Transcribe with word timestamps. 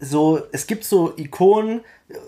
so, 0.00 0.42
es 0.52 0.66
gibt 0.66 0.84
so 0.84 1.14
Ikonen, 1.16 1.80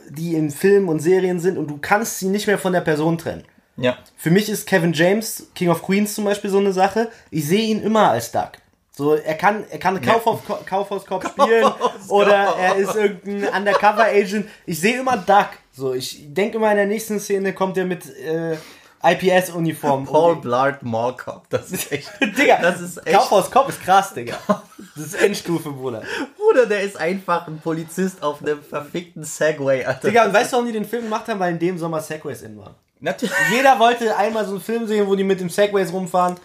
die 0.08 0.34
in 0.34 0.50
Filmen 0.50 0.88
und 0.88 1.00
Serien 1.00 1.40
sind 1.40 1.58
und 1.58 1.68
du 1.68 1.78
kannst 1.78 2.18
sie 2.18 2.28
nicht 2.28 2.46
mehr 2.46 2.58
von 2.58 2.72
der 2.72 2.80
Person 2.80 3.18
trennen. 3.18 3.44
Ja. 3.76 3.96
Für 4.16 4.30
mich 4.30 4.48
ist 4.48 4.66
Kevin 4.66 4.92
James, 4.92 5.48
King 5.54 5.68
of 5.68 5.82
Queens 5.82 6.14
zum 6.14 6.24
Beispiel 6.24 6.50
so 6.50 6.58
eine 6.58 6.72
Sache. 6.72 7.10
Ich 7.30 7.46
sehe 7.46 7.62
ihn 7.62 7.80
immer 7.80 8.10
als 8.10 8.32
Duck. 8.32 8.52
So, 8.90 9.14
er 9.14 9.34
kann, 9.34 9.64
er 9.70 9.78
kann 9.78 10.00
Kaufhaus, 10.00 10.40
Kaufhauskopf 10.66 11.28
spielen 11.28 11.70
oder 12.08 12.56
er 12.58 12.74
ist 12.74 12.96
irgendein 12.96 13.54
Undercover-Agent. 13.54 14.48
Ich 14.66 14.80
sehe 14.80 14.98
immer 14.98 15.16
Duck. 15.16 15.50
So, 15.72 15.94
ich 15.94 16.34
denke 16.34 16.56
immer 16.56 16.72
in 16.72 16.78
der 16.78 16.86
nächsten 16.86 17.20
Szene 17.20 17.52
kommt 17.52 17.76
er 17.76 17.84
mit 17.84 18.04
äh, 18.18 18.56
IPS-Uniform. 19.02 20.04
Paul 20.04 20.36
Blart 20.36 20.82
Mall 20.82 21.16
Cop. 21.16 21.48
Das 21.50 21.70
ist 21.70 21.92
echt. 21.92 22.10
Digga, 22.20 22.60
das 22.60 22.80
ist 22.80 23.06
echt. 23.06 23.16
Kaufhauskopf 23.16 23.68
ist 23.70 23.82
krass, 23.82 24.14
Digga. 24.14 24.36
Das 24.96 25.06
ist 25.06 25.14
Endstufe, 25.14 25.70
Bruder. 25.70 26.02
Bruder, 26.36 26.66
der 26.66 26.82
ist 26.82 26.96
einfach 26.96 27.46
ein 27.46 27.60
Polizist 27.60 28.20
auf 28.20 28.42
einem 28.42 28.60
verfickten 28.60 29.22
Segway, 29.22 29.84
Alter. 29.84 30.08
Digga, 30.08 30.24
und 30.24 30.32
weißt 30.32 30.50
du, 30.50 30.56
warum 30.56 30.66
die 30.66 30.72
den 30.72 30.84
Film 30.84 31.04
gemacht 31.04 31.28
haben? 31.28 31.38
Weil 31.38 31.52
in 31.52 31.58
dem 31.60 31.78
Sommer 31.78 32.00
Segways 32.00 32.42
in 32.42 32.58
waren. 32.58 32.74
Natürlich. 32.98 33.34
Jeder 33.52 33.78
wollte 33.78 34.16
einmal 34.16 34.44
so 34.44 34.52
einen 34.52 34.60
Film 34.60 34.88
sehen, 34.88 35.06
wo 35.06 35.14
die 35.14 35.22
mit 35.22 35.38
dem 35.38 35.50
Segways 35.50 35.92
rumfahren. 35.92 36.36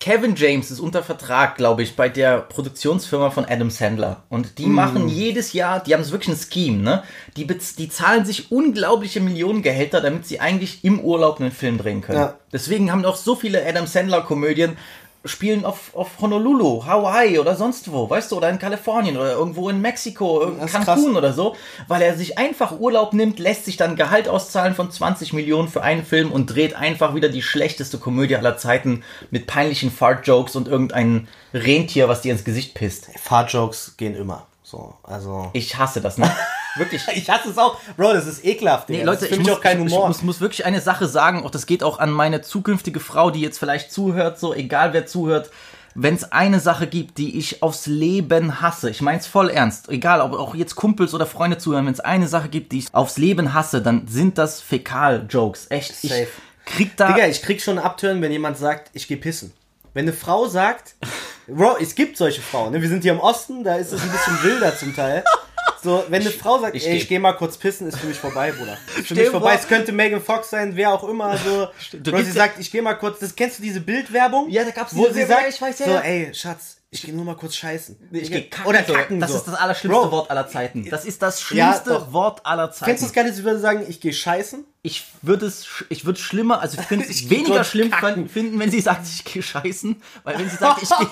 Kevin 0.00 0.34
James 0.34 0.70
ist 0.70 0.80
unter 0.80 1.02
Vertrag, 1.02 1.56
glaube 1.56 1.82
ich, 1.82 1.94
bei 1.94 2.08
der 2.08 2.38
Produktionsfirma 2.38 3.28
von 3.30 3.44
Adam 3.44 3.68
Sandler. 3.68 4.22
Und 4.30 4.56
die 4.56 4.64
machen 4.64 5.08
jedes 5.08 5.52
Jahr, 5.52 5.80
die 5.80 5.92
haben 5.92 6.02
so 6.02 6.12
wirklich 6.12 6.34
ein 6.34 6.40
Scheme, 6.40 6.82
ne? 6.82 7.02
Die, 7.36 7.44
bez- 7.44 7.76
die 7.76 7.90
zahlen 7.90 8.24
sich 8.24 8.50
unglaubliche 8.50 9.20
Millionengehälter, 9.20 10.00
damit 10.00 10.26
sie 10.26 10.40
eigentlich 10.40 10.84
im 10.84 11.00
Urlaub 11.00 11.38
einen 11.38 11.52
Film 11.52 11.76
drehen 11.76 12.00
können. 12.00 12.18
Ja. 12.18 12.38
Deswegen 12.50 12.90
haben 12.90 13.04
auch 13.04 13.16
so 13.16 13.36
viele 13.36 13.64
Adam 13.66 13.86
Sandler-Komödien 13.86 14.78
spielen 15.24 15.64
auf, 15.64 15.94
auf 15.94 16.20
Honolulu, 16.20 16.84
Hawaii 16.86 17.38
oder 17.38 17.54
sonst 17.54 17.92
wo, 17.92 18.08
weißt 18.08 18.32
du, 18.32 18.36
oder 18.38 18.48
in 18.48 18.58
Kalifornien 18.58 19.16
oder 19.16 19.32
irgendwo 19.32 19.68
in 19.68 19.80
Mexiko, 19.80 20.42
in 20.42 20.66
Cancun 20.66 21.16
oder 21.16 21.32
so, 21.32 21.56
weil 21.88 22.00
er 22.00 22.16
sich 22.16 22.38
einfach 22.38 22.78
Urlaub 22.78 23.12
nimmt, 23.12 23.38
lässt 23.38 23.66
sich 23.66 23.76
dann 23.76 23.96
Gehalt 23.96 24.28
auszahlen 24.28 24.74
von 24.74 24.90
20 24.90 25.32
Millionen 25.32 25.68
für 25.68 25.82
einen 25.82 26.04
Film 26.04 26.32
und 26.32 26.46
dreht 26.46 26.74
einfach 26.74 27.14
wieder 27.14 27.28
die 27.28 27.42
schlechteste 27.42 27.98
Komödie 27.98 28.36
aller 28.36 28.56
Zeiten 28.56 29.02
mit 29.30 29.46
peinlichen 29.46 29.90
Fart-Jokes 29.90 30.56
und 30.56 30.68
irgendein 30.68 31.28
Rentier, 31.52 32.08
was 32.08 32.22
dir 32.22 32.32
ins 32.32 32.44
Gesicht 32.44 32.74
pisst. 32.74 33.08
Fahrjokes 33.18 33.96
gehen 33.96 34.14
immer. 34.14 34.46
So, 34.62 34.94
also. 35.02 35.50
Ich 35.52 35.76
hasse 35.76 36.00
das, 36.00 36.16
ne? 36.16 36.30
Wirklich. 36.76 37.02
Ich 37.14 37.28
hasse 37.28 37.50
es 37.50 37.58
auch. 37.58 37.78
Bro, 37.96 38.12
das 38.14 38.26
ist 38.26 38.44
ekelhaft. 38.44 38.88
Nee, 38.88 39.02
Leute, 39.02 39.26
ich 39.26 39.38
muss, 39.38 39.50
auch 39.50 39.60
kein 39.60 39.80
Humor. 39.80 40.02
ich 40.02 40.08
muss, 40.08 40.22
muss 40.22 40.40
wirklich 40.40 40.64
eine 40.64 40.80
Sache 40.80 41.06
sagen, 41.06 41.44
auch 41.44 41.50
das 41.50 41.66
geht 41.66 41.82
auch 41.82 41.98
an 41.98 42.10
meine 42.10 42.40
zukünftige 42.40 43.00
Frau, 43.00 43.30
die 43.30 43.40
jetzt 43.40 43.58
vielleicht 43.58 43.92
zuhört, 43.92 44.38
so 44.38 44.54
egal 44.54 44.92
wer 44.92 45.06
zuhört. 45.06 45.50
Wenn 45.94 46.14
es 46.14 46.30
eine 46.30 46.60
Sache 46.60 46.86
gibt, 46.86 47.18
die 47.18 47.36
ich 47.36 47.62
aufs 47.62 47.86
Leben 47.86 48.60
hasse, 48.60 48.90
ich 48.90 49.02
mein's 49.02 49.26
voll 49.26 49.50
ernst, 49.50 49.88
egal 49.88 50.20
ob 50.20 50.34
auch 50.34 50.54
jetzt 50.54 50.76
Kumpels 50.76 51.14
oder 51.14 51.26
Freunde 51.26 51.58
zuhören, 51.58 51.86
wenn 51.86 51.92
es 51.92 52.00
eine 52.00 52.28
Sache 52.28 52.48
gibt, 52.48 52.70
die 52.72 52.78
ich 52.78 52.94
aufs 52.94 53.18
Leben 53.18 53.54
hasse, 53.54 53.82
dann 53.82 54.06
sind 54.06 54.38
das 54.38 54.60
Fäkal-Jokes. 54.60 55.66
Echt, 55.68 55.96
Safe. 55.96 56.28
ich 56.64 56.72
krieg 56.72 56.96
da... 56.96 57.12
Digga, 57.12 57.26
ich 57.26 57.42
krieg 57.42 57.60
schon 57.60 57.78
Abtören, 57.78 58.22
wenn 58.22 58.30
jemand 58.30 58.56
sagt, 58.56 58.90
ich 58.92 59.08
geh 59.08 59.16
pissen. 59.16 59.52
Wenn 59.92 60.04
eine 60.04 60.12
Frau 60.12 60.46
sagt, 60.46 60.94
Bro, 61.48 61.78
es 61.80 61.96
gibt 61.96 62.16
solche 62.16 62.40
Frauen, 62.40 62.72
ne? 62.72 62.80
Wir 62.80 62.88
sind 62.88 63.02
hier 63.02 63.12
im 63.12 63.20
Osten, 63.20 63.64
da 63.64 63.74
ist 63.74 63.92
es 63.92 64.00
ein 64.00 64.10
bisschen 64.10 64.42
wilder 64.44 64.76
zum 64.76 64.94
Teil. 64.94 65.24
So, 65.82 66.04
wenn 66.08 66.20
eine 66.22 66.30
Frau 66.30 66.58
sagt, 66.60 66.74
ich 66.76 66.86
ey, 66.86 66.96
ich 66.96 67.08
geh 67.08 67.18
mal 67.18 67.32
kurz 67.32 67.56
pissen, 67.56 67.86
ist 67.88 67.98
für 67.98 68.06
mich 68.06 68.18
vorbei, 68.18 68.52
Bruder. 68.52 68.76
Ist 68.98 69.08
für 69.08 69.14
mich 69.14 69.28
vorbei. 69.28 69.52
vor- 69.52 69.60
Es 69.60 69.66
könnte 69.68 69.92
Megan 69.92 70.20
Fox 70.20 70.50
sein, 70.50 70.76
wer 70.76 70.92
auch 70.92 71.08
immer, 71.08 71.36
so. 71.38 71.68
Bro, 71.98 72.18
sie 72.22 72.30
sagt, 72.32 72.58
ich 72.58 72.70
geh 72.70 72.80
mal 72.82 72.94
kurz, 72.94 73.18
das 73.20 73.34
kennst 73.34 73.58
du 73.58 73.62
diese 73.62 73.80
Bildwerbung? 73.80 74.48
Ja, 74.50 74.64
da 74.64 74.70
gab's 74.70 74.94
wo 74.94 75.06
diese 75.06 75.20
sie 75.20 75.26
sagt, 75.26 75.48
ich 75.48 75.60
weiß, 75.60 75.78
ja, 75.78 75.86
so, 75.86 75.92
ey, 75.98 76.34
Schatz, 76.34 76.76
ich 76.92 77.02
geh 77.02 77.12
nur 77.12 77.24
mal 77.24 77.36
kurz 77.36 77.54
scheißen. 77.54 78.08
Ich 78.10 78.30
geh 78.32 78.42
kacken, 78.48 78.66
Oder 78.68 78.84
so. 78.84 78.92
kacken, 78.94 79.20
Das 79.20 79.30
so. 79.30 79.36
ist 79.38 79.46
das 79.46 79.54
allerschlimmste 79.54 80.02
Bro, 80.02 80.10
Wort 80.10 80.30
aller 80.30 80.48
Zeiten. 80.48 80.88
Das 80.90 81.04
ist 81.04 81.22
das 81.22 81.38
Ja, 81.40 81.46
schlimmste 81.72 81.90
doch. 81.90 82.12
Wort 82.12 82.44
aller 82.44 82.72
Zeiten. 82.72 82.86
Kennst 82.86 83.02
du 83.02 83.06
das 83.06 83.12
geil, 83.14 83.32
sie 83.32 83.44
würde 83.44 83.60
sagen, 83.60 83.84
ich 83.88 84.00
geh 84.00 84.12
scheißen? 84.12 84.64
Ich 84.82 85.04
würde 85.22 85.46
es, 85.46 85.66
ich 85.90 86.04
würde 86.04 86.18
schlimmer, 86.18 86.60
also 86.62 86.80
ich 86.80 86.86
finde 86.86 87.04
es 87.04 87.10
Ich 87.22 87.30
weniger 87.30 87.62
schlimm 87.64 87.90
kacken. 87.92 88.28
finden, 88.28 88.58
wenn 88.58 88.70
sie 88.72 88.80
sagt, 88.80 89.06
ich 89.06 89.24
gehe 89.24 89.42
scheißen, 89.42 90.02
weil 90.24 90.38
wenn 90.38 90.50
sie 90.50 90.56
sagt, 90.56 90.82
ich 90.82 90.88
gehe, 90.88 91.08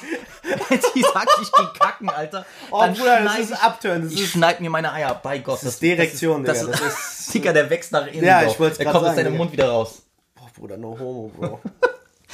wenn 0.68 0.80
sie 0.80 1.02
sagt, 1.02 1.30
ich 1.42 1.52
gehe 1.52 1.70
kacken, 1.78 2.08
Alter, 2.10 2.44
Oh, 2.72 2.80
dann 2.80 2.94
Bruder, 2.94 3.22
das 3.22 3.38
ist 3.38 3.50
ich, 3.52 3.56
Abtören, 3.58 4.02
das 4.02 4.12
ich 4.14 4.22
ist- 4.22 4.30
schneid 4.32 4.60
mir 4.60 4.70
meine 4.70 4.92
Eier, 4.92 5.14
bei 5.22 5.38
Gott. 5.38 5.58
Das 5.62 5.74
ist 5.74 5.82
Direktion, 5.82 6.44
das 6.44 6.58
Digga, 6.60 6.72
ist, 6.72 6.80
das 6.82 6.94
das 6.94 7.20
ist, 7.20 7.34
Digga, 7.34 7.52
der 7.52 7.70
wächst 7.70 7.92
nach 7.92 8.06
innen. 8.08 8.24
Ja, 8.24 8.42
ich 8.42 8.58
wollt's 8.58 8.78
Der 8.78 8.86
grad 8.86 8.94
kommt 8.94 9.06
aus 9.10 9.14
deinem 9.14 9.26
Digga. 9.32 9.38
Mund 9.38 9.52
wieder 9.52 9.68
raus. 9.68 10.02
Boah, 10.34 10.50
Bruder, 10.56 10.76
no 10.76 10.98
homo, 10.98 11.30
Bro. 11.38 11.60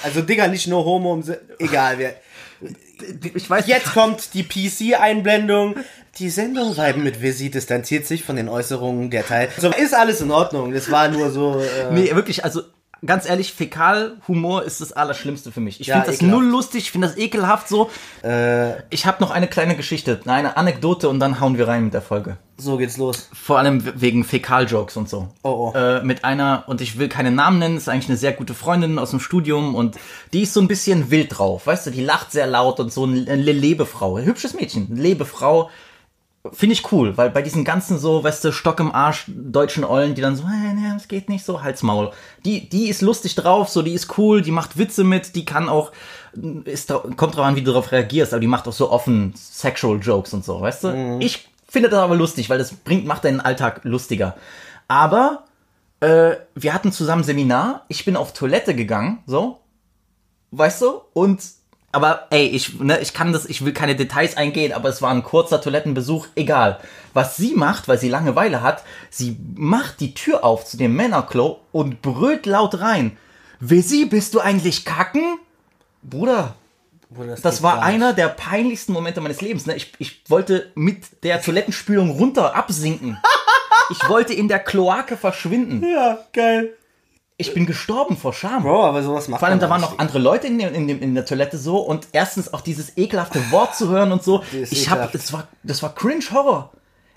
Also, 0.03 0.23
Digga, 0.23 0.49
nicht 0.49 0.67
no 0.67 0.85
homo, 0.85 1.15
im 1.15 1.37
egal, 1.59 1.99
wer. 1.99 2.15
Ich 3.35 3.49
weiß, 3.49 3.67
Jetzt 3.67 3.93
kommt 3.93 4.35
die 4.35 4.43
PC-Einblendung. 4.43 5.77
Die 6.19 6.31
Sendung 6.31 6.77
Weiben 6.77 7.03
mit 7.03 7.21
Visi 7.21 7.51
distanziert 7.51 8.07
sich 8.07 8.23
von 8.25 8.37
den 8.37 8.49
Äußerungen 8.49 9.11
der 9.11 9.27
Teil. 9.27 9.49
So, 9.59 9.71
ist 9.71 9.95
alles 9.95 10.21
in 10.21 10.31
Ordnung. 10.31 10.73
Das 10.73 10.91
war 10.91 11.09
nur 11.09 11.31
so. 11.31 11.61
Äh, 11.61 11.93
Nee, 11.93 12.15
wirklich, 12.15 12.45
also 12.45 12.63
ganz 13.07 13.29
ehrlich, 13.29 13.53
Fäkalhumor 13.53 14.63
ist 14.65 14.81
das 14.81 14.93
Allerschlimmste 14.93 15.53
für 15.53 15.61
mich. 15.61 15.81
Ich 15.81 15.87
Ja, 15.89 15.95
finde 15.97 16.07
das 16.09 16.17
ekelhaft. 16.17 16.41
null 16.41 16.51
lustig, 16.51 16.83
ich 16.85 16.91
finde 16.93 17.09
das 17.09 17.17
ekelhaft 17.17 17.69
so. 17.69 17.91
äh, 18.23 18.75
Ich 18.91 19.07
habe 19.07 19.23
noch 19.23 19.31
eine 19.31 19.47
kleine 19.49 19.77
Geschichte, 19.77 20.21
eine 20.27 20.57
Anekdote 20.57 21.09
und 21.09 21.21
dann 21.21 21.41
hauen 21.41 21.57
wir 21.59 21.69
rein 21.69 21.85
mit 21.85 21.95
der 21.95 22.03
Folge. 22.03 22.37
so 22.57 22.77
geht's 22.77 22.97
los. 22.97 23.29
Vor 23.33 23.59
allem 23.59 23.83
wegen 24.01 24.23
Fäkal-Jokes 24.25 24.97
und 24.97 25.09
so. 25.09 25.29
Oh, 25.43 25.73
oh. 25.75 25.77
Äh, 25.79 26.03
mit 26.05 26.25
einer, 26.25 26.65
und 26.69 26.81
ich 26.81 26.99
will 26.99 27.09
keinen 27.09 27.35
Namen 27.35 27.59
nennen, 27.59 27.77
ist 27.77 27.89
eigentlich 27.89 28.09
eine 28.09 28.19
sehr 28.19 28.33
gute 28.33 28.55
Freundin 28.55 28.99
aus 28.99 29.11
dem 29.11 29.21
Studium 29.21 29.75
und 29.75 29.97
die 30.33 30.43
ist 30.43 30.53
so 30.55 30.61
ein 30.61 30.69
bisschen 30.69 31.11
wild 31.11 31.37
drauf, 31.37 31.67
weißt 31.67 31.87
du, 31.87 31.91
die 31.91 32.03
lacht 32.05 32.31
sehr 32.33 32.47
laut 32.47 32.79
und 32.81 32.93
so 32.93 33.05
eine 33.05 33.35
Lebefrau, 33.37 34.17
ein 34.17 34.25
hübsches 34.25 34.55
Mädchen, 34.55 34.87
eine 34.91 35.01
Lebefrau. 35.03 35.71
Finde 36.53 36.75
ich 36.75 36.93
cool, 36.93 37.17
weil 37.17 37.31
bei 37.31 37.41
diesen 37.41 37.65
ganzen 37.65 37.99
so, 37.99 38.23
weißt 38.23 38.45
du, 38.45 38.53
Stock 38.53 38.79
im 38.79 38.95
Arsch 38.95 39.25
deutschen 39.29 39.83
Ollen, 39.83 40.15
die 40.15 40.21
dann 40.21 40.37
so, 40.37 40.45
das 40.95 41.09
geht 41.09 41.29
nicht 41.29 41.45
so, 41.45 41.63
Halsmaul. 41.63 42.11
Die, 42.45 42.69
die 42.69 42.89
ist 42.89 43.03
lustig 43.03 43.35
drauf, 43.35 43.69
so, 43.69 43.83
die 43.83 43.93
ist 43.93 44.19
cool, 44.19 44.43
die 44.43 44.51
macht 44.51 44.79
Witze 44.79 45.05
mit, 45.05 45.35
die 45.37 45.45
kann 45.45 45.69
auch, 45.69 45.93
ist, 46.65 46.93
kommt 47.17 47.37
drauf 47.37 47.45
an, 47.45 47.57
wie 47.57 47.63
du 47.63 47.73
darauf 47.73 47.93
reagierst, 47.93 48.33
aber 48.33 48.41
die 48.41 48.47
macht 48.47 48.67
auch 48.67 48.73
so 48.73 48.91
offen 48.91 49.35
Sexual 49.37 49.99
Jokes 50.01 50.33
und 50.33 50.45
so, 50.45 50.61
weißt 50.61 50.85
du? 50.85 51.19
Ich 51.21 51.49
finde 51.69 51.89
das 51.89 52.01
aber 52.01 52.17
lustig, 52.17 52.51
weil 52.51 52.59
das 52.59 52.73
bringt, 52.73 53.07
macht 53.07 53.25
deinen 53.25 53.41
Alltag 53.41 53.81
lustiger. 53.85 54.37
Aber, 54.89 55.45
äh, 56.01 56.37
wir 56.55 56.75
hatten 56.75 56.93
zusammen 56.93 57.25
Seminar, 57.25 57.85
ich 57.89 58.05
bin 58.05 58.17
auf 58.17 58.33
Toilette 58.33 58.75
gegangen, 58.75 59.23
so, 59.27 59.61
weißt 60.51 60.83
du? 60.83 61.01
Und 61.13 61.43
aber 61.95 62.27
ey, 62.31 62.47
ich, 62.47 62.81
ne, 62.81 63.01
ich 63.01 63.15
kann 63.15 63.33
das, 63.33 63.47
ich 63.47 63.65
will 63.65 63.73
keine 63.73 63.97
Details 63.97 64.37
eingehen, 64.37 64.73
aber 64.73 64.89
es 64.89 65.01
war 65.01 65.11
ein 65.11 65.23
kurzer 65.23 65.61
Toilettenbesuch, 65.61 66.27
egal. 66.35 66.81
Was 67.13 67.37
sie 67.37 67.55
macht, 67.55 67.89
weil 67.89 67.99
sie 67.99 68.09
Langeweile 68.09 68.63
hat, 68.63 68.83
sie 69.11 69.37
macht 69.55 70.01
die 70.01 70.15
Tür 70.15 70.45
auf 70.45 70.65
zu 70.65 70.77
dem 70.77 70.95
Männerklo 70.97 71.61
und 71.73 72.03
brüllt 72.03 72.47
laut 72.47 72.81
rein. 72.81 73.17
Wissi, 73.61 74.07
bist 74.07 74.35
du 74.35 74.41
eigentlich 74.41 74.85
kacken? 74.85 75.39
Bruder, 76.03 76.55
Bruder, 77.11 77.37
das 77.41 77.57
geht 77.57 77.63
war 77.63 77.83
einer 77.83 78.13
der 78.13 78.29
peinlichsten 78.29 78.93
Momente 78.93 79.21
meines 79.21 79.41
Lebens. 79.41 79.67
Ne? 79.67 79.77
Ich, 79.77 79.93
ich 79.99 80.23
wollte 80.29 80.71
mit 80.75 81.23
der 81.23 81.41
Toilettenspülung 81.41 82.11
runter 82.11 82.55
absinken. 82.55 83.19
Ich 83.91 84.09
wollte 84.09 84.33
in 84.33 84.49
der 84.49 84.61
Kloake 84.61 85.19
verschwinden. 85.19 85.85
Ja, 85.87 86.19
geil. 86.33 86.73
Ich 87.37 87.53
bin 87.53 87.67
gestorben 87.67 88.17
vor 88.17 88.33
Scham. 88.33 88.63
Bro, 88.63 88.85
aber 88.85 89.03
sowas 89.03 89.27
macht 89.27 89.41
Vor 89.41 89.49
allem, 89.49 89.59
da 89.59 89.69
waren 89.69 89.81
noch 89.81 89.99
andere 89.99 90.21
Leute 90.21 90.47
in, 90.47 90.59
dem, 90.59 90.73
in, 90.73 90.87
dem, 90.87 91.03
in 91.03 91.15
der 91.17 91.27
Toilette 91.27 91.59
so 91.59 91.79
und 91.79 92.07
erstens 92.13 92.55
auch 92.55 92.61
dieses 92.61 92.97
ekelhafte 92.97 93.51
Wort 93.51 93.75
zu 93.75 93.89
hören 93.89 94.13
und 94.13 94.23
so. 94.23 94.43
Ich 94.53 94.89
hab, 94.89 95.11
das 95.11 95.33
war, 95.33 95.49
das 95.65 95.83
war 95.83 95.95
cringe 95.95 96.25
Horror. 96.33 96.71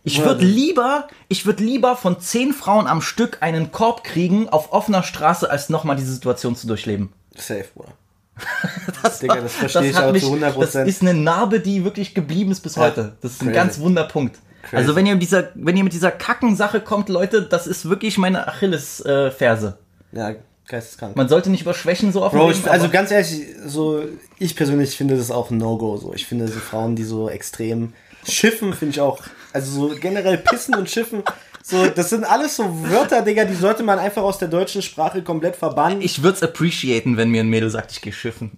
Ich 0.04 0.18
Ja, 0.18 0.26
würde 0.26 0.44
lieber, 0.46 1.08
ich 1.28 1.46
würde 1.46 1.64
lieber 1.64 1.96
von 1.96 2.20
zehn 2.20 2.54
Frauen 2.54 2.88
am 2.88 3.02
Stück 3.02 3.38
einen 3.42 3.72
Korb 3.72 4.04
kriegen 4.04 4.50
auf 4.50 4.72
offener 4.72 5.04
Straße, 5.04 5.50
als 5.50 5.70
nochmal 5.70 5.98
diese 5.98 6.14
Situation 6.14 6.56
zu 6.56 6.66
durchleben. 6.66 7.14
Safe, 7.36 7.66
Bruder. 7.76 7.92
Das, 9.04 9.20
Digga, 9.20 9.36
das 9.42 9.54
verstehe 9.54 9.90
ich 9.90 9.98
auch 9.98 10.14
zu 10.14 10.34
100%. 10.34 10.60
Das 10.60 10.76
ist 10.76 11.02
eine 11.02 11.14
Narbe, 11.14 11.60
die 11.60 11.84
wirklich 11.84 12.16
geblieben 12.16 12.52
ist 12.52 12.62
bis 12.62 12.78
heute. 12.78 13.18
Das 13.22 13.34
ist 13.34 13.42
ein 13.42 13.48
Crazy. 13.48 13.56
ganz 13.56 13.80
Wunderpunkt. 13.80 14.40
Crazy. 14.64 14.76
Also 14.76 14.96
wenn 14.96 15.06
ihr 15.06 15.14
mit 15.14 15.22
dieser, 15.22 15.50
wenn 15.54 15.78
ihr 15.78 15.84
mit 15.84 15.94
dieser 15.94 16.12
Kackensache 16.12 16.82
kommt, 16.82 17.10
Leute, 17.10 17.44
das 17.44 17.68
ist 17.68 17.88
wirklich 17.90 18.18
meine 18.18 18.48
Achillesferse. 18.48 19.78
Ja, 20.12 20.36
geisteskrank. 20.68 21.16
Man 21.16 21.30
sollte 21.30 21.50
nicht 21.50 21.62
über 21.62 21.74
Schwächen 21.74 22.12
so 22.12 22.24
offen 22.24 22.38
Bro, 22.38 22.48
reden, 22.48 22.62
ich, 22.64 22.72
also 22.72 22.90
ganz 22.90 23.12
ehrlich, 23.12 23.46
so 23.66 24.04
ich 24.40 24.56
persönlich 24.56 24.96
finde 24.96 25.18
das 25.18 25.32
auch 25.32 25.52
ein 25.52 25.58
No-Go. 25.58 25.98
So, 25.98 26.14
ich 26.14 26.26
finde 26.26 26.48
so 26.48 26.60
Frauen, 26.60 26.96
die 26.96 27.04
so 27.04 27.30
extrem 27.30 27.94
schiffen, 28.28 28.74
finde 28.74 28.92
ich 28.92 29.02
auch. 29.02 29.22
Also 29.54 29.90
so 29.90 29.96
generell 29.96 30.38
pissen 30.38 30.76
und 30.76 30.90
schiffen. 30.90 31.24
So, 31.64 31.88
das 31.88 32.10
sind 32.10 32.24
alles 32.24 32.56
so 32.56 32.90
Wörter, 32.90 33.24
Digga, 33.24 33.46
die 33.46 33.56
sollte 33.56 33.84
man 33.84 34.00
einfach 34.00 34.24
aus 34.24 34.38
der 34.38 34.48
deutschen 34.48 34.82
Sprache 34.82 35.22
komplett 35.22 35.58
verbannen. 35.58 36.02
Ich 36.02 36.24
würde 36.24 36.38
es 36.38 36.44
appreciaten, 36.44 37.18
wenn 37.18 37.30
mir 37.30 37.42
ein 37.42 37.50
Mädel 37.50 37.70
sagt, 37.70 37.92
ich 37.92 38.02
gehe 38.02 38.14
schiffen. 38.14 38.52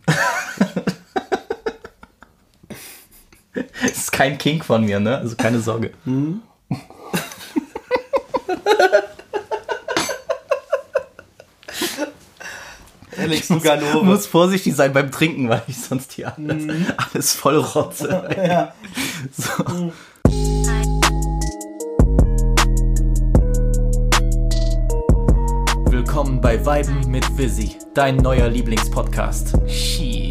Das 3.54 3.66
ist 3.92 4.12
kein 4.12 4.38
Kink 4.38 4.63
von 4.63 4.86
mir, 4.86 5.00
ne? 5.00 5.18
Also 5.18 5.36
keine 5.36 5.60
Sorge. 5.60 5.92
Alex 13.19 13.50
Nugano. 13.50 14.04
Muss 14.04 14.25
vorsichtig 14.25 14.75
sein 14.75 14.94
beim 14.94 15.12
Trinken, 15.12 15.50
weil 15.50 15.62
ich 15.68 15.77
sonst 15.77 16.13
hier 16.13 16.33
mhm. 16.38 16.50
alles, 16.50 16.66
mm. 16.66 16.86
alles 16.98 17.33
voll 17.33 17.57
rotze. 17.57 18.30
ja. 18.38 18.74
So. 19.38 19.63
Mm. 19.63 19.92
Willkommen 25.92 26.39
bei 26.39 26.66
Weiben 26.66 27.10
mit 27.10 27.38
Visi, 27.38 27.75
dein 27.94 28.18
neuer 28.18 28.48
Lieblingspodcast. 28.48 29.57
Shit. 29.68 30.30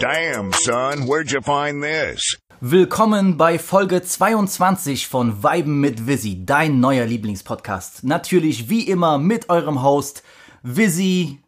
Damn, 0.00 0.50
son, 0.52 1.06
where'd 1.06 1.30
you 1.30 1.42
find 1.42 1.82
this? 1.82 2.38
Willkommen 2.62 3.38
bei 3.38 3.58
Folge 3.58 4.02
22 4.02 5.08
von 5.08 5.42
Weiben 5.42 5.80
mit 5.80 6.06
Visi, 6.06 6.44
dein 6.44 6.78
neuer 6.78 7.06
Lieblingspodcast. 7.06 8.04
Natürlich 8.04 8.68
wie 8.68 8.82
immer 8.82 9.16
mit 9.16 9.48
eurem 9.48 9.82
Host 9.82 10.22
Visi. 10.62 11.38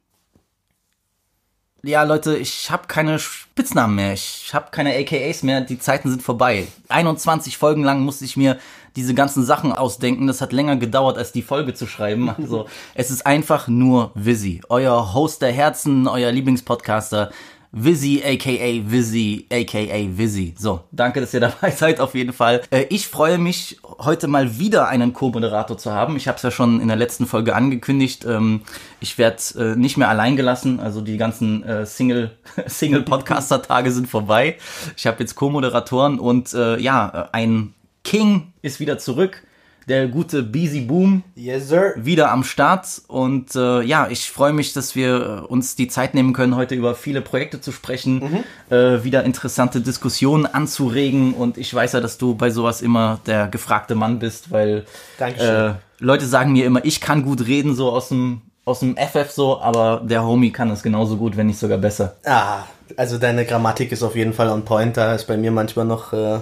Ja, 1.83 2.05
Leute, 2.05 2.39
ich 2.39 2.71
habe 2.71 2.87
keine 2.87 3.19
Spitznamen 3.19 3.97
mehr. 3.97 4.15
Ich 4.15 4.55
habe 4.55 4.71
keine 4.71 4.97
AKAs 4.97 5.43
mehr. 5.43 5.61
Die 5.61 5.79
Zeiten 5.79 6.09
sind 6.09 6.23
vorbei. 6.23 6.67
21 6.89 7.59
Folgen 7.59 7.85
lang 7.85 8.01
musste 8.01 8.25
ich 8.25 8.39
mir 8.39 8.59
diese 8.97 9.13
ganzen 9.13 9.45
Sachen 9.45 9.75
ausdenken. 9.75 10.27
Das 10.29 10.41
hat 10.41 10.55
länger 10.55 10.77
gedauert, 10.77 11.19
als 11.19 11.31
die 11.31 11.43
Folge 11.43 11.75
zu 11.75 11.87
schreiben. 11.87 12.31
Also, 12.31 12.67
es 12.95 13.11
ist 13.11 13.27
einfach 13.27 13.69
nur 13.69 14.13
Visi, 14.15 14.63
euer 14.71 15.13
Host 15.13 15.43
der 15.43 15.53
Herzen, 15.53 16.09
euer 16.09 16.33
Lieblingspodcaster. 16.33 17.31
Vizzy, 17.75 18.23
aka 18.23 18.83
Vizzy, 18.85 19.47
aka 19.51 20.19
Vizzy. 20.19 20.55
So, 20.59 20.81
danke, 20.93 21.21
dass 21.21 21.33
ihr 21.33 21.41
dabei 21.41 21.71
seid 21.71 22.01
auf 22.01 22.15
jeden 22.15 22.35
Fall. 22.35 22.61
Äh, 22.71 22.85
ich 22.91 23.09
freue 23.09 23.39
mich, 23.39 23.79
heute 23.83 24.29
mal 24.29 24.59
wieder 24.59 24.89
einen 24.89 25.15
Co-Moderator 25.15 25.79
zu 25.79 25.91
haben. 25.91 26.17
Ich 26.17 26.29
habe 26.29 26.37
es 26.37 26.43
ja 26.43 26.51
schon 26.51 26.83
in 26.83 26.89
der 26.89 26.99
letzten 26.99 27.27
Folge 27.27 27.57
angekündigt. 27.57 28.27
Ähm, 28.27 28.61
ich 29.01 29.17
werde 29.17 29.39
äh, 29.57 29.77
nicht 29.77 29.97
mehr 29.97 30.11
allein 30.11 30.37
gelassen. 30.37 30.81
Also 30.81 31.01
die 31.01 31.17
ganzen 31.17 31.65
äh, 31.65 31.87
Single, 31.87 32.33
Single-Podcaster-Tage 32.67 33.91
sind 33.91 34.07
vorbei. 34.07 34.59
Ich 34.99 35.07
habe 35.07 35.21
jetzt 35.21 35.35
Co-Moderatoren 35.35 36.19
und 36.19 36.53
äh, 36.53 36.79
ja, 36.79 37.31
ein 37.33 37.73
King 38.05 38.53
ist 38.61 38.81
wieder 38.81 38.99
zurück 38.99 39.43
der 39.89 40.09
gute 40.09 40.43
Beezy 40.43 40.81
Boom 40.83 41.23
Yes, 41.35 41.69
sir. 41.69 41.95
wieder 41.97 42.31
am 42.31 42.45
Start. 42.45 43.03
Und 43.09 43.55
äh, 43.55 43.83
ja, 43.83 44.09
ich 44.11 44.31
freue 44.31 44.53
mich, 44.53 44.73
dass 44.73 44.95
wir 44.95 45.43
äh, 45.45 45.47
uns 45.47 45.77
die 45.77 45.89
Zeit 45.89 46.15
nehmen 46.15 46.33
können, 46.33 46.57
heute 46.57 46.75
über 46.75 46.95
viele 46.95 47.21
Projekte 47.21 47.61
zu 47.61 47.73
sprechen, 47.73 48.45
äh, 48.71 49.05
wieder 49.05 49.25
interessante 49.25 49.81
Diskussionen 49.81 50.47
anzuregen. 50.47 51.35
Und 51.35 51.59
ich 51.59 51.73
weiß 51.73 51.93
ja, 51.93 52.01
dass 52.01 52.19
du 52.19 52.35
bei 52.35 52.51
sowas 52.51 52.83
immer 52.83 53.21
der 53.27 53.49
gefragte 53.49 53.95
Mann 53.95 54.19
bist, 54.19 54.51
weil 54.51 54.85
äh, 55.19 55.71
Leute 55.99 56.27
sagen 56.27 56.53
mir 56.53 56.67
immer, 56.67 56.85
ich 56.85 57.01
kann 57.01 57.23
gut 57.25 57.47
reden, 57.47 57.75
so 57.75 57.91
aus 57.91 58.09
dem 58.09 58.43
aus 58.65 58.79
dem 58.79 58.97
FF 58.97 59.31
so, 59.31 59.61
aber 59.61 60.03
der 60.05 60.25
Homie 60.25 60.53
kann 60.53 60.71
es 60.71 60.85
genauso 60.85 61.17
gut, 61.17 61.37
wenn 61.37 61.49
nicht 61.49 61.59
sogar 61.59 61.79
besser. 61.79 62.15
Ah, 62.25 62.63
also 62.97 63.19
deine 63.19 63.45
Grammatik 63.45 63.91
ist 63.91 64.05
auf 64.05 64.15
jeden 64.15 64.33
Fall 64.33 64.49
on 64.51 64.65
point. 64.65 64.97
Da 64.97 65.15
ist 65.15 65.25
bei 65.27 65.37
mir 65.37 65.51
manchmal 65.51 65.85
noch 65.85 66.13
äh, 66.13 66.39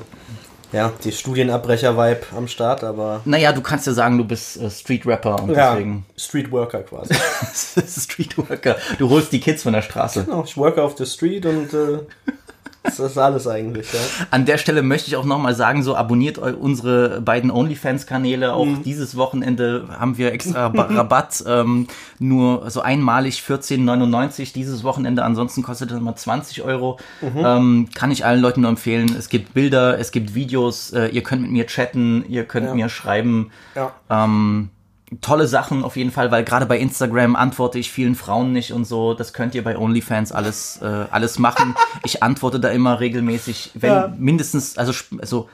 ja, 0.73 0.93
die 1.05 1.13
Studienabbrecher-Vibe 1.13 2.21
am 2.37 2.49
Start, 2.49 2.85
aber 2.85 3.21
Naja, 3.25 3.53
du 3.53 3.61
kannst 3.61 3.87
ja 3.87 3.93
sagen, 3.93 4.19
du 4.19 4.25
bist 4.25 4.61
äh, 4.61 4.71
Street 4.71 5.07
Rapper 5.07 5.43
und 5.43 5.51
ja, 5.51 5.73
deswegen 5.73 6.05
Street 6.17 6.51
Worker 6.53 6.83
quasi. 6.83 7.15
Street 7.55 8.37
Worker. 8.39 8.77
Du 8.99 9.09
holst 9.11 9.33
die 9.33 9.41
Kids 9.41 9.63
von 9.63 9.73
der 9.73 9.83
Straße. 9.83 10.25
genau, 10.25 10.45
ich 10.45 10.57
worke 10.57 10.83
auf 10.83 10.97
the 10.97 11.07
street 11.07 11.47
und 11.47 11.73
äh, 11.73 11.99
das 12.83 12.99
ist 12.99 13.19
alles 13.19 13.47
eigentlich, 13.47 13.93
ja. 13.93 14.01
An 14.31 14.45
der 14.47 14.59
Stelle 14.59 14.83
möchte 14.83 15.09
ich 15.09 15.17
auch 15.17 15.25
nochmal 15.25 15.55
sagen, 15.55 15.83
so 15.83 15.95
abonniert 15.97 16.39
unsere 16.39 17.21
beiden 17.21 17.51
OnlyFans-Kanäle. 17.51 18.53
Auch 18.55 18.65
Mhm. 18.65 18.83
dieses 18.83 19.17
Wochenende 19.17 19.85
haben 19.99 20.17
wir 20.19 20.33
extra 20.33 20.69
Ba- 20.69 20.85
Rabatt, 20.91 21.45
ähm, 21.47 21.87
nur 22.19 22.71
so 22.71 22.81
einmalig 22.81 23.43
14,99 23.43 24.53
dieses 24.53 24.83
Wochenende. 24.85 25.25
Ansonsten 25.25 25.63
kostet 25.63 25.91
das 25.91 25.99
immer 25.99 26.17
20 26.17 26.63
Euro. 26.63 26.99
Mhm. 27.21 27.31
Ähm, 27.45 27.89
kann 27.95 28.11
ich 28.11 28.25
allen 28.25 28.41
Leuten 28.41 28.63
nur 28.63 28.71
empfehlen. 28.71 29.15
Es 29.19 29.29
gibt 29.29 29.55
Bilder, 29.55 29.99
es 29.99 30.11
gibt 30.13 30.35
Videos, 30.35 30.93
äh, 30.93 31.07
ihr 31.09 31.23
könnt 31.23 31.43
mit 31.43 31.51
mir 31.51 31.67
chatten, 31.67 32.25
ihr 32.29 32.45
könnt 32.45 32.67
Ja. 32.67 32.75
mir 32.75 32.89
schreiben. 32.89 33.51
Ja. 33.75 33.93
Ähm, 34.09 34.71
tolle 35.21 35.49
Sachen 35.49 35.83
auf 35.85 35.97
jeden 35.97 36.11
Fall, 36.13 36.31
weil 36.31 36.45
gerade 36.45 36.67
bei 36.67 36.79
Instagram 36.79 37.35
antworte 37.37 37.79
ich 37.79 37.91
vielen 37.91 38.15
Frauen 38.15 38.53
nicht 38.53 38.73
und 38.73 38.85
so. 38.85 39.15
Das 39.15 39.33
könnt 39.33 39.55
ihr 39.57 39.65
bei 39.65 39.77
OnlyFans 39.77 40.31
alles, 40.33 40.79
äh, 40.83 41.07
alles 41.11 41.39
machen. 41.39 41.75
Ich 42.05 42.23
antworte 42.23 42.61
da 42.61 42.69
immer 42.69 43.01
regelmäßig, 43.01 43.73
wenn 43.75 43.91
Ja. 43.93 44.15
mindestens, 44.17 44.79
also, 44.79 44.93
also 45.21 45.49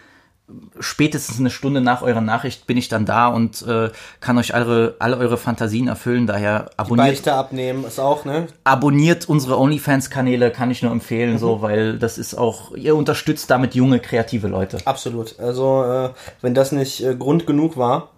spätestens 0.79 1.41
eine 1.41 1.51
Stunde 1.51 1.81
nach 1.81 2.03
eurer 2.03 2.21
Nachricht 2.21 2.67
bin 2.69 2.77
ich 2.77 2.89
dann 2.89 3.05
da 3.05 3.27
und 3.29 3.63
äh, 3.67 3.91
kann 4.21 4.39
euch 4.39 4.55
alle, 4.55 4.95
alle 5.01 5.17
eure 5.17 5.37
Fantasien 5.39 5.89
erfüllen. 5.89 6.27
Daher 6.29 6.71
abonniert, 6.77 7.09
Beichte 7.09 7.35
abnehmen 7.35 7.85
ist 7.85 7.99
auch, 7.99 8.25
ne? 8.25 8.47
abonniert 8.63 9.29
unsere 9.29 9.59
OnlyFans-Kanäle, 9.59 10.51
kann 10.53 10.71
ich 10.71 10.83
nur 10.83 10.93
empfehlen, 10.93 11.35
Mhm. 11.35 11.39
so, 11.39 11.63
weil 11.63 11.99
das 11.99 12.17
ist 12.19 12.35
auch, 12.37 12.73
ihr 12.77 12.95
unterstützt 12.95 13.51
damit 13.51 13.75
junge, 13.75 13.99
kreative 13.99 14.47
Leute. 14.49 14.79
Absolut. 14.85 15.39
Also, 15.41 15.83
äh, 15.85 16.11
wenn 16.43 16.55
das 16.55 16.71
nicht 16.73 17.03
äh, 17.03 17.17
Grund 17.17 17.47
genug 17.47 17.77
war, 17.77 18.11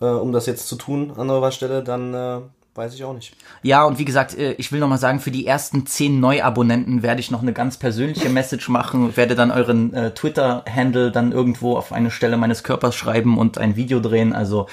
äh, 0.00 0.04
um 0.04 0.32
das 0.32 0.46
jetzt 0.46 0.68
zu 0.68 0.76
tun 0.76 1.12
an 1.16 1.30
eurer 1.30 1.52
Stelle, 1.52 1.82
dann 1.82 2.14
äh, 2.14 2.40
weiß 2.74 2.94
ich 2.94 3.04
auch 3.04 3.12
nicht. 3.12 3.34
Ja, 3.62 3.84
und 3.84 3.98
wie 3.98 4.04
gesagt, 4.04 4.36
äh, 4.36 4.52
ich 4.52 4.72
will 4.72 4.80
nochmal 4.80 4.98
sagen, 4.98 5.20
für 5.20 5.30
die 5.30 5.46
ersten 5.46 5.86
zehn 5.86 6.20
Neuabonnenten 6.20 7.02
werde 7.02 7.20
ich 7.20 7.30
noch 7.30 7.42
eine 7.42 7.52
ganz 7.52 7.76
persönliche 7.76 8.28
Message 8.30 8.68
machen, 8.68 9.16
werde 9.16 9.34
dann 9.34 9.50
euren 9.50 9.92
äh, 9.94 10.12
Twitter-Handle 10.12 11.10
dann 11.10 11.32
irgendwo 11.32 11.76
auf 11.76 11.92
eine 11.92 12.10
Stelle 12.10 12.36
meines 12.36 12.62
Körpers 12.62 12.94
schreiben 12.94 13.38
und 13.38 13.58
ein 13.58 13.76
Video 13.76 14.00
drehen. 14.00 14.32
Also 14.32 14.66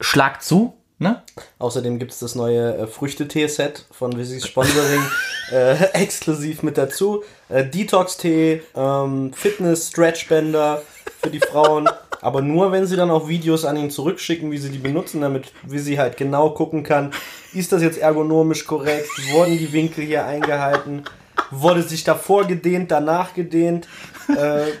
schlagt 0.00 0.42
zu, 0.42 0.74
ne? 0.98 1.22
Außerdem 1.58 1.98
gibt's 1.98 2.18
das 2.18 2.34
neue 2.34 2.76
äh, 2.76 2.86
Früchtetee-Set 2.86 3.86
von 3.90 4.18
Visis 4.18 4.46
Sponsoring 4.46 5.02
äh, 5.52 5.74
exklusiv 5.92 6.62
mit 6.62 6.76
dazu. 6.76 7.22
Äh, 7.48 7.64
Detox-Tee, 7.64 8.62
ähm, 8.74 9.32
Fitness-Stretchbänder 9.32 10.82
für 11.22 11.30
die 11.30 11.40
Frauen. 11.40 11.88
Aber 12.26 12.42
nur, 12.42 12.72
wenn 12.72 12.88
sie 12.88 12.96
dann 12.96 13.12
auch 13.12 13.28
Videos 13.28 13.64
an 13.64 13.76
ihn 13.76 13.88
zurückschicken, 13.88 14.50
wie 14.50 14.58
sie 14.58 14.70
die 14.70 14.80
benutzen, 14.80 15.20
damit 15.20 15.52
Visi 15.62 15.94
halt 15.94 16.16
genau 16.16 16.50
gucken 16.50 16.82
kann, 16.82 17.12
ist 17.54 17.70
das 17.70 17.82
jetzt 17.82 17.98
ergonomisch 17.98 18.64
korrekt? 18.64 19.08
Wurden 19.30 19.56
die 19.56 19.72
Winkel 19.72 20.04
hier 20.04 20.26
eingehalten? 20.26 21.04
Wurde 21.52 21.84
sich 21.84 22.02
davor 22.02 22.44
gedehnt, 22.44 22.90
danach 22.90 23.32
gedehnt? 23.32 23.86
Äh, 24.26 24.72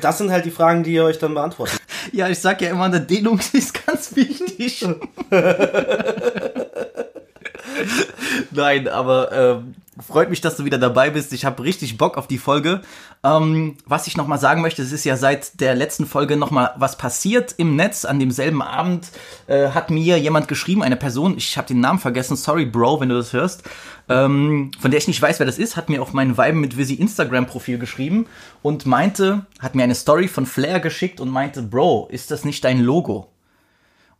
das 0.00 0.18
sind 0.18 0.32
halt 0.32 0.46
die 0.46 0.50
Fragen, 0.50 0.82
die 0.82 0.94
ihr 0.94 1.04
euch 1.04 1.20
dann 1.20 1.34
beantwortet. 1.34 1.80
Ja, 2.10 2.28
ich 2.28 2.40
sag 2.40 2.60
ja 2.60 2.70
immer, 2.70 2.86
eine 2.86 3.00
Dehnung 3.00 3.38
ist 3.52 3.86
ganz 3.86 4.16
wichtig. 4.16 4.84
Nein, 8.50 8.88
aber 8.88 9.30
ähm, 9.30 9.76
freut 10.00 10.30
mich, 10.30 10.40
dass 10.40 10.56
du 10.56 10.64
wieder 10.64 10.78
dabei 10.78 11.10
bist. 11.10 11.32
Ich 11.32 11.44
habe 11.44 11.62
richtig 11.62 11.98
Bock 11.98 12.16
auf 12.16 12.26
die 12.26 12.38
Folge. 12.38 12.80
Ähm, 13.22 13.76
was 13.86 14.06
ich 14.06 14.16
nochmal 14.16 14.38
sagen 14.38 14.62
möchte, 14.62 14.82
es 14.82 14.92
ist 14.92 15.04
ja 15.04 15.16
seit 15.16 15.60
der 15.60 15.74
letzten 15.74 16.06
Folge 16.06 16.36
nochmal 16.36 16.74
was 16.76 16.98
passiert 16.98 17.54
im 17.56 17.76
Netz. 17.76 18.04
An 18.04 18.18
demselben 18.18 18.62
Abend 18.62 19.10
äh, 19.46 19.68
hat 19.68 19.90
mir 19.90 20.18
jemand 20.18 20.48
geschrieben, 20.48 20.82
eine 20.82 20.96
Person, 20.96 21.36
ich 21.36 21.56
habe 21.56 21.68
den 21.68 21.80
Namen 21.80 21.98
vergessen, 21.98 22.36
sorry 22.36 22.66
Bro, 22.66 23.00
wenn 23.00 23.08
du 23.08 23.16
das 23.16 23.32
hörst, 23.32 23.62
ähm, 24.08 24.70
von 24.78 24.90
der 24.90 24.98
ich 24.98 25.08
nicht 25.08 25.22
weiß, 25.22 25.38
wer 25.38 25.46
das 25.46 25.58
ist, 25.58 25.76
hat 25.76 25.88
mir 25.88 26.02
auf 26.02 26.12
mein 26.12 26.36
Vibe 26.36 26.58
mit 26.58 26.76
Visi 26.76 26.94
Instagram-Profil 26.94 27.78
geschrieben 27.78 28.26
und 28.62 28.86
meinte, 28.86 29.46
hat 29.60 29.74
mir 29.74 29.84
eine 29.84 29.94
Story 29.94 30.28
von 30.28 30.46
Flair 30.46 30.80
geschickt 30.80 31.20
und 31.20 31.30
meinte, 31.30 31.62
Bro, 31.62 32.08
ist 32.10 32.30
das 32.30 32.44
nicht 32.44 32.64
dein 32.64 32.80
Logo? 32.80 33.33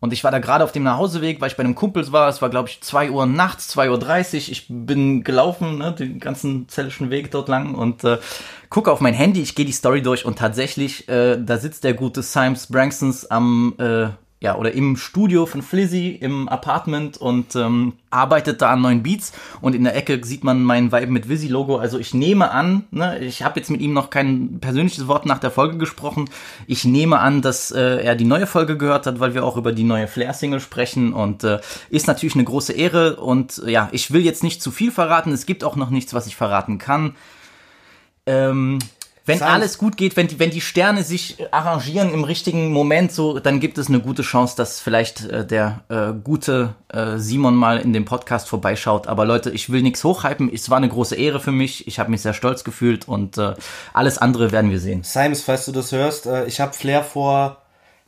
Und 0.01 0.13
ich 0.13 0.23
war 0.25 0.31
da 0.31 0.39
gerade 0.39 0.65
auf 0.65 0.73
dem 0.73 0.83
Nachhauseweg, 0.83 1.41
weil 1.41 1.49
ich 1.49 1.57
bei 1.57 1.63
einem 1.63 1.75
Kumpels 1.75 2.13
war. 2.13 2.29
Es 2.29 2.43
war, 2.43 2.51
glaube 2.51 2.69
ich, 2.69 2.81
2 2.83 3.11
Uhr 3.11 3.27
nachts, 3.27 3.75
2.30 3.77 4.35
Uhr. 4.35 4.53
Ich 4.53 4.67
bin 4.69 5.25
gelaufen, 5.25 5.79
ne, 5.79 5.93
den 5.93 6.21
ganzen 6.21 6.69
zellischen 6.69 7.11
Weg 7.11 7.31
dort 7.31 7.49
lang 7.49 7.75
und 7.75 8.05
äh, 8.05 8.19
gucke 8.69 8.93
auf 8.93 9.01
mein 9.01 9.15
Handy. 9.15 9.41
Ich 9.41 9.55
gehe 9.55 9.65
die 9.65 9.73
Story 9.73 10.03
durch 10.03 10.25
und 10.25 10.39
tatsächlich, 10.39 11.09
äh, 11.09 11.39
da 11.43 11.57
sitzt 11.57 11.85
der 11.85 11.95
gute 11.95 12.23
Symes 12.23 12.67
Branksons 12.67 13.31
am, 13.31 13.75
äh, 13.79 14.09
ja, 14.41 14.57
oder 14.57 14.73
im 14.73 14.97
Studio 14.97 15.47
von 15.47 15.63
Flizzy, 15.63 16.19
im 16.21 16.51
Apartment 16.51 17.17
und 17.17 17.57
ähm, 17.57 17.95
arbeitet 18.11 18.61
da 18.61 18.73
an 18.73 18.83
neuen 18.83 19.03
Beats. 19.03 19.33
Und 19.63 19.75
in 19.75 19.85
der 19.85 19.97
Ecke 19.97 20.23
sieht 20.23 20.45
man 20.45 20.63
mein 20.63 20.93
Vibe 20.93 21.07
mit 21.07 21.31
Visi-Logo. 21.31 21.77
Also 21.79 21.99
ich 21.99 22.13
nehme 22.13 22.51
an, 22.51 22.85
ne, 22.91 23.21
ich 23.21 23.43
habe 23.43 23.59
jetzt 23.59 23.71
mit 23.71 23.81
ihm 23.81 23.95
noch 23.95 24.11
kein 24.11 24.59
persönliches 24.61 25.07
Wort 25.09 25.25
nach 25.25 25.39
der 25.39 25.51
Folge 25.51 25.79
gesprochen. 25.79 26.29
Ich 26.67 26.85
nehme 26.85 27.21
an, 27.21 27.41
dass 27.41 27.71
äh, 27.71 28.05
er 28.05 28.17
die 28.17 28.27
neue 28.27 28.47
Folge 28.47 28.77
gehört 28.77 29.07
hat, 29.07 29.19
weil 29.19 29.33
wir 29.33 29.47
auch 29.47 29.57
über 29.57 29.73
die 29.73 29.85
neue 29.85 30.09
Flair-Single 30.09 30.61
sprechen. 30.61 31.15
Und 31.15 31.43
äh, 31.43 31.61
ist 31.89 32.07
natürlich 32.07 32.35
eine 32.35 32.45
große 32.45 32.75
Ehre. 32.75 33.17
Und 33.17 33.63
äh, 33.65 33.71
ja, 33.71 33.89
ich 33.93 34.13
will 34.13 34.23
jetzt 34.23 34.43
nicht 34.43 34.61
zu 34.61 34.71
viel 34.71 34.91
verraten. 34.91 35.33
Es 35.33 35.47
gibt 35.47 35.65
auch 35.65 35.77
noch 35.77 35.89
nichts, 35.89 36.13
was 36.13 36.27
ich 36.27 36.37
verraten 36.37 36.77
kann. 36.77 37.15
Ähm, 38.27 38.79
wenn 39.27 39.39
Science- 39.39 39.55
alles 39.55 39.79
gut 39.79 39.97
geht, 39.97 40.17
wenn 40.17 40.29
die, 40.29 40.39
wenn 40.39 40.51
die 40.51 40.61
Sterne 40.61 41.03
sich 41.03 41.37
arrangieren 41.51 42.13
im 42.13 42.25
richtigen 42.25 42.73
Moment, 42.73 43.11
so, 43.11 43.39
dann 43.39 43.59
gibt 43.59 43.79
es 43.79 43.89
eine 43.89 44.01
gute 44.01 44.23
Chance, 44.23 44.55
dass 44.57 44.81
vielleicht 44.81 45.25
äh, 45.25 45.47
der 45.47 45.81
äh, 45.89 46.13
gute 46.13 46.75
äh, 46.89 47.17
Simon 47.17 47.55
mal 47.55 47.79
in 47.79 47.93
dem 47.93 48.05
Podcast 48.05 48.49
vorbeischaut. 48.49 49.07
Aber 49.07 49.25
Leute, 49.25 49.51
ich 49.51 49.71
will 49.71 49.83
nichts 49.83 50.05
hochhypen. 50.05 50.53
Es 50.53 50.69
war 50.69 50.77
eine 50.77 50.89
große 50.89 51.17
Ehre 51.17 51.41
für 51.41 51.53
mich. 51.53 51.87
Ich 51.87 51.99
habe 51.99 52.11
mich 52.11 52.21
sehr 52.23 52.35
stolz 52.35 52.65
gefühlt 52.65 53.09
und 53.09 53.39
äh, 53.39 53.55
alles 53.93 54.19
andere 54.19 54.53
werden 54.53 54.71
wir 54.71 54.81
sehen. 54.81 55.03
Sims, 55.05 55.43
falls 55.43 55.65
du 55.65 55.73
das 55.73 55.91
hörst, 55.93 56.27
äh, 56.27 56.45
ich 56.45 56.61
habe 56.61 56.75
Flair 56.75 57.03
vor 57.03 57.64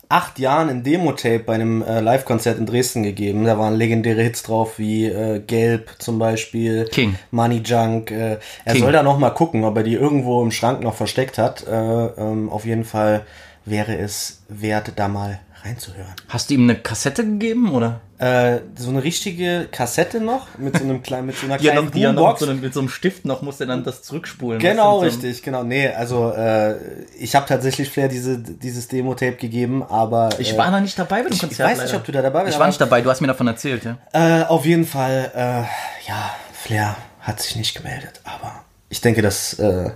acht 0.08 0.38
Jahren 0.38 0.68
ein 0.68 0.82
Demo-Tape 0.82 1.40
bei 1.40 1.54
einem 1.54 1.82
äh, 1.82 2.00
Live-Konzert 2.00 2.58
in 2.58 2.66
Dresden 2.66 3.02
gegeben. 3.02 3.44
Da 3.44 3.58
waren 3.58 3.75
legendäre 3.75 4.22
Hits 4.22 4.42
drauf, 4.42 4.78
wie 4.78 5.06
äh, 5.06 5.40
Gelb 5.40 5.90
zum 5.98 6.18
Beispiel, 6.18 6.84
King. 6.86 7.16
Money 7.30 7.62
Junk. 7.64 8.10
Äh, 8.10 8.38
er 8.64 8.72
King. 8.72 8.82
soll 8.82 8.92
da 8.92 9.02
noch 9.02 9.18
mal 9.18 9.30
gucken, 9.30 9.64
ob 9.64 9.76
er 9.76 9.82
die 9.82 9.94
irgendwo 9.94 10.42
im 10.42 10.52
Schrank 10.52 10.82
noch 10.82 10.94
versteckt 10.94 11.38
hat. 11.38 11.66
Äh, 11.66 11.72
ähm, 11.72 12.48
auf 12.50 12.64
jeden 12.64 12.84
Fall 12.84 13.26
wäre 13.64 13.96
es 13.96 14.42
wert, 14.48 14.92
da 14.96 15.08
mal 15.08 15.40
reinzuhören. 15.64 16.12
Hast 16.28 16.50
du 16.50 16.54
ihm 16.54 16.62
eine 16.64 16.76
Kassette 16.76 17.25
gegeben, 17.25 17.72
oder? 17.72 18.00
Äh, 18.18 18.60
so 18.76 18.88
eine 18.90 19.02
richtige 19.02 19.68
Kassette 19.70 20.20
noch 20.20 20.56
mit 20.58 20.76
so 20.78 20.84
einem 20.84 21.02
kleinen, 21.02 21.26
mit 21.26 21.36
so 21.36 21.46
einer 21.46 21.56
Ja, 21.60 21.72
kleinen 21.72 21.86
noch, 21.86 21.92
die 21.92 22.00
ja 22.00 22.12
noch 22.12 22.14
mit 22.14 22.38
Boombox. 22.38 22.40
so, 22.40 22.46
einem, 22.50 22.60
mit 22.60 22.75
so 22.75 22.80
einem 22.80 22.88
Stift 22.88 23.25
noch 23.25 23.42
musste 23.42 23.64
er 23.64 23.68
dann 23.68 23.84
das 23.84 24.02
zurückspulen. 24.02 24.58
Genau, 24.60 25.02
du, 25.02 25.10
so 25.10 25.16
richtig, 25.16 25.42
genau. 25.42 25.64
Nee, 25.64 25.88
also 25.88 26.30
äh, 26.32 26.76
ich 27.18 27.34
habe 27.34 27.46
tatsächlich 27.46 27.90
Flair 27.90 28.08
diese, 28.08 28.38
dieses 28.38 28.88
Demo-Tape 28.88 29.36
gegeben, 29.36 29.82
aber 29.82 30.30
Ich 30.38 30.54
äh, 30.54 30.58
war 30.58 30.70
noch 30.70 30.80
nicht 30.80 30.98
dabei 30.98 31.22
bei 31.22 31.28
dem 31.28 31.32
ich 31.34 31.40
Konzert. 31.40 31.68
weiß 31.70 31.78
nicht, 31.78 31.86
leider. 31.88 31.98
ob 31.98 32.04
du 32.04 32.12
da 32.12 32.22
dabei 32.22 32.40
warst. 32.44 32.54
Ich 32.54 32.58
war 32.58 32.66
nicht 32.68 32.80
dabei, 32.80 33.00
du 33.02 33.10
hast 33.10 33.20
mir 33.20 33.26
davon 33.26 33.46
erzählt, 33.48 33.84
ja. 33.84 33.98
Äh, 34.12 34.44
auf 34.44 34.64
jeden 34.64 34.86
Fall, 34.86 35.30
äh, 35.34 36.08
ja, 36.08 36.30
Flair 36.52 36.96
hat 37.20 37.40
sich 37.42 37.56
nicht 37.56 37.76
gemeldet, 37.76 38.20
aber 38.25 38.64
ich 38.88 39.00
denke, 39.00 39.20
dass 39.20 39.54
äh, 39.58 39.90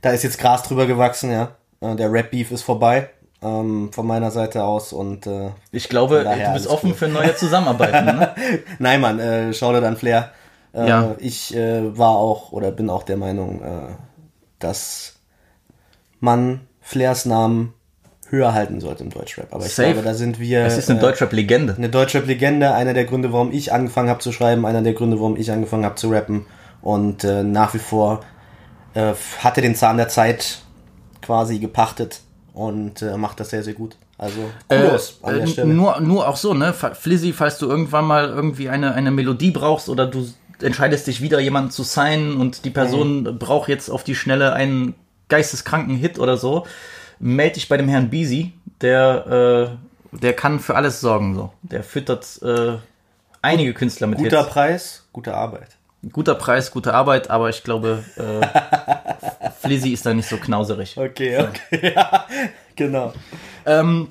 da 0.00 0.10
ist 0.10 0.24
jetzt 0.24 0.38
Gras 0.38 0.62
drüber 0.64 0.86
gewachsen, 0.86 1.30
ja. 1.30 1.52
Der 1.82 2.10
Rap-Beef 2.10 2.50
ist 2.52 2.62
vorbei 2.62 3.10
ähm, 3.46 3.90
von 3.92 4.06
meiner 4.06 4.30
Seite 4.30 4.64
aus 4.64 4.92
und 4.92 5.26
äh, 5.26 5.50
Ich 5.70 5.88
glaube, 5.88 6.24
du 6.24 6.52
bist 6.54 6.66
offen 6.66 6.90
gut. 6.90 6.98
für 6.98 7.08
neue 7.08 7.34
Zusammenarbeiten, 7.36 8.04
ne? 8.06 8.34
nein, 8.78 9.00
Mann, 9.00 9.18
äh, 9.20 9.52
schau 9.54 9.72
dir 9.72 9.80
dann 9.80 9.96
Flair. 9.96 10.30
Äh, 10.74 10.88
Ja. 10.88 11.14
Ich 11.18 11.54
äh, 11.54 11.96
war 11.96 12.16
auch 12.16 12.52
oder 12.52 12.70
bin 12.72 12.90
auch 12.90 13.02
der 13.04 13.16
Meinung, 13.16 13.62
äh, 13.62 13.94
dass 14.58 15.14
man 16.20 16.60
Flairs 16.80 17.24
Namen 17.26 17.72
höher 18.28 18.54
halten 18.54 18.80
sollte 18.80 19.04
im 19.04 19.10
Deutschrap. 19.10 19.52
Aber 19.54 19.64
ich 19.64 19.72
Safe. 19.74 19.92
glaube, 19.92 20.04
da 20.06 20.14
sind 20.14 20.40
wir 20.40 20.64
Es 20.64 20.76
ist 20.76 20.90
eine 20.90 20.98
äh, 20.98 21.02
Deutschrap-Legende. 21.02 21.74
eine 21.76 21.88
Deutschrap-Legende, 21.88 22.72
einer 22.74 22.92
der 22.94 23.04
Gründe, 23.04 23.32
warum 23.32 23.52
ich 23.52 23.72
angefangen 23.72 24.08
habe 24.10 24.18
zu 24.20 24.32
schreiben, 24.32 24.66
einer 24.66 24.82
der 24.82 24.94
Gründe, 24.94 25.18
warum 25.20 25.36
ich 25.36 25.52
angefangen 25.52 25.84
habe 25.84 25.94
zu 25.94 26.08
rappen. 26.10 26.44
Und 26.82 27.22
äh, 27.24 27.42
nach 27.44 27.74
wie 27.74 27.78
vor 27.78 28.20
äh, 28.94 29.12
hatte 29.40 29.60
den 29.60 29.74
Zahn 29.76 29.96
der 29.96 30.08
Zeit 30.08 30.58
quasi 31.22 31.58
gepachtet 31.58 32.20
und 32.56 33.02
äh, 33.02 33.16
macht 33.16 33.38
das 33.38 33.50
sehr, 33.50 33.62
sehr 33.62 33.74
gut. 33.74 33.96
Also 34.18 34.50
Kudos 34.68 35.18
an 35.22 35.34
der 35.34 35.44
Äh, 35.44 35.46
Stelle. 35.46 35.72
Nur, 35.74 36.00
nur 36.00 36.26
auch 36.26 36.36
so, 36.36 36.54
ne? 36.54 36.72
Flizzy, 36.72 37.32
falls 37.32 37.58
du 37.58 37.68
irgendwann 37.68 38.06
mal 38.06 38.28
irgendwie 38.28 38.68
eine, 38.70 38.94
eine 38.94 39.10
Melodie 39.10 39.50
brauchst 39.50 39.88
oder 39.90 40.06
du 40.06 40.26
entscheidest 40.62 41.06
dich 41.06 41.20
wieder 41.20 41.38
jemanden 41.38 41.70
zu 41.70 41.82
signen 41.82 42.38
und 42.40 42.64
die 42.64 42.70
Person 42.70 43.24
Mhm. 43.24 43.38
braucht 43.38 43.68
jetzt 43.68 43.90
auf 43.90 44.04
die 44.04 44.14
Schnelle 44.14 44.54
einen 44.54 44.94
geisteskranken 45.28 45.96
Hit 45.96 46.18
oder 46.18 46.38
so, 46.38 46.66
melde 47.18 47.54
dich 47.54 47.68
bei 47.68 47.76
dem 47.76 47.88
Herrn 47.88 48.08
Beasy, 48.08 48.52
der, 48.80 49.68
äh, 50.14 50.16
der 50.18 50.32
kann 50.32 50.58
für 50.60 50.74
alles 50.76 51.00
sorgen, 51.02 51.34
so. 51.34 51.52
Der 51.62 51.82
füttert 51.84 52.40
äh, 52.42 52.78
einige 53.42 53.74
Künstler 53.74 54.06
mit 54.06 54.18
Guter 54.18 54.44
Hits. 54.44 54.48
Preis, 54.52 55.04
gute 55.12 55.34
Arbeit. 55.34 55.75
Guter 56.12 56.34
Preis, 56.34 56.70
gute 56.70 56.94
Arbeit, 56.94 57.30
aber 57.30 57.48
ich 57.48 57.64
glaube, 57.64 58.04
äh, 58.16 59.50
Flizzy 59.60 59.92
ist 59.92 60.06
da 60.06 60.14
nicht 60.14 60.28
so 60.28 60.36
knauserig. 60.36 60.96
Okay, 60.96 61.38
okay, 61.38 61.92
ja, 61.96 62.26
genau. 62.76 63.12
Ähm, 63.64 64.08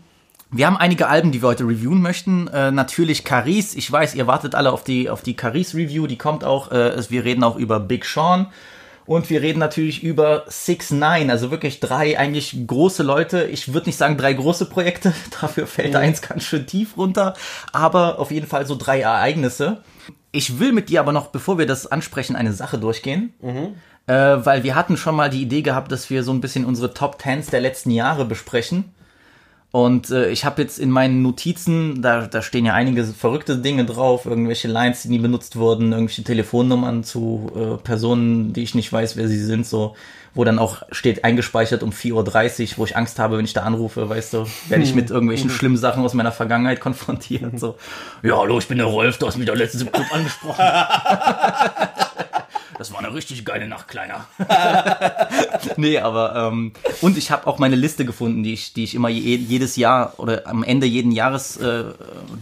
wir 0.52 0.68
haben 0.68 0.78
einige 0.78 1.08
Alben, 1.08 1.32
die 1.32 1.42
wir 1.42 1.50
heute 1.50 1.64
reviewen 1.64 2.02
möchten. 2.02 2.48
Äh, 2.48 2.72
natürlich 2.72 3.24
Caris. 3.24 3.76
Ich 3.76 3.92
weiß, 3.92 4.16
ihr 4.16 4.28
wartet 4.28 4.56
alle 4.56 4.72
auf 4.72 4.84
die, 4.84 5.10
auf 5.10 5.22
die 5.22 5.36
Caris-Review. 5.36 6.08
Die 6.08 6.18
kommt 6.18 6.44
auch. 6.44 6.72
Äh, 6.72 7.10
wir 7.10 7.26
reden 7.26 7.44
auch 7.44 7.56
über 7.56 7.80
Big 7.80 8.06
Sean. 8.06 8.48
Und 9.06 9.30
wir 9.30 9.42
reden 9.42 9.60
natürlich 9.60 10.02
über 10.02 10.46
Six 10.48 10.90
Nine, 10.90 11.32
also 11.32 11.52
wirklich 11.52 11.80
drei 11.80 12.18
eigentlich 12.18 12.58
große 12.66 13.04
Leute. 13.04 13.44
Ich 13.44 13.72
würde 13.72 13.88
nicht 13.88 13.98
sagen 13.98 14.18
drei 14.18 14.34
große 14.34 14.66
Projekte, 14.66 15.14
dafür 15.42 15.68
fällt 15.68 15.96
eins 15.96 16.24
ganz 16.24 16.44
schön 16.44 16.66
tief 16.66 16.98
runter, 16.98 17.36
aber 17.72 18.18
auf 18.18 18.32
jeden 18.32 18.48
Fall 18.48 18.66
so 18.66 18.76
drei 18.76 19.02
Ereignisse. 19.02 19.84
Ich 20.32 20.60
will 20.60 20.72
mit 20.72 20.90
dir 20.90 21.00
aber 21.00 21.12
noch, 21.12 21.28
bevor 21.28 21.58
wir 21.58 21.66
das 21.66 21.88
ansprechen, 21.88 22.36
eine 22.36 22.54
Sache 22.54 22.78
durchgehen. 22.78 23.34
Äh, 24.08 24.14
weil 24.46 24.64
wir 24.64 24.76
hatten 24.76 24.98
schon 24.98 25.16
mal 25.16 25.30
die 25.30 25.42
Idee 25.42 25.62
gehabt, 25.62 25.92
dass 25.92 26.10
wir 26.10 26.24
so 26.24 26.32
ein 26.32 26.42
bisschen 26.42 26.66
unsere 26.66 26.94
Top 26.94 27.20
Tens 27.20 27.48
der 27.48 27.62
letzten 27.62 27.92
Jahre 27.92 28.26
besprechen. 28.26 28.95
Und 29.76 30.10
äh, 30.10 30.30
ich 30.30 30.46
habe 30.46 30.62
jetzt 30.62 30.80
in 30.80 30.90
meinen 30.90 31.22
Notizen, 31.22 32.02
da, 32.02 32.28
da 32.28 32.42
stehen 32.42 32.66
ja 32.66 32.74
einige 32.74 33.04
verrückte 33.04 33.58
Dinge 33.58 33.84
drauf, 33.84 34.26
irgendwelche 34.26 34.70
Lines, 34.70 35.02
die 35.02 35.10
nie 35.10 35.20
benutzt 35.20 35.58
wurden, 35.58 35.92
irgendwelche 35.92 36.24
Telefonnummern 36.24 37.04
zu 37.04 37.52
äh, 37.54 37.84
Personen, 37.84 38.54
die 38.54 38.64
ich 38.64 38.74
nicht 38.74 38.94
weiß, 38.94 39.18
wer 39.18 39.28
sie 39.28 39.38
sind, 39.38 39.68
so, 39.68 39.98
wo 40.34 40.46
dann 40.46 40.60
auch 40.60 40.84
steht 40.92 41.26
eingespeichert 41.26 41.84
um 41.84 41.90
4.30 41.90 42.14
Uhr, 42.72 42.78
wo 42.78 42.86
ich 42.86 42.96
Angst 42.96 43.20
habe, 43.20 43.38
wenn 43.38 43.44
ich 43.44 43.52
da 43.52 43.64
anrufe, 43.64 44.08
weißt 44.08 44.36
du, 44.36 44.46
werde 44.70 44.86
ich 44.86 44.96
mit 44.96 45.10
irgendwelchen 45.10 45.50
schlimmen 45.50 45.76
Sachen 45.76 46.06
aus 46.06 46.14
meiner 46.14 46.32
Vergangenheit 46.32 46.80
konfrontiert. 46.80 47.60
So, 47.60 47.76
ja, 48.24 48.38
hallo, 48.38 48.58
ich 48.60 48.70
bin 48.70 48.78
der 48.78 48.88
Rolf, 48.88 49.18
du 49.18 49.28
hast 49.28 49.36
mich 49.36 49.48
doch 49.48 49.56
letztens 49.56 49.84
im 49.84 49.92
Club 49.92 50.08
angesprochen. 50.10 50.64
Das 52.78 52.92
war 52.92 53.00
eine 53.00 53.14
richtig 53.14 53.46
geile 53.46 53.68
Nacht, 53.68 53.88
Kleiner. 53.88 54.26
nee, 55.78 55.98
aber 56.00 56.36
ähm, 56.36 56.74
und 57.02 57.18
ich 57.18 57.32
habe 57.32 57.48
auch 57.48 57.58
meine 57.58 57.76
Liste 57.76 58.06
gefunden, 58.06 58.44
die 58.44 58.54
ich, 58.54 58.74
die 58.74 58.84
ich 58.84 58.96
immer 58.96 59.10
je, 59.10 59.36
jedes 59.38 59.76
Jahr 59.78 60.14
oder 60.18 60.46
am 60.48 60.64
Ende 60.64 60.86
jeden 60.86 61.12
Jahres 61.12 61.58
äh, 61.58 61.86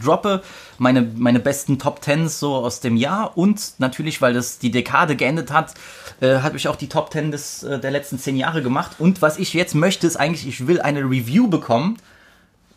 droppe. 0.01 0.41
Meine, 0.79 1.03
meine 1.03 1.39
besten 1.39 1.77
Top 1.77 2.01
Tens 2.01 2.39
so 2.39 2.55
aus 2.55 2.79
dem 2.79 2.97
Jahr 2.97 3.37
und 3.37 3.73
natürlich, 3.77 4.21
weil 4.21 4.33
das 4.33 4.57
die 4.57 4.71
Dekade 4.71 5.15
geendet 5.15 5.51
hat, 5.51 5.75
äh, 6.19 6.39
habe 6.39 6.57
ich 6.57 6.67
auch 6.67 6.75
die 6.75 6.89
Top 6.89 7.11
Ten 7.11 7.31
des, 7.31 7.63
äh, 7.63 7.79
der 7.79 7.91
letzten 7.91 8.17
zehn 8.17 8.35
Jahre 8.35 8.63
gemacht. 8.63 8.93
Und 8.99 9.21
was 9.21 9.37
ich 9.37 9.53
jetzt 9.53 9.75
möchte, 9.75 10.07
ist 10.07 10.15
eigentlich, 10.15 10.47
ich 10.47 10.67
will 10.67 10.81
eine 10.81 11.01
Review 11.01 11.47
bekommen 11.47 11.97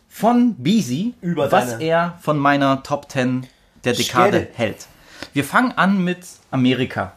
von 0.09 0.55
Beezy, 0.55 1.15
Über 1.21 1.51
was 1.51 1.73
er 1.73 2.17
von 2.21 2.37
meiner 2.37 2.83
Top 2.83 3.09
Ten 3.09 3.47
der 3.83 3.93
Dekade 3.93 4.29
Stelle. 4.29 4.47
hält. 4.53 4.87
Wir 5.33 5.43
fangen 5.43 5.71
an 5.71 6.03
mit 6.03 6.19
Amerika. 6.51 7.13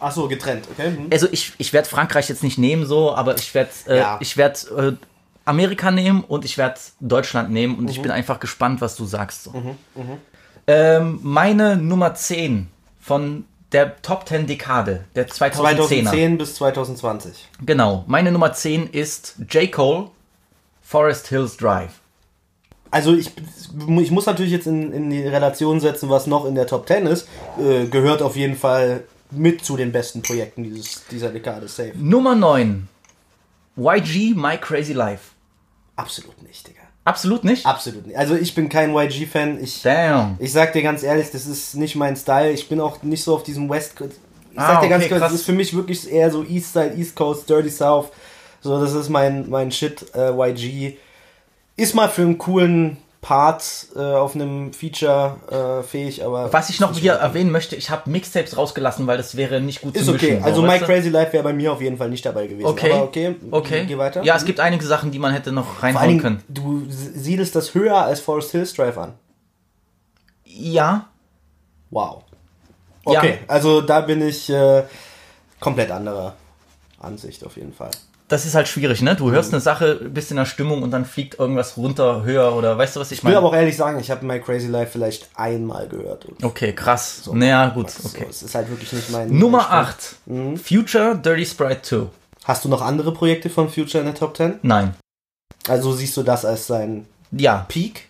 Ach 0.00 0.12
so, 0.12 0.26
getrennt, 0.28 0.66
okay? 0.72 0.86
Hm. 0.96 1.08
Also 1.12 1.28
ich, 1.30 1.52
ich 1.58 1.72
werde 1.72 1.88
Frankreich 1.88 2.28
jetzt 2.28 2.42
nicht 2.42 2.58
nehmen 2.58 2.86
so, 2.86 3.14
aber 3.14 3.36
ich 3.36 3.54
werde 3.54 3.70
äh, 3.86 3.98
Ja. 3.98 4.16
ich 4.20 4.36
werde 4.36 4.98
äh, 4.98 5.06
Amerika 5.44 5.90
nehmen 5.90 6.24
und 6.26 6.44
ich 6.44 6.56
werde 6.58 6.80
Deutschland 7.00 7.50
nehmen 7.50 7.76
und 7.76 7.84
Mhm. 7.84 7.90
ich 7.90 8.02
bin 8.02 8.10
einfach 8.10 8.40
gespannt, 8.40 8.80
was 8.80 8.96
du 8.96 9.04
sagst. 9.04 9.44
So. 9.44 9.52
Ähm, 10.66 11.18
meine 11.22 11.76
Nummer 11.76 12.14
10 12.14 12.68
von 13.00 13.44
der 13.72 14.00
Top 14.02 14.28
10 14.28 14.46
Dekade, 14.46 15.04
der 15.14 15.28
2010er. 15.28 15.52
2010 15.54 16.38
bis 16.38 16.54
2020. 16.56 17.48
Genau, 17.64 18.04
meine 18.06 18.32
Nummer 18.32 18.52
10 18.52 18.88
ist 18.90 19.36
J. 19.48 19.70
Cole, 19.70 20.08
Forest 20.82 21.28
Hills 21.28 21.56
Drive. 21.56 21.92
Also 22.92 23.14
ich, 23.14 23.30
ich 24.00 24.10
muss 24.10 24.26
natürlich 24.26 24.50
jetzt 24.52 24.66
in, 24.66 24.92
in 24.92 25.10
die 25.10 25.22
Relation 25.22 25.78
setzen, 25.80 26.10
was 26.10 26.26
noch 26.26 26.44
in 26.44 26.56
der 26.56 26.66
Top 26.66 26.88
10 26.88 27.06
ist. 27.06 27.28
Äh, 27.60 27.86
gehört 27.86 28.20
auf 28.22 28.34
jeden 28.36 28.56
Fall 28.56 29.04
mit 29.30 29.64
zu 29.64 29.76
den 29.76 29.92
besten 29.92 30.22
Projekten 30.22 30.64
dieses, 30.64 31.02
dieser 31.10 31.30
Dekade, 31.30 31.68
safe. 31.68 31.92
Nummer 31.96 32.34
9, 32.34 32.88
YG, 33.76 34.34
My 34.34 34.56
Crazy 34.58 34.92
Life. 34.92 35.30
Absolut 35.96 36.42
nicht, 36.42 36.66
Digga. 36.66 36.80
Absolut 37.04 37.44
nicht? 37.44 37.64
Absolut 37.66 38.06
nicht. 38.06 38.16
Also 38.16 38.34
ich 38.36 38.54
bin 38.54 38.68
kein 38.68 38.94
YG-Fan. 38.94 39.62
Ich, 39.62 39.82
Damn. 39.82 40.36
ich 40.38 40.52
sag 40.52 40.72
dir 40.72 40.82
ganz 40.82 41.02
ehrlich, 41.02 41.30
das 41.30 41.46
ist 41.46 41.74
nicht 41.74 41.96
mein 41.96 42.14
Style. 42.16 42.52
Ich 42.52 42.68
bin 42.68 42.80
auch 42.80 43.02
nicht 43.02 43.24
so 43.24 43.34
auf 43.34 43.42
diesem 43.42 43.68
West... 43.68 43.94
Ich 44.00 44.58
Ah, 44.58 44.74
sag 44.74 44.82
dir 44.82 44.88
ganz 44.88 45.04
okay, 45.04 45.18
das 45.20 45.32
ist 45.32 45.44
für 45.44 45.52
mich 45.52 45.74
wirklich 45.74 46.10
eher 46.10 46.30
so 46.30 46.44
East 46.44 46.72
Side, 46.72 46.94
East 46.96 47.14
Coast, 47.14 47.48
Dirty 47.48 47.70
South. 47.70 48.08
So, 48.60 48.80
das 48.80 48.92
ist 48.92 49.08
mein, 49.08 49.48
mein 49.48 49.70
Shit, 49.70 50.04
äh, 50.14 50.30
YG. 50.32 50.96
Ist 51.76 51.94
mal 51.94 52.08
für 52.08 52.22
einen 52.22 52.36
coolen 52.36 52.96
Part 53.20 53.88
äh, 53.94 53.98
auf 54.00 54.34
einem 54.34 54.72
Feature 54.72 55.80
äh, 55.82 55.86
fähig, 55.86 56.24
aber... 56.24 56.50
Was 56.54 56.70
ich 56.70 56.80
noch 56.80 56.92
nicht- 56.92 57.04
erwähnen 57.04 57.50
möchte, 57.50 57.76
ich 57.76 57.90
habe 57.90 58.08
Mixtapes 58.08 58.56
rausgelassen, 58.56 59.06
weil 59.06 59.18
das 59.18 59.36
wäre 59.36 59.60
nicht 59.60 59.82
gut 59.82 59.94
Ist 59.94 60.06
zu 60.06 60.12
okay. 60.14 60.30
mischen. 60.36 60.44
Also 60.44 60.62
so, 60.62 60.66
My? 60.66 60.78
Crazy 60.78 61.10
Life 61.10 61.32
wäre 61.34 61.44
bei 61.44 61.52
mir 61.52 61.70
auf 61.72 61.82
jeden 61.82 61.98
Fall 61.98 62.08
nicht 62.08 62.24
dabei 62.24 62.46
gewesen. 62.46 62.66
Okay. 62.66 62.92
Aber 62.92 63.02
okay, 63.04 63.36
Okay. 63.50 63.84
geh 63.86 63.98
weiter. 63.98 64.22
Ja, 64.22 64.36
es 64.36 64.44
gibt 64.46 64.58
einige 64.58 64.86
Sachen, 64.86 65.10
die 65.10 65.18
man 65.18 65.32
hätte 65.34 65.52
noch 65.52 65.82
reinhauen 65.82 66.18
können. 66.18 66.42
Du 66.48 66.84
siedelst 66.88 67.54
das 67.54 67.74
höher 67.74 67.96
als 67.98 68.20
Forest 68.20 68.52
Hills 68.52 68.72
Drive 68.72 68.96
an. 68.96 69.12
Ja, 70.44 71.06
Wow. 71.90 72.22
Ja. 73.06 73.18
Okay, 73.18 73.38
also 73.48 73.80
da 73.80 74.00
bin 74.02 74.22
ich 74.22 74.48
äh, 74.50 74.84
komplett 75.58 75.90
anderer 75.90 76.36
Ansicht 77.00 77.44
auf 77.44 77.56
jeden 77.56 77.72
Fall. 77.72 77.90
Das 78.30 78.46
ist 78.46 78.54
halt 78.54 78.68
schwierig, 78.68 79.02
ne? 79.02 79.14
Du 79.16 79.26
Mhm. 79.26 79.32
hörst 79.32 79.52
eine 79.52 79.60
Sache, 79.60 79.96
bist 79.96 80.30
in 80.30 80.38
der 80.38 80.46
Stimmung 80.46 80.82
und 80.82 80.90
dann 80.92 81.04
fliegt 81.04 81.38
irgendwas 81.38 81.76
runter, 81.76 82.22
höher 82.24 82.54
oder 82.54 82.78
weißt 82.78 82.96
du, 82.96 83.00
was 83.00 83.10
ich 83.12 83.18
Ich 83.18 83.24
will 83.24 83.32
meine? 83.32 83.38
aber 83.38 83.48
auch 83.48 83.54
ehrlich 83.54 83.76
sagen, 83.76 84.00
ich 84.00 84.10
habe 84.10 84.24
My 84.24 84.40
Crazy 84.40 84.68
Life 84.68 84.92
vielleicht 84.92 85.28
einmal 85.34 85.86
gehört. 85.88 86.24
Okay, 86.42 86.72
krass. 86.72 87.28
naja, 87.32 87.68
gut, 87.68 87.90
so, 87.90 88.08
okay. 88.08 88.26
es 88.30 88.42
ist 88.42 88.54
halt 88.54 88.70
wirklich 88.70 88.92
nicht 88.92 89.10
mein. 89.10 89.36
Nummer 89.36 89.66
mein 90.26 90.48
8. 90.56 90.58
Future 90.64 91.16
Dirty 91.22 91.44
Sprite 91.44 91.82
2. 91.82 92.06
Hast 92.44 92.64
du 92.64 92.68
noch 92.70 92.80
andere 92.80 93.12
Projekte 93.12 93.50
von 93.50 93.68
Future 93.68 93.98
in 93.98 94.06
der 94.06 94.14
Top 94.14 94.36
10? 94.36 94.60
Nein. 94.62 94.94
Also 95.68 95.92
siehst 95.92 96.16
du 96.16 96.22
das 96.22 96.44
als 96.46 96.66
sein 96.66 97.06
Ja, 97.32 97.66
Peak? 97.68 98.06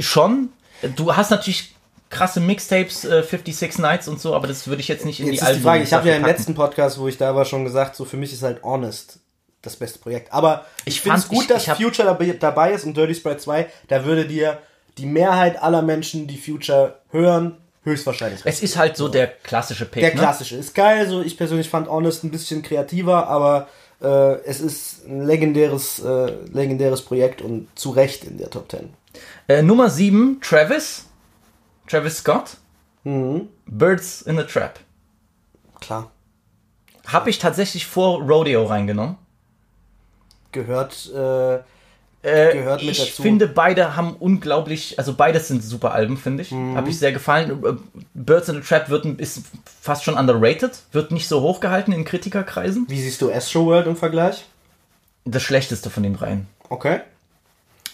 schon. 0.00 0.48
Du 0.96 1.14
hast 1.16 1.30
natürlich 1.30 1.74
krasse 2.10 2.40
Mixtapes, 2.40 3.04
äh, 3.04 3.22
56 3.22 3.78
Nights 3.78 4.08
und 4.08 4.20
so, 4.20 4.34
aber 4.34 4.46
das 4.48 4.66
würde 4.66 4.80
ich 4.80 4.88
jetzt 4.88 5.04
nicht 5.04 5.20
in 5.20 5.26
Jetzt 5.26 5.32
die 5.32 5.36
ist 5.36 5.42
die 5.42 5.46
Alben 5.46 5.62
Frage, 5.62 5.82
ich 5.84 5.92
habe 5.92 6.08
ja 6.08 6.16
im 6.16 6.24
letzten 6.24 6.54
Podcast, 6.54 6.98
wo 6.98 7.06
ich 7.08 7.16
da 7.18 7.34
war, 7.36 7.44
schon 7.44 7.64
gesagt, 7.64 7.94
so 7.96 8.04
für 8.04 8.16
mich 8.16 8.32
ist 8.32 8.42
halt 8.42 8.62
Honest 8.64 9.19
das 9.62 9.76
beste 9.76 9.98
Projekt. 9.98 10.32
Aber 10.32 10.64
ich, 10.84 11.00
finde 11.00 11.18
es 11.18 11.28
gut, 11.28 11.42
ich- 11.42 11.46
dass 11.48 11.66
ich 11.66 11.72
Future 11.74 12.06
dabei, 12.08 12.32
dabei 12.32 12.72
ist 12.72 12.84
und 12.84 12.96
Dirty 12.96 13.14
Sprite 13.14 13.38
2, 13.38 13.66
da 13.88 14.04
würde 14.04 14.26
dir 14.26 14.58
die 14.98 15.06
Mehrheit 15.06 15.62
aller 15.62 15.82
Menschen, 15.82 16.26
die 16.26 16.36
Future 16.38 16.98
hören, 17.10 17.56
höchstwahrscheinlich 17.84 18.40
Es 18.44 18.62
ist 18.62 18.76
halt 18.76 18.96
so 18.96 19.08
der 19.08 19.26
klassische 19.28 19.86
Pick. 19.86 20.02
Der 20.02 20.14
ne? 20.14 20.20
klassische 20.20 20.56
ist 20.56 20.74
geil, 20.74 21.08
so 21.08 21.22
ich 21.22 21.36
persönlich 21.36 21.68
fand 21.68 21.88
Honest 21.88 22.24
ein 22.24 22.30
bisschen 22.30 22.62
kreativer, 22.62 23.26
aber 23.28 23.68
äh, 24.02 24.34
es 24.44 24.60
ist 24.60 25.06
ein 25.06 25.26
legendäres, 25.26 25.98
äh, 26.00 26.32
legendäres 26.52 27.02
Projekt 27.02 27.40
und 27.42 27.68
zu 27.78 27.90
Recht 27.90 28.24
in 28.24 28.38
der 28.38 28.50
Top 28.50 28.70
10. 28.70 28.90
Äh, 29.48 29.62
Nummer 29.62 29.88
7, 29.90 30.40
Travis. 30.42 31.06
Travis 31.88 32.18
Scott. 32.18 32.56
Mhm. 33.04 33.48
Birds 33.66 34.22
in 34.22 34.36
the 34.36 34.44
Trap. 34.44 34.78
Klar. 35.80 36.10
Habe 37.06 37.30
ich 37.30 37.38
tatsächlich 37.38 37.86
vor 37.86 38.20
Rodeo 38.22 38.64
reingenommen. 38.66 39.16
Gehört, 40.52 41.10
äh, 41.14 41.58
Äh, 42.22 42.52
Gehört 42.52 42.82
mit 42.82 42.90
ich 42.90 43.12
finde, 43.14 43.46
beide 43.48 43.96
haben 43.96 44.14
unglaublich, 44.18 44.98
also 44.98 45.14
beides 45.14 45.48
sind 45.48 45.64
super 45.64 45.92
Alben, 45.92 46.18
finde 46.18 46.42
ich. 46.42 46.50
Mhm. 46.50 46.76
Habe 46.76 46.90
ich 46.90 46.98
sehr 46.98 47.12
gefallen. 47.12 47.64
Äh, 47.64 47.72
Birds 48.12 48.48
in 48.50 48.56
the 48.56 48.60
Trap 48.60 48.90
wird, 48.90 49.06
ist 49.06 49.40
fast 49.80 50.04
schon 50.04 50.14
underrated, 50.18 50.72
wird 50.92 51.12
nicht 51.12 51.28
so 51.28 51.40
hochgehalten 51.40 51.94
in 51.94 52.04
Kritikerkreisen. 52.04 52.84
wie 52.88 53.00
siehst 53.00 53.22
du 53.22 53.32
Astro 53.32 53.64
World 53.64 53.86
im 53.86 53.96
Vergleich? 53.96 54.44
Das 55.24 55.42
schlechteste 55.42 55.88
von 55.88 56.02
den 56.02 56.14
dreien. 56.14 56.46
Okay. 56.68 57.00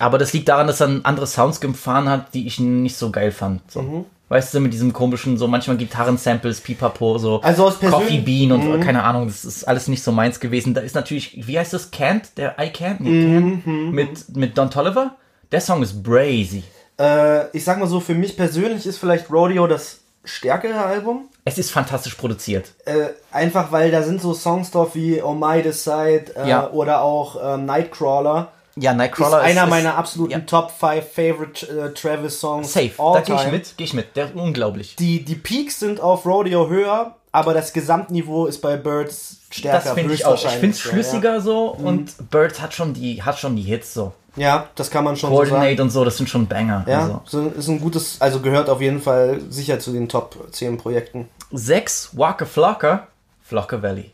Aber 0.00 0.18
das 0.18 0.32
liegt 0.32 0.48
daran, 0.48 0.66
dass 0.66 0.80
er 0.80 1.00
andere 1.04 1.26
Sounds 1.28 1.60
gefahren 1.60 2.08
hat, 2.08 2.34
die 2.34 2.46
ich 2.48 2.58
nicht 2.58 2.96
so 2.96 3.10
geil 3.10 3.30
fand. 3.30 3.70
So. 3.70 3.82
Mhm. 3.82 4.04
Weißt 4.28 4.52
du, 4.54 4.58
mit 4.60 4.72
diesem 4.72 4.92
komischen, 4.92 5.36
so 5.38 5.46
manchmal 5.46 5.76
Gitarren-Samples, 5.76 6.60
Pipapo, 6.60 7.16
so 7.18 7.40
Also 7.42 7.70
Coffee 7.70 8.18
Bean 8.18 8.50
und 8.50 8.66
Mhm. 8.68 8.80
keine 8.80 9.04
Ahnung, 9.04 9.28
das 9.28 9.44
ist 9.44 9.64
alles 9.68 9.86
nicht 9.86 10.02
so 10.02 10.10
meins 10.10 10.40
gewesen. 10.40 10.74
Da 10.74 10.80
ist 10.80 10.96
natürlich, 10.96 11.46
wie 11.46 11.56
heißt 11.58 11.72
das, 11.72 11.92
Can't? 11.92 12.22
Der 12.36 12.56
I 12.58 12.64
Can't? 12.70 13.00
Mhm, 13.02 13.62
Can't? 13.64 13.92
Mit, 13.92 14.36
mit 14.36 14.58
Don 14.58 14.68
Tolliver? 14.70 15.14
Der 15.52 15.60
Song 15.60 15.80
ist 15.82 16.02
brazy. 16.02 16.64
Äh, 16.98 17.56
ich 17.56 17.62
sag 17.62 17.78
mal 17.78 17.86
so, 17.86 18.00
für 18.00 18.14
mich 18.14 18.36
persönlich 18.36 18.84
ist 18.84 18.98
vielleicht 18.98 19.30
Rodeo 19.30 19.68
das 19.68 20.00
stärkere 20.24 20.80
Album. 20.84 21.28
Es 21.44 21.56
ist 21.56 21.70
fantastisch 21.70 22.16
produziert. 22.16 22.72
Äh, 22.84 23.10
einfach 23.30 23.70
weil 23.70 23.92
da 23.92 24.02
sind 24.02 24.20
so 24.20 24.34
Songs 24.34 24.72
drauf 24.72 24.96
wie 24.96 25.22
Oh 25.22 25.34
My 25.34 25.62
Decide 25.62 26.32
äh, 26.34 26.48
Ja. 26.48 26.68
oder 26.70 27.00
auch 27.02 27.36
ähm, 27.54 27.64
Nightcrawler. 27.66 28.50
Ja, 28.78 28.90
Ist 28.90 28.96
Nightcrawler 28.98 29.38
einer 29.40 29.64
ist, 29.64 29.70
meiner 29.70 29.96
absoluten 29.96 30.32
ja. 30.32 30.40
Top 30.40 30.70
5 30.70 31.04
Favorite 31.10 31.66
äh, 31.66 31.94
Travis 31.94 32.38
Songs. 32.38 32.72
Safe, 32.72 32.92
all 32.98 33.14
da 33.14 33.20
gehe 33.22 33.34
ich 33.36 33.50
mit, 33.50 33.76
gehe 33.78 33.86
ich 33.86 33.94
mit. 33.94 34.14
Der 34.16 34.36
unglaublich. 34.36 34.96
Die, 34.96 35.24
die 35.24 35.34
Peaks 35.34 35.80
sind 35.80 36.00
auf 36.00 36.26
Rodeo 36.26 36.68
höher, 36.68 37.14
aber 37.32 37.54
das 37.54 37.72
Gesamtniveau 37.72 38.46
ist 38.46 38.60
bei 38.60 38.76
Birds 38.76 39.38
stärker. 39.50 39.80
Das 39.82 39.94
finde 39.94 40.12
ich 40.12 40.26
auch. 40.26 40.34
Ich 40.34 40.50
finde 40.50 40.76
es 40.76 40.82
so, 40.82 40.90
schlüssiger 40.90 41.40
so 41.40 41.68
und 41.68 42.30
Birds 42.30 42.60
hat 42.60 42.74
schon 42.74 42.92
die, 42.92 43.22
hat 43.22 43.38
schon 43.38 43.56
die 43.56 43.62
Hits 43.62 43.94
so. 43.94 44.12
Ja. 44.36 44.42
ja, 44.42 44.68
das 44.74 44.90
kann 44.90 45.04
man 45.04 45.16
schon 45.16 45.30
so 45.30 45.36
Coordinate 45.36 45.68
sagen. 45.70 45.80
und 45.80 45.90
so, 45.90 46.04
das 46.04 46.18
sind 46.18 46.28
schon 46.28 46.46
Banger. 46.46 46.84
Ja, 46.86 47.00
Also. 47.00 47.22
so, 47.24 47.46
ist 47.48 47.68
ein 47.68 47.80
gutes, 47.80 48.20
also 48.20 48.40
gehört 48.40 48.68
auf 48.68 48.82
jeden 48.82 49.00
Fall 49.00 49.40
sicher 49.48 49.78
zu 49.78 49.92
den 49.92 50.10
Top 50.10 50.36
10 50.52 50.76
Projekten. 50.76 51.30
6, 51.52 52.10
Waka 52.18 52.44
Flocka, 52.44 53.06
Flocka 53.42 53.80
Valley. 53.80 54.10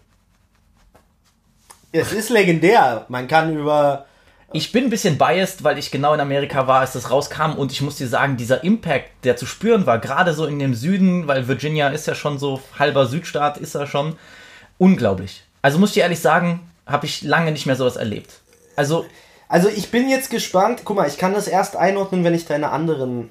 Es 1.91 2.13
ist 2.13 2.31
legendär. 2.31 3.05
Man 3.09 3.27
kann 3.29 3.57
über. 3.57 4.07
Ich 4.53 4.73
bin 4.73 4.85
ein 4.85 4.91
bisschen 4.91 5.19
biased, 5.19 5.65
weil 5.65 5.79
ich 5.79 5.91
genau 5.91 6.13
in 6.15 6.21
Amerika 6.21 6.67
war, 6.67 6.81
als 6.81 6.93
das 6.93 7.11
rauskam 7.11 7.53
und 7.57 7.73
ich 7.73 7.81
muss 7.81 7.97
dir 7.97 8.09
sagen, 8.09 8.37
dieser 8.37 8.63
Impact, 8.65 9.11
der 9.25 9.37
zu 9.37 9.47
spüren 9.47 9.87
war, 9.87 9.99
gerade 9.99 10.35
so 10.35 10.45
in 10.47 10.59
dem 10.59 10.75
Süden, 10.75 11.27
weil 11.27 11.49
Virginia 11.49 11.89
ist 11.89 12.07
ja 12.07 12.15
schon 12.15 12.39
so 12.39 12.61
halber 12.79 13.07
Südstaat, 13.07 13.57
ist 13.59 13.75
er 13.75 13.87
schon 13.87 14.17
unglaublich. 14.79 15.43
Also 15.63 15.79
muss 15.79 15.91
ich 15.91 15.95
dir 15.95 16.03
ehrlich 16.03 16.21
sagen, 16.21 16.61
habe 16.87 17.07
ich 17.07 17.23
lange 17.23 17.53
nicht 17.53 17.67
mehr 17.67 17.77
sowas 17.77 17.97
erlebt. 17.97 18.41
Also 18.77 19.07
Also 19.49 19.69
ich 19.69 19.91
bin 19.91 20.09
jetzt 20.09 20.31
gespannt. 20.31 20.81
Guck 20.85 20.97
mal, 20.97 21.07
ich 21.09 21.19
kann 21.19 21.35
das 21.35 21.47
erst 21.47 21.77
einordnen, 21.77 22.25
wenn 22.25 22.35
ich 22.35 22.47
deine 22.47 22.71
anderen 22.71 23.31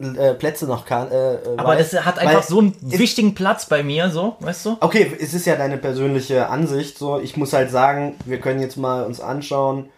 äh, 0.00 0.34
Plätze 0.34 0.66
noch 0.66 0.84
kann. 0.84 1.10
Äh, 1.10 1.34
äh, 1.34 1.38
Aber 1.56 1.68
weiß. 1.70 1.90
das 1.90 2.04
hat 2.04 2.18
einfach 2.18 2.34
Weil- 2.34 2.42
so 2.42 2.58
einen 2.60 2.76
wichtigen 2.80 3.34
Platz 3.34 3.66
bei 3.66 3.82
mir, 3.82 4.10
so, 4.10 4.36
weißt 4.40 4.66
du? 4.66 4.76
Okay, 4.80 5.16
es 5.20 5.32
ist 5.34 5.46
ja 5.46 5.56
deine 5.56 5.78
persönliche 5.78 6.48
Ansicht. 6.48 6.98
So, 6.98 7.18
ich 7.20 7.36
muss 7.36 7.52
halt 7.52 7.70
sagen, 7.70 8.14
wir 8.24 8.40
können 8.40 8.60
jetzt 8.60 8.76
mal 8.76 9.04
uns 9.04 9.20
anschauen. 9.20 9.88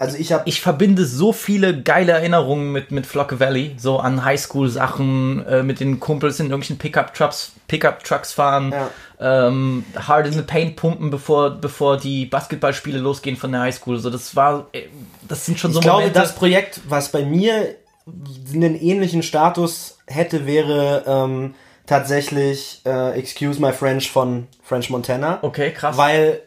Also 0.00 0.16
ich 0.16 0.32
habe 0.32 0.44
Ich 0.46 0.60
verbinde 0.60 1.04
so 1.04 1.32
viele 1.32 1.82
geile 1.82 2.12
Erinnerungen 2.12 2.70
mit, 2.70 2.92
mit 2.92 3.04
Flock 3.04 3.40
Valley, 3.40 3.74
so 3.78 3.98
an 3.98 4.24
Highschool-Sachen, 4.24 5.44
äh, 5.44 5.62
mit 5.64 5.80
den 5.80 5.98
Kumpels 5.98 6.38
in 6.38 6.46
irgendwelchen 6.46 6.78
Pickup-Trucks 6.78 7.52
Pickup 7.66 8.02
-Trucks 8.02 8.32
fahren, 8.32 8.72
ähm, 9.20 9.84
Hard 9.96 10.26
in 10.26 10.32
the 10.34 10.42
Paint 10.42 10.76
pumpen, 10.76 11.10
bevor, 11.10 11.50
bevor 11.50 11.96
die 11.98 12.26
Basketballspiele 12.26 12.98
losgehen 12.98 13.36
von 13.36 13.52
der 13.52 13.62
Highschool. 13.62 13.98
So, 13.98 14.08
das 14.08 14.36
war, 14.36 14.68
äh, 14.72 14.82
das 15.26 15.44
sind 15.44 15.58
schon 15.58 15.72
so 15.72 15.80
ich 15.80 15.82
glaube, 15.82 15.98
Momente. 15.98 16.18
das 16.18 16.34
Projekt, 16.34 16.80
was 16.88 17.10
bei 17.10 17.24
mir 17.24 17.74
einen 18.54 18.74
ähnlichen 18.74 19.22
Status 19.22 19.98
hätte, 20.06 20.46
wäre 20.46 21.04
ähm, 21.06 21.54
tatsächlich 21.86 22.80
äh, 22.86 23.18
Excuse 23.18 23.60
My 23.60 23.72
French 23.72 24.10
von 24.10 24.46
French 24.62 24.90
Montana. 24.90 25.40
okay, 25.42 25.72
krass. 25.72 25.96
Weil 25.96 26.40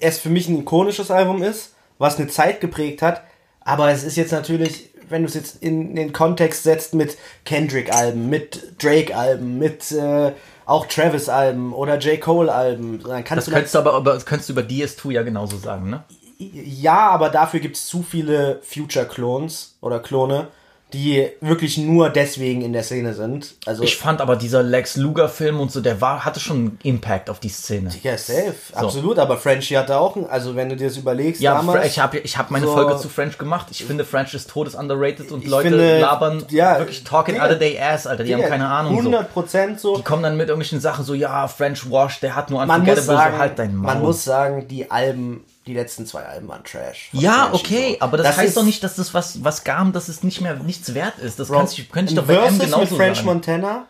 es 0.00 0.18
für 0.18 0.28
mich 0.28 0.48
ein 0.48 0.58
ikonisches 0.58 1.10
Album 1.10 1.42
ist, 1.42 1.74
was 2.00 2.18
eine 2.18 2.26
Zeit 2.26 2.60
geprägt 2.60 3.02
hat. 3.02 3.22
Aber 3.60 3.90
es 3.92 4.02
ist 4.02 4.16
jetzt 4.16 4.32
natürlich, 4.32 4.90
wenn 5.08 5.22
du 5.22 5.28
es 5.28 5.34
jetzt 5.34 5.62
in 5.62 5.94
den 5.94 6.12
Kontext 6.12 6.64
setzt 6.64 6.94
mit 6.94 7.16
Kendrick-Alben, 7.44 8.28
mit 8.28 8.82
Drake-Alben, 8.82 9.58
mit 9.58 9.92
äh, 9.92 10.32
auch 10.66 10.86
Travis-Alben 10.86 11.72
oder 11.72 11.98
J. 11.98 12.20
Cole-Alben, 12.20 13.02
dann 13.04 13.22
kannst 13.22 13.38
das 13.38 13.44
du 13.46 13.50
könntest 13.52 13.74
du 13.74 13.78
aber 13.80 13.98
über, 13.98 14.14
das 14.14 14.26
könntest 14.26 14.48
du 14.48 14.54
über 14.54 14.62
DS2 14.62 15.12
ja 15.12 15.22
genauso 15.22 15.58
sagen, 15.58 15.90
ne? 15.90 16.04
ja, 16.38 17.10
aber 17.10 17.28
dafür 17.28 17.60
gibt 17.60 17.76
es 17.76 17.86
zu 17.86 18.02
viele 18.02 18.60
Future-Clones 18.62 19.76
oder 19.82 20.00
Klone, 20.00 20.48
die 20.92 21.28
wirklich 21.40 21.78
nur 21.78 22.10
deswegen 22.10 22.62
in 22.62 22.72
der 22.72 22.82
Szene 22.82 23.14
sind. 23.14 23.54
Also 23.66 23.82
Ich 23.82 23.96
fand 23.96 24.20
aber 24.20 24.36
dieser 24.36 24.62
Lex 24.62 24.96
Luger-Film 24.96 25.60
und 25.60 25.70
so, 25.72 25.80
der 25.80 26.00
war, 26.00 26.24
hatte 26.24 26.40
schon 26.40 26.56
einen 26.56 26.78
Impact 26.82 27.30
auf 27.30 27.40
die 27.40 27.48
Szene. 27.48 27.90
ja, 28.02 28.16
safe, 28.18 28.54
absolut. 28.74 29.18
Aber 29.18 29.36
Frenchie 29.36 29.76
hatte 29.76 29.98
auch, 29.98 30.16
ein, 30.16 30.26
also 30.28 30.56
wenn 30.56 30.68
du 30.68 30.76
dir 30.76 30.88
das 30.88 30.96
überlegst, 30.96 31.40
Ja, 31.40 31.54
damals. 31.54 31.86
Ich 31.86 31.98
habe 31.98 32.18
ich 32.18 32.36
hab 32.38 32.50
meine 32.50 32.66
so- 32.66 32.72
Folge 32.72 32.96
zu 32.98 33.08
French 33.08 33.38
gemacht. 33.38 33.66
Ich 33.70 33.84
finde, 33.84 34.04
French 34.04 34.34
ist 34.34 34.50
todes 34.50 34.74
underrated 34.74 35.32
und 35.32 35.46
Leute 35.46 35.68
finde, 35.70 36.00
labern 36.00 36.44
ja, 36.50 36.78
wirklich 36.78 37.04
talking 37.04 37.34
Digga, 37.34 37.46
out 37.46 37.52
of 37.52 37.58
their 37.58 37.82
ass, 37.92 38.06
Alter. 38.06 38.24
Die 38.24 38.34
haben 38.34 38.42
keine 38.42 38.66
Ahnung. 38.68 38.92
So. 38.94 38.98
100 39.00 39.32
Prozent 39.32 39.80
so. 39.80 39.96
Die 39.96 40.02
kommen 40.02 40.22
dann 40.22 40.36
mit 40.36 40.48
irgendwelchen 40.48 40.80
Sachen 40.80 41.04
so, 41.04 41.14
ja, 41.14 41.48
French 41.48 41.90
Wash, 41.90 42.20
der 42.20 42.34
hat 42.36 42.50
nur 42.50 42.64
man 42.66 42.84
muss 42.84 43.04
sagen, 43.06 43.32
so 43.34 43.38
halt 43.38 43.58
dein 43.58 43.74
Maul. 43.76 43.86
man 43.94 44.02
muss 44.02 44.24
sagen, 44.24 44.68
die 44.68 44.90
Alben, 44.90 45.44
die 45.66 45.74
letzten 45.74 46.06
zwei 46.06 46.22
Alben 46.24 46.48
waren 46.48 46.64
Trash. 46.64 47.10
ja, 47.12 47.50
okay, 47.52 47.96
so. 47.98 48.04
aber 48.04 48.16
das, 48.16 48.36
heißt 48.36 48.48
ist 48.48 48.56
doch 48.56 48.64
nicht, 48.64 48.82
dass 48.82 48.96
das 48.96 49.12
was, 49.14 49.44
was 49.44 49.62
gab, 49.64 49.92
dass 49.92 50.08
es 50.08 50.22
nicht 50.22 50.40
mehr 50.40 50.54
nichts 50.54 50.94
wert 50.94 51.18
ist. 51.18 51.38
Das 51.38 51.48
Bro, 51.48 51.58
kannst 51.58 51.78
du, 51.78 51.84
könnte 51.84 52.12
ich 52.12 52.16
doch 52.18 52.26
bei 52.26 52.34
M 52.34 52.40
Versus 52.40 52.58
mit 52.58 52.66
genauso 52.66 52.96
French 52.96 53.16
sagen. 53.18 53.26
Montana 53.28 53.86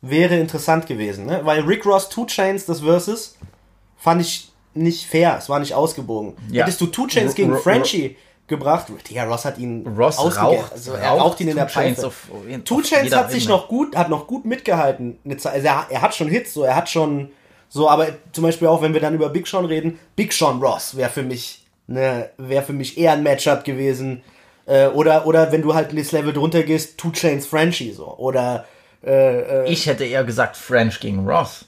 wäre 0.00 0.36
interessant 0.36 0.86
gewesen, 0.86 1.26
ne? 1.26 1.40
Weil 1.44 1.60
Rick 1.60 1.86
Ross 1.86 2.08
Two 2.08 2.26
Chains 2.26 2.66
das 2.66 2.80
Versus 2.80 3.36
fand 3.96 4.20
ich 4.20 4.50
nicht 4.74 5.06
fair, 5.06 5.36
es 5.38 5.48
war 5.48 5.60
nicht 5.60 5.74
ausgewogen. 5.74 6.34
Ja. 6.50 6.62
Hättest 6.64 6.80
du 6.80 6.86
Two 6.86 7.06
Chains 7.06 7.32
R- 7.32 7.36
gegen 7.36 7.52
R- 7.52 7.58
Frenchie 7.58 8.16
gebracht, 8.46 8.86
Digga, 9.08 9.24
Ross 9.24 9.44
hat 9.44 9.56
ihn 9.58 9.86
Ross 9.86 10.18
raucht, 10.18 10.72
also 10.72 10.92
er 10.92 11.10
raucht 11.10 11.40
ihn 11.40 11.48
in 11.48 11.56
der 11.56 11.68
Pfeife. 11.68 12.10
Two 12.64 12.82
Chains 12.82 13.14
hat 13.14 13.30
sich 13.30 13.48
noch 13.48 13.68
gut, 13.68 13.96
hat 13.96 14.10
noch 14.10 14.26
gut 14.26 14.44
mitgehalten. 14.44 15.18
Also 15.26 15.48
er, 15.48 15.86
er 15.88 16.02
hat 16.02 16.14
schon 16.14 16.28
Hits, 16.28 16.52
so 16.52 16.64
er 16.64 16.76
hat 16.76 16.90
schon 16.90 17.30
so, 17.74 17.88
aber 17.88 18.08
zum 18.32 18.44
Beispiel 18.44 18.68
auch, 18.68 18.82
wenn 18.82 18.92
wir 18.92 19.00
dann 19.00 19.14
über 19.14 19.30
Big 19.30 19.46
Sean 19.48 19.64
reden, 19.64 19.98
Big 20.14 20.32
Sean 20.34 20.60
Ross 20.62 20.94
wäre 20.96 21.08
für 21.10 21.22
mich 21.22 21.64
ne, 21.86 22.28
wäre 22.36 22.62
für 22.64 22.74
mich 22.74 22.98
eher 22.98 23.12
ein 23.12 23.22
Matchup 23.22 23.64
gewesen. 23.64 24.22
Äh, 24.66 24.88
oder 24.88 25.26
oder 25.26 25.50
wenn 25.52 25.62
du 25.62 25.74
halt 25.74 25.96
das 25.98 26.12
Level 26.12 26.32
drunter 26.32 26.62
gehst, 26.62 26.98
Two 26.98 27.10
Chains 27.12 27.46
Frenchie 27.46 27.92
so 27.92 28.06
oder 28.18 28.66
äh, 29.04 29.70
Ich 29.70 29.86
hätte 29.86 30.04
eher 30.04 30.22
gesagt 30.24 30.56
French 30.56 31.00
gegen 31.00 31.26
Ross. 31.26 31.64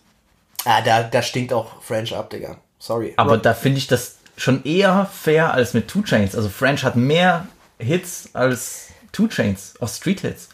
ah, 0.64 0.80
da 0.82 1.02
da 1.04 1.22
stinkt 1.22 1.52
auch 1.52 1.82
French 1.82 2.14
ab, 2.14 2.28
Digga. 2.30 2.58
Sorry. 2.78 3.14
Aber 3.16 3.32
Ro- 3.36 3.36
da 3.38 3.54
finde 3.54 3.78
ich 3.78 3.86
das 3.86 4.16
schon 4.36 4.62
eher 4.64 5.08
fair 5.12 5.54
als 5.54 5.72
mit 5.74 5.88
Two 5.88 6.02
Chains. 6.02 6.34
Also 6.36 6.48
French 6.50 6.84
hat 6.84 6.96
mehr 6.96 7.46
Hits 7.78 8.28
als 8.34 8.88
Two 9.12 9.28
Chains 9.28 9.74
aus 9.80 9.96
Street 9.96 10.20
Hits. 10.20 10.48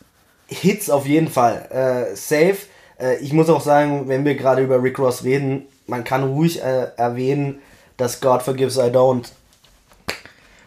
Hits 0.47 0.89
auf 0.91 1.07
jeden 1.07 1.29
Fall. 1.29 1.67
Äh, 2.13 2.15
safe. 2.17 2.57
Äh, 3.01 3.17
ich 3.19 3.33
muss 3.33 3.49
auch 3.49 3.61
sagen, 3.61 4.09
wenn 4.09 4.25
wir 4.25 4.35
gerade 4.35 4.63
über 4.63 4.83
Rick 4.83 4.99
Ross 4.99 5.25
reden, 5.25 5.67
man 5.87 6.05
kann 6.05 6.25
ruhig 6.25 6.63
äh, 6.63 6.89
erwähnen, 6.97 7.61
dass 7.97 8.21
God 8.21 8.43
Forgives 8.43 8.77
I 8.77 8.91
Don't. 8.91 9.27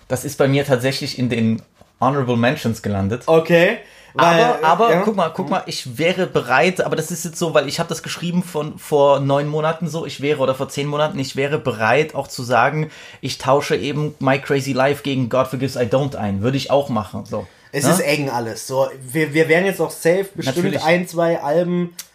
Das 0.07 0.25
ist 0.25 0.37
bei 0.37 0.47
mir 0.47 0.65
tatsächlich 0.65 1.17
in 1.17 1.29
den 1.29 1.61
Honorable 1.99 2.37
Mentions 2.37 2.81
gelandet. 2.81 3.23
Okay. 3.25 3.77
Weil, 4.15 4.43
aber, 4.43 4.67
aber 4.67 4.91
ja, 4.91 5.01
guck 5.01 5.15
mal, 5.15 5.29
guck 5.29 5.49
mal, 5.49 5.63
ich 5.65 5.97
wäre 5.97 6.27
bereit, 6.27 6.81
aber 6.81 6.95
das 6.95 7.09
ist 7.09 7.25
jetzt 7.25 7.39
so, 7.39 7.55
weil 7.55 7.67
ich 7.67 7.79
habe 7.79 7.89
das 7.89 8.03
geschrieben 8.03 8.43
von 8.43 8.77
vor 8.77 9.19
neun 9.19 9.47
Monaten 9.47 9.87
so, 9.87 10.05
ich 10.05 10.21
wäre 10.21 10.39
oder 10.39 10.53
vor 10.53 10.69
zehn 10.69 10.85
Monaten, 10.85 11.17
ich 11.17 11.35
wäre 11.35 11.57
bereit 11.57 12.13
auch 12.13 12.27
zu 12.27 12.43
sagen, 12.43 12.91
ich 13.21 13.39
tausche 13.39 13.75
eben 13.75 14.13
My 14.19 14.37
Crazy 14.37 14.73
Life 14.73 15.01
gegen 15.01 15.29
God 15.29 15.47
Forgives 15.47 15.75
I 15.75 15.85
Don't 15.85 16.15
ein, 16.15 16.43
würde 16.43 16.57
ich 16.57 16.69
auch 16.69 16.89
machen. 16.89 17.25
So. 17.25 17.47
Es 17.71 17.85
Ne? 17.85 17.89
ist 17.89 18.01
eng 18.01 18.29
alles. 18.29 18.67
So, 18.67 18.87
wir, 19.01 19.33
wir 19.33 19.47
werden 19.49 19.65
jetzt 19.65 19.81
auch 19.81 19.89
safe 19.89 20.27
bestimmt 20.35 20.57
Natürlich. 20.57 20.83
ein, 20.83 21.07
zwei 21.07 21.41
Alben 21.41 21.85
äh, 21.89 22.12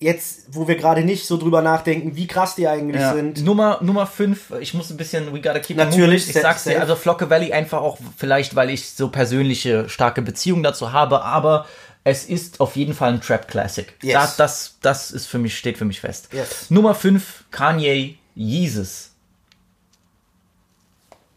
jetzt, 0.00 0.44
wo 0.52 0.68
wir 0.68 0.76
gerade 0.76 1.02
nicht 1.02 1.26
so 1.26 1.36
drüber 1.36 1.60
nachdenken, 1.62 2.14
wie 2.14 2.26
krass 2.26 2.54
die 2.54 2.68
eigentlich 2.68 3.00
Ja. 3.02 3.14
sind. 3.14 3.42
Nummer 3.44 3.78
Nummer 3.82 4.06
5, 4.06 4.52
ich 4.60 4.72
muss 4.74 4.90
ein 4.90 4.96
bisschen 4.96 5.32
We 5.32 5.40
Gotta 5.40 5.58
Keep 5.58 5.76
Natürlich, 5.76 6.22
Moving. 6.22 6.28
Ich 6.28 6.32
sa- 6.34 6.40
sag's 6.40 6.64
dir, 6.64 6.80
also 6.80 6.94
Flocke 6.94 7.28
Valley 7.30 7.52
einfach 7.52 7.80
auch 7.80 7.98
vielleicht, 8.16 8.54
weil 8.54 8.70
ich 8.70 8.90
so 8.90 9.08
persönliche 9.08 9.88
starke 9.88 10.22
Beziehungen 10.22 10.62
dazu 10.62 10.92
habe, 10.92 11.22
aber 11.24 11.66
Es 12.04 12.24
ist 12.24 12.60
auf 12.60 12.76
jeden 12.76 12.94
Fall 12.94 13.12
ein 13.14 13.20
Trap 13.20 13.48
Classic. 13.48 13.92
Yes. 14.02 14.14
Das, 14.14 14.36
das, 14.36 14.76
das 14.80 15.10
ist 15.10 15.26
für 15.26 15.38
mich, 15.38 15.58
steht 15.58 15.76
für 15.76 15.84
mich 15.84 16.00
fest. 16.00 16.28
Yes. 16.32 16.70
Nummer 16.70 16.94
5, 16.94 17.44
Kanye, 17.50 18.16
Jesus. 18.34 19.10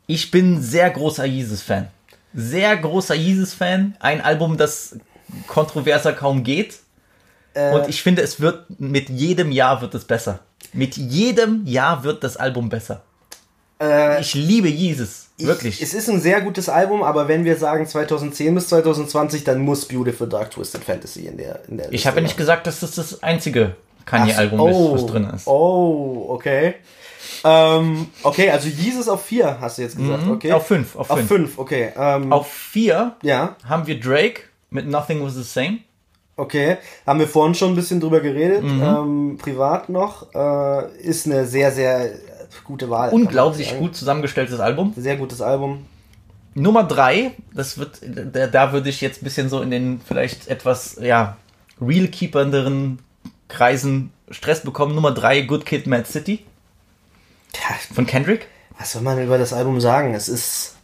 Ich 0.08 0.32
bin 0.32 0.62
sehr 0.62 0.90
großer 0.90 1.26
Jesus-Fan. 1.26 1.88
Sehr 2.34 2.78
großer 2.78 3.16
Jesus-Fan. 3.16 3.96
Ein 4.00 4.22
Album, 4.22 4.56
das 4.56 4.96
kontroverser 5.48 6.14
kaum 6.14 6.44
geht. 6.44 6.80
Äh, 7.54 7.74
Und 7.74 7.90
ich 7.90 8.02
finde, 8.02 8.22
es 8.22 8.40
wird 8.40 8.80
mit 8.80 9.10
jedem 9.10 9.52
Jahr 9.52 9.82
wird 9.82 9.94
es 9.96 10.06
besser. 10.06 10.40
Mit 10.74 10.96
jedem 10.98 11.66
Jahr 11.66 12.04
wird 12.04 12.24
das 12.24 12.38
Album 12.38 12.70
besser. 12.70 13.02
ich 14.20 14.36
liebe 14.36 14.70
Jesus. 14.70 15.30
Wirklich. 15.40 15.82
Ich, 15.82 15.88
es 15.88 15.94
ist 15.94 16.10
ein 16.10 16.22
sehr 16.22 16.42
gutes 16.42 16.70
Album, 16.70 17.02
aber 17.04 17.28
wenn 17.28 17.46
wir 17.46 17.58
sagen 17.58 17.88
2010 17.88 18.54
bis 18.54 18.68
2020, 18.68 19.44
dann 19.44 19.60
muss 19.60 19.86
Beautiful 19.86 20.30
Dark 20.30 20.52
Twisted 20.52 20.84
Fantasy 20.84 21.26
in 21.26 21.38
der 21.38 21.60
in 21.68 21.78
der 21.78 21.92
ich 21.92 22.06
habe 22.06 22.18
ja 22.18 22.24
nicht 22.24 22.38
gesagt, 22.38 22.68
dass 22.68 22.82
das 22.82 22.96
das 22.96 23.24
einzige 23.24 23.76
Kanye-Album 24.06 24.60
oh, 24.60 24.96
ist, 24.96 25.04
was 25.04 25.12
drin 25.12 25.30
ist. 25.34 25.48
Oh, 25.48 26.26
okay. 26.30 26.76
Ähm, 27.44 28.08
okay, 28.24 28.50
also 28.50 28.68
Jesus 28.68 29.08
auf 29.08 29.26
4 29.26 29.60
hast 29.60 29.78
du 29.78 29.82
jetzt 29.84 29.98
gesagt, 29.98 30.28
okay? 30.28 30.50
Mhm. 30.50 30.54
Auf 30.54 30.68
fünf, 30.68 30.96
auf 30.96 31.10
Auf 31.10 31.18
fünf. 31.18 31.30
5, 31.30 31.58
okay. 31.58 31.92
Ähm, 31.96 32.32
Auf 32.32 32.52
vier 32.52 33.16
ja, 33.24 33.56
haben 33.68 33.88
wir 33.88 34.00
Drake 34.00 34.44
mit 34.70 34.88
Nothing 34.88 35.24
Was 35.24 35.36
the 35.36 35.44
Same. 35.44 35.80
Okay. 36.38 36.78
Haben 37.06 37.20
wir 37.20 37.28
vorhin 37.28 37.56
schon 37.56 37.72
ein 37.74 37.76
bisschen 37.76 38.00
drüber 38.00 38.20
geredet, 38.20 38.64
Mhm. 38.64 38.82
ähm, 38.84 39.38
privat 39.42 39.90
noch. 39.90 40.34
Äh, 40.34 40.98
ist 41.02 41.26
eine 41.26 41.46
sehr, 41.46 41.72
sehr 41.72 42.12
gute 42.64 42.90
Wahl. 42.90 43.10
Unglaublich 43.12 43.70
sagen. 43.70 43.80
gut 43.80 43.96
zusammengestelltes 43.96 44.60
Album. 44.60 44.94
Sehr 44.98 45.18
gutes 45.18 45.42
Album. 45.42 45.86
Nummer 46.54 46.84
drei, 46.84 47.32
das 47.54 47.78
wird, 47.78 48.02
da, 48.04 48.48
da 48.48 48.74
würde 48.74 48.90
ich 48.90 49.00
jetzt 49.00 49.22
ein 49.22 49.24
bisschen 49.24 49.48
so 49.50 49.62
in 49.62 49.72
den 49.72 50.02
vielleicht 50.06 50.50
etwas, 50.50 50.98
ja, 51.02 51.38
real-keepernderen 51.80 53.00
Kreisen 53.48 54.12
Stress 54.30 54.62
bekommen. 54.62 54.94
Nummer 54.96 55.12
drei, 55.14 55.42
Good 55.42 55.66
Kid, 55.66 55.88
Mad 55.88 56.06
City 56.10 56.46
von 57.94 58.06
Kendrick. 58.06 58.48
was 58.78 58.94
soll 58.94 59.02
man 59.02 59.22
über 59.22 59.38
das 59.38 59.54
Album 59.54 59.80
sagen? 59.82 60.14
Es 60.14 60.30
ist. 60.30 60.76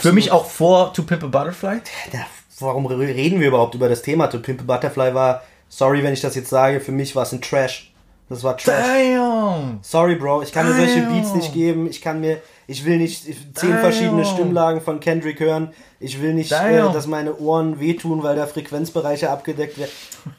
Für 0.00 0.12
mich 0.12 0.30
auch 0.32 0.46
vor 0.46 0.92
To 0.94 1.02
Pimp 1.02 1.22
a 1.24 1.26
Butterfly. 1.26 1.80
Ja, 2.12 2.26
warum 2.60 2.86
re- 2.86 2.98
reden 2.98 3.40
wir 3.40 3.48
überhaupt 3.48 3.74
über 3.74 3.88
das 3.88 4.02
Thema? 4.02 4.26
To 4.28 4.38
Pimp 4.38 4.60
a 4.60 4.64
Butterfly 4.64 5.14
war, 5.14 5.42
sorry, 5.68 6.02
wenn 6.02 6.12
ich 6.12 6.20
das 6.20 6.34
jetzt 6.34 6.50
sage, 6.50 6.80
für 6.80 6.92
mich 6.92 7.14
war 7.16 7.22
es 7.24 7.32
ein 7.32 7.40
Trash. 7.40 7.92
Das 8.28 8.44
war 8.44 8.56
Trash. 8.58 8.84
Damn! 8.86 9.78
Sorry, 9.80 10.14
Bro, 10.16 10.42
ich 10.42 10.52
kann 10.52 10.68
mir 10.68 10.74
solche 10.74 11.00
Damn. 11.00 11.14
Beats 11.14 11.34
nicht 11.34 11.54
geben. 11.54 11.88
Ich 11.88 12.02
kann 12.02 12.20
mir, 12.20 12.42
ich 12.66 12.84
will 12.84 12.98
nicht 12.98 13.24
zehn 13.24 13.70
Damn. 13.70 13.78
verschiedene 13.80 14.24
Stimmlagen 14.26 14.82
von 14.82 15.00
Kendrick 15.00 15.40
hören. 15.40 15.72
Ich 15.98 16.20
will 16.20 16.34
nicht, 16.34 16.52
äh, 16.52 16.76
Damn. 16.78 16.92
dass 16.92 17.06
meine 17.06 17.36
Ohren 17.38 17.80
wehtun, 17.80 18.22
weil 18.22 18.36
da 18.36 18.46
Frequenzbereiche 18.46 19.30
abgedeckt 19.30 19.78
werden. 19.78 19.90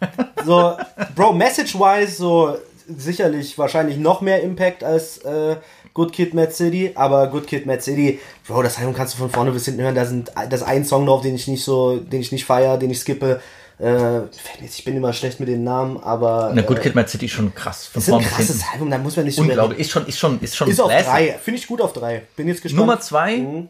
So, 0.46 0.74
Bro, 1.16 1.34
message-wise, 1.34 2.16
so 2.16 2.56
sicherlich 2.88 3.58
wahrscheinlich 3.58 3.98
noch 3.98 4.22
mehr 4.22 4.42
Impact 4.42 4.84
als 4.84 5.18
äh, 5.20 5.58
Good 5.94 6.14
Kid, 6.14 6.34
Mad 6.34 6.52
City. 6.52 6.92
Aber 6.96 7.28
Good 7.28 7.48
Kid, 7.48 7.66
Mad 7.66 7.82
City, 7.82 8.20
Bro, 8.48 8.64
das 8.64 8.78
Album 8.78 8.94
kannst 8.94 9.14
du 9.16 9.18
von 9.20 9.30
vorne 9.30 9.52
bis 9.52 9.66
hinten 9.66 9.82
hören. 9.82 9.96
Da 9.96 10.06
sind, 10.06 10.32
da 10.36 10.44
ist 10.56 10.64
ein 10.64 10.86
Song 10.86 11.06
drauf, 11.06 11.22
den 11.22 11.36
ich 11.36 11.48
nicht 11.48 11.64
so, 11.64 11.98
den 11.98 12.22
ich 12.22 12.32
nicht 12.32 12.46
feier, 12.46 12.78
den 12.78 12.90
ich 12.90 13.00
skippe. 13.00 13.42
Äh, 13.80 14.22
ich 14.64 14.84
bin 14.84 14.98
immer 14.98 15.14
schlecht 15.14 15.40
mit 15.40 15.48
den 15.48 15.64
Namen, 15.64 15.98
aber. 16.04 16.52
Na, 16.54 16.62
Good 16.62 16.80
äh, 16.80 16.82
Kid, 16.82 16.96
Mad 16.96 17.10
City 17.10 17.26
ist 17.26 17.32
schon 17.32 17.54
krass. 17.56 17.86
Von 17.88 18.02
ist 18.02 18.12
ein 18.12 18.22
krasses. 18.22 18.62
Album, 18.74 18.92
da 18.92 18.98
muss 18.98 19.16
man 19.16 19.26
nicht 19.26 19.36
so 19.36 19.42
Unglaublich. 19.42 19.80
Ist 19.80 19.92
schon, 19.92 20.06
ist 20.06 20.20
schon, 20.20 20.40
ist 20.42 20.56
schon 20.56 20.70
ist 20.70 20.82
auf 20.82 20.92
drei. 20.92 21.40
Finde 21.42 21.60
ich 21.60 21.68
gut 21.68 21.82
auf 21.82 21.94
drei. 21.94 22.24
Bin 22.36 22.48
jetzt 22.48 22.62
gespannt. 22.62 22.80
Nummer 22.80 23.00
zwei, 23.00 23.38
Mhm. 23.38 23.70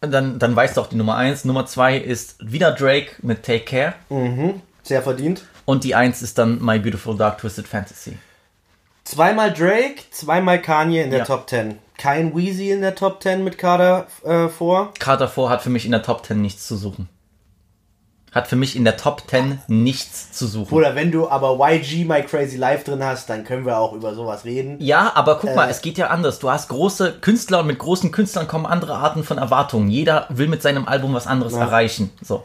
dann, 0.00 0.38
dann 0.38 0.56
weißt 0.56 0.76
du 0.76 0.80
auch 0.80 0.86
die 0.86 0.96
Nummer 0.96 1.16
eins. 1.16 1.44
Nummer 1.44 1.66
zwei 1.66 1.98
ist 1.98 2.36
wieder 2.40 2.72
Drake 2.72 3.10
mit 3.22 3.42
Take 3.42 3.64
Care. 3.64 3.94
Sehr 4.82 5.02
verdient. 5.02 5.42
Und 5.66 5.84
die 5.84 5.94
eins 5.94 6.22
ist 6.22 6.38
dann 6.38 6.64
My 6.64 6.78
Beautiful 6.78 7.14
Dark 7.16 7.38
Twisted 7.38 7.68
Fantasy. 7.68 8.16
Zweimal 9.08 9.50
Drake, 9.54 10.02
zweimal 10.10 10.60
Kanye 10.60 11.00
in 11.02 11.08
der 11.10 11.20
Ja. 11.20 11.24
Top 11.24 11.48
10. 11.48 11.78
Kein 11.96 12.36
Wheezy 12.36 12.70
in 12.70 12.82
der 12.82 12.94
Top 12.94 13.22
10 13.22 13.42
mit 13.42 13.56
Kader 13.56 14.06
äh, 14.22 14.48
vor. 14.48 14.92
Carter 14.98 15.28
4 15.28 15.48
hat 15.48 15.62
für 15.62 15.70
mich 15.70 15.86
in 15.86 15.92
der 15.92 16.02
Top 16.02 16.26
10 16.26 16.42
nichts 16.42 16.66
zu 16.66 16.76
suchen. 16.76 17.08
Hat 18.32 18.48
für 18.48 18.56
mich 18.56 18.76
in 18.76 18.84
der 18.84 18.98
Top 18.98 19.22
10 19.26 19.62
nichts 19.66 20.32
zu 20.32 20.46
suchen. 20.46 20.74
Oder 20.74 20.94
wenn 20.94 21.10
du 21.10 21.26
aber 21.26 21.56
YG 21.58 22.04
My 22.04 22.22
Crazy 22.22 22.58
Life 22.58 22.84
drin 22.84 23.02
hast, 23.02 23.30
dann 23.30 23.44
können 23.44 23.64
wir 23.64 23.78
auch 23.78 23.94
über 23.94 24.14
sowas 24.14 24.44
reden. 24.44 24.76
Ja, 24.78 25.10
aber 25.14 25.38
guck 25.38 25.54
mal, 25.56 25.68
Äh. 25.68 25.70
es 25.70 25.80
geht 25.80 25.96
ja 25.96 26.08
anders. 26.08 26.38
Du 26.38 26.50
hast 26.50 26.68
große 26.68 27.14
Künstler 27.22 27.60
und 27.60 27.66
mit 27.66 27.78
großen 27.78 28.12
Künstlern 28.12 28.46
kommen 28.46 28.66
andere 28.66 28.96
Arten 28.96 29.24
von 29.24 29.38
Erwartungen. 29.38 29.88
Jeder 29.88 30.26
will 30.28 30.48
mit 30.48 30.60
seinem 30.60 30.86
Album 30.86 31.14
was 31.14 31.26
anderes 31.26 31.54
erreichen. 31.54 32.10
So. 32.20 32.44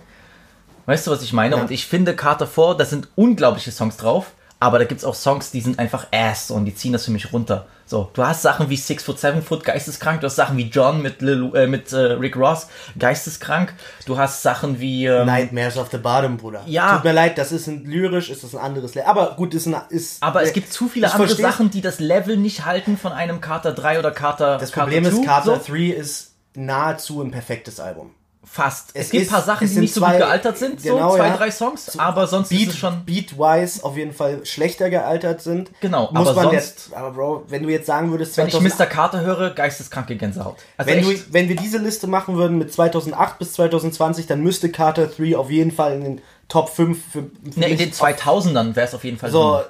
Weißt 0.85 1.07
du, 1.07 1.11
was 1.11 1.23
ich 1.23 1.33
meine? 1.33 1.57
Ja. 1.57 1.61
Und 1.61 1.71
ich 1.71 1.85
finde 1.87 2.15
Carter 2.15 2.47
4, 2.47 2.75
da 2.75 2.85
sind 2.85 3.09
unglaubliche 3.15 3.71
Songs 3.71 3.97
drauf, 3.97 4.31
aber 4.63 4.79
da 4.79 4.85
gibt's 4.85 5.03
auch 5.03 5.13
Songs, 5.13 5.51
die 5.51 5.59
sind 5.59 5.77
einfach 5.77 6.07
ass 6.11 6.49
und 6.49 6.63
die 6.63 6.73
ziehen 6.73 6.93
das 6.93 7.03
für 7.05 7.11
mich 7.11 7.33
runter. 7.33 7.67
So, 7.85 8.09
du 8.13 8.25
hast 8.25 8.41
Sachen 8.41 8.69
wie 8.69 8.77
Six 8.77 9.03
Foot, 9.03 9.19
Seven 9.19 9.41
Foot, 9.41 9.65
geisteskrank. 9.65 10.21
Du 10.21 10.27
hast 10.27 10.37
Sachen 10.37 10.55
wie 10.57 10.69
John 10.69 11.01
mit, 11.01 11.21
Lil, 11.21 11.51
äh, 11.53 11.67
mit 11.67 11.91
äh, 11.91 11.97
Rick 11.97 12.37
Ross, 12.37 12.67
geisteskrank. 12.97 13.73
Du 14.05 14.17
hast 14.17 14.41
Sachen 14.41 14.79
wie 14.79 15.05
ähm, 15.05 15.25
Nightmares 15.25 15.77
of 15.77 15.89
the 15.91 15.97
Bottom, 15.97 16.37
Bruder. 16.37 16.63
Ja. 16.65 16.95
Tut 16.95 17.03
mir 17.03 17.11
leid, 17.11 17.37
das 17.37 17.51
ist 17.51 17.67
ein 17.67 17.83
lyrisch, 17.83 18.29
ist 18.29 18.43
das 18.43 18.55
ein 18.55 18.61
anderes 18.61 18.95
Level. 18.95 19.09
Aber 19.09 19.35
gut, 19.35 19.53
ist 19.53 19.67
ein. 19.67 19.75
Ist, 19.89 20.23
Aber 20.23 20.41
äh, 20.41 20.45
es 20.45 20.53
gibt 20.53 20.71
zu 20.71 20.87
viele 20.87 21.07
andere 21.07 21.27
versteh's. 21.27 21.45
Sachen, 21.45 21.69
die 21.69 21.81
das 21.81 21.99
Level 21.99 22.37
nicht 22.37 22.63
halten 22.63 22.97
von 22.97 23.11
einem 23.11 23.41
Carter 23.41 23.73
3 23.73 23.99
oder 23.99 24.11
Carter 24.11 24.57
Das 24.59 24.71
Problem 24.71 25.03
ist, 25.03 25.23
Carter 25.25 25.51
Carter 25.57 25.71
3 25.73 25.79
ist 25.87 26.35
nahezu 26.53 27.21
ein 27.21 27.31
perfektes 27.31 27.81
Album. 27.81 28.11
Fast. 28.45 28.89
Es, 28.93 29.05
Es 29.05 29.11
gibt 29.11 29.25
ein 29.25 29.29
paar 29.29 29.41
Sachen, 29.41 29.67
die 29.69 29.79
nicht 29.79 29.93
so 29.93 30.01
zwei- 30.01 30.11
gut 30.11 30.17
gealtert 30.19 30.57
sind. 30.57 30.83
genau, 30.83 31.11
so 31.11 31.15
zwei, 31.17 31.27
ja. 31.27 31.37
drei 31.37 31.49
Songs. 31.49 31.97
aber 31.97 32.27
sonst 32.27 32.49
Beat, 32.49 32.61
ist 32.63 32.73
es 32.73 32.77
schon. 32.77 33.05
Beat-wise 33.05 33.83
auf 33.83 33.95
jeden 33.97 34.11
Fall 34.13 34.45
schlechter 34.45 34.89
gealtert 34.89 35.41
sind. 35.41 35.71
Genau, 35.79 36.09
Muss 36.11 36.27
aber 36.27 36.33
man 36.33 36.43
sonst- 36.51 36.53
jetzt, 36.53 36.93
aber 36.93 37.11
Bro, 37.11 37.45
wenn 37.47 37.63
du 37.63 37.69
jetzt 37.69 37.85
sagen 37.87 38.11
würdest, 38.11 38.35
Wenn 38.37 38.47
ich 38.47 38.53
2000 38.53 38.79
Mr. 38.79 38.85
Carter 38.85 39.21
höre, 39.21 39.51
geisteskranke 39.51 40.17
Gänsehaut. 40.17 40.57
Also 40.77 40.91
wenn, 40.91 41.03
du, 41.03 41.13
wenn 41.31 41.47
wir 41.49 41.55
diese 41.55 41.77
Liste 41.77 42.05
machen 42.07 42.35
würden 42.35 42.57
mit 42.57 42.71
2008 42.73 43.39
bis 43.39 43.53
2020, 43.53 44.27
dann 44.27 44.41
müsste 44.41 44.69
Carter 44.69 45.07
3 45.07 45.37
auf 45.37 45.49
jeden 45.49 45.71
Fall 45.71 45.93
in 45.93 46.03
den 46.03 46.21
Top 46.49 46.69
5 46.69 46.97
für, 47.11 47.23
für 47.51 47.59
ne, 47.59 47.69
in 47.69 47.77
den 47.77 47.91
2000ern 47.93 48.75
wäre 48.75 48.87
es 48.87 48.93
auf 48.93 49.03
jeden 49.05 49.17
Fall 49.17 49.31
so 49.31 49.53
drin. 49.53 49.63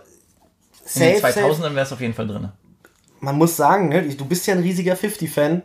In 0.84 0.90
safe, 0.90 1.10
den 1.12 1.22
safe. 1.22 1.40
2000ern 1.40 1.76
wäre 1.76 1.86
es 1.86 1.94
auf 1.94 2.02
jeden 2.02 2.14
Fall 2.16 2.28
drin. 2.28 2.50
Man 3.20 3.38
muss 3.38 3.56
sagen, 3.56 3.90
ne, 3.90 4.02
du 4.04 4.26
bist 4.26 4.46
ja 4.48 4.56
ein 4.56 4.62
riesiger 4.62 4.96
50-Fan, 4.96 5.62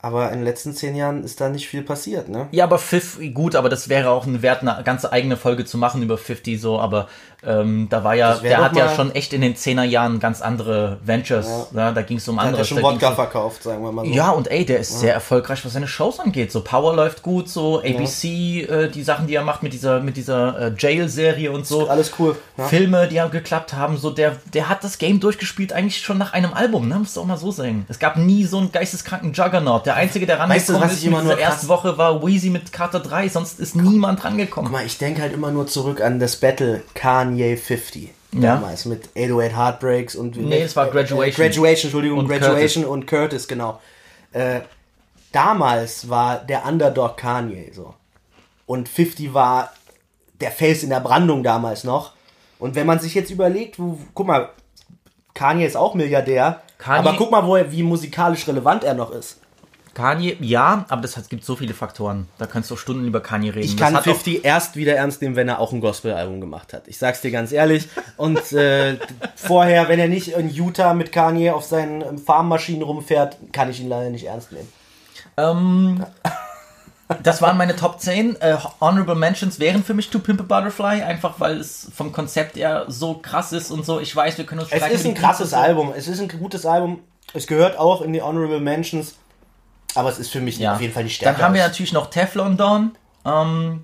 aber 0.00 0.30
in 0.30 0.38
den 0.38 0.44
letzten 0.44 0.74
10 0.74 0.94
Jahren 0.94 1.24
ist 1.24 1.40
da 1.40 1.48
nicht 1.48 1.68
viel 1.68 1.82
passiert, 1.82 2.28
ne? 2.28 2.48
Ja, 2.52 2.64
aber 2.64 2.78
Fifth, 2.78 3.18
gut, 3.34 3.56
aber 3.56 3.68
das 3.68 3.88
wäre 3.88 4.10
auch 4.10 4.26
ein 4.26 4.42
Wert, 4.42 4.62
eine 4.62 4.82
ganze 4.84 5.10
eigene 5.12 5.36
Folge 5.36 5.64
zu 5.64 5.76
machen 5.76 6.02
über 6.02 6.16
50 6.16 6.60
so, 6.60 6.78
aber 6.78 7.08
ähm, 7.46 7.86
da 7.88 8.02
war 8.02 8.14
ja, 8.14 8.34
der 8.34 8.58
hat 8.58 8.76
ja 8.76 8.94
schon 8.94 9.14
echt 9.14 9.32
in 9.32 9.40
den 9.40 9.54
10er 9.54 9.84
Jahren 9.84 10.18
ganz 10.18 10.42
andere 10.42 10.98
Ventures, 11.04 11.68
ja. 11.72 11.92
da 11.92 12.02
ging 12.02 12.16
es 12.16 12.26
um 12.26 12.38
Hat 12.40 12.48
anderes. 12.48 12.68
ja 12.68 12.76
schon 12.76 12.82
Wodka 12.82 13.12
verkauft, 13.12 13.62
sagen 13.62 13.82
wir 13.82 13.92
mal 13.92 14.04
so. 14.04 14.10
Ja, 14.12 14.30
und 14.30 14.50
ey, 14.50 14.64
der 14.64 14.80
ist 14.80 14.98
sehr 14.98 15.14
erfolgreich, 15.14 15.64
was 15.64 15.72
seine 15.72 15.86
Shows 15.86 16.18
angeht. 16.18 16.50
So 16.50 16.62
Power 16.62 16.96
läuft 16.96 17.22
gut, 17.22 17.48
so 17.48 17.78
ABC, 17.78 18.62
äh, 18.62 18.88
die 18.88 19.04
Sachen, 19.04 19.28
die 19.28 19.36
er 19.36 19.44
macht 19.44 19.62
mit 19.62 19.72
dieser, 19.72 20.00
mit 20.00 20.16
dieser 20.16 20.58
äh, 20.60 20.72
Jail-Serie 20.76 21.52
und 21.52 21.64
so. 21.64 21.88
Alles 21.88 22.12
cool. 22.18 22.36
Ja. 22.56 22.64
Filme, 22.64 23.06
die 23.06 23.14
ja 23.16 23.28
geklappt 23.28 23.72
haben, 23.72 23.98
so 23.98 24.10
der, 24.10 24.36
der 24.52 24.68
hat 24.68 24.82
das 24.82 24.98
Game 24.98 25.20
durchgespielt 25.20 25.72
eigentlich 25.72 26.00
schon 26.00 26.18
nach 26.18 26.32
einem 26.32 26.52
Album, 26.52 26.88
ne? 26.88 26.98
Musst 26.98 27.16
du 27.16 27.20
auch 27.20 27.26
mal 27.26 27.36
so 27.36 27.52
sagen. 27.52 27.86
Es 27.88 28.00
gab 28.00 28.16
nie 28.16 28.44
so 28.44 28.58
einen 28.58 28.72
geisteskranken 28.72 29.32
Juggernaut. 29.32 29.86
Der 29.86 29.94
einzige, 29.94 30.26
der 30.26 30.38
Weißt 30.38 30.68
du, 30.68 30.72
rangekommen 30.72 30.90
was 30.90 31.04
ist 31.04 31.04
mit 31.04 31.22
dieser 31.22 31.38
ersten 31.38 31.68
Woche 31.68 31.98
war 31.98 32.24
Wheezy 32.24 32.50
mit 32.50 32.72
Carter 32.72 33.00
3, 33.00 33.28
sonst 33.28 33.60
ist 33.60 33.76
niemand 33.76 34.24
rangekommen. 34.24 34.70
Guck 34.70 34.80
mal, 34.80 34.86
ich 34.86 34.98
denke 34.98 35.22
halt 35.22 35.32
immer 35.32 35.50
nur 35.50 35.66
zurück 35.66 36.00
an 36.00 36.18
das 36.18 36.36
Battle 36.36 36.82
Kanye 37.28 37.56
50. 37.56 38.10
Ja. 38.32 38.56
Damals 38.56 38.84
mit 38.84 39.08
808 39.16 39.56
Heartbreaks 39.56 40.14
und. 40.16 40.36
Nee, 40.36 40.62
es 40.62 40.76
war 40.76 40.86
Graduation. 40.88 41.22
Äh, 41.22 41.30
Graduation, 41.30 41.88
Entschuldigung, 41.88 42.18
Und 42.18 42.28
Graduation 42.28 42.84
und 42.84 43.06
Curtis, 43.06 43.48
genau. 43.48 43.80
Äh, 44.32 44.60
damals 45.32 46.08
war 46.08 46.38
der 46.38 46.66
Underdog 46.66 47.16
Kanye 47.16 47.70
so. 47.72 47.94
Und 48.66 48.88
50 48.88 49.32
war 49.32 49.72
der 50.40 50.50
Fels 50.50 50.82
in 50.82 50.90
der 50.90 51.00
Brandung 51.00 51.42
damals 51.42 51.84
noch. 51.84 52.12
Und 52.58 52.74
wenn 52.74 52.86
man 52.86 52.98
sich 52.98 53.14
jetzt 53.14 53.30
überlegt, 53.30 53.78
wo, 53.78 53.98
guck 54.14 54.26
mal, 54.26 54.50
Kanye 55.34 55.64
ist 55.64 55.76
auch 55.76 55.94
Milliardär, 55.94 56.60
Kanye- 56.78 56.98
aber 56.98 57.14
guck 57.16 57.30
mal, 57.30 57.46
wo 57.46 57.56
er, 57.56 57.72
wie 57.72 57.82
musikalisch 57.82 58.46
relevant 58.46 58.84
er 58.84 58.94
noch 58.94 59.10
ist. 59.10 59.40
Kanye, 59.98 60.36
ja, 60.40 60.84
aber 60.88 61.02
das 61.02 61.16
hat, 61.16 61.28
gibt 61.28 61.44
so 61.44 61.56
viele 61.56 61.74
Faktoren. 61.74 62.28
Da 62.38 62.46
kannst 62.46 62.70
du 62.70 62.76
Stunden 62.76 63.04
über 63.06 63.20
Kanye 63.20 63.50
reden. 63.50 63.64
Ich 63.64 63.74
Das 63.76 63.86
kann 63.86 63.94
hat 63.96 64.02
auch- 64.02 64.12
50 64.14 64.44
erst 64.44 64.76
wieder 64.76 64.94
ernst 64.94 65.20
nehmen, 65.20 65.34
wenn 65.34 65.48
er 65.48 65.58
auch 65.58 65.72
ein 65.72 65.80
Gospel-Album 65.80 66.40
gemacht 66.40 66.72
hat. 66.72 66.86
Ich 66.86 66.98
sag's 66.98 67.20
dir 67.20 67.32
ganz 67.32 67.50
ehrlich. 67.50 67.88
Und 68.16 68.52
äh, 68.52 68.96
vorher, 69.34 69.88
wenn 69.88 69.98
er 69.98 70.06
nicht 70.08 70.28
in 70.28 70.48
Utah 70.50 70.94
mit 70.94 71.10
Kanye 71.10 71.50
auf 71.50 71.64
seinen 71.64 72.02
ähm, 72.02 72.18
Farmmaschinen 72.18 72.82
rumfährt, 72.82 73.36
kann 73.52 73.68
ich 73.70 73.80
ihn 73.80 73.88
leider 73.88 74.10
nicht 74.10 74.24
ernst 74.26 74.52
nehmen. 74.52 74.68
Ähm, 75.36 76.04
das 77.22 77.40
waren 77.40 77.56
meine 77.56 77.74
Top 77.74 78.00
10. 78.00 78.36
Äh, 78.40 78.56
Honorable 78.80 79.14
Mentions 79.14 79.58
wären 79.58 79.82
für 79.82 79.94
mich 79.94 80.10
To 80.10 80.18
Pimp 80.18 80.40
a 80.40 80.44
Butterfly, 80.44 81.02
einfach 81.02 81.40
weil 81.40 81.58
es 81.58 81.90
vom 81.94 82.12
Konzept 82.12 82.56
her 82.56 82.84
so 82.88 83.14
krass 83.14 83.52
ist 83.52 83.70
und 83.70 83.84
so. 83.86 83.98
Ich 83.98 84.14
weiß, 84.14 84.38
wir 84.38 84.44
können 84.46 84.60
uns 84.60 84.70
Es 84.70 84.86
ist 84.90 85.06
ein 85.06 85.14
krasses. 85.14 85.54
Album. 85.54 85.92
Es 85.96 86.06
ist 86.06 86.20
ein 86.20 86.28
gutes 86.28 86.66
Album. 86.66 87.00
Es 87.34 87.46
gehört 87.46 87.78
auch 87.78 88.02
in 88.02 88.12
die 88.12 88.22
Honorable 88.22 88.60
Mentions. 88.60 89.14
Aber 89.98 90.10
es 90.10 90.18
ist 90.18 90.30
für 90.30 90.40
mich 90.40 90.58
Ja. 90.58 90.74
auf 90.74 90.80
jeden 90.80 90.94
Fall 90.94 91.04
die 91.04 91.10
Stärke. 91.10 91.36
Dann 91.38 91.44
haben 91.46 91.54
wir 91.54 91.62
natürlich 91.62 91.92
noch 91.92 92.08
Teflon 92.08 92.56
Don. 92.56 92.92
Ähm, 93.26 93.82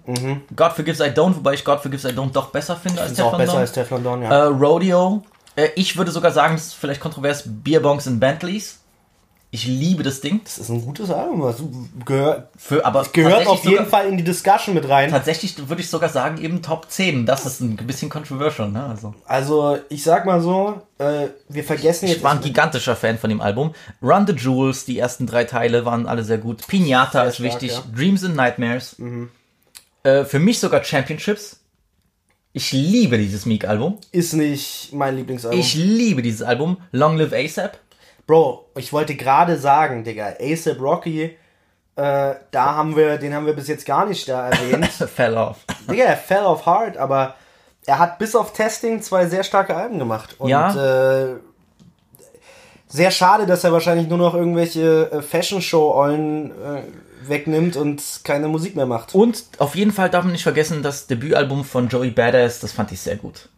God 0.55 0.73
Forgives 0.73 1.01
I 1.01 1.11
Don't, 1.11 1.35
wobei 1.37 1.55
ich 1.55 1.65
God 1.65 1.81
Forgives 1.81 2.05
I 2.05 2.15
Don't 2.15 2.33
doch 2.33 2.51
besser 2.51 2.77
finde 2.77 3.03
als 3.03 3.13
Ist 3.13 3.21
auch 3.21 3.31
Teflon 3.33 3.47
besser 3.47 3.59
als 3.59 3.73
Teflon 3.73 4.05
Don, 4.05 4.23
ja. 4.23 4.31
Äh, 4.31 4.43
Rodeo. 4.45 5.23
Äh, 5.57 5.69
ich 5.75 5.97
würde 5.97 6.13
sogar 6.13 6.31
sagen, 6.31 6.55
das 6.55 6.67
ist 6.67 6.75
vielleicht 6.75 7.01
kontrovers, 7.01 7.43
Beerbongs 7.47 8.07
und 8.07 8.21
Bentleys. 8.21 8.79
Ich 9.55 9.67
liebe 9.69 10.03
das 10.03 10.21
Ding. 10.21 10.41
das 10.43 10.59
ist 10.59 10.69
ein 10.69 10.85
gutes 10.85 11.13
Album. 11.13 11.45
Also 11.45 11.71
gehört, 12.05 12.49
Für, 12.57 12.85
aber 12.85 13.05
gehört 13.13 13.47
auf 13.47 13.63
jeden 13.63 13.77
sogar, 13.77 13.87
Fall 13.87 14.09
in 14.09 14.17
die 14.17 14.25
Discussion 14.25 14.75
mit 14.75 14.89
rein. 14.89 15.11
Tatsächlich 15.11 15.69
würde 15.69 15.81
ich 15.81 15.89
sogar 15.89 16.09
sagen, 16.09 16.43
eben 16.43 16.61
Top 16.61 16.91
10. 16.91 17.25
Das 17.25 17.47
ist 17.47 17.61
ein 17.61 17.77
bisschen 17.77 18.11
controversial, 18.11 18.69
ne? 18.73 18.85
Also. 18.85 19.15
Also, 19.27 19.79
ich 19.91 20.03
sag 20.03 20.27
mal 20.27 20.41
so, 20.41 20.83
äh, 20.99 21.29
wir 21.49 21.63
vergessen 21.63 22.09
jetzt. 22.09 22.17
Ich 22.17 22.25
war 22.25 22.33
ein 22.33 22.41
gigantischer 22.41 22.97
Fan 22.97 23.17
von 23.17 23.31
dem 23.31 23.41
Album. 23.41 23.77
Run 24.03 24.27
the 24.27 24.33
Jewels, 24.33 24.87
die 24.87 24.99
ersten 24.99 25.25
drei 25.25 25.45
Teile 25.45 25.85
waren 25.85 26.09
alle 26.09 26.25
sehr 26.25 26.39
gut. 26.39 26.67
Pinata 26.67 27.23
ist 27.23 27.37
stark, 27.37 27.53
wichtig. 27.53 27.71
ja. 27.75 27.85
Mhm. 27.87 27.95
Dreams 27.97 28.25
and 28.25 28.35
Nightmares. 28.35 28.97
Äh, 30.03 30.25
für 30.25 30.41
mich 30.41 30.59
sogar 30.59 30.83
Championships. 30.83 31.61
Ich 32.57 32.73
liebe 32.73 33.19
dieses 33.19 33.47
Meek-Album. 33.47 33.99
ist 34.11 34.33
nicht 34.33 34.93
mein 34.93 35.17
Lieblingsalbum. 35.17 35.59
Ich 35.59 35.75
liebe 35.75 36.23
dieses 36.23 36.43
Album. 36.43 36.79
Long 36.93 37.17
Live 37.17 37.33
ASAP. 37.33 37.79
Bro, 38.27 38.67
ich 38.77 38.93
wollte 38.93 39.15
gerade 39.17 39.57
sagen, 39.59 40.05
Digga, 40.05 40.35
ASAP 40.41 40.81
Rocky, 40.81 41.37
äh, 41.97 42.35
da 42.51 42.75
haben 42.75 42.97
wir, 42.97 43.19
den 43.19 43.35
haben 43.35 43.47
wir 43.47 43.53
bis 43.55 43.69
jetzt 43.69 43.87
gar 43.87 44.07
nicht 44.07 44.29
da 44.29 44.49
erwähnt. 44.49 44.87
Fell 45.15 45.37
off. 45.37 45.59
Digga, 45.91 46.05
er 46.05 46.17
fell 46.17 46.45
off 46.45 46.65
hard, 46.67 46.97
aber 46.97 47.35
er 47.87 47.99
hat 47.99 48.19
bis 48.19 48.35
auf 48.35 48.53
Testing 48.53 49.03
zwei 49.03 49.27
sehr 49.27 49.45
starke 49.45 49.77
Alben 49.77 49.99
gemacht. 49.99 50.37
Und 50.39 50.49
Ja. 50.49 51.25
äh, 51.25 51.35
sehr 52.89 53.11
schade, 53.11 53.47
dass 53.47 53.65
er 53.65 53.73
wahrscheinlich 53.73 54.09
nur 54.09 54.19
noch 54.19 54.35
irgendwelche 54.35 55.11
äh, 55.13 55.23
Fashion-Show-Eulen 55.23 56.51
äh, 56.51 56.83
wegnimmt 57.29 57.77
und 57.77 58.03
keine 58.25 58.49
Musik 58.49 58.77
mehr 58.77 58.87
macht. 58.87 59.15
Und 59.15 59.45
auf 59.59 59.75
jeden 59.75 59.93
Fall 59.93 60.11
darf 60.11 60.25
man 60.25 60.33
nicht 60.33 60.43
vergessen, 60.43 60.83
das 60.83 61.07
Debütalbum 61.07 61.65
von 61.65 61.89
Joey 61.89 62.11
Badass, 62.11 62.61
das 62.61 62.73
fand 62.73 62.93
ich 62.93 63.01
sehr 63.01 63.17
gut. 63.17 63.49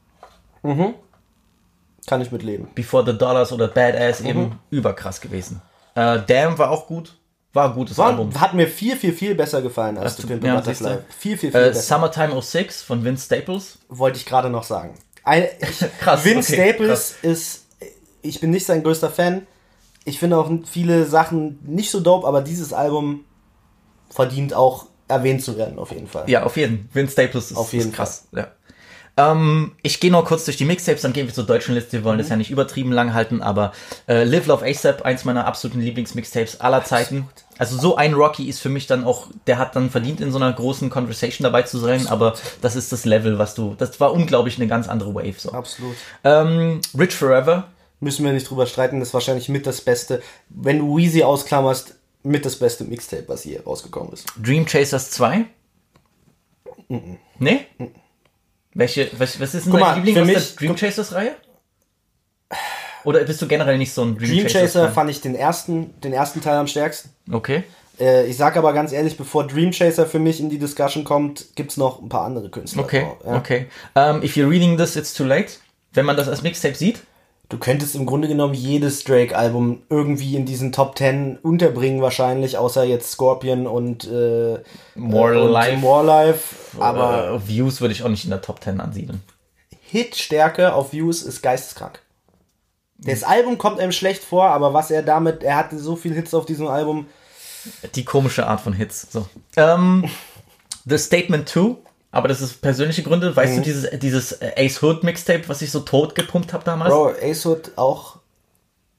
Kann 2.06 2.20
ich 2.20 2.30
mitleben. 2.32 2.68
Before 2.74 3.04
the 3.04 3.16
Dollars 3.16 3.52
oder 3.52 3.68
Badass 3.68 4.20
Mhm. 4.20 4.26
eben 4.26 4.58
überkrass 4.70 5.20
gewesen. 5.20 5.60
Äh, 5.94 6.20
Damn 6.26 6.56
war 6.58 6.70
auch 6.70 6.86
gut. 6.86 7.16
War 7.52 7.70
ein 7.70 7.74
gutes 7.74 7.98
Album. 7.98 8.34
War, 8.34 8.40
hat 8.42 8.54
mir 8.54 8.68
viel, 8.68 8.96
viel, 8.96 9.12
viel 9.14 9.34
besser 9.34 9.62
gefallen 9.62 9.96
als 9.96 10.06
Hast 10.12 10.16
The 10.18 10.22
du- 10.22 10.28
Pimp 10.28 10.44
ja, 10.44 10.56
Butterfly. 10.56 10.98
Viel, 11.18 11.38
viel, 11.38 11.50
viel 11.50 11.60
Äh, 11.60 11.68
besser. 11.68 11.82
Summertime 11.94 12.34
06 12.42 12.82
von 12.82 13.02
Vince 13.02 13.24
Staples. 13.26 13.78
Wollte 13.88 14.18
ich 14.18 14.26
gerade 14.26 14.50
noch 14.50 14.62
sagen. 14.64 14.94
Ein, 15.24 15.46
Krass, 16.00 16.24
Vince 16.24 16.52
okay, 16.52 16.70
Staples 16.70 17.14
ist, 17.22 17.64
ich 18.22 18.40
bin 18.40 18.50
nicht 18.50 18.66
sein 18.66 18.82
größter 18.82 19.10
Fan. 19.10 19.46
Ich 20.04 20.18
finde 20.20 20.36
auch 20.36 20.50
viele 20.70 21.06
Sachen 21.06 21.58
nicht 21.64 21.90
so 21.90 22.00
dope, 22.00 22.26
aber 22.26 22.42
dieses 22.42 22.72
Album 22.72 23.24
verdient 24.10 24.54
auch 24.54 24.86
erwähnt 25.08 25.42
zu 25.42 25.56
werden, 25.56 25.78
auf 25.78 25.90
jeden 25.92 26.06
Fall. 26.08 26.28
Ja, 26.28 26.42
auf 26.44 26.56
jeden. 26.56 26.88
Vince 26.92 27.12
Staples 27.12 27.50
ist, 27.52 27.56
Auf 27.56 27.72
jeden 27.72 27.88
ist 27.90 27.94
krass. 27.96 28.28
Ja. 28.32 28.48
Ähm, 29.16 29.72
ich 29.82 30.00
gehe 30.00 30.10
noch 30.10 30.24
kurz 30.24 30.44
durch 30.44 30.56
die 30.56 30.64
Mixtapes, 30.64 31.02
dann 31.02 31.12
gehen 31.12 31.26
wir 31.26 31.34
zur 31.34 31.46
deutschen 31.46 31.74
Liste. 31.74 31.92
Wir 31.92 32.04
wollen 32.04 32.18
das 32.18 32.28
ja 32.28 32.36
nicht 32.36 32.50
übertrieben 32.50 32.92
lang 32.92 33.14
halten, 33.14 33.42
aber 33.42 33.72
äh, 34.08 34.24
Live 34.24 34.46
Love 34.46 34.64
ASAP, 34.66 35.02
eins 35.02 35.24
meiner 35.24 35.46
absoluten 35.46 35.80
Lieblingsmixtapes 35.80 36.60
aller 36.60 36.84
Zeiten. 36.84 37.28
Also 37.58 37.78
so 37.78 37.96
ein 37.96 38.14
Rocky 38.14 38.48
ist 38.48 38.60
für 38.60 38.68
mich 38.68 38.86
dann 38.86 39.04
auch, 39.04 39.28
der 39.46 39.58
hat 39.58 39.74
dann 39.74 39.90
verdient, 39.90 40.20
in 40.20 40.30
so 40.30 40.36
einer 40.36 40.52
großen 40.52 40.90
Conversation 40.90 41.44
dabei 41.44 41.62
zu 41.62 41.78
sein, 41.78 42.06
aber 42.06 42.34
das 42.60 42.76
ist 42.76 42.92
das 42.92 43.04
Level, 43.06 43.38
was 43.38 43.54
du, 43.54 43.74
das 43.78 43.98
war 43.98 44.12
unglaublich 44.12 44.58
eine 44.58 44.66
ganz 44.66 44.88
andere 44.88 45.14
Wave. 45.14 45.38
So. 45.38 45.52
Absolut. 45.52 45.96
Ähm, 46.22 46.80
Rich 46.98 47.14
Forever, 47.14 47.68
Müssen 47.98 48.26
wir 48.26 48.32
nicht 48.32 48.50
drüber 48.50 48.66
streiten, 48.66 49.00
das 49.00 49.08
ist 49.08 49.14
wahrscheinlich 49.14 49.48
mit 49.48 49.66
das 49.66 49.80
Beste. 49.80 50.22
Wenn 50.50 50.80
du 50.80 50.98
Weezy 50.98 51.22
ausklammerst, 51.22 51.94
mit 52.22 52.44
das 52.44 52.56
beste 52.56 52.84
Mixtape, 52.84 53.24
was 53.28 53.42
hier 53.42 53.64
rausgekommen 53.64 54.12
ist. 54.12 54.26
Dream 54.42 54.66
Chasers 54.66 55.12
2? 55.12 55.46
Nee? 57.38 57.66
Welche, 58.78 59.10
was, 59.18 59.40
was 59.40 59.54
ist 59.54 59.64
denn 59.64 59.72
Guck 59.72 59.80
dein 59.80 59.88
mal, 59.88 59.94
Liebling 59.96 60.14
für 60.14 60.20
aus 60.22 60.26
der 60.28 60.36
mich- 60.36 60.56
Dream 60.56 60.76
Chasers 60.76 61.14
Reihe? 61.14 61.34
Oder 63.04 63.24
bist 63.24 63.40
du 63.40 63.46
generell 63.46 63.78
nicht 63.78 63.92
so 63.92 64.02
ein 64.02 64.16
Dream, 64.18 64.30
Dream 64.30 64.46
Chaser 64.48 64.84
Fan? 64.86 64.92
fand 64.94 65.10
ich 65.10 65.20
den 65.20 65.34
ersten, 65.34 65.98
den 66.00 66.12
ersten 66.12 66.40
Teil 66.40 66.56
am 66.56 66.66
stärksten. 66.66 67.10
Okay. 67.32 67.62
Äh, 68.00 68.26
ich 68.26 68.36
sag 68.36 68.56
aber 68.56 68.72
ganz 68.72 68.92
ehrlich, 68.92 69.16
bevor 69.16 69.46
Dream 69.46 69.70
Chaser 69.70 70.06
für 70.06 70.18
mich 70.18 70.40
in 70.40 70.50
die 70.50 70.58
Discussion 70.58 71.04
kommt, 71.04 71.46
gibt's 71.54 71.76
noch 71.76 72.02
ein 72.02 72.08
paar 72.08 72.24
andere 72.24 72.50
Künstler. 72.50 72.82
Okay, 72.82 73.06
So, 73.22 73.30
ja. 73.30 73.36
okay. 73.38 73.66
Um, 73.94 74.22
if 74.22 74.36
you're 74.36 74.50
reading 74.50 74.76
this, 74.76 74.96
it's 74.96 75.14
too 75.14 75.24
late. 75.24 75.52
Wenn 75.92 76.04
man 76.04 76.16
das 76.16 76.28
als 76.28 76.42
Mixtape 76.42 76.74
sieht. 76.74 77.00
Du 77.48 77.58
könntest 77.58 77.94
im 77.94 78.06
Grunde 78.06 78.26
genommen 78.26 78.54
jedes 78.54 79.04
Drake-Album 79.04 79.82
irgendwie 79.88 80.34
in 80.34 80.46
diesen 80.46 80.72
Top 80.72 80.98
10 80.98 81.38
unterbringen, 81.38 82.02
wahrscheinlich, 82.02 82.58
außer 82.58 82.82
jetzt 82.82 83.12
Scorpion 83.12 83.68
und, 83.68 84.04
äh, 84.04 84.58
More 84.96 85.34
äh, 85.34 85.38
und 85.38 85.52
Life. 85.52 85.76
More 85.76 86.04
Life. 86.04 86.80
Aber 86.80 87.30
äh, 87.30 87.48
Views 87.48 87.80
würde 87.80 87.92
ich 87.92 88.02
auch 88.02 88.08
nicht 88.08 88.24
in 88.24 88.30
der 88.30 88.42
Top 88.42 88.64
10 88.64 88.80
ansiedeln. 88.80 89.22
Hitstärke 89.80 90.74
auf 90.74 90.92
Views 90.92 91.22
ist 91.22 91.42
geisteskrank. 91.42 92.00
Das 92.98 93.22
Album 93.22 93.58
kommt 93.58 93.78
einem 93.78 93.92
schlecht 93.92 94.24
vor, 94.24 94.46
aber 94.46 94.74
was 94.74 94.90
er 94.90 95.02
damit, 95.02 95.44
er 95.44 95.56
hatte 95.56 95.78
so 95.78 95.94
viel 95.94 96.14
Hits 96.14 96.34
auf 96.34 96.46
diesem 96.46 96.66
Album. 96.66 97.06
Die 97.94 98.04
komische 98.04 98.46
Art 98.46 98.60
von 98.60 98.72
Hits. 98.72 99.06
So. 99.10 99.26
Ähm, 99.56 100.08
The 100.84 100.98
Statement 100.98 101.48
2, 101.48 101.76
aber 102.16 102.28
das 102.28 102.40
ist 102.40 102.60
persönliche 102.60 103.02
Gründe. 103.02 103.30
Mhm. 103.30 103.36
Weißt 103.36 103.56
du, 103.58 103.60
dieses, 103.62 103.88
dieses 104.00 104.38
Ace 104.56 104.82
Hood 104.82 105.04
Mixtape, 105.04 105.48
was 105.48 105.62
ich 105.62 105.70
so 105.70 105.80
tot 105.80 106.14
gepumpt 106.14 106.52
habe 106.52 106.64
damals? 106.64 106.90
Bro, 106.90 107.12
Ace 107.22 107.46
Hood 107.46 107.72
auch 107.76 108.16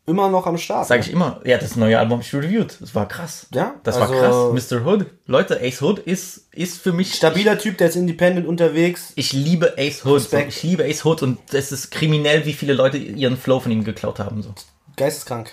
immer 0.06 0.30
noch 0.30 0.47
am 0.47 0.58
Start. 0.58 0.88
Sag 0.88 1.01
ich 1.01 1.12
immer. 1.12 1.41
Ja, 1.43 1.58
das 1.58 1.75
neue 1.75 1.99
Album 1.99 2.13
habe 2.13 2.23
ich 2.23 2.34
reviewed. 2.34 2.77
Das 2.80 2.95
war 2.95 3.08
krass. 3.08 3.45
Ja, 3.53 3.75
Das 3.84 3.97
also- 3.97 4.13
war 4.13 4.53
krass. 4.53 4.71
Mr. 4.71 4.86
Hood. 4.86 5.06
Leute, 5.25 5.60
Ace 5.62 5.82
Hood 5.82 5.99
ist, 5.99 6.47
ist 6.53 6.80
für 6.82 6.93
mich. 6.93 7.13
Stabiler 7.13 7.58
Typ, 7.60 7.77
der 7.77 7.89
ist 7.89 7.95
independent 7.97 8.47
unterwegs. 8.47 9.12
Ich 9.15 9.34
liebe 9.34 9.73
Ace 9.77 10.06
Hood. 10.06 10.15
Respekt. 10.21 10.49
Ich 10.49 10.63
liebe 10.63 10.86
Ace 10.86 11.03
Hood 11.03 11.21
und 11.23 11.39
es 11.53 11.71
ist 11.73 11.91
kriminell, 11.91 12.45
wie 12.45 12.53
viele 12.53 12.73
Leute 12.73 12.97
ihren 12.97 13.38
Flow 13.38 13.60
von 13.60 13.71
ihm 13.71 13.84
geklaut 13.84 14.19
haben. 14.19 14.41
So. 14.43 14.53
Geisteskrank. 14.95 15.51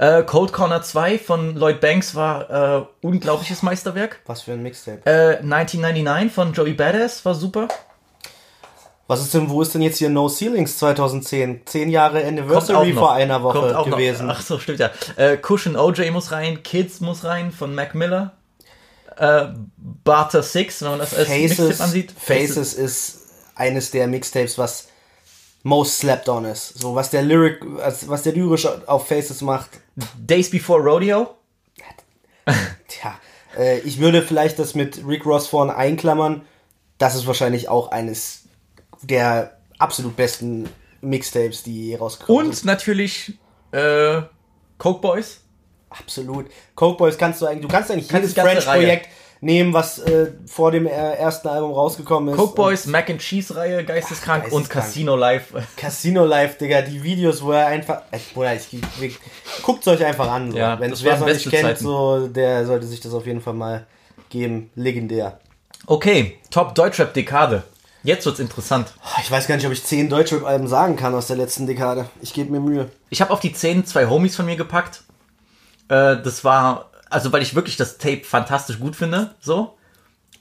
Äh, 0.00 0.22
Cold 0.22 0.54
Corner 0.54 0.80
2 0.80 1.18
von 1.18 1.56
Lloyd 1.56 1.82
Banks 1.82 2.14
war 2.14 2.78
äh, 2.78 3.06
unglaubliches 3.06 3.62
Meisterwerk. 3.62 4.20
Was 4.24 4.40
für 4.40 4.52
ein 4.52 4.62
Mixtape. 4.62 5.02
Äh, 5.04 5.36
1999 5.42 6.32
von 6.32 6.54
Joey 6.54 6.72
Badass 6.72 7.22
war 7.26 7.34
super. 7.34 7.68
Was 9.08 9.20
ist 9.20 9.34
denn, 9.34 9.50
wo 9.50 9.60
ist 9.60 9.74
denn 9.74 9.82
jetzt 9.82 9.98
hier 9.98 10.08
No 10.08 10.30
Ceilings 10.30 10.78
2010? 10.78 11.66
Zehn 11.66 11.90
Jahre 11.90 12.24
Anniversary 12.24 12.94
vor 12.94 13.12
einer 13.12 13.42
Woche 13.42 13.78
auch 13.78 13.86
noch. 13.86 13.96
gewesen. 13.96 14.30
Ach 14.30 14.40
so, 14.40 14.58
stimmt 14.58 14.78
ja. 14.78 14.90
Äh, 15.16 15.36
Cushion 15.36 15.76
OJ 15.76 16.10
muss 16.12 16.32
rein, 16.32 16.62
Kids 16.62 17.00
muss 17.00 17.24
rein 17.24 17.52
von 17.52 17.74
Mac 17.74 17.94
Miller. 17.94 18.32
Äh, 19.18 19.48
Barter 19.76 20.42
6, 20.42 20.80
wenn 20.80 20.90
man 20.92 20.98
das 21.00 21.12
als 21.12 21.28
Mixtape 21.28 21.66
Faces, 21.66 21.80
ansieht. 21.82 22.14
Faces 22.18 22.72
ist 22.72 23.18
eines 23.54 23.90
der 23.90 24.06
Mixtapes, 24.06 24.56
was 24.56 24.88
most 25.62 25.98
slept 25.98 26.28
on 26.28 26.44
ist. 26.44 26.78
So, 26.78 26.94
was 26.94 27.10
der 27.10 27.22
Lyric, 27.22 27.58
was, 27.62 28.08
was 28.08 28.22
der 28.22 28.32
lyrisch 28.32 28.66
auf 28.86 29.08
Faces 29.08 29.42
macht. 29.42 29.70
Days 30.18 30.50
Before 30.50 30.80
Rodeo. 30.80 31.36
Tja, 32.88 33.18
äh, 33.56 33.78
ich 33.80 33.98
würde 33.98 34.22
vielleicht 34.22 34.58
das 34.58 34.74
mit 34.74 35.06
Rick 35.06 35.26
Ross 35.26 35.46
vorne 35.46 35.76
einklammern. 35.76 36.42
Das 36.98 37.14
ist 37.14 37.26
wahrscheinlich 37.26 37.68
auch 37.68 37.90
eines 37.90 38.44
der 39.02 39.58
absolut 39.78 40.16
besten 40.16 40.68
Mixtapes, 41.00 41.62
die 41.62 41.94
rausgekommen 41.94 42.46
Und 42.48 42.56
sind. 42.56 42.66
natürlich 42.66 43.38
äh, 43.72 44.22
Coke 44.78 45.00
Boys. 45.00 45.40
Absolut. 45.88 46.46
Coke 46.74 46.98
Boys 46.98 47.18
kannst 47.18 47.40
du 47.42 47.46
eigentlich, 47.46 47.62
du 47.62 47.68
kannst 47.68 47.90
eigentlich 47.90 48.08
Kannst 48.08 48.36
jedes 48.36 48.50
French-Projekt 48.50 49.08
nehmen, 49.40 49.72
was 49.72 49.98
äh, 49.98 50.32
vor 50.46 50.70
dem 50.70 50.86
äh, 50.86 50.90
ersten 50.90 51.48
Album 51.48 51.72
rausgekommen 51.72 52.34
ist. 52.34 52.38
Coke 52.38 52.54
Boys, 52.54 52.86
Mac 52.86 53.08
and 53.08 53.20
Cheese 53.20 53.56
Reihe, 53.56 53.84
geisteskrank, 53.84 54.44
Ach, 54.48 54.52
und 54.52 54.68
geisteskrank. 54.68 54.86
Casino 54.86 55.16
Live. 55.16 55.54
Casino 55.76 56.24
Live, 56.24 56.58
Digga, 56.58 56.82
die 56.82 57.02
Videos, 57.02 57.42
wo 57.42 57.52
er 57.52 57.66
einfach. 57.66 58.02
Äh, 58.10 58.18
Bruder, 58.34 58.54
ich, 58.54 58.68
ich, 59.00 59.18
guckt 59.62 59.86
euch 59.88 60.04
einfach 60.04 60.30
an. 60.30 60.52
So. 60.52 60.58
Ja, 60.58 60.78
Wenn 60.78 60.90
wer 60.90 60.94
es 60.94 61.04
waren 61.04 61.20
noch 61.20 61.26
nicht 61.26 61.48
kennt, 61.48 61.62
Zeiten. 61.62 61.84
so, 61.84 62.28
der 62.28 62.66
sollte 62.66 62.86
sich 62.86 63.00
das 63.00 63.14
auf 63.14 63.26
jeden 63.26 63.40
Fall 63.40 63.54
mal 63.54 63.86
geben. 64.28 64.70
Legendär. 64.74 65.40
Okay, 65.86 66.38
Top 66.50 66.74
Deutschrap 66.74 67.14
Dekade. 67.14 67.64
Jetzt 68.02 68.24
wird's 68.24 68.40
interessant. 68.40 68.94
Ich 69.22 69.30
weiß 69.30 69.46
gar 69.46 69.56
nicht, 69.56 69.66
ob 69.66 69.72
ich 69.72 69.84
zehn 69.84 70.08
Deutschrap-Alben 70.08 70.68
sagen 70.68 70.96
kann 70.96 71.14
aus 71.14 71.26
der 71.26 71.36
letzten 71.36 71.66
Dekade. 71.66 72.08
Ich 72.22 72.32
gebe 72.32 72.50
mir 72.50 72.60
Mühe. 72.60 72.90
Ich 73.10 73.20
habe 73.20 73.30
auf 73.30 73.40
die 73.40 73.52
10 73.52 73.84
zwei 73.84 74.06
Homies 74.06 74.36
von 74.36 74.46
mir 74.46 74.56
gepackt. 74.56 75.02
Äh, 75.88 76.16
das 76.22 76.42
war, 76.44 76.89
also 77.10 77.32
weil 77.32 77.42
ich 77.42 77.54
wirklich 77.54 77.76
das 77.76 77.98
Tape 77.98 78.22
fantastisch 78.24 78.78
gut 78.80 78.96
finde, 78.96 79.34
so. 79.40 79.76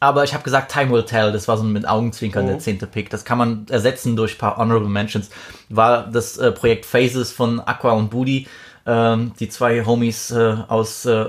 Aber 0.01 0.23
ich 0.23 0.33
habe 0.33 0.43
gesagt, 0.45 0.71
Time 0.71 0.91
Will 0.91 1.03
Tell, 1.03 1.33
das 1.33 1.49
war 1.49 1.57
so 1.57 1.63
ein 1.63 1.73
mit 1.73 1.85
Augenzwinkern 1.85 2.47
der 2.47 2.59
zehnte 2.59 2.87
Pick. 2.87 3.09
Das 3.09 3.25
kann 3.25 3.37
man 3.37 3.65
ersetzen 3.69 4.15
durch 4.15 4.35
ein 4.35 4.37
paar 4.37 4.55
Honorable 4.55 4.87
Mentions. 4.87 5.29
War 5.67 6.07
das 6.07 6.37
äh, 6.37 6.53
Projekt 6.53 6.85
Phases 6.85 7.33
von 7.33 7.59
Aqua 7.59 7.91
und 7.91 8.09
Booty, 8.09 8.47
ähm, 8.85 9.33
die 9.41 9.49
zwei 9.49 9.85
Homies 9.85 10.31
äh, 10.31 10.55
aus, 10.69 11.05
äh, 11.05 11.25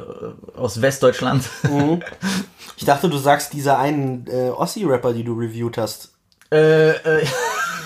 aus 0.56 0.80
Westdeutschland. 0.80 1.44
Ich 2.76 2.86
dachte, 2.86 3.10
du 3.10 3.18
sagst 3.18 3.52
dieser 3.52 3.78
einen 3.78 4.26
äh, 4.26 4.48
Ossi-Rapper, 4.48 5.12
die 5.12 5.22
du 5.22 5.34
reviewed 5.34 5.76
hast. 5.76 6.12
äh, 6.50 6.92
äh, 6.92 7.26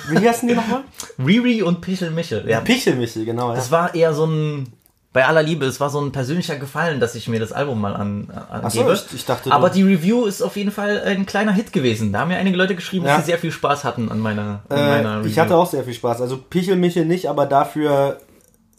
Wie 0.09 0.29
heißen 0.29 0.47
die 0.47 0.55
nochmal? 0.55 0.85
Riri 1.19 1.63
und 1.63 1.81
Pichel 1.81 2.11
Michel. 2.11 2.49
Ja, 2.49 2.61
Pichelmichel, 2.61 3.25
genau. 3.25 3.49
Ja. 3.49 3.57
Das 3.57 3.73
war 3.73 3.93
eher 3.97 4.15
so 4.15 4.27
ein 4.27 4.73
Bei 5.15 5.27
aller 5.27 5.45
Liebe, 5.45 5.65
es 5.65 5.79
war 5.79 5.91
so 5.91 6.01
ein 6.01 6.11
persönlicher 6.11 6.57
Gefallen, 6.57 6.99
dass 6.99 7.15
ich 7.15 7.29
mir 7.29 7.39
das 7.39 7.53
Album 7.53 7.81
mal 7.81 7.95
an, 7.95 8.27
an 8.51 8.63
Ach 8.65 8.71
so, 8.71 8.91
ich- 8.93 9.15
ich 9.15 9.25
dachte, 9.25 9.53
Aber 9.53 9.71
die 9.71 9.85
Review 9.85 10.25
ist 10.27 10.43
auf 10.43 10.57
jeden 10.57 10.73
Fall 10.73 11.01
ein 11.07 11.25
kleiner 11.25 11.53
Hit 11.53 11.73
gewesen. 11.73 12.13
Da 12.13 12.19
haben 12.19 12.29
mir 12.29 12.37
einige 12.37 12.57
Leute 12.57 12.75
geschrieben, 12.75 13.07
Ja. 13.07 13.15
dass 13.17 13.25
sie 13.25 13.31
sehr 13.31 13.39
viel 13.39 13.53
Spaß 13.53 13.85
hatten 13.85 14.11
an 14.11 14.19
meiner, 14.19 14.63
an 14.69 14.89
meiner 14.89 15.23
Äh, 15.25 15.29
ich 15.29 15.39
hatte 15.39 15.55
auch 15.55 15.71
sehr 15.71 15.85
viel 15.85 15.95
Spaß. 15.95 16.21
Also 16.21 16.37
Pichelmichel 16.39 17.05
nicht, 17.07 17.29
aber 17.31 17.47
dafür 17.47 18.19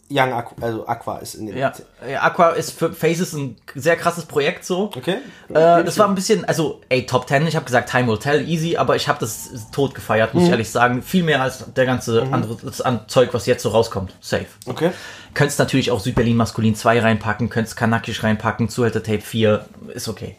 Young 0.08 0.32
Aqua, 0.32 0.54
also 0.64 0.86
Aqua 0.86 1.18
ist 1.18 1.34
in 1.34 1.46
dem. 1.46 1.56
Ja, 1.56 1.72
ja, 2.08 2.22
Aqua 2.22 2.50
ist 2.50 2.70
für 2.78 2.92
Faces 2.92 3.32
ein 3.32 3.56
sehr 3.74 3.96
krasses 3.96 4.24
Projekt 4.24 4.64
so. 4.64 4.84
Okay. 4.96 5.16
Äh, 5.48 5.52
das 5.84 5.98
war 5.98 6.08
ein 6.08 6.14
bisschen, 6.14 6.44
also, 6.44 6.80
ey, 6.88 7.06
Top 7.06 7.26
10, 7.28 7.46
ich 7.46 7.56
habe 7.56 7.64
gesagt, 7.64 7.90
Time 7.90 8.06
will 8.08 8.18
tell, 8.18 8.48
easy, 8.48 8.76
aber 8.76 8.94
ich 8.96 9.08
habe 9.08 9.18
das 9.18 9.50
tot 9.72 9.94
gefeiert, 9.94 10.32
Mhm. 10.32 10.38
muss 10.40 10.46
ich 10.46 10.52
ehrlich 10.52 10.70
sagen. 10.70 11.02
Viel 11.02 11.24
mehr 11.24 11.42
als 11.42 11.64
der 11.74 11.86
ganze 11.86 12.22
andere 12.30 12.56
das 12.62 12.80
an 12.80 13.00
Zeug, 13.08 13.30
was 13.32 13.46
jetzt 13.46 13.62
so 13.62 13.70
rauskommt. 13.70 14.14
Safe. 14.20 14.46
Okay. 14.66 14.92
Könntest 15.34 15.58
natürlich 15.58 15.90
auch 15.90 16.00
Südberlin 16.00 16.36
Maskulin 16.36 16.74
2 16.74 17.00
reinpacken, 17.00 17.50
könntest 17.50 17.76
Kanakisch 17.76 18.22
reinpacken, 18.22 18.68
Zuhälter 18.68 19.02
Tape 19.02 19.20
4, 19.20 19.66
ist 19.92 20.08
okay. 20.08 20.36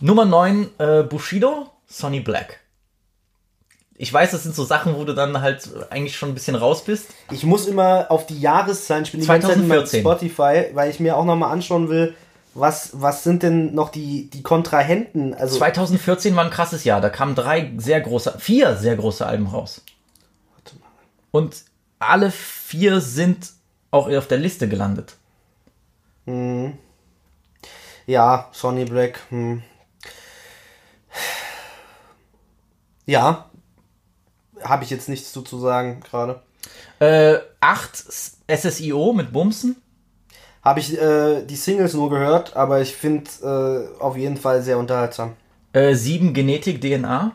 Nummer 0.00 0.24
9, 0.24 0.68
äh, 0.78 1.02
Bushido, 1.02 1.70
Sonny 1.86 2.20
Black. 2.20 2.58
Ich 4.02 4.12
weiß, 4.12 4.32
das 4.32 4.42
sind 4.42 4.56
so 4.56 4.64
Sachen, 4.64 4.96
wo 4.96 5.04
du 5.04 5.14
dann 5.14 5.42
halt 5.42 5.70
eigentlich 5.90 6.16
schon 6.16 6.30
ein 6.30 6.34
bisschen 6.34 6.56
raus 6.56 6.82
bist. 6.82 7.10
Ich 7.30 7.44
muss 7.44 7.68
immer 7.68 8.06
auf 8.08 8.26
die 8.26 8.40
Jahreszahlen, 8.40 9.04
ich 9.04 9.12
bin 9.12 9.20
die 9.20 9.26
ganze 9.28 9.46
Zeit 9.46 9.58
2014. 9.58 10.00
Spotify, 10.00 10.64
weil 10.74 10.90
ich 10.90 10.98
mir 10.98 11.16
auch 11.16 11.24
nochmal 11.24 11.52
anschauen 11.52 11.88
will, 11.88 12.12
was, 12.52 12.90
was 12.94 13.22
sind 13.22 13.44
denn 13.44 13.76
noch 13.76 13.90
die, 13.90 14.28
die 14.28 14.42
Kontrahenten? 14.42 15.34
Also, 15.34 15.56
2014 15.56 16.34
war 16.34 16.44
ein 16.44 16.50
krasses 16.50 16.82
Jahr. 16.82 17.00
Da 17.00 17.10
kamen 17.10 17.36
drei 17.36 17.72
sehr 17.76 18.00
große, 18.00 18.40
vier 18.40 18.74
sehr 18.74 18.96
große 18.96 19.24
Alben 19.24 19.46
raus. 19.46 19.82
Und 21.30 21.62
alle 22.00 22.32
vier 22.32 23.00
sind 23.00 23.52
auch 23.92 24.10
auf 24.10 24.26
der 24.26 24.38
Liste 24.38 24.68
gelandet. 24.68 25.14
ja, 28.06 28.48
Sonny 28.50 28.84
Black. 28.84 29.20
Hm. 29.28 29.62
Ja. 33.06 33.48
Habe 34.64 34.84
ich 34.84 34.90
jetzt 34.90 35.08
nichts 35.08 35.32
zu, 35.32 35.42
zu 35.42 35.58
sagen 35.58 36.00
gerade. 36.00 36.40
Äh, 36.98 37.38
acht 37.60 37.96
SSIO 37.96 39.12
mit 39.12 39.32
Bumsen. 39.32 39.76
Habe 40.62 40.80
ich 40.80 40.96
äh, 41.00 41.42
die 41.44 41.56
Singles 41.56 41.94
nur 41.94 42.08
gehört, 42.10 42.56
aber 42.56 42.80
ich 42.80 42.94
finde 42.94 43.90
äh, 43.98 44.00
auf 44.00 44.16
jeden 44.16 44.36
Fall 44.36 44.62
sehr 44.62 44.78
unterhaltsam. 44.78 45.34
Äh, 45.72 45.94
sieben 45.94 46.34
Genetik 46.34 46.80
DNA. 46.80 47.32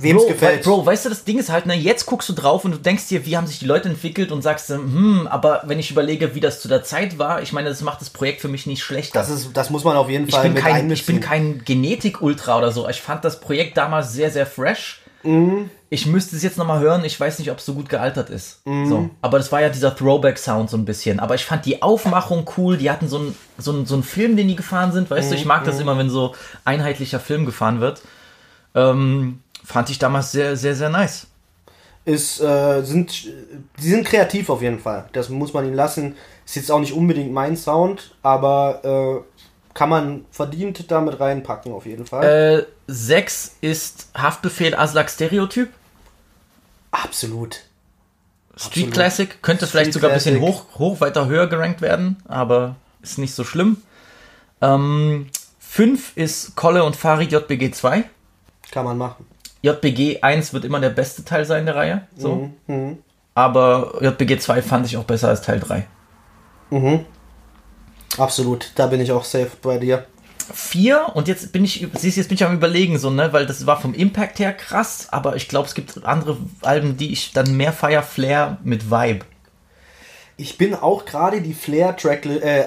Wem 0.00 0.16
es 0.16 0.22
Bro, 0.24 0.28
gefällt. 0.32 0.62
Bro, 0.64 0.84
weißt 0.86 1.04
du, 1.04 1.08
das 1.08 1.24
Ding 1.24 1.38
ist 1.38 1.50
halt, 1.50 1.66
ne, 1.66 1.74
jetzt 1.74 2.06
guckst 2.06 2.28
du 2.28 2.32
drauf 2.32 2.64
und 2.64 2.72
du 2.72 2.78
denkst 2.78 3.08
dir, 3.08 3.24
wie 3.26 3.36
haben 3.36 3.46
sich 3.46 3.58
die 3.60 3.66
Leute 3.66 3.88
entwickelt 3.88 4.32
und 4.32 4.42
sagst, 4.42 4.68
hm, 4.68 5.26
aber 5.30 5.62
wenn 5.66 5.78
ich 5.78 5.90
überlege, 5.90 6.34
wie 6.34 6.40
das 6.40 6.60
zu 6.60 6.68
der 6.68 6.82
Zeit 6.82 7.18
war, 7.18 7.42
ich 7.42 7.52
meine, 7.52 7.68
das 7.68 7.80
macht 7.82 8.00
das 8.00 8.10
Projekt 8.10 8.40
für 8.40 8.48
mich 8.48 8.66
nicht 8.66 8.82
schlechter. 8.82 9.18
das, 9.18 9.30
ist, 9.30 9.50
das 9.56 9.70
muss 9.70 9.84
man 9.84 9.96
auf 9.96 10.08
jeden 10.10 10.26
ich 10.28 10.34
Fall 10.34 10.42
bin, 10.44 10.54
mit 10.54 10.62
kein, 10.62 10.90
ich 10.90 11.06
bin 11.06 11.20
kein 11.20 11.62
Genetik-Ultra 11.64 12.58
oder 12.58 12.72
so. 12.72 12.88
Ich 12.88 13.00
fand 13.00 13.24
das 13.24 13.40
Projekt 13.40 13.76
damals 13.76 14.12
sehr, 14.12 14.30
sehr 14.30 14.46
fresh. 14.46 15.00
Mhm. 15.22 15.70
Ich 15.88 16.06
müsste 16.06 16.34
es 16.36 16.42
jetzt 16.42 16.58
nochmal 16.58 16.80
hören. 16.80 17.04
Ich 17.04 17.18
weiß 17.18 17.38
nicht, 17.38 17.50
ob 17.50 17.58
es 17.58 17.64
so 17.64 17.72
gut 17.74 17.88
gealtert 17.88 18.28
ist. 18.28 18.60
Mhm. 18.66 18.88
So. 18.88 19.10
Aber 19.22 19.38
das 19.38 19.52
war 19.52 19.62
ja 19.62 19.68
dieser 19.68 19.94
Throwback-Sound 19.94 20.68
so 20.68 20.76
ein 20.76 20.84
bisschen. 20.84 21.20
Aber 21.20 21.34
ich 21.36 21.44
fand 21.44 21.64
die 21.66 21.82
Aufmachung 21.82 22.50
cool. 22.58 22.76
Die 22.76 22.90
hatten 22.90 23.08
so 23.08 23.18
einen 23.18 23.34
so 23.56 23.70
einen- 23.72 23.86
so 23.86 23.94
einen 23.94 24.02
Film, 24.02 24.36
den 24.36 24.48
die 24.48 24.56
gefahren 24.56 24.90
sind. 24.92 25.08
Weißt 25.10 25.30
du, 25.30 25.36
ich 25.36 25.44
mag 25.44 25.62
Mhm. 25.62 25.66
das 25.66 25.78
immer, 25.80 25.96
wenn 25.96 26.10
so 26.10 26.34
einheitlicher 26.64 27.20
Film 27.20 27.46
gefahren 27.46 27.80
wird. 27.80 28.02
Ähm, 28.74 29.40
fand 29.64 29.90
ich 29.90 29.98
damals 29.98 30.32
sehr, 30.32 30.56
sehr, 30.56 30.74
sehr 30.74 30.90
nice. 30.90 31.26
ist, 32.04 32.40
äh, 32.40 32.82
sind, 32.82 33.24
die 33.24 33.88
sind 33.88 34.04
kreativ 34.04 34.50
auf 34.50 34.62
jeden 34.62 34.78
Fall. 34.78 35.08
Das 35.12 35.30
muss 35.30 35.54
man 35.54 35.64
ihnen 35.64 35.74
lassen. 35.74 36.16
Ist 36.44 36.56
jetzt 36.56 36.70
auch 36.70 36.80
nicht 36.80 36.92
unbedingt 36.92 37.32
mein 37.32 37.56
Sound, 37.56 38.14
aber 38.22 39.24
äh, 39.24 39.42
kann 39.72 39.88
man 39.88 40.24
verdient 40.30 40.90
damit 40.90 41.18
reinpacken 41.18 41.72
auf 41.72 41.86
jeden 41.86 42.06
Fall. 42.06 42.24
Äh, 42.24 42.66
sechs 42.86 43.56
ist 43.60 44.08
Haftbefehl 44.14 44.74
Aslak 44.74 45.10
Stereotyp. 45.10 45.70
Absolut. 46.90 47.62
Street 48.56 48.66
Absolut. 48.66 48.92
Classic 48.92 49.42
könnte 49.42 49.66
vielleicht 49.66 49.90
Street 49.90 49.94
sogar 49.94 50.10
ein 50.10 50.16
bisschen 50.16 50.40
hoch, 50.40 50.66
hoch, 50.78 51.00
weiter 51.00 51.26
höher 51.26 51.48
gerankt 51.48 51.80
werden, 51.80 52.22
aber 52.28 52.76
ist 53.02 53.18
nicht 53.18 53.34
so 53.34 53.42
schlimm. 53.42 53.78
Ähm, 54.60 55.26
fünf 55.58 56.16
ist 56.16 56.54
Kolle 56.54 56.84
und 56.84 56.94
Farid 56.94 57.32
JBG 57.32 57.72
2. 57.72 58.04
Kann 58.70 58.84
man 58.84 58.96
machen. 58.96 59.26
JBG 59.64 60.18
1 60.20 60.52
wird 60.52 60.66
immer 60.66 60.78
der 60.78 60.90
beste 60.90 61.24
Teil 61.24 61.46
sein 61.46 61.64
der 61.64 61.74
Reihe. 61.74 62.06
So. 62.16 62.50
Mhm. 62.66 62.98
Aber 63.34 63.98
JBG 64.02 64.38
2 64.38 64.60
fand 64.60 64.86
ich 64.86 64.98
auch 64.98 65.04
besser 65.04 65.28
als 65.28 65.40
Teil 65.40 65.58
3. 65.58 65.86
Absolut. 68.18 68.72
Da 68.74 68.88
bin 68.88 69.00
ich 69.00 69.10
auch 69.10 69.24
safe 69.24 69.50
bei 69.62 69.78
dir. 69.78 70.04
4 70.52 71.12
und 71.14 71.26
jetzt 71.26 71.52
bin 71.52 71.64
ich, 71.64 71.86
siehst 71.94 72.18
jetzt 72.18 72.28
bin 72.28 72.34
ich 72.34 72.44
am 72.44 72.54
überlegen, 72.54 72.98
so, 72.98 73.08
ne, 73.08 73.32
weil 73.32 73.46
das 73.46 73.64
war 73.64 73.80
vom 73.80 73.94
Impact 73.94 74.38
her 74.38 74.52
krass, 74.52 75.08
aber 75.10 75.36
ich 75.36 75.48
glaube, 75.48 75.66
es 75.66 75.74
gibt 75.74 76.04
andere 76.04 76.36
Alben, 76.60 76.98
die 76.98 77.14
ich 77.14 77.32
dann 77.32 77.56
mehr 77.56 77.72
feier, 77.72 78.02
Flair 78.02 78.58
mit 78.62 78.90
Vibe. 78.90 79.24
Ich 80.36 80.58
bin 80.58 80.74
auch 80.74 81.06
gerade 81.06 81.40
die 81.40 81.54
Flair-Track 81.54 82.26
äh, 82.26 82.64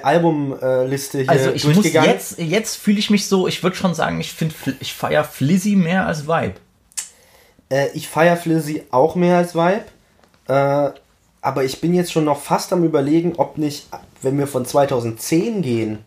hier 1.21 1.29
Also 1.29 1.51
ich 1.51 1.65
muss 1.65 1.75
durchgegangen. 1.75 2.09
jetzt, 2.09 2.39
jetzt 2.39 2.77
fühle 2.77 2.97
ich 2.97 3.11
mich 3.11 3.27
so, 3.27 3.47
ich 3.47 3.61
würde 3.61 3.75
schon 3.75 3.93
sagen, 3.93 4.19
ich 4.19 4.33
finde, 4.33 4.55
ich 4.79 4.93
feier 4.93 5.23
Flizzy 5.23 5.75
mehr 5.75 6.07
als 6.07 6.27
Vibe. 6.27 6.55
Äh, 7.69 7.89
ich 7.93 8.07
feiere 8.07 8.37
Flizzy 8.37 8.83
auch 8.91 9.15
mehr 9.15 9.37
als 9.37 9.55
Vibe. 9.55 9.85
Äh, 10.47 10.91
aber 11.41 11.63
ich 11.63 11.79
bin 11.79 11.93
jetzt 11.93 12.11
schon 12.11 12.25
noch 12.25 12.41
fast 12.41 12.73
am 12.73 12.83
überlegen, 12.83 13.35
ob 13.37 13.57
nicht, 13.57 13.87
wenn 14.21 14.37
wir 14.37 14.47
von 14.47 14.65
2010 14.65 15.61
gehen, 15.61 15.99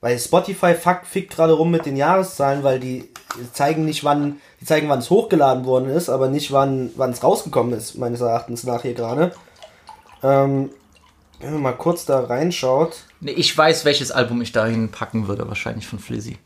weil 0.00 0.18
Spotify 0.18 0.74
fuck, 0.74 1.00
fickt 1.04 1.34
gerade 1.34 1.54
rum 1.54 1.70
mit 1.70 1.86
den 1.86 1.96
Jahreszahlen, 1.96 2.62
weil 2.62 2.78
die 2.78 3.08
zeigen 3.52 3.84
nicht, 3.84 4.04
wann, 4.04 4.40
die 4.60 4.64
zeigen, 4.64 4.88
wann 4.88 5.00
es 5.00 5.10
hochgeladen 5.10 5.64
worden 5.64 5.88
ist, 5.88 6.08
aber 6.08 6.28
nicht, 6.28 6.52
wann 6.52 6.92
es 6.96 7.24
rausgekommen 7.24 7.72
ist, 7.72 7.96
meines 7.96 8.20
Erachtens 8.20 8.64
nach 8.64 8.82
hier 8.82 8.94
gerade. 8.94 9.32
Ähm, 10.22 10.70
wenn 11.40 11.52
man 11.54 11.62
mal 11.62 11.72
kurz 11.72 12.04
da 12.04 12.20
reinschaut. 12.20 13.04
Nee, 13.20 13.32
ich 13.32 13.56
weiß, 13.56 13.84
welches 13.84 14.10
Album 14.10 14.40
ich 14.42 14.52
dahin 14.52 14.90
packen 14.90 15.28
würde, 15.28 15.48
wahrscheinlich 15.48 15.86
von 15.86 15.98
Flizzy. 15.98 16.38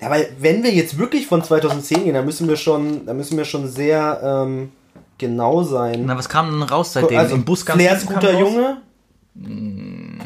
Ja, 0.00 0.10
weil 0.10 0.28
wenn 0.38 0.62
wir 0.62 0.72
jetzt 0.72 0.98
wirklich 0.98 1.26
von 1.26 1.42
2010 1.42 2.04
gehen, 2.04 2.14
dann 2.14 2.24
müssen 2.24 2.48
wir 2.48 2.56
schon, 2.56 3.04
dann 3.06 3.16
müssen 3.16 3.36
wir 3.36 3.44
schon 3.44 3.66
sehr 3.68 4.20
ähm, 4.22 4.72
genau 5.18 5.62
sein. 5.64 6.04
Na, 6.06 6.16
was 6.16 6.28
kam 6.28 6.50
denn 6.50 6.62
raus 6.62 6.92
seitdem? 6.92 7.18
also 7.18 7.34
Im 7.34 7.44
Bus 7.44 7.66
ganz 7.66 7.82
Flairs 7.82 8.06
guter 8.06 8.32
raus? 8.32 8.40
Junge, 8.40 8.76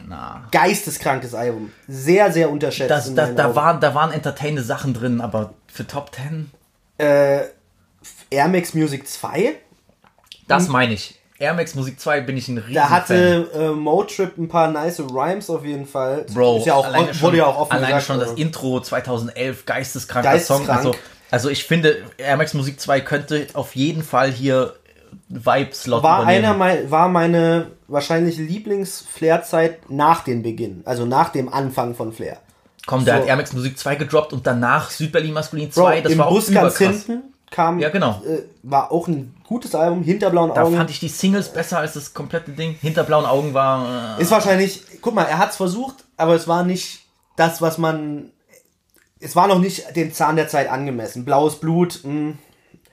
Na. 0.09 0.47
geisteskrankes 0.51 1.35
Album. 1.35 1.71
Sehr, 1.89 2.31
sehr 2.33 2.51
unterschätzt. 2.51 2.91
Das, 2.91 3.09
in 3.09 3.17
da, 3.17 3.25
meinen 3.25 3.37
da, 3.37 3.47
Augen. 3.47 3.57
waren, 3.57 3.81
da 3.81 3.95
waren 3.95 4.13
entertainende 4.13 4.63
Sachen 4.63 4.93
drin, 4.95 5.21
aber 5.21 5.55
für 5.67 5.87
Top 5.87 6.15
10? 6.15 6.51
äh, 6.99 7.41
Air 8.31 8.49
Max 8.49 8.75
Music 8.75 9.07
2. 9.09 9.55
Das 10.49 10.69
meine 10.69 10.95
ich. 10.95 11.19
Air 11.43 11.55
Max 11.55 11.75
Musik 11.75 11.99
2 11.99 12.21
bin 12.21 12.37
ich 12.37 12.47
ein 12.47 12.59
riesen. 12.59 12.75
Da 12.75 12.89
hatte 12.89 13.51
äh, 13.53 13.69
Motrip 13.71 14.39
ein 14.39 14.49
paar 14.49 14.71
nice 14.71 15.01
Rhymes 15.01 15.51
auf 15.51 15.65
jeden 15.65 15.87
Fall. 15.87 16.25
Bro, 16.33 16.59
ist 16.59 16.67
ja 16.67 16.75
auch, 16.75 16.87
alleine 16.87 17.09
wurde 17.09 17.17
schon, 17.17 17.35
ja 17.35 17.47
auch 17.47 17.59
offen 17.63 17.73
alleine 17.73 17.87
gesagt. 17.97 18.07
schon 18.07 18.21
das. 18.21 18.33
Intro 18.35 18.81
2011, 18.81 19.67
geisteskranker 19.67 20.31
Geisteskrank. 20.31 20.67
Song. 20.67 20.77
Also, 20.77 20.95
also 21.33 21.49
ich 21.51 21.65
finde, 21.65 22.05
Air 22.17 22.37
Max 22.37 22.55
Musik 22.55 22.81
2 22.81 23.01
könnte 23.01 23.49
auf 23.55 23.75
jeden 23.75 24.05
Fall 24.05 24.31
hier 24.31 24.75
Vibe-Slot 25.31 26.05
war 26.05 26.23
übernehmen. 26.23 26.45
einer 26.45 26.57
mein, 26.57 26.91
war 26.93 27.09
meine 27.09 27.73
wahrscheinlich 27.89 28.39
Lieblings-Flair-Zeit 28.39 29.91
nach 29.91 30.23
dem 30.23 30.45
Beginn, 30.45 30.83
also 30.85 31.07
nach 31.07 31.31
dem 31.31 31.53
Anfang 31.53 31.97
von 31.97 32.13
Flair. 32.13 32.39
Komm, 32.87 33.05
der 33.05 33.15
so. 33.17 33.21
hat 33.21 33.29
Air 33.29 33.37
Max 33.37 33.53
Musik 33.53 33.77
2 33.79 33.97
gedroppt 33.97 34.33
und 34.33 34.47
danach 34.47 34.91
Südberlin 34.91 35.33
Maskulin 35.33 35.71
Bro, 35.71 35.87
2. 35.87 36.01
das 36.03 36.13
im 36.13 36.19
war 36.19 36.27
auch 36.29 36.35
Bus 36.35 36.53
ganz 36.53 36.77
überkrass. 36.77 37.07
hinten 37.07 37.32
kam, 37.53 37.79
Ja, 37.79 37.91
genau. 37.91 38.21
äh, 38.27 38.43
war 38.65 38.91
auch 38.91 39.07
ein 39.07 39.35
gutes 39.47 39.75
Album, 39.77 40.03
hinter 40.03 40.31
blauen 40.31 40.53
Da 40.55 40.63
Augen. 40.63 40.77
fand 40.77 40.91
ich 40.91 40.99
die 40.99 41.09
Singles 41.09 41.53
besser 41.53 41.79
als 41.79 41.93
das 41.93 42.13
komplette 42.15 42.51
Ding. 42.51 42.75
Hinter 42.81 43.05
blauen 43.05 43.25
Augen 43.27 43.55
war. 43.55 44.19
Äh, 44.19 44.23
Ist 44.23 44.33
wahrscheinlich, 44.33 44.83
guck 45.01 45.15
mal, 45.15 45.25
er 45.25 45.39
hat 45.39 45.51
es 45.51 45.57
versucht, 45.57 46.05
aber 46.17 46.35
es 46.35 46.49
war 46.49 46.65
nicht 46.65 47.05
das, 47.37 47.63
was 47.63 47.79
man. 47.79 48.33
Es 49.21 49.37
war 49.37 49.47
noch 49.47 49.61
nicht 49.61 49.95
dem 49.95 50.13
Zahn 50.13 50.35
der 50.35 50.49
Zeit 50.49 50.69
angemessen. 50.69 51.25
Blaues 51.25 51.61
Blut, 51.61 52.01
mh, 52.03 52.35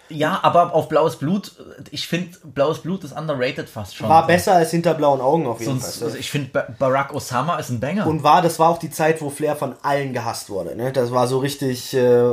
ja, 0.09 0.39
aber 0.41 0.73
auf 0.73 0.89
Blaues 0.89 1.17
Blut, 1.17 1.51
ich 1.91 2.07
finde, 2.07 2.37
Blaues 2.43 2.79
Blut 2.79 3.03
ist 3.03 3.15
underrated 3.17 3.69
fast 3.69 3.95
schon. 3.95 4.09
war 4.09 4.25
besser 4.27 4.53
als 4.53 4.71
hinter 4.71 4.93
blauen 4.95 5.21
Augen 5.21 5.45
auf 5.47 5.59
jeden 5.59 5.79
Sonst, 5.79 5.97
Fall. 5.99 6.07
also 6.07 6.17
ich 6.17 6.29
finde, 6.31 6.49
Ba- 6.49 6.67
Barack 6.79 7.13
Osama 7.13 7.57
ist 7.57 7.69
ein 7.69 7.79
Banger. 7.79 8.07
Und 8.07 8.23
war, 8.23 8.41
das 8.41 8.57
war 8.59 8.69
auch 8.69 8.77
die 8.79 8.89
Zeit, 8.89 9.21
wo 9.21 9.29
Flair 9.29 9.55
von 9.55 9.75
allen 9.83 10.13
gehasst 10.13 10.49
wurde. 10.49 10.75
Ne? 10.75 10.91
Das 10.91 11.11
war 11.11 11.27
so 11.27 11.37
richtig, 11.39 11.93
äh, 11.93 12.31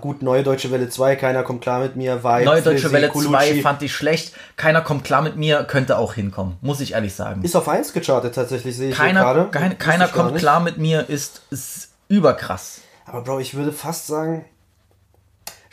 gut, 0.00 0.22
Neue 0.22 0.42
Deutsche 0.42 0.70
Welle 0.70 0.88
2, 0.88 1.16
keiner 1.16 1.42
kommt 1.42 1.60
klar 1.60 1.80
mit 1.80 1.94
mir, 1.96 2.24
Vibe, 2.24 2.44
Neue 2.44 2.62
Deutsche 2.62 2.90
Welle 2.90 3.08
Colucci. 3.08 3.30
2 3.30 3.60
fand 3.62 3.82
ich 3.82 3.94
schlecht. 3.94 4.32
Keiner 4.56 4.80
kommt 4.80 5.04
klar 5.04 5.22
mit 5.22 5.36
mir, 5.36 5.64
könnte 5.64 5.98
auch 5.98 6.14
hinkommen. 6.14 6.56
Muss 6.62 6.80
ich 6.80 6.92
ehrlich 6.94 7.14
sagen. 7.14 7.42
Ist 7.42 7.54
auf 7.56 7.68
1 7.68 7.92
gechartet 7.92 8.34
tatsächlich, 8.34 8.76
sehe 8.76 8.90
ich 8.90 8.96
gerade. 8.96 9.48
kein, 9.50 9.78
keiner 9.78 10.08
kommt 10.08 10.36
klar 10.38 10.60
mit 10.60 10.78
mir 10.78 11.08
ist, 11.08 11.42
ist 11.50 11.90
überkrass. 12.08 12.80
Aber 13.06 13.22
Bro, 13.22 13.40
ich 13.40 13.54
würde 13.54 13.72
fast 13.72 14.06
sagen, 14.06 14.44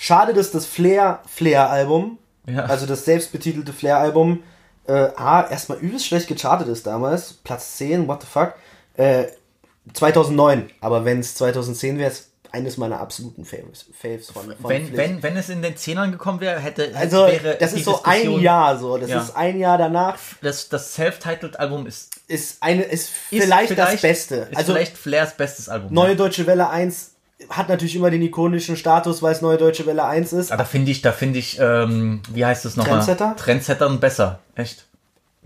schade, 0.05 0.33
dass 0.33 0.51
das 0.51 0.65
Flair 0.65 1.19
Flair 1.27 1.69
Album, 1.69 2.17
Ja. 2.47 2.65
also 2.65 2.85
das 2.85 3.05
selbstbetitelte 3.05 3.73
Flair 3.73 3.97
Album, 3.97 4.43
äh, 4.87 5.09
A, 5.15 5.47
erstmal 5.49 5.79
übelst 5.79 6.05
schlecht 6.05 6.27
gechartet 6.27 6.67
ist 6.67 6.85
damals. 6.85 7.33
Platz 7.33 7.77
10, 7.77 8.07
what 8.07 8.21
the 8.21 8.27
fuck. 8.27 8.53
Äh, 8.97 9.25
2009, 9.93 10.69
aber 10.81 11.05
wenn 11.05 11.19
es 11.19 11.35
2010 11.35 11.97
wäre, 11.97 12.11
ist 12.11 12.29
eines 12.51 12.77
meiner 12.77 12.99
absoluten 13.01 13.43
Faves, 13.43 13.85
Faves 13.99 14.29
von, 14.31 14.45
von 14.55 14.55
Wenn, 14.69 14.85
Flick. 14.85 14.97
wenn, 14.97 15.23
wenn 15.23 15.35
es 15.37 15.49
in 15.49 15.61
den 15.61 15.75
Zehnern 15.75 16.11
gekommen 16.11 16.39
wäre, 16.39 16.59
hätte 16.59 16.91
also, 16.95 17.25
wäre 17.27 17.57
das 17.59 17.73
ist 17.73 17.83
so 17.83 18.01
ein 18.03 18.13
Diskussion- 18.13 18.41
Jahr 18.41 18.77
so. 18.79 18.97
Das 18.97 19.09
Ja. 19.09 19.21
ist 19.21 19.35
ein 19.35 19.59
Jahr 19.59 19.77
danach. 19.77 20.17
Das, 20.41 20.69
das 20.69 20.93
Self-Titled-Album 20.93 21.85
ist, 21.85 22.11
Ist, 22.27 22.63
eine, 22.63 22.83
ist 22.83 23.09
ist 23.09 23.43
vielleicht, 23.43 23.77
das 23.77 23.99
Beste. 24.01 24.35
Ist 24.51 24.57
also, 24.57 24.73
vielleicht 24.73 24.97
Flairs 24.97 25.35
bestes 25.35 25.67
Album. 25.67 25.93
Neue 25.93 26.15
Deutsche 26.15 26.47
Welle 26.47 26.69
1 26.69 27.14
hat 27.49 27.69
natürlich 27.69 27.95
immer 27.95 28.09
den 28.09 28.21
ikonischen 28.21 28.77
Status, 28.77 29.21
weil 29.21 29.33
es 29.33 29.41
Neue 29.41 29.57
Deutsche 29.57 29.85
Welle 29.85 30.05
1 30.05 30.33
ist. 30.33 30.51
Da 30.51 30.63
finde 30.63 30.91
ich, 30.91 31.01
da 31.01 31.11
finde 31.11 31.39
ich, 31.39 31.59
ähm, 31.59 32.21
wie 32.31 32.45
heißt 32.45 32.65
es 32.65 32.77
nochmal? 32.77 32.95
Trendsetter? 32.95 33.35
Trendsettern 33.35 33.99
besser. 33.99 34.39
Echt? 34.55 34.85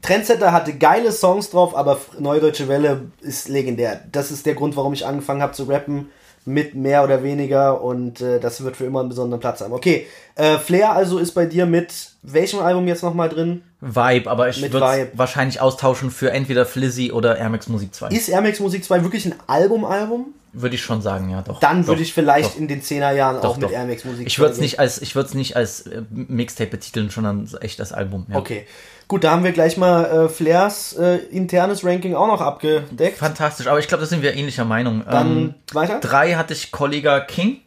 Trendsetter 0.02 0.54
hatte 0.54 0.78
geile 0.78 1.12
Songs 1.12 1.50
drauf, 1.50 1.76
aber 1.76 2.00
Neue 2.20 2.40
Deutsche 2.40 2.68
Welle 2.68 3.12
ist 3.22 3.50
legendär. 3.50 4.02
Das 4.12 4.32
ist 4.32 4.46
der 4.46 4.56
Grund, 4.56 4.76
warum 4.78 4.94
ich 4.94 5.06
angefangen 5.06 5.42
habe 5.42 5.54
zu 5.54 5.64
rappen. 5.64 6.10
Mit 6.46 6.74
mehr 6.74 7.04
oder 7.04 7.22
weniger 7.22 7.82
und 7.82 8.22
äh, 8.22 8.40
das 8.40 8.64
wird 8.64 8.78
für 8.78 8.86
immer 8.86 9.02
einen 9.02 9.10
besonderen 9.10 9.40
Platz 9.40 9.62
haben. 9.62 9.74
Okay, 9.74 10.08
äh, 10.36 10.58
Flair 10.58 10.94
also 10.94 11.20
ist 11.20 11.34
bei 11.34 11.46
dir 11.46 11.66
mit 11.66 12.12
welchem 12.22 12.60
Album 12.60 12.88
jetzt 12.88 13.04
nochmal 13.04 13.30
drin? 13.30 13.62
Vibe, 13.82 14.30
aber 14.30 14.50
ich 14.50 14.62
würde 14.62 15.10
wahrscheinlich 15.14 15.62
austauschen 15.62 16.12
für 16.12 16.32
entweder 16.32 16.66
Flizzy 16.66 17.12
oder 17.12 17.38
Air 17.38 17.50
Max 17.50 17.68
Musik 17.68 17.94
2. 17.94 18.10
Ist 18.10 18.30
Air 18.30 18.42
Max 18.42 18.60
Musik 18.60 18.84
2 18.84 19.04
wirklich 19.04 19.26
ein 19.26 19.36
Album-Album? 19.48 20.34
Würde 20.52 20.76
ich 20.76 20.82
schon 20.82 21.02
sagen, 21.02 21.30
ja, 21.30 21.44
doch. 21.44 21.60
Dann 21.60 21.86
würde 21.86 22.02
ich 22.02 22.14
vielleicht 22.14 22.56
doch. 22.56 22.60
in 22.60 22.68
den 22.68 22.82
10er 22.82 23.12
Jahren 23.14 23.38
auch 23.38 23.42
Doch, 23.42 23.58
mit 23.58 23.66
doch. 23.66 23.72
Air 23.72 23.86
Max 23.86 24.04
Musik 24.04 24.26
Ich 24.26 24.36
2 24.36 24.42
würde 24.42 24.54
es 24.54 24.60
nicht 24.60 24.80
als, 24.80 25.02
ich 25.02 25.16
würde 25.16 25.30
es 25.30 25.36
nicht 25.36 25.56
als 25.56 25.82
äh, 25.82 26.02
Mixtape 26.10 26.72
betiteln, 26.72 27.10
sondern 27.10 27.48
echt 27.62 27.80
als 27.80 27.94
Album. 27.94 28.26
Ja. 28.30 28.38
Okay, 28.38 28.66
gut, 29.10 29.26
da 29.26 29.32
haben 29.32 29.43
wir 29.43 29.51
gleich 29.51 29.76
mal 29.76 30.05
äh, 30.05 30.30
Flairs 30.30 30.93
äh, 30.93 31.18
internes 31.18 31.84
Ranking 31.84 32.16
auch 32.16 32.28
noch 32.28 32.39
abgedeckt. 32.39 33.18
Fantastisch, 33.18 33.68
aber 33.68 33.80
ich 33.80 33.89
glaube, 33.89 34.01
da 34.03 34.07
sind 34.07 34.22
wir 34.22 34.34
ähnlicher 34.34 34.64
Meinung. 34.64 35.03
Dann 35.03 35.38
ähm, 35.38 35.53
weiter. 35.74 35.99
drei 35.99 36.36
hatte 36.36 36.53
ich 36.53 36.72
Kollega 36.72 37.20
King. 37.20 37.60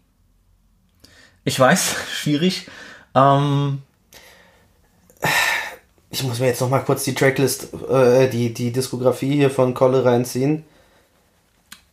Ich 1.45 1.61
weiß, 1.61 1.97
schwierig. 2.11 2.69
Ähm, 3.15 3.83
Ich 6.11 6.23
muss 6.23 6.41
mir 6.41 6.47
jetzt 6.47 6.61
noch 6.61 6.69
mal 6.69 6.81
kurz 6.81 7.05
die 7.05 7.15
Tracklist, 7.15 7.69
äh, 7.91 8.29
die, 8.29 8.53
die 8.53 8.71
Diskografie 8.71 9.35
hier 9.35 9.51
von 9.51 9.73
Kolle 9.75 10.05
reinziehen. 10.05 10.65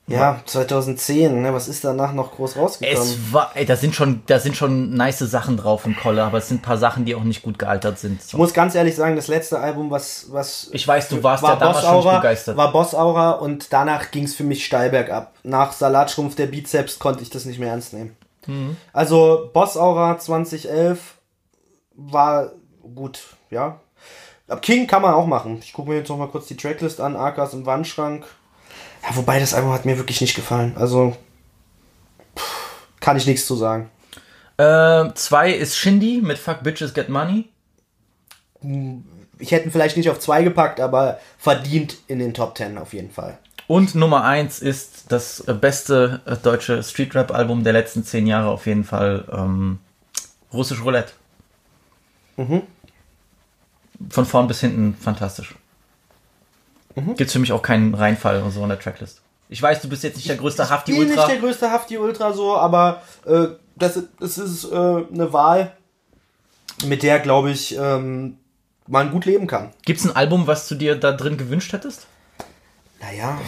Ja, 0.10 0.40
2010, 0.46 1.42
ne, 1.42 1.54
was 1.54 1.68
ist 1.68 1.84
danach 1.84 2.14
noch 2.14 2.32
groß 2.32 2.58
rausgekommen? 2.58 3.02
es 3.02 3.32
war, 3.32 3.52
ey, 3.54 3.66
da 3.66 3.76
sind 3.76 3.94
schon, 3.96 4.24
da 4.26 4.40
sind 4.40 4.56
schon 4.58 4.94
nice 4.94 5.20
Sachen 5.20 5.58
drauf 5.58 5.86
in 5.86 5.96
Kolle, 5.96 6.24
aber 6.24 6.40
es 6.40 6.48
sind 6.48 6.60
ein 6.60 6.64
paar 6.64 6.78
Sachen, 6.78 7.06
die 7.06 7.16
auch 7.16 7.24
nicht 7.24 7.44
gut 7.44 7.60
gealtert 7.60 8.00
sind. 8.00 8.22
Ich 8.26 8.34
muss 8.34 8.54
ganz 8.54 8.76
ehrlich 8.76 8.96
sagen, 8.96 9.16
das 9.16 9.28
letzte 9.28 9.60
Album, 9.60 9.92
was, 9.92 10.28
was 10.32 10.70
Ich 10.72 10.88
weiß, 10.88 11.10
du 11.10 11.22
warst 11.24 11.44
war 11.44 11.54
ja 11.54 11.56
damals 11.58 11.78
Boss 11.78 11.86
schon 11.86 11.96
Aura, 11.96 12.18
begeistert. 12.18 12.58
war 12.58 12.72
Boss 12.72 12.96
Aura 12.96 13.32
und 13.32 13.72
danach 13.72 14.12
ging 14.12 14.24
es 14.24 14.36
für 14.36 14.44
mich 14.44 14.66
steil 14.66 14.90
bergab. 14.90 15.34
Nach 15.44 15.72
Salatschrumpf 15.72 16.36
der 16.36 16.48
Bizeps 16.48 17.00
konnte 17.00 17.22
ich 17.22 17.30
das 17.30 17.46
nicht 17.46 17.60
mehr 17.60 17.70
ernst 17.70 17.94
nehmen. 17.94 18.16
Mhm. 18.48 18.78
Also 18.94 19.50
Boss 19.54 19.78
Aura 19.78 20.18
2011 20.18 21.00
war 21.96 22.52
gut, 22.96 23.22
ja. 23.50 23.80
Ab 24.48 24.64
King 24.64 24.88
kann 24.88 25.04
man 25.04 25.14
auch 25.14 25.28
machen. 25.28 25.60
Ich 25.62 25.74
gucke 25.74 25.90
mir 25.90 25.98
jetzt 25.98 26.10
noch 26.10 26.18
mal 26.18 26.28
kurz 26.28 26.48
die 26.48 26.58
Tracklist 26.58 27.00
an. 27.00 27.16
Arkas 27.16 27.54
im 27.54 27.66
Wandschrank. 27.66 28.26
Ja, 29.04 29.16
wobei 29.16 29.40
das 29.40 29.54
Album 29.54 29.72
hat 29.72 29.86
mir 29.86 29.98
wirklich 29.98 30.22
nicht 30.22 30.36
gefallen. 30.36 30.76
Also 30.78 31.16
pff, 32.38 32.88
kann 33.00 33.18
ich 33.18 33.26
nichts 33.26 33.46
zu 33.46 33.56
sagen. 33.56 33.90
Äh, 34.58 35.14
zwei 35.14 35.52
ist 35.52 35.78
Shindy 35.78 36.22
mit 36.22 36.38
Fuck 36.38 36.64
Bitches 36.64 36.94
Get 36.94 37.10
Money. 37.10 37.50
Ich 39.38 39.52
hätte 39.52 39.66
ihn 39.66 39.72
vielleicht 39.72 39.96
nicht 39.96 40.10
auf 40.10 40.20
zwei 40.20 40.44
gepackt, 40.44 40.82
aber 40.82 41.20
verdient 41.38 41.98
in 42.08 42.20
den 42.20 42.34
Top 42.34 42.58
10 42.58 42.78
auf 42.78 42.94
jeden 42.94 43.12
Fall. 43.12 43.38
Und 43.68 43.94
Nummer 43.94 44.24
eins 44.24 44.60
ist 44.60 45.12
das 45.12 45.44
beste 45.62 46.22
äh, 46.26 46.36
deutsche 46.36 46.82
Street-Rap-Album 46.82 47.64
der 47.64 47.74
letzten 47.74 48.04
zehn 48.04 48.26
Jahre 48.26 48.50
auf 48.50 48.66
jeden 48.66 48.84
Fall. 48.84 49.26
Ähm, 49.32 49.78
Russisch 50.52 50.84
Roulette. 50.84 51.12
Mhm. 52.36 52.64
Von 54.10 54.26
vorn 54.26 54.48
bis 54.48 54.62
hinten 54.62 54.96
fantastisch. 55.00 55.54
Mhm. 56.96 57.16
Gibt's 57.16 57.34
für 57.34 57.40
mich 57.40 57.52
auch 57.52 57.62
keinen 57.62 57.94
Reinfall 57.94 58.42
oder 58.42 58.52
so 58.52 58.64
in 58.64 58.70
der 58.70 58.80
Tracklist. 58.80 59.22
Ich 59.50 59.62
weiß, 59.62 59.82
du 59.82 59.90
bist 59.90 60.04
jetzt 60.04 60.18
nicht 60.18 60.30
der 60.30 60.38
größte 60.38 60.64
bin 60.64 60.70
Hafti 60.72 60.92
nicht 60.92 61.10
Ultra. 61.10 61.28
der 61.28 61.38
größte 61.38 61.72
Hafti 61.72 61.98
Ultra 61.98 62.34
so, 62.34 62.56
aber 62.56 63.02
äh, 63.26 63.48
das, 63.76 64.00
das 64.20 64.38
ist 64.38 64.66
äh, 64.66 64.76
eine 64.76 65.34
Wahl, 65.34 65.74
mit 66.86 67.04
der, 67.04 67.20
glaube 67.20 67.52
ich, 67.52 67.76
ähm, 67.78 68.38
man 68.88 69.12
gut 69.12 69.26
leben 69.26 69.48
kann. 69.48 69.72
Gibt's 69.86 70.06
ein 70.06 70.16
Album, 70.16 70.48
was 70.48 70.68
du 70.68 70.76
dir 70.76 70.96
da 70.96 71.12
drin 71.12 71.38
gewünscht 71.38 71.74
hättest? 71.74 72.08
Naja. 73.02 73.40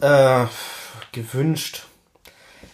Äh, 0.00 0.46
gewünscht. 1.12 1.86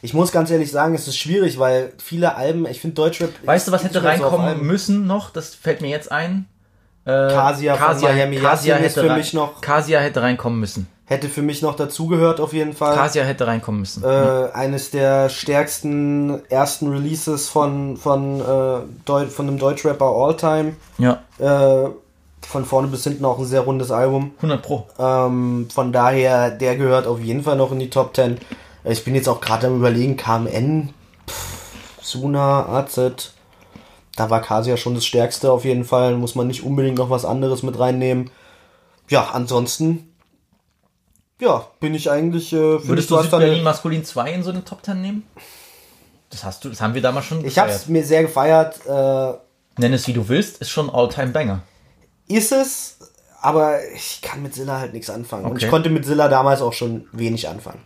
Ich 0.03 0.15
muss 0.15 0.31
ganz 0.31 0.51
ehrlich 0.51 0.71
sagen, 0.71 0.95
es 0.95 1.09
ist 1.09 1.19
schwierig, 1.19 1.59
weil 1.59 1.93
viele 1.99 2.37
Alben, 2.37 2.67
ich 2.67 2.81
finde 2.81 2.95
Deutschrap. 2.95 3.31
Weißt 3.45 3.67
du, 3.67 3.73
was 3.73 3.83
hätte 3.83 4.01
nicht 4.01 4.09
reinkommen 4.09 4.65
müssen 4.65 5.07
noch? 5.07 5.31
Das 5.31 5.55
fällt 5.55 5.81
mir 5.81 5.89
jetzt 5.89 6.13
ein. 6.13 6.47
Äh, 7.07 7.29
Kasia 7.33 7.77
von 7.77 8.01
Miami 8.01 8.37
Kasia 8.37 8.75
hätte 8.77 9.01
für 9.03 9.09
rein- 9.09 9.19
mich 9.19 9.33
noch- 9.33 9.61
Kasia 9.61 10.01
hätte 10.01 10.21
reinkommen 10.23 10.59
müssen. 10.61 10.89
Hätte 11.09 11.29
für 11.29 11.43
mich 11.43 11.63
noch 11.63 11.77
dazugehört, 11.77 12.41
auf 12.41 12.53
jeden 12.53 12.73
Fall. 12.75 12.97
Kasia 12.97 13.23
hätte 13.23 13.47
reinkommen 13.47 13.81
müssen. 13.81 14.03
Äh, 14.03 14.49
eines 14.53 14.91
der 14.91 15.29
stärksten 15.29 16.43
ersten 16.51 16.91
Releases 16.91 17.49
von, 17.49 17.97
von, 17.97 18.41
äh, 18.41 18.79
Deu 19.05 19.27
von 19.27 19.47
einem 19.47 19.59
Deutschrapper 19.59 20.05
All-Time. 20.07 20.75
ja, 20.99 21.21
Äh, 21.39 21.91
von 22.47 22.65
vorne 22.65 22.89
bis 22.89 23.05
hinten 23.05 23.25
auch 23.25 23.39
ein 23.39 23.45
sehr 23.45 23.61
rundes 23.61 23.91
Album. 23.93 24.33
100 24.39 24.63
Pro. 24.63 24.87
Ähm, 24.99 25.69
von 25.73 25.93
daher, 25.93 26.51
der 26.51 26.77
gehört 26.77 27.07
auf 27.07 27.21
jeden 27.21 27.43
Fall 27.45 27.57
noch 27.57 27.71
in 27.73 27.79
die 27.79 27.91
Top 27.91 28.15
10. 28.17 28.39
Äh, 28.85 28.93
Ich 28.93 29.05
bin 29.05 29.15
jetzt 29.15 29.29
auch 29.29 29.41
gerade 29.41 29.69
am 29.69 29.77
überlegen, 29.77 30.17
KMN, 30.17 30.91
pff, 31.29 31.57
Suna, 32.03 32.67
AZ. 32.69 33.33
Da 34.17 34.31
war 34.31 34.41
Kasia 34.41 34.77
schon 34.77 34.95
das 34.95 35.05
Stärkste 35.07 35.53
auf 35.53 35.65
jeden 35.65 35.85
Fall. 35.85 36.17
Muss 36.17 36.35
man 36.35 36.47
nicht 36.47 36.65
unbedingt 36.65 36.99
noch 36.99 37.11
was 37.11 37.25
anderes 37.25 37.63
mit 37.63 37.79
reinnehmen. 37.79 38.31
Ja, 39.09 39.31
ansonsten, 39.33 40.13
ja, 41.41 41.67
bin 41.81 41.95
ich 41.95 42.11
eigentlich. 42.11 42.53
Äh, 42.53 42.57
Würdest 42.57 43.11
ich, 43.11 43.17
du 43.17 43.23
Südberlin 43.23 43.63
Maskulin 43.63 44.05
2 44.05 44.33
in 44.33 44.43
so 44.43 44.51
eine 44.51 44.65
Top 44.65 44.85
10 44.85 45.01
nehmen? 45.03 45.23
Das 46.31 46.43
hast 46.45 46.65
du, 46.65 46.71
das 46.71 46.81
haben 46.81 46.95
wir 46.95 47.03
damals 47.03 47.27
schon 47.27 47.45
Ich 47.45 47.59
habe 47.59 47.71
es 47.71 47.87
mir 47.89 48.05
sehr 48.05 48.23
gefeiert. 48.23 48.85
Äh, 48.87 49.35
Nenn 49.79 49.93
es 49.93 50.07
wie 50.09 50.13
du 50.15 50.27
willst, 50.29 50.59
ist 50.63 50.71
schon 50.71 50.89
All-Time 50.91 51.29
Banger. 51.33 51.61
ist 52.27 52.51
es, 52.53 52.97
aber 53.43 53.79
ich 53.95 54.23
kann 54.23 54.43
mit 54.43 54.55
Silla 54.55 54.81
halt 54.81 54.95
nichts 54.95 55.11
anfangen. 55.11 55.45
Und 55.45 55.53
Okay. 55.53 55.67
ich 55.67 55.71
konnte 55.71 55.91
mit 55.91 56.07
Silla 56.07 56.29
damals 56.29 56.63
auch 56.63 56.73
schon 56.73 57.07
wenig 57.13 57.47
anfangen. 57.49 57.81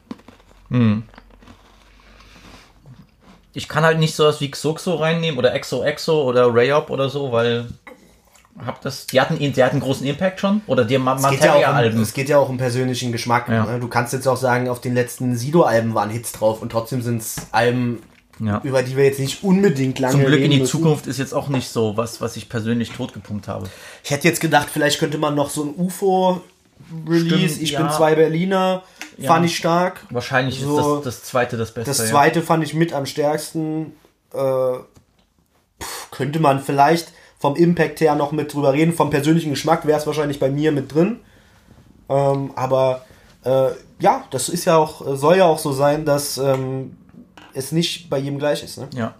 Ich 3.53 3.69
kann 3.69 3.85
halt 3.85 3.99
nicht 3.99 4.15
sowas 4.15 4.41
wie 4.41 4.51
Xoxo 4.51 4.95
reinnehmen 4.95 5.39
oder 5.39 5.55
Exo 5.55 5.83
oder 6.23 6.55
Rayop 6.55 6.91
oder 6.91 7.09
so, 7.09 7.33
weil 7.33 7.67
hab 8.65 8.81
das, 8.83 9.07
die 9.07 9.21
hatten, 9.21 9.39
die 9.39 9.49
hatten 9.63 9.77
einen 9.77 9.81
großen 9.81 10.07
Impact 10.07 10.41
schon 10.41 10.61
oder 10.67 10.85
die 10.85 10.97
geht, 10.97 11.05
ja 11.05 11.13
auch 11.13 11.17
um, 11.17 11.23
Materia-Alben. 11.23 12.01
es 12.03 12.13
geht 12.13 12.29
ja 12.29 12.39
auch 12.39 12.49
um 12.49 12.59
persönlichen 12.59 13.13
Geschmack. 13.13 13.49
Ja. 13.49 13.65
Ne? 13.65 13.81
Du 13.81 13.89
kannst 13.89 14.13
jetzt 14.13 14.27
auch 14.27 14.37
sagen, 14.37 14.69
auf 14.69 14.81
den 14.81 14.95
letzten 14.95 15.37
Sido-Alben 15.37 15.95
waren 15.95 16.11
Hits 16.11 16.33
drauf 16.33 16.61
und 16.61 16.71
trotzdem 16.71 17.01
sind 17.01 17.23
es 17.23 17.37
Alben, 17.53 18.03
Ja. 18.39 18.61
über 18.65 18.83
die 18.83 18.97
wir 18.97 19.05
jetzt 19.05 19.21
nicht 19.21 19.43
unbedingt 19.45 19.99
lange 19.99 20.13
Zum 20.15 20.25
Glück 20.27 20.41
in 20.41 20.51
die 20.51 20.59
müssen. 20.61 20.71
Zukunft 20.71 21.07
ist 21.07 21.19
jetzt 21.19 21.33
auch 21.33 21.49
nicht 21.49 21.69
so 21.69 21.97
was, 21.97 22.21
was 22.21 22.37
ich 22.37 22.49
persönlich 22.49 22.91
totgepumpt 22.91 23.49
habe. 23.49 23.69
Ich 24.05 24.11
hätte 24.11 24.29
jetzt 24.29 24.41
gedacht, 24.41 24.69
vielleicht 24.71 24.99
könnte 24.99 25.19
man 25.19 25.35
noch 25.35 25.51
so 25.51 25.65
ein 25.65 25.71
UFO-Release, 27.05 27.55
Stimmt, 27.55 27.63
ich 27.63 27.71
ja. 27.73 27.83
bin 27.83 27.91
zwei 27.91 28.15
Berliner, 28.15 28.83
fand 29.25 29.47
ich 29.47 29.57
stark. 29.57 30.07
Wahrscheinlich 30.11 30.61
So, 30.61 30.79
ist 30.79 31.07
das, 31.07 31.17
das 31.17 31.25
zweite 31.25 31.57
das 31.57 31.73
Beste. 31.73 31.91
Das 31.91 31.99
ja. 31.99 32.07
zweite 32.07 32.43
fand 32.43 32.65
ich 32.65 32.75
mit 32.75 32.93
am 32.93 33.07
stärksten. 33.07 33.93
Äh, 34.33 34.39
pff, 35.83 36.11
könnte 36.11 36.41
man 36.41 36.63
vielleicht 36.63 37.13
vom 37.39 37.57
Impact 37.57 38.01
her 38.01 38.15
noch 38.15 38.33
mit 38.33 38.53
drüber 38.53 38.73
reden. 38.73 38.93
Vom 38.93 39.11
persönlichen 39.11 39.51
Geschmack 39.51 39.87
wäre 39.87 39.99
es 39.99 40.07
wahrscheinlich 40.07 40.39
bei 40.39 40.51
mir 40.51 40.73
mit 40.73 40.95
drin. 40.95 41.21
Ähm, 42.09 42.53
aber 42.55 43.05
äh, 43.45 43.69
ja, 43.99 44.25
das 44.31 44.49
ist 44.49 44.67
ja 44.67 44.77
auch, 44.77 45.17
soll 45.17 45.37
ja 45.37 45.47
auch 45.47 45.59
so 45.59 45.73
sein, 45.73 46.05
dass 46.05 46.39
ähm, 46.39 46.97
es 47.55 47.73
nicht 47.73 48.11
bei 48.11 48.19
jedem 48.19 48.39
gleich 48.39 48.63
ist. 48.63 48.79
Ne? 48.79 48.89
Ja. 48.95 49.15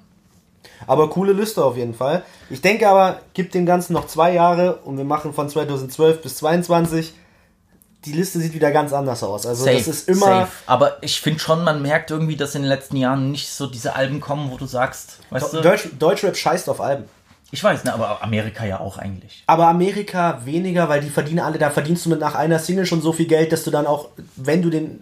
Aber 0.87 1.11
coole 1.11 1.33
Liste 1.33 1.65
auf 1.65 1.77
jeden 1.77 1.95
Fall. 1.95 2.23
Ich 2.49 2.61
denke 2.61 2.89
aber, 2.89 3.21
gibt 3.35 3.55
dem 3.55 3.67
Ganzen 3.67 3.93
noch 3.93 4.07
zwei 4.07 4.33
Jahre 4.33 4.77
und 4.85 4.97
wir 4.97 5.05
machen 5.05 5.33
von 5.33 5.49
2012 5.49 6.23
bis 6.23 6.37
2022. 6.37 7.15
Die 8.05 8.13
Liste 8.13 8.39
sieht 8.41 8.55
wieder 8.55 8.71
ganz 8.71 8.93
anders 8.93 9.23
aus. 9.23 9.47
Also 9.47 9.67
das 9.67 9.87
ist 9.87 10.09
immer. 10.09 10.27
safe. 10.27 10.53
Aber 10.67 11.03
ich 11.03 11.21
finde 11.21 11.39
schon, 11.39 11.65
man 11.65 11.83
merkt 11.83 12.11
irgendwie, 12.11 12.37
dass 12.37 12.55
in 12.55 12.63
den 12.63 12.69
letzten 12.69 12.97
Jahren 12.97 13.31
nicht 13.31 13.51
so 13.51 13.67
diese 13.67 13.95
Alben 13.95 14.21
kommen, 14.21 14.51
wo 14.51 14.57
du 14.57 14.67
sagst, 14.67 15.19
weißt 15.31 15.53
du? 15.53 15.61
Deutsch, 15.61 15.89
Deutschrap 15.99 16.37
scheißt 16.37 16.69
auf 16.71 16.81
Alben. 16.81 17.05
Ich 17.53 17.63
weiß, 17.63 17.85
ne, 17.85 17.93
aber 17.93 18.23
Amerika 18.23 18.65
ja 18.65 18.79
auch 18.81 18.97
eigentlich. 18.97 19.43
Aber 19.47 19.67
Amerika 19.67 20.43
weniger, 20.45 20.89
weil 20.89 21.01
die 21.01 21.11
verdienen 21.11 21.41
alle, 21.41 21.59
da 21.59 21.71
verdienst 21.71 22.07
du 22.07 22.11
mit 22.11 22.21
nach 22.21 22.37
einer 22.37 22.61
Single 22.61 22.87
schon 22.87 23.03
so 23.03 23.13
viel 23.13 23.27
Geld, 23.27 23.53
dass 23.53 23.65
du 23.65 23.71
dann 23.71 23.87
auch, 23.87 24.11
wenn 24.37 24.63
du 24.63 24.71
den 24.71 25.01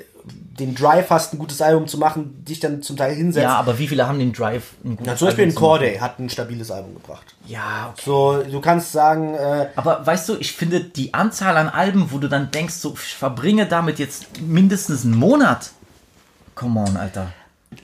den 0.59 0.75
Drive 0.75 1.11
hast, 1.11 1.33
ein 1.33 1.39
gutes 1.39 1.63
Album 1.63 1.87
zu 1.87 1.99
machen, 1.99 2.45
dich 2.45 2.61
dann 2.61 2.83
zum 2.83 2.97
Teil 2.97 3.15
hinsetzt. 3.15 3.43
Ja, 3.45 3.57
aber 3.57 3.79
wie 3.79 3.89
viele 3.89 4.07
haben 4.07 4.19
den 4.19 4.33
Drive? 4.33 4.73
ein 4.85 4.97
gutes 4.97 5.07
Na, 5.07 5.17
zum 5.17 5.29
Beispiel 5.29 5.45
ein? 5.47 5.55
Corday 5.55 5.99
hat 5.99 6.19
ein 6.19 6.29
stabiles 6.29 6.71
Album 6.71 6.95
gebracht. 6.95 7.35
Ja, 7.47 7.91
okay. 7.93 8.03
So, 8.05 8.43
du 8.43 8.61
kannst 8.61 8.93
sagen, 8.93 9.35
äh, 9.35 9.69
Aber 9.77 10.07
weißt 10.07 10.29
du, 10.29 10.37
ich 10.37 10.53
finde 10.53 10.81
die 10.81 11.15
Anzahl 11.15 11.57
an 11.57 11.69
Alben, 11.69 12.11
wo 12.11 12.19
du 12.19 12.29
dann 12.29 12.51
denkst, 12.51 12.75
so, 12.75 12.95
ich 12.95 13.15
verbringe 13.15 13.67
damit 13.67 13.99
jetzt 13.99 14.41
mindestens 14.41 15.05
einen 15.05 15.17
Monat. 15.17 15.71
Come 16.55 16.81
on, 16.81 16.97
Alter. 16.97 17.33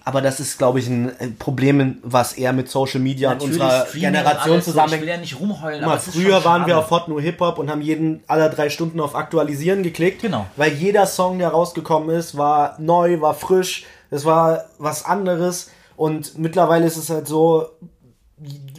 Aber 0.05 0.23
das 0.23 0.41
ist, 0.41 0.59
glaube 0.59 0.79
ich, 0.79 0.89
ein 0.89 1.37
Problem, 1.39 1.99
was 2.03 2.35
eher 2.35 2.53
mit 2.53 2.69
Social 2.69 3.01
Media 3.01 3.33
und 3.33 3.43
unserer 3.43 3.87
Generation 3.93 4.53
alles 4.53 4.65
so. 4.65 4.71
Ich 4.71 4.77
will 4.77 4.85
zusammenhängt. 4.85 5.07
ja 5.07 5.17
nicht 5.19 5.41
rumheulen, 5.41 5.81
mal, 5.81 5.93
aber 5.93 6.01
früher 6.01 6.45
waren 6.45 6.67
wir 6.67 6.79
auf 6.79 6.91
Hot 6.91 7.09
Nur 7.09 7.21
Hip 7.21 7.41
Hop 7.41 7.59
und 7.59 7.71
haben 7.71 7.83
jeden 7.83 8.23
aller 8.27 8.49
drei 8.49 8.71
Stunden 8.71 9.01
auf 9.01 9.15
Aktualisieren 9.15 9.83
geklickt. 9.83 10.23
Genau. 10.23 10.47
Weil 10.57 10.73
jeder 10.73 11.07
Song, 11.07 11.39
der 11.39 11.49
rausgekommen 11.49 12.11
ist, 12.17 12.37
war 12.37 12.77
neu, 12.79 13.21
war 13.21 13.35
frisch, 13.35 13.85
es 14.11 14.25
war 14.25 14.65
was 14.79 15.05
anderes. 15.05 15.71
Und 15.97 16.39
mittlerweile 16.39 16.87
ist 16.87 16.97
es 16.97 17.11
halt 17.11 17.29
so, 17.29 17.69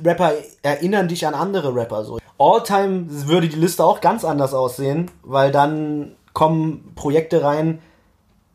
Rapper 0.04 0.34
erinnern 0.64 1.08
dich 1.08 1.26
an 1.26 1.34
andere 1.34 1.74
Rapper. 1.74 2.04
So. 2.04 2.20
All-Time 2.38 3.06
würde 3.10 3.48
die 3.48 3.56
Liste 3.56 3.84
auch 3.84 4.02
ganz 4.02 4.26
anders 4.26 4.54
aussehen, 4.54 5.10
weil 5.24 5.52
dann 5.52 6.16
kommen 6.34 6.92
Projekte 6.96 7.44
rein, 7.44 7.80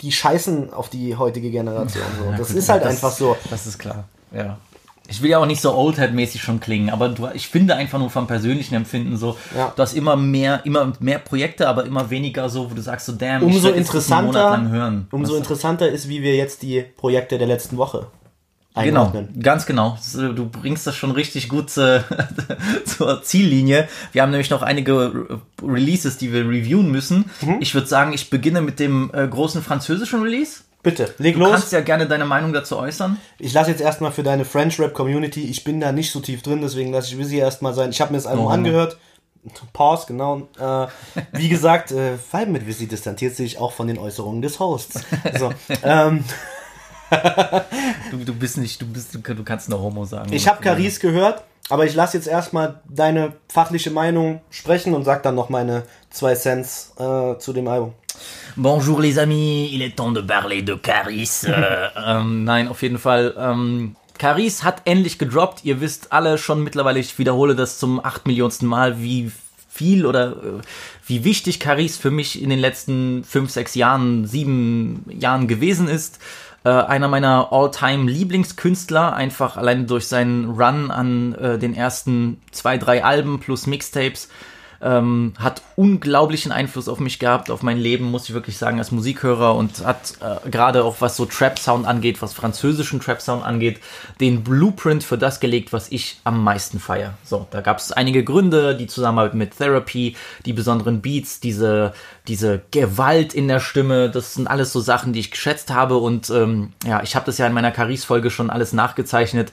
die 0.02 0.12
scheißen 0.12 0.72
auf 0.72 0.88
die 0.88 1.16
heutige 1.16 1.50
Generation. 1.50 2.04
So. 2.18 2.32
Das 2.38 2.50
ist 2.50 2.68
halt 2.68 2.84
das- 2.84 2.90
einfach 2.92 3.10
so. 3.12 3.36
Das 3.50 3.66
ist 3.66 3.78
klar, 3.78 4.04
ja. 4.34 4.58
Ich 5.08 5.20
will 5.22 5.30
ja 5.30 5.38
auch 5.38 5.46
nicht 5.46 5.60
so 5.60 5.74
Oldhead-mäßig 5.74 6.40
schon 6.40 6.60
klingen, 6.60 6.88
aber 6.90 7.08
du, 7.08 7.26
ich 7.34 7.48
finde 7.48 7.74
einfach 7.74 7.98
nur 7.98 8.10
vom 8.10 8.28
persönlichen 8.28 8.76
Empfinden 8.76 9.16
so, 9.16 9.36
Ja. 9.56 9.72
du 9.74 9.82
hast 9.82 9.94
immer 9.94 10.14
mehr, 10.14 10.64
immer 10.64 10.92
mehr 11.00 11.18
Projekte, 11.18 11.66
aber 11.66 11.84
immer 11.84 12.10
weniger 12.10 12.48
so, 12.48 12.70
wo 12.70 12.74
du 12.74 12.80
sagst 12.80 13.06
so, 13.06 13.12
damn, 13.14 13.42
Umso 13.42 13.70
ich 13.72 13.88
das 13.90 14.10
einen 14.12 14.26
Monat 14.26 14.34
interessanter, 14.36 14.50
lang 14.50 14.68
hören. 14.70 15.08
umso 15.10 15.34
interessanter 15.34 15.88
ist, 15.88 16.08
wie 16.08 16.22
wir 16.22 16.36
jetzt 16.36 16.62
die 16.62 16.82
Projekte 16.96 17.38
der 17.38 17.48
letzten 17.48 17.76
Woche 17.76 18.06
Genau, 18.74 19.06
einordnen. 19.06 19.40
ganz 19.42 19.66
genau. 19.66 19.98
Du 20.14 20.48
bringst 20.48 20.86
das 20.86 20.94
schon 20.94 21.10
richtig 21.10 21.48
gut 21.48 21.76
äh, 21.76 22.00
zur 22.84 23.22
Ziellinie. 23.22 23.88
Wir 24.12 24.22
haben 24.22 24.30
nämlich 24.30 24.50
noch 24.50 24.62
einige 24.62 24.92
Re- 25.12 25.40
Releases, 25.62 26.18
die 26.18 26.32
wir 26.32 26.42
reviewen 26.48 26.90
müssen. 26.90 27.28
Mhm. 27.40 27.56
Ich 27.60 27.74
würde 27.74 27.88
sagen, 27.88 28.12
ich 28.12 28.30
beginne 28.30 28.60
mit 28.62 28.78
dem 28.78 29.10
äh, 29.12 29.26
großen 29.26 29.62
französischen 29.62 30.22
Release. 30.22 30.60
Bitte, 30.82 31.12
leg 31.18 31.34
Du 31.34 31.40
los. 31.40 31.50
kannst 31.50 31.72
ja 31.72 31.80
gerne 31.80 32.06
deine 32.06 32.24
Meinung 32.24 32.52
dazu 32.52 32.78
äußern. 32.78 33.18
Ich 33.38 33.52
lasse 33.52 33.70
jetzt 33.70 33.80
erstmal 33.82 34.12
für 34.12 34.22
deine 34.22 34.44
French 34.46 34.78
Rap 34.80 34.94
Community, 34.94 35.42
ich 35.44 35.62
bin 35.64 35.78
da 35.80 35.92
nicht 35.92 36.10
so 36.10 36.20
tief 36.20 36.40
drin, 36.42 36.60
deswegen 36.62 36.92
lasse 36.92 37.08
ich 37.12 37.18
Wizzy 37.18 37.36
erstmal 37.36 37.74
sein. 37.74 37.90
Ich 37.90 38.00
habe 38.00 38.12
mir 38.12 38.18
das 38.18 38.26
Album 38.26 38.46
Oh. 38.46 38.50
angehört. 38.50 38.96
Pause, 39.72 40.04
genau. 40.08 40.48
Äh, 40.58 40.86
wie 41.32 41.48
gesagt, 41.48 41.92
äh, 41.92 42.12
Vibe 42.32 42.50
mit 42.52 42.66
Wizzy 42.66 42.86
distanziert 42.86 43.34
sich 43.36 43.58
auch 43.58 43.72
von 43.72 43.88
den 43.88 43.98
Äußerungen 43.98 44.42
des 44.42 44.58
Hosts. 44.60 45.02
So, 45.38 45.52
ähm, 45.82 46.24
Du, 48.10 48.24
du 48.24 48.34
bist 48.34 48.58
nicht, 48.58 48.80
du 48.80 48.86
bist, 48.86 49.14
du 49.14 49.44
kannst 49.44 49.68
nur 49.68 49.80
Homo 49.80 50.04
sagen. 50.04 50.32
ich 50.32 50.48
habe 50.48 50.62
Caris 50.62 51.00
gehört, 51.00 51.44
aber 51.68 51.86
ich 51.86 51.94
lasse 51.94 52.16
jetzt 52.16 52.26
erstmal 52.26 52.80
deine 52.88 53.34
fachliche 53.48 53.90
Meinung 53.90 54.40
sprechen 54.50 54.94
und 54.94 55.04
sag 55.04 55.22
dann 55.22 55.34
noch 55.34 55.48
meine 55.48 55.84
zwei 56.10 56.34
Cents 56.34 56.92
äh, 56.98 57.38
zu 57.38 57.52
dem 57.52 57.68
Album. 57.68 57.94
Bonjour 58.56 59.00
les 59.00 59.18
amis, 59.18 59.70
il 59.72 59.82
est 59.82 59.96
temps 59.96 60.12
de 60.12 60.22
parler 60.22 60.62
de 60.62 60.76
Caris. 60.76 61.44
äh, 61.44 61.88
ähm, 62.06 62.44
nein, 62.44 62.68
auf 62.68 62.82
jeden 62.82 62.98
Fall. 62.98 63.34
Ähm, 63.38 63.96
Caris 64.18 64.64
hat 64.64 64.82
endlich 64.84 65.18
gedroppt. 65.18 65.64
Ihr 65.64 65.80
wisst 65.80 66.12
alle 66.12 66.36
schon 66.36 66.62
mittlerweile, 66.62 66.98
ich 66.98 67.18
wiederhole 67.18 67.54
das 67.54 67.78
zum 67.78 68.04
acht 68.04 68.26
Millionsten 68.26 68.66
Mal, 68.66 69.00
wie 69.00 69.30
viel 69.68 70.04
oder 70.04 70.32
äh, 70.32 70.60
wie 71.06 71.24
wichtig 71.24 71.60
Caris 71.60 71.96
für 71.96 72.10
mich 72.10 72.42
in 72.42 72.50
den 72.50 72.58
letzten 72.58 73.24
fünf, 73.24 73.50
sechs 73.50 73.74
Jahren, 73.74 74.26
sieben 74.26 75.06
Jahren 75.08 75.48
gewesen 75.48 75.88
ist. 75.88 76.18
Äh, 76.62 76.68
einer 76.68 77.08
meiner 77.08 77.52
all-time 77.52 78.10
Lieblingskünstler, 78.10 79.14
einfach 79.14 79.56
allein 79.56 79.86
durch 79.86 80.08
seinen 80.08 80.50
Run 80.50 80.90
an 80.90 81.34
äh, 81.34 81.58
den 81.58 81.74
ersten 81.74 82.42
zwei, 82.50 82.76
drei 82.76 83.02
Alben 83.02 83.40
plus 83.40 83.66
Mixtapes 83.66 84.28
ähm, 84.82 85.34
hat 85.38 85.62
unglaublichen 85.76 86.52
Einfluss 86.52 86.88
auf 86.88 87.00
mich 87.00 87.18
gehabt, 87.18 87.50
auf 87.50 87.62
mein 87.62 87.78
Leben, 87.78 88.10
muss 88.10 88.28
ich 88.28 88.34
wirklich 88.34 88.56
sagen, 88.56 88.78
als 88.78 88.90
Musikhörer 88.90 89.54
und 89.54 89.84
hat 89.84 90.14
äh, 90.20 90.48
gerade 90.48 90.84
auch 90.84 90.96
was 91.00 91.16
so 91.16 91.26
Trap-Sound 91.26 91.86
angeht, 91.86 92.22
was 92.22 92.32
französischen 92.32 93.00
Trap-Sound 93.00 93.44
angeht, 93.44 93.80
den 94.20 94.42
Blueprint 94.42 95.04
für 95.04 95.18
das 95.18 95.40
gelegt, 95.40 95.72
was 95.72 95.90
ich 95.92 96.18
am 96.24 96.42
meisten 96.42 96.80
feiere. 96.80 97.14
So, 97.24 97.46
da 97.50 97.60
gab 97.60 97.78
es 97.78 97.92
einige 97.92 98.24
Gründe, 98.24 98.74
die 98.74 98.86
Zusammenarbeit 98.86 99.34
mit 99.34 99.56
Therapy, 99.56 100.16
die 100.46 100.52
besonderen 100.52 101.02
Beats, 101.02 101.40
diese, 101.40 101.92
diese 102.26 102.62
Gewalt 102.70 103.34
in 103.34 103.48
der 103.48 103.60
Stimme, 103.60 104.10
das 104.10 104.34
sind 104.34 104.48
alles 104.48 104.72
so 104.72 104.80
Sachen, 104.80 105.12
die 105.12 105.20
ich 105.20 105.30
geschätzt 105.30 105.70
habe 105.70 105.98
und 105.98 106.30
ähm, 106.30 106.72
ja, 106.86 107.02
ich 107.02 107.16
habe 107.16 107.26
das 107.26 107.36
ja 107.38 107.46
in 107.46 107.52
meiner 107.52 107.70
Caris-Folge 107.70 108.30
schon 108.30 108.48
alles 108.48 108.72
nachgezeichnet 108.72 109.52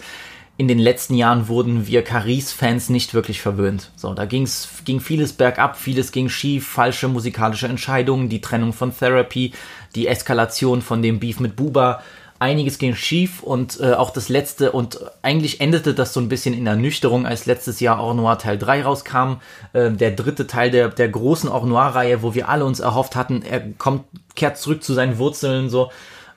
in 0.58 0.68
den 0.68 0.80
letzten 0.80 1.14
Jahren 1.14 1.48
wurden 1.48 1.86
wir 1.86 2.04
Caris-Fans 2.04 2.90
nicht 2.90 3.14
wirklich 3.14 3.42
verwöhnt. 3.42 3.92
So, 3.96 4.16
da 4.16 4.26
ging's, 4.26 4.68
ging 4.86 5.00
vieles 5.00 5.34
bergab, 5.34 5.78
vieles 5.78 6.12
ging 6.12 6.30
schief, 6.30 6.68
falsche 6.68 7.08
musikalische 7.08 7.68
Entscheidungen, 7.68 8.28
die 8.28 8.42
Trennung 8.42 8.74
von 8.74 8.96
Therapy, 8.96 9.54
die 9.94 10.08
Eskalation 10.08 10.82
von 10.82 11.04
dem 11.04 11.20
Beef 11.20 11.40
mit 11.40 11.56
Buba. 11.56 12.02
Einiges 12.40 12.80
ging 12.80 12.96
schief 12.96 13.42
und 13.42 13.80
äh, 13.80 13.94
auch 13.94 14.10
das 14.10 14.30
letzte 14.30 14.72
und 14.72 15.00
eigentlich 15.22 15.60
endete 15.62 15.94
das 15.94 16.14
so 16.14 16.20
ein 16.20 16.30
bisschen 16.30 16.54
in 16.56 16.68
Ernüchterung, 16.68 17.26
als 17.26 17.46
letztes 17.46 17.80
Jahr 17.80 18.04
Or 18.04 18.14
Noir 18.14 18.38
Teil 18.40 18.58
3 18.58 18.84
rauskam. 18.84 19.38
Äh, 19.74 19.92
der 19.92 20.12
dritte 20.12 20.48
Teil 20.48 20.72
der, 20.72 20.90
der 20.90 21.10
großen 21.10 21.50
Or 21.50 21.66
Noir-Reihe, 21.66 22.24
wo 22.24 22.34
wir 22.34 22.50
alle 22.50 22.66
uns 22.66 22.80
erhofft 22.80 23.16
hatten, 23.16 23.44
er 23.44 23.62
kommt, 23.78 24.06
kehrt 24.36 24.58
zurück 24.58 24.84
zu 24.84 24.94
seinen 24.94 25.20
Wurzeln, 25.20 25.70
so. 25.70 25.92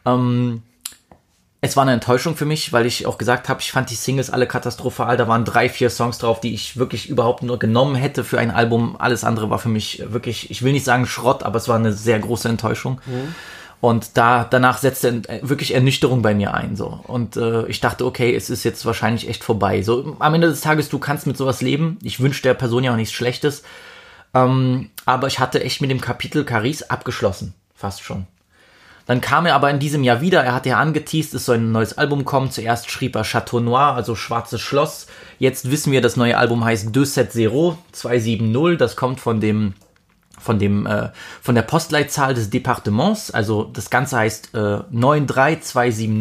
Ähm, 0.07 0.63
es 1.63 1.77
war 1.77 1.83
eine 1.83 1.93
Enttäuschung 1.93 2.37
für 2.37 2.47
mich, 2.47 2.73
weil 2.73 2.87
ich 2.87 3.07
auch 3.07 3.19
gesagt 3.19 3.49
habe, 3.51 3.61
ich 3.61 3.71
fand 3.71 3.91
die 3.91 3.95
Singles 3.95 4.31
alle 4.31 4.47
katastrophal. 4.47 5.19
Da 5.19 5.29
waren 5.29 5.45
drei, 5.45 5.69
vier 5.69 5.91
Songs 5.91 6.17
drauf, 6.19 6.41
die 6.41 6.55
ich 6.55 6.79
wirklich 6.79 7.11
überhaupt 7.11 7.43
nur 7.43 7.59
genommen 7.59 7.97
hätte 7.97 8.25
für 8.25 8.39
ein 8.39 8.51
Album. 8.51 8.97
Alles 8.99 9.25
andere 9.25 9.51
war 9.51 9.59
für 9.59 9.69
mich 9.69 10.03
wirklich, 10.07 10.51
ich 10.51 10.63
will 10.63 10.73
nicht 10.73 10.87
sagen 10.87 11.05
Schrott, 11.07 11.43
aber 11.43 11.59
es 11.59 11.69
war 11.69 11.77
eine 11.77 11.93
sehr 11.93 12.19
große 12.19 12.49
Enttäuschung. 12.49 13.01
Und 13.83 14.17
da 14.17 14.47
danach 14.49 14.79
setzte 14.79 15.23
äh, 15.29 15.41
wirklich 15.43 15.75
Ernüchterung 15.75 16.23
bei 16.23 16.35
mir 16.35 16.55
ein. 16.55 16.77
So 16.77 17.01
und 17.07 17.37
äh, 17.37 17.67
ich 17.67 17.81
dachte, 17.81 18.07
okay, 18.07 18.35
es 18.35 18.51
ist 18.51 18.65
jetzt 18.65 18.85
wahrscheinlich 18.87 19.29
echt 19.29 19.45
vorbei. 19.45 19.83
So 19.83 20.17
am 20.19 20.35
Ende 20.35 20.49
des 20.49 20.61
Tages, 20.63 20.89
du 20.89 20.99
kannst 20.99 21.27
mit 21.27 21.37
sowas 21.37 21.61
leben. 21.61 21.99
Ich 22.03 22.21
wünsche 22.21 22.43
der 22.43 22.55
Person 22.55 22.85
ja 22.85 22.93
auch 22.93 22.97
nichts 22.97 23.15
Schlechtes. 23.15 23.63
Ähm, 24.33 24.91
aber 25.07 25.27
ich 25.27 25.41
hatte 25.41 25.63
echt 25.63 25.81
mit 25.81 25.91
dem 25.91 26.01
Kapitel 26.01 26.45
Caris 26.45 26.85
abgeschlossen, 26.85 27.55
fast 27.75 28.03
schon. 28.03 28.27
Dann 29.07 29.21
kam 29.21 29.47
er 29.47 29.55
aber 29.55 29.71
in 29.71 29.79
diesem 29.79 30.05
Jahr 30.05 30.21
wieder. 30.21 30.43
Er 30.43 30.55
hatte 30.55 30.71
ja 30.71 30.79
angeteased, 30.79 31.35
es 31.35 31.47
soll 31.47 31.57
ein 31.57 31.73
neues 31.73 31.99
Album 31.99 32.25
kommen. 32.25 32.51
Zuerst 32.51 32.91
schrieb 32.91 33.17
er 33.17 33.25
Chateau 33.25 33.61
Noir, 33.61 33.95
also 33.95 34.15
Schwarzes 34.15 34.61
Schloss. 34.61 35.07
Jetzt 35.39 35.71
wissen 35.71 35.93
wir, 35.93 36.01
das 36.01 36.17
neue 36.17 36.37
Album 36.37 36.65
heißt 36.65 36.93
270, 36.93 37.77
270. 37.93 38.79
Das 38.79 38.97
kommt 38.97 39.21
von 39.21 39.41
dem 39.41 39.75
von 40.41 40.59
dem 40.59 40.87
äh, 40.87 41.11
von 41.41 41.55
der 41.55 41.63
Postleitzahl 41.63 42.35
des 42.35 42.51
Departements. 42.51 43.31
Also 43.31 43.65
das 43.73 43.91
Ganze 43.91 44.17
heißt 44.17 44.55
äh, 44.55 44.79
93270, 44.91 46.21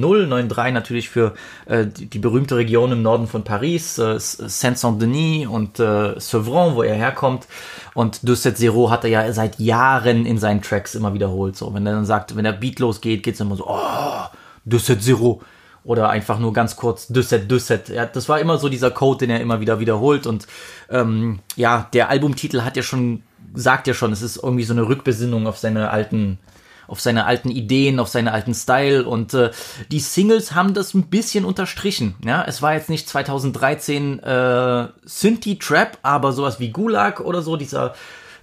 93 0.50 0.74
natürlich 0.74 1.10
für 1.10 1.34
äh, 1.66 1.86
die, 1.86 2.08
die 2.08 2.20
berühmte 2.20 2.56
Region 2.58 2.92
im 2.92 3.02
Norden 3.02 3.28
von 3.28 3.44
Paris, 3.44 3.98
äh, 3.98 4.20
Saint-Saint-Denis 4.20 5.48
und 5.48 5.80
äh, 5.80 6.20
Sevran, 6.20 6.76
wo 6.76 6.84
er 6.84 6.96
herkommt. 6.96 7.48
Und 7.94 8.16
270 8.16 8.90
hat 8.90 9.04
er 9.04 9.10
ja 9.10 9.34
seit 9.34 9.60
Jahren 9.60 10.26
in 10.26 10.38
seinen 10.38 10.62
Tracks 10.62 10.96
immer 10.96 11.14
wiederholt. 11.14 11.56
So, 11.56 11.74
wenn 11.74 11.86
er 11.86 11.94
dann 11.94 12.06
sagt, 12.06 12.36
wenn 12.36 12.44
der 12.44 12.54
Beat 12.54 12.80
losgeht, 12.80 13.24
geht's 13.24 13.40
immer 13.40 13.56
so, 13.56 13.68
oh, 13.68 14.28
270 14.70 15.40
oder 15.84 16.10
einfach 16.10 16.40
nur 16.40 16.54
ganz 16.54 16.76
kurz 16.76 17.08
Düsset, 17.08 17.50
Düsset. 17.50 17.90
Ja, 17.90 18.06
das 18.06 18.30
war 18.30 18.40
immer 18.40 18.58
so 18.58 18.70
dieser 18.70 18.92
Code, 18.92 19.20
den 19.20 19.30
er 19.30 19.42
immer 19.42 19.60
wieder 19.60 19.80
wiederholt 19.80 20.28
und 20.28 20.48
ähm, 20.90 21.40
ja, 21.56 21.88
der 21.94 22.10
Albumtitel 22.10 22.62
hat 22.62 22.78
ja 22.78 22.84
schon, 22.84 23.24
sagt 23.54 23.88
ja 23.88 23.94
schon, 23.94 24.12
es 24.12 24.22
ist 24.22 24.38
irgendwie 24.38 24.64
so 24.64 24.74
eine 24.74 24.88
Rückbesinnung 24.88 25.48
auf 25.48 25.58
seine 25.58 25.90
alten, 25.90 26.40
auf 26.88 27.00
seine 27.00 27.26
alten 27.26 27.50
Ideen, 27.50 28.00
auf 28.00 28.08
seine 28.08 28.32
alten 28.32 28.54
Style 28.54 29.06
und 29.06 29.34
äh, 29.34 29.52
die 29.92 30.00
Singles 30.00 30.54
haben 30.54 30.74
das 30.74 30.94
ein 30.94 31.08
bisschen 31.08 31.46
unterstrichen. 31.46 32.16
Ja, 32.26 32.44
es 32.48 32.62
war 32.62 32.74
jetzt 32.74 32.90
nicht 32.90 33.08
2013 33.10 34.20
äh, 34.20 34.88
Synthie 35.04 35.60
Trap, 35.60 35.98
aber 36.04 36.32
sowas 36.32 36.60
wie 36.60 36.70
Gulag 36.70 37.20
oder 37.20 37.42
so 37.42 37.56
dieser 37.56 37.96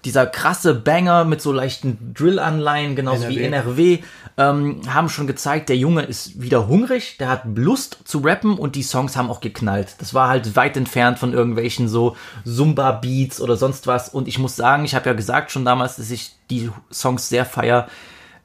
dieser 0.06 0.24
krasse 0.24 0.72
Banger 0.72 1.24
mit 1.24 1.42
so 1.42 1.52
leichten 1.52 2.14
Drill-Anleihen, 2.14 2.94
genauso 2.94 3.28
wie 3.28 3.42
NRW, 3.42 3.98
ähm, 4.36 4.80
haben 4.88 5.08
schon 5.08 5.26
gezeigt, 5.26 5.68
der 5.68 5.76
Junge 5.76 6.02
ist 6.02 6.40
wieder 6.40 6.68
hungrig, 6.68 7.16
der 7.18 7.28
hat 7.28 7.42
Lust 7.56 7.98
zu 8.04 8.18
rappen 8.18 8.56
und 8.56 8.76
die 8.76 8.84
Songs 8.84 9.16
haben 9.16 9.30
auch 9.30 9.40
geknallt. 9.40 9.96
Das 9.98 10.14
war 10.14 10.28
halt 10.28 10.54
weit 10.54 10.76
entfernt 10.76 11.18
von 11.18 11.32
irgendwelchen 11.32 11.88
so 11.88 12.16
Zumba-Beats 12.44 13.40
oder 13.40 13.56
sonst 13.56 13.88
was. 13.88 14.08
Und 14.08 14.28
ich 14.28 14.38
muss 14.38 14.54
sagen, 14.54 14.84
ich 14.84 14.94
habe 14.94 15.06
ja 15.06 15.14
gesagt 15.14 15.50
schon 15.50 15.64
damals, 15.64 15.96
dass 15.96 16.10
ich 16.12 16.36
die 16.50 16.70
Songs 16.92 17.28
sehr 17.28 17.44
feier. 17.44 17.88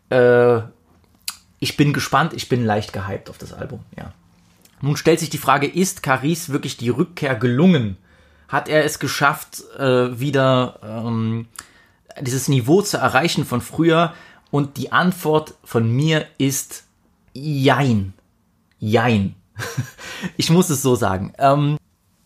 Äh, 0.10 0.62
ich 1.60 1.78
bin 1.78 1.94
gespannt, 1.94 2.34
ich 2.34 2.50
bin 2.50 2.66
leicht 2.66 2.92
gehypt 2.92 3.30
auf 3.30 3.38
das 3.38 3.54
Album, 3.54 3.82
ja. 3.96 4.14
Nun 4.82 4.98
stellt 4.98 5.20
sich 5.20 5.30
die 5.30 5.38
Frage, 5.38 5.68
ist 5.68 6.02
Caris 6.02 6.50
wirklich 6.50 6.76
die 6.76 6.90
Rückkehr 6.90 7.36
gelungen? 7.36 7.98
Hat 8.52 8.68
er 8.68 8.84
es 8.84 9.00
geschafft, 9.00 9.64
äh, 9.80 10.20
wieder 10.20 10.80
ähm, 10.84 11.48
dieses 12.20 12.48
Niveau 12.48 12.82
zu 12.82 12.98
erreichen 12.98 13.46
von 13.46 13.62
früher? 13.62 14.14
Und 14.52 14.76
die 14.76 14.92
Antwort 14.92 15.54
von 15.64 15.90
mir 15.90 16.26
ist 16.38 16.84
Jein. 17.34 18.14
Jein. 18.80 19.36
ich 20.38 20.50
muss 20.50 20.70
es 20.70 20.82
so 20.82 20.96
sagen. 20.96 21.34
Ähm, 21.38 21.78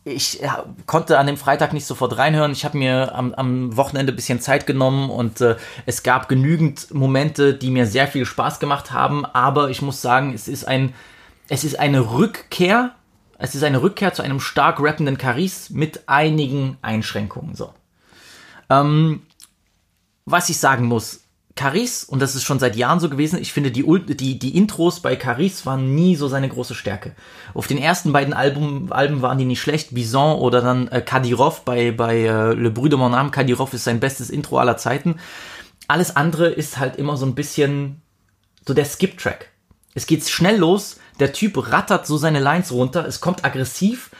ich 0.04 0.40
ja, 0.40 0.66
konnte 0.86 1.20
an 1.20 1.28
dem 1.28 1.38
Freitag 1.38 1.74
nicht 1.74 1.86
sofort 1.86 2.18
reinhören. 2.18 2.52
Ich 2.52 2.66
habe 2.66 2.78
mir 2.78 3.14
am, 3.14 3.34
am 3.34 3.76
Wochenende 3.78 4.14
ein 4.14 4.16
bisschen 4.16 4.40
Zeit 4.40 4.66
genommen 4.66 5.10
und 5.10 5.42
äh, 5.42 5.58
es 5.86 6.04
gab 6.04 6.28
genügend 6.28 6.94
Momente, 6.94 7.54
die 7.54 7.70
mir 7.70 7.86
sehr 7.86 8.08
viel 8.08 8.26
Spaß 8.26 8.60
gemacht 8.60 8.92
haben. 8.92 9.26
Aber 9.26 9.70
ich 9.70 9.82
muss 9.82 10.02
sagen, 10.02 10.34
es 10.34 10.48
ist 10.48 10.68
ein, 10.68 10.96
es 11.50 11.64
ist 11.64 11.80
eine 11.80 12.12
Rückkehr. 12.12 12.95
Es 13.38 13.56
ist 13.56 13.64
eine 13.64 13.82
Rückkehr 13.82 14.14
zu 14.14 14.22
einem 14.22 14.40
stark 14.40 14.80
rappenden 14.80 15.18
Caris 15.18 15.70
mit 15.70 16.08
einigen 16.08 16.78
Einschränkungen. 16.82 17.56
So. 17.56 17.74
Ähm, 18.70 19.24
was 20.26 20.50
ich 20.50 20.58
sagen 20.58 20.86
muss, 20.86 21.22
Caris, 21.56 22.04
und 22.04 22.22
das 22.22 22.36
ist 22.36 22.44
schon 22.44 22.60
seit 22.60 22.76
Jahren 22.76 23.00
so 23.00 23.10
gewesen, 23.10 23.40
ich 23.40 23.54
finde, 23.54 23.72
die, 23.72 23.86
die, 24.16 24.38
die 24.38 24.58
Intros 24.58 25.00
bei 25.00 25.16
Caris 25.16 25.66
waren 25.66 25.96
nie 25.96 26.18
so 26.18 26.28
seine 26.28 26.50
große 26.50 26.76
Stärke. 26.76 27.16
Auf 27.54 27.68
den 27.68 27.78
ersten 27.78 28.12
beiden 28.12 28.34
Album, 28.34 28.92
Alben 28.92 29.22
waren 29.22 29.38
die 29.38 29.46
nicht 29.46 29.62
schlecht, 29.62 29.96
Bison 29.96 30.38
oder 30.40 30.62
dann 30.62 30.90
äh, 30.90 31.02
Kadyrov 31.02 31.64
bei, 31.64 31.92
bei 31.92 32.24
äh, 32.24 32.54
Le 32.54 32.72
Bruit 32.72 32.92
de 32.92 33.00
mon 33.00 33.14
âme. 33.14 33.32
Kadyrov 33.32 33.74
ist 33.74 33.86
sein 33.86 34.02
bestes 34.02 34.30
Intro 34.30 34.58
aller 34.58 34.76
Zeiten. 34.76 35.16
Alles 35.88 36.18
andere 36.18 36.48
ist 36.48 36.78
halt 36.78 36.98
immer 36.98 37.16
so 37.16 37.26
ein 37.26 37.36
bisschen 37.36 38.02
so 38.68 38.74
der 38.74 38.86
Skip-Track. 38.86 39.50
Es 39.94 40.08
geht 40.08 40.28
schnell 40.28 40.58
los, 40.58 40.98
der 41.20 41.34
Typ 41.34 41.72
rattert 41.72 42.08
so 42.08 42.18
seine 42.18 42.40
Lines 42.40 42.72
runter, 42.72 43.06
es 43.06 43.22
kommt 43.22 43.46
aggressiv, 43.46 44.12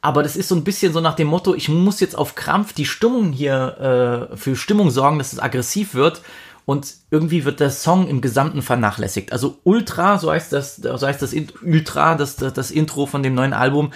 aber 0.00 0.22
das 0.22 0.36
ist 0.36 0.48
so 0.48 0.54
ein 0.54 0.64
bisschen 0.64 0.92
so 0.92 1.00
nach 1.00 1.16
dem 1.16 1.28
Motto, 1.28 1.54
ich 1.54 1.68
muss 1.68 2.00
jetzt 2.00 2.16
auf 2.16 2.34
Krampf 2.34 2.72
die 2.72 2.86
Stimmung 2.86 3.32
hier 3.32 4.30
äh, 4.32 4.36
für 4.36 4.56
Stimmung 4.56 4.90
sorgen, 4.90 5.18
dass 5.18 5.32
es 5.32 5.40
aggressiv 5.40 5.94
wird 5.94 6.22
und 6.64 6.94
irgendwie 7.10 7.44
wird 7.44 7.60
der 7.60 7.70
Song 7.70 8.08
im 8.08 8.20
Gesamten 8.20 8.62
vernachlässigt. 8.62 9.32
Also 9.32 9.58
Ultra, 9.64 10.18
so 10.18 10.30
heißt 10.30 10.52
das, 10.52 10.76
so 10.76 11.06
heißt 11.06 11.22
das 11.22 11.34
Ultra, 11.62 12.14
das, 12.14 12.36
das, 12.36 12.52
das 12.52 12.70
Intro 12.70 13.06
von 13.06 13.22
dem 13.22 13.34
neuen 13.34 13.52
Album, 13.52 13.92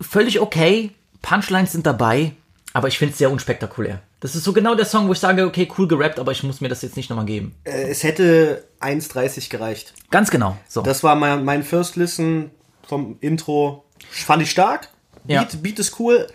völlig 0.00 0.40
okay, 0.40 0.92
Punchlines 1.20 1.72
sind 1.72 1.86
dabei, 1.86 2.32
aber 2.72 2.88
ich 2.88 2.98
finde 2.98 3.12
es 3.12 3.18
sehr 3.18 3.30
unspektakulär. 3.30 4.00
Das 4.20 4.34
ist 4.34 4.42
so 4.44 4.52
genau 4.52 4.74
der 4.74 4.84
Song, 4.86 5.06
wo 5.08 5.12
ich 5.12 5.18
sage, 5.20 5.46
okay, 5.46 5.68
cool 5.78 5.86
gerappt, 5.86 6.18
aber 6.18 6.32
ich 6.32 6.42
muss 6.42 6.60
mir 6.60 6.68
das 6.68 6.82
jetzt 6.82 6.96
nicht 6.96 7.08
nochmal 7.08 7.24
geben. 7.26 7.54
Äh, 7.64 7.88
Es 7.90 8.02
hätte 8.02 8.64
1,30 8.80 9.48
gereicht. 9.48 9.94
Ganz 10.10 10.30
genau. 10.30 10.56
So. 10.68 10.82
Das 10.82 11.02
war 11.04 11.14
mein, 11.14 11.44
mein 11.44 11.62
First 11.62 11.94
Listen 11.96 12.50
vom 12.86 13.16
Intro. 13.20 13.84
Fand 14.10 14.42
ich 14.42 14.50
stark. 14.50 14.88
Ja. 15.26 15.42
Beat, 15.44 15.62
Beat 15.62 15.78
ist 15.78 16.00
cool. 16.00 16.26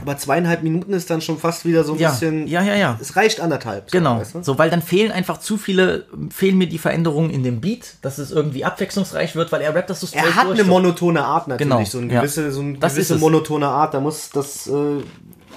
Aber 0.00 0.16
zweieinhalb 0.16 0.62
Minuten 0.62 0.92
ist 0.92 1.10
dann 1.10 1.20
schon 1.20 1.38
fast 1.38 1.64
wieder 1.64 1.82
so 1.82 1.94
ein 1.94 1.98
Ja, 1.98 2.10
bisschen. 2.10 2.46
ja, 2.46 2.62
ja, 2.62 2.76
ja. 2.76 2.96
Es 3.00 3.16
reicht 3.16 3.40
anderthalb. 3.40 3.90
so, 3.90 3.98
Genau, 3.98 4.20
weißt 4.20 4.34
du? 4.36 4.42
so, 4.44 4.56
weil 4.56 4.70
dann 4.70 4.80
fehlen 4.80 5.10
einfach 5.10 5.38
zu 5.40 5.56
viele, 5.58 6.06
fehlen 6.30 6.56
mir 6.56 6.68
die 6.68 6.78
Veränderungen 6.78 7.30
in 7.30 7.42
dem 7.42 7.60
Beat, 7.60 7.94
dass 8.02 8.18
es 8.18 8.30
irgendwie 8.30 8.64
abwechslungsreich 8.64 9.34
wird, 9.34 9.50
weil 9.50 9.60
er 9.60 9.74
rappt 9.74 9.90
das 9.90 10.00
so 10.00 10.06
straight 10.06 10.24
Er 10.24 10.34
hat 10.36 10.46
durch, 10.46 10.58
eine 10.60 10.68
monotone 10.68 11.24
Art 11.24 11.48
natürlich. 11.48 11.68
Genau, 11.72 11.84
So 11.84 11.98
eine 11.98 12.12
ja. 12.12 12.20
gewisse, 12.20 12.52
so 12.52 12.60
eine 12.60 12.78
Das 12.78 12.94
gewisse 12.94 13.16
monotone 13.16 13.66
Art. 13.66 13.92
Da 13.94 13.98
muss 14.00 14.30
das 14.30 14.68
äh, 14.68 15.02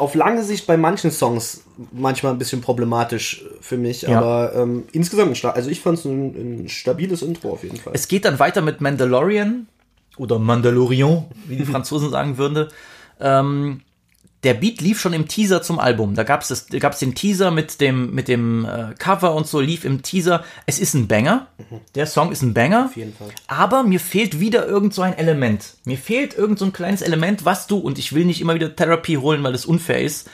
auf 0.02 0.16
lange 0.16 0.43
Sicht 0.43 0.66
bei 0.66 0.78
manchen 0.78 1.12
Songs 1.12 1.64
manchmal 1.91 2.32
ein 2.32 2.39
bisschen 2.39 2.60
problematisch 2.62 3.45
für 3.62 3.78
mich. 3.78 4.02
Ja. 4.02 4.18
Aber 4.18 4.56
ähm, 4.56 4.86
insgesamt. 4.91 5.45
Also 5.45 5.70
ich 5.70 5.80
fand 5.80 5.99
es 5.99 6.06
ein, 6.06 6.64
ein 6.64 6.70
stabiles 6.70 7.22
Intro 7.22 7.52
auf 7.52 7.64
jeden 7.64 7.78
Fall. 7.78 7.93
Es 7.95 8.08
geht 8.08 8.26
dann 8.26 8.39
weiter 8.39 8.62
mit 8.62 8.82
Mandalorian 8.82 9.68
oder 10.18 10.39
Mandalorian, 10.39 11.26
wie 11.47 11.56
die 11.56 11.66
Franzosen 11.72 12.10
sagen 12.10 12.39
würden. 12.39 12.70
Ähm, 13.20 13.82
der 14.44 14.56
Beat 14.56 14.82
lief 14.82 15.00
schon 15.00 15.14
im 15.14 15.28
Teaser 15.28 15.62
zum 15.62 15.78
Album. 15.78 16.16
Da 16.16 16.24
gab 16.24 16.42
es 16.42 16.68
gab's 16.80 17.00
den 17.00 17.14
Teaser 17.14 17.52
mit 17.52 17.80
dem, 17.80 18.14
mit 18.14 18.28
dem 18.28 18.66
äh, 18.66 18.96
Cover 18.98 19.36
und 19.36 19.46
so, 19.46 19.60
lief 19.60 19.86
im 19.86 20.02
Teaser. 20.02 20.44
Es 20.66 20.80
ist 20.80 20.96
ein 20.96 21.08
Banger. 21.08 21.48
Der 21.96 22.08
Song 22.08 22.32
ist 22.32 22.42
ein 22.42 22.54
Banger. 22.54 22.86
Auf 22.86 22.98
jeden 22.98 23.14
Fall. 23.14 23.30
Aber 23.48 23.84
mir 23.84 24.00
fehlt 24.00 24.39
wieder 24.39 24.66
irgend 24.66 24.94
so 24.94 25.04
ein 25.04 25.18
Element. 25.18 25.76
Mir 25.86 25.98
fehlt 25.98 26.36
irgend 26.36 26.58
so 26.58 26.66
ein 26.66 26.74
kleines 26.74 27.02
Element, 27.02 27.46
was 27.46 27.68
du, 27.68 27.78
und 27.78 28.00
ich 28.00 28.14
will 28.14 28.26
nicht 28.26 28.42
immer 28.42 28.56
wieder 28.56 28.76
Therapy 28.76 29.16
holen, 29.16 29.44
weil 29.44 29.52
das 29.52 29.66
unfair 29.66 30.02
ist, 30.02 30.28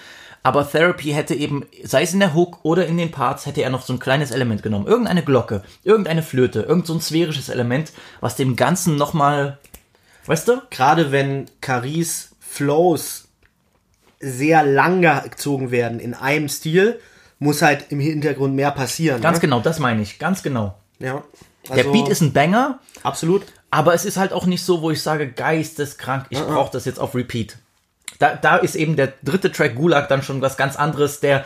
aber 0.44 0.70
Therapy 0.70 1.12
hätte 1.12 1.36
eben, 1.36 1.66
sei 1.84 2.04
es 2.04 2.14
in 2.14 2.22
der 2.22 2.34
Hook 2.34 2.60
oder 2.64 2.88
in 2.88 2.98
den 2.98 3.12
Parts, 3.12 3.46
hätte 3.46 3.62
er 3.64 3.70
noch 3.70 3.82
so 3.82 3.92
ein 3.92 4.00
kleines 4.00 4.32
Element 4.32 4.64
genommen. 4.64 4.88
Irgendeine 4.88 5.24
Glocke, 5.24 5.62
irgendeine 5.84 6.24
Flöte, 6.24 6.62
irgend 6.62 6.88
so 6.88 6.94
ein 6.94 7.02
sphärisches 7.02 7.50
Element, 7.50 7.92
was 8.22 8.38
dem 8.38 8.56
Ganzen 8.56 8.96
nochmal, 8.96 9.58
weißt 10.28 10.48
du? 10.48 10.62
Gerade 10.70 11.12
wenn 11.12 11.48
Caris 11.60 12.30
Flows 12.40 13.27
sehr 14.20 14.64
lang 14.64 15.02
gezogen 15.02 15.72
werden 15.72 16.00
in 16.00 16.14
einem 16.14 16.50
Stil, 16.50 17.00
muss 17.40 17.62
halt 17.62 17.86
im 17.90 18.00
Hintergrund 18.00 18.56
mehr 18.56 18.72
passieren. 18.72 19.22
Ganz 19.22 19.38
ne? 19.38 19.42
genau, 19.42 19.60
das 19.60 19.80
meine 19.80 20.02
ich, 20.02 20.20
ganz 20.20 20.44
genau. 20.44 20.76
Ja. 21.00 21.24
Der 21.70 21.86
Also, 21.86 21.92
Beat 21.92 22.08
ist 22.08 22.22
ein 22.22 22.34
Banger, 22.34 22.80
absolut. 23.04 23.44
aber 23.70 23.94
es 23.94 24.06
ist 24.06 24.18
halt 24.18 24.34
auch 24.34 24.46
nicht 24.46 24.64
so, 24.64 24.82
wo 24.82 24.90
ich 24.90 25.02
sage, 25.02 25.28
geisteskrank, 25.32 26.26
ich 26.30 26.40
brauche 26.40 26.72
das 26.72 26.86
jetzt 26.86 27.00
auf 27.00 27.14
Repeat. 27.14 27.58
Da, 28.20 28.36
da 28.36 28.58
ist 28.58 28.76
eben 28.76 28.96
der 28.96 29.14
dritte 29.24 29.52
Track 29.52 29.76
Gulag 29.76 30.08
dann 30.08 30.24
schon 30.24 30.42
was 30.42 30.58
ganz 30.58 30.76
anderes, 30.76 31.20
der, 31.20 31.46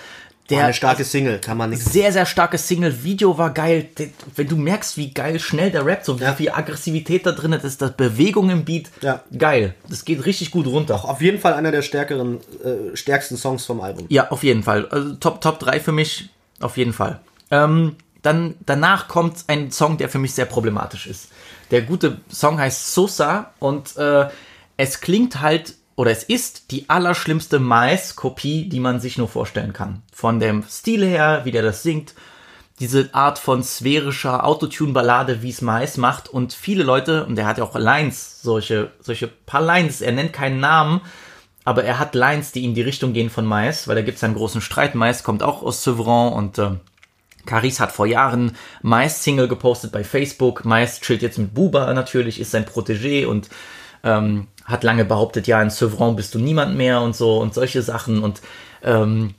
der 0.51 0.65
eine 0.65 0.73
starke 0.73 1.03
Single, 1.03 1.39
kann 1.39 1.57
man 1.57 1.69
nichts. 1.71 1.91
sehr, 1.91 2.11
sehr 2.11 2.25
starkes 2.25 2.67
Single. 2.67 3.03
Video 3.03 3.37
war 3.37 3.51
geil. 3.53 3.89
Wenn 4.35 4.47
du 4.47 4.55
merkst, 4.57 4.97
wie 4.97 5.11
geil 5.13 5.39
schnell 5.39 5.71
der 5.71 5.85
rappt, 5.85 6.05
so 6.05 6.19
wie 6.19 6.23
Ja. 6.23 6.33
viel 6.33 6.49
Aggressivität 6.51 7.25
da 7.25 7.31
drin 7.31 7.53
ist, 7.53 7.63
das, 7.63 7.77
das 7.77 7.93
Bewegung 7.93 8.49
im 8.49 8.65
Beat, 8.65 8.89
Ja. 9.01 9.21
geil. 9.37 9.73
Das 9.89 10.05
geht 10.05 10.25
richtig 10.25 10.51
gut 10.51 10.67
runter. 10.67 11.03
Auf 11.05 11.21
jeden 11.21 11.39
Fall 11.39 11.53
einer 11.53 11.71
der 11.71 11.81
stärkeren, 11.81 12.37
äh, 12.63 12.95
stärksten 12.95 13.37
Songs 13.37 13.65
vom 13.65 13.81
Album. 13.81 14.05
Ja, 14.09 14.29
auf 14.31 14.43
jeden 14.43 14.63
Fall. 14.63 14.87
Also 14.89 15.15
Top, 15.15 15.41
Top 15.41 15.59
3 15.59 15.79
für 15.79 15.91
mich, 15.91 16.29
auf 16.59 16.77
jeden 16.77 16.93
Fall. 16.93 17.19
Ähm, 17.49 17.95
dann, 18.21 18.55
danach 18.65 19.07
kommt 19.07 19.45
ein 19.47 19.71
Song, 19.71 19.97
der 19.97 20.07
für 20.09 20.19
mich 20.19 20.33
sehr 20.33 20.45
problematisch 20.45 21.07
ist. 21.07 21.29
Der 21.71 21.81
gute 21.81 22.17
Song 22.31 22.59
heißt 22.59 22.93
Sosa 22.93 23.51
und 23.59 23.95
äh, 23.97 24.27
es 24.77 24.99
klingt 25.01 25.41
halt, 25.41 25.75
oder 26.01 26.09
es 26.09 26.23
ist 26.23 26.71
die 26.71 26.89
allerschlimmste 26.89 27.59
Mais-Kopie, 27.59 28.67
die 28.67 28.79
man 28.79 28.99
sich 28.99 29.19
nur 29.19 29.27
vorstellen 29.27 29.71
kann. 29.71 30.01
Von 30.11 30.39
dem 30.39 30.63
Stil 30.63 31.05
her, 31.05 31.41
wie 31.43 31.51
der 31.51 31.61
das 31.61 31.83
singt, 31.83 32.15
diese 32.79 33.13
Art 33.13 33.37
von 33.37 33.61
sphärischer 33.61 34.43
Autotune-Ballade, 34.43 35.43
wie 35.43 35.51
es 35.51 35.61
Mais 35.61 35.97
macht. 35.97 36.27
Und 36.27 36.53
viele 36.53 36.81
Leute, 36.83 37.27
und 37.27 37.37
er 37.37 37.45
hat 37.45 37.59
ja 37.59 37.63
auch 37.63 37.77
Lines, 37.77 38.41
solche, 38.41 38.89
solche 38.99 39.27
paar 39.27 39.61
Lines, 39.61 40.01
er 40.01 40.11
nennt 40.11 40.33
keinen 40.33 40.59
Namen, 40.59 41.01
aber 41.65 41.83
er 41.83 41.99
hat 41.99 42.15
Lines, 42.15 42.51
die 42.51 42.65
in 42.65 42.73
die 42.73 42.81
Richtung 42.81 43.13
gehen 43.13 43.29
von 43.29 43.45
Mais, 43.45 43.87
weil 43.87 43.93
da 43.93 44.01
gibt 44.01 44.17
es 44.17 44.23
einen 44.23 44.33
großen 44.33 44.61
Streit. 44.61 44.95
Mais 44.95 45.21
kommt 45.21 45.43
auch 45.43 45.61
aus 45.61 45.83
Sevran 45.83 46.33
und 46.33 46.57
äh, 46.57 46.71
Caris 47.45 47.79
hat 47.79 47.91
vor 47.91 48.07
Jahren 48.07 48.57
Mais-Single 48.81 49.47
gepostet 49.47 49.91
bei 49.91 50.03
Facebook. 50.03 50.65
Mais 50.65 50.99
chillt 50.99 51.21
jetzt 51.21 51.37
mit 51.37 51.53
Buba 51.53 51.93
natürlich, 51.93 52.39
ist 52.39 52.49
sein 52.49 52.65
Protégé 52.65 53.27
und 53.27 53.49
ähm, 54.03 54.47
hat 54.65 54.83
lange 54.83 55.05
behauptet, 55.05 55.47
ja, 55.47 55.61
in 55.61 55.69
Sevran 55.69 56.15
bist 56.15 56.35
du 56.35 56.39
niemand 56.39 56.75
mehr 56.75 57.01
und 57.01 57.15
so 57.15 57.39
und 57.39 57.53
solche 57.53 57.81
Sachen. 57.81 58.23
Und 58.23 58.41
ähm, 58.83 59.35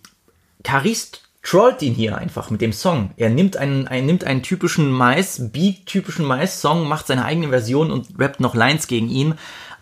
Caris 0.65 1.13
trollt 1.43 1.83
ihn 1.83 1.95
hier 1.95 2.19
einfach 2.19 2.51
mit 2.51 2.61
dem 2.61 2.73
Song. 2.73 3.11
Er 3.17 3.31
nimmt 3.31 3.57
einen, 3.57 3.87
er 3.87 4.03
nimmt 4.03 4.25
einen 4.25 4.43
typischen 4.43 4.91
Mais-Beat, 4.91 5.87
typischen 5.87 6.25
Mais-Song, 6.25 6.87
macht 6.87 7.07
seine 7.07 7.25
eigene 7.25 7.49
Version 7.49 7.91
und 7.91 8.09
rappt 8.19 8.41
noch 8.41 8.55
Lines 8.55 8.87
gegen 8.87 9.09
ihn. 9.09 9.35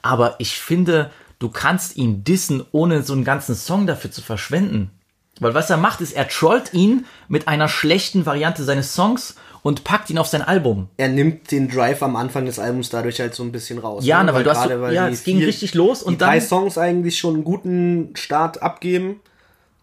Aber 0.03 0.37
ich 0.39 0.59
finde, 0.59 1.11
du 1.39 1.51
kannst 1.51 1.97
ihn 1.97 2.25
dissen, 2.25 2.65
ohne 2.73 3.03
so 3.03 3.13
einen 3.13 3.25
ganzen 3.25 3.55
Song 3.55 3.87
dafür 3.87 4.11
zu 4.11 4.23
verschwenden. 4.23 4.91
Weil 5.39 5.55
was 5.55 5.71
er 5.71 5.79
macht, 5.79 6.01
ist, 6.01 6.13
er 6.13 6.29
trollt 6.29 6.75
ihn 6.75 7.07
mit 7.29 7.49
einer 7.49 7.69
schlechten 7.69 8.27
Variante 8.27 8.63
seines 8.63 8.95
Songs 8.95 9.37
und 9.63 9.85
packt 9.85 10.11
ihn 10.11 10.19
auf 10.19 10.27
sein 10.27 10.43
Album. 10.43 10.89
Er 10.97 11.09
nimmt 11.09 11.51
den 11.51 11.69
Drive 11.69 12.03
am 12.03 12.17
Anfang 12.17 12.47
des 12.47 12.59
Albums 12.59 12.89
dadurch 12.91 13.21
halt 13.21 13.35
so 13.35 13.43
ein 13.43 13.53
bisschen 13.53 13.79
raus. 13.79 14.05
Ja, 14.05 14.23
ne, 14.23 14.33
weil 14.35 14.45
du 14.45 14.51
hast 14.51 14.63
gerade, 14.63 14.77
so- 14.77 14.81
weil 14.83 14.95
ja, 14.95 15.09
es 15.09 15.23
ging 15.25 15.39
richtig 15.43 15.75
los 15.75 16.03
und 16.03 16.15
die 16.15 16.19
drei 16.19 16.39
dann- 16.39 16.49
Songs 16.49 16.79
eigentlich 16.79 17.19
schon 17.19 17.35
einen 17.35 17.45
guten 17.45 18.11
Start 18.15 18.63
abgeben. 18.63 19.21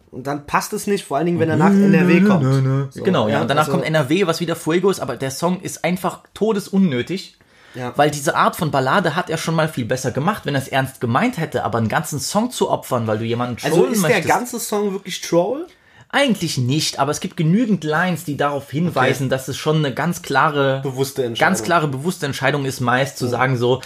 Und 0.10 0.26
dann 0.26 0.46
passt 0.48 0.72
es 0.74 0.88
nicht, 0.88 1.04
vor 1.06 1.18
allen 1.18 1.26
Dingen, 1.26 1.40
wenn 1.40 1.50
er 1.50 1.58
nach 1.58 1.70
NRW 1.70 2.22
kommt. 2.22 2.92
So, 2.94 3.04
Genau, 3.04 3.28
ja. 3.28 3.42
Und 3.42 3.50
danach 3.50 3.64
also- 3.64 3.74
kommt 3.74 3.84
NRW, 3.86 4.26
was 4.26 4.40
wieder 4.40 4.56
Fuego 4.56 4.90
ist, 4.90 5.00
aber 5.02 5.18
der 5.18 5.32
Song 5.32 5.60
ist 5.62 5.84
einfach 5.84 6.22
todesunnötig. 6.34 7.38
Ja. 7.76 7.94
Weil 7.96 8.10
diese 8.10 8.36
Art 8.36 8.56
von 8.56 8.72
Ballade 8.72 9.16
hat 9.16 9.30
er 9.30 9.38
schon 9.38 9.54
mal 9.54 9.68
viel 9.68 9.86
besser 9.86 10.10
gemacht, 10.12 10.46
wenn 10.46 10.56
er 10.56 10.62
es 10.62 10.68
ernst 10.70 11.00
gemeint 11.00 11.38
hätte, 11.38 11.64
aber 11.64 11.78
einen 11.78 11.90
ganzen 11.90 12.20
Song 12.20 12.50
zu 12.50 12.70
opfern, 12.72 13.06
weil 13.06 13.20
du 13.20 13.26
jemanden 13.26 13.58
trollen 13.58 13.74
Also 13.74 13.86
ist 13.86 14.02
der 14.02 14.10
möchtest. 14.10 14.28
ganze 14.30 14.60
Song 14.60 14.94
wirklich 14.94 15.22
Troll? 15.22 15.68
Eigentlich 16.10 16.58
nicht, 16.58 17.00
aber 17.00 17.12
es 17.12 17.20
gibt 17.20 17.36
genügend 17.38 17.84
Lines, 17.84 18.24
die 18.24 18.38
darauf 18.38 18.70
hinweisen, 18.72 19.30
dass 19.30 19.48
es 19.50 19.58
schon 19.58 19.78
eine 19.78 19.94
ganz 19.94 20.22
klare, 20.22 20.80
Bewusste 20.82 21.24
Entscheidung. 21.26 21.50
ganz 21.50 21.64
klare 21.64 21.88
bewusste 21.88 22.26
Entscheidung 22.26 22.66
ist, 22.66 22.80
meist 22.80 23.18
zu 23.18 23.28
sagen 23.28 23.58
so, 23.58 23.82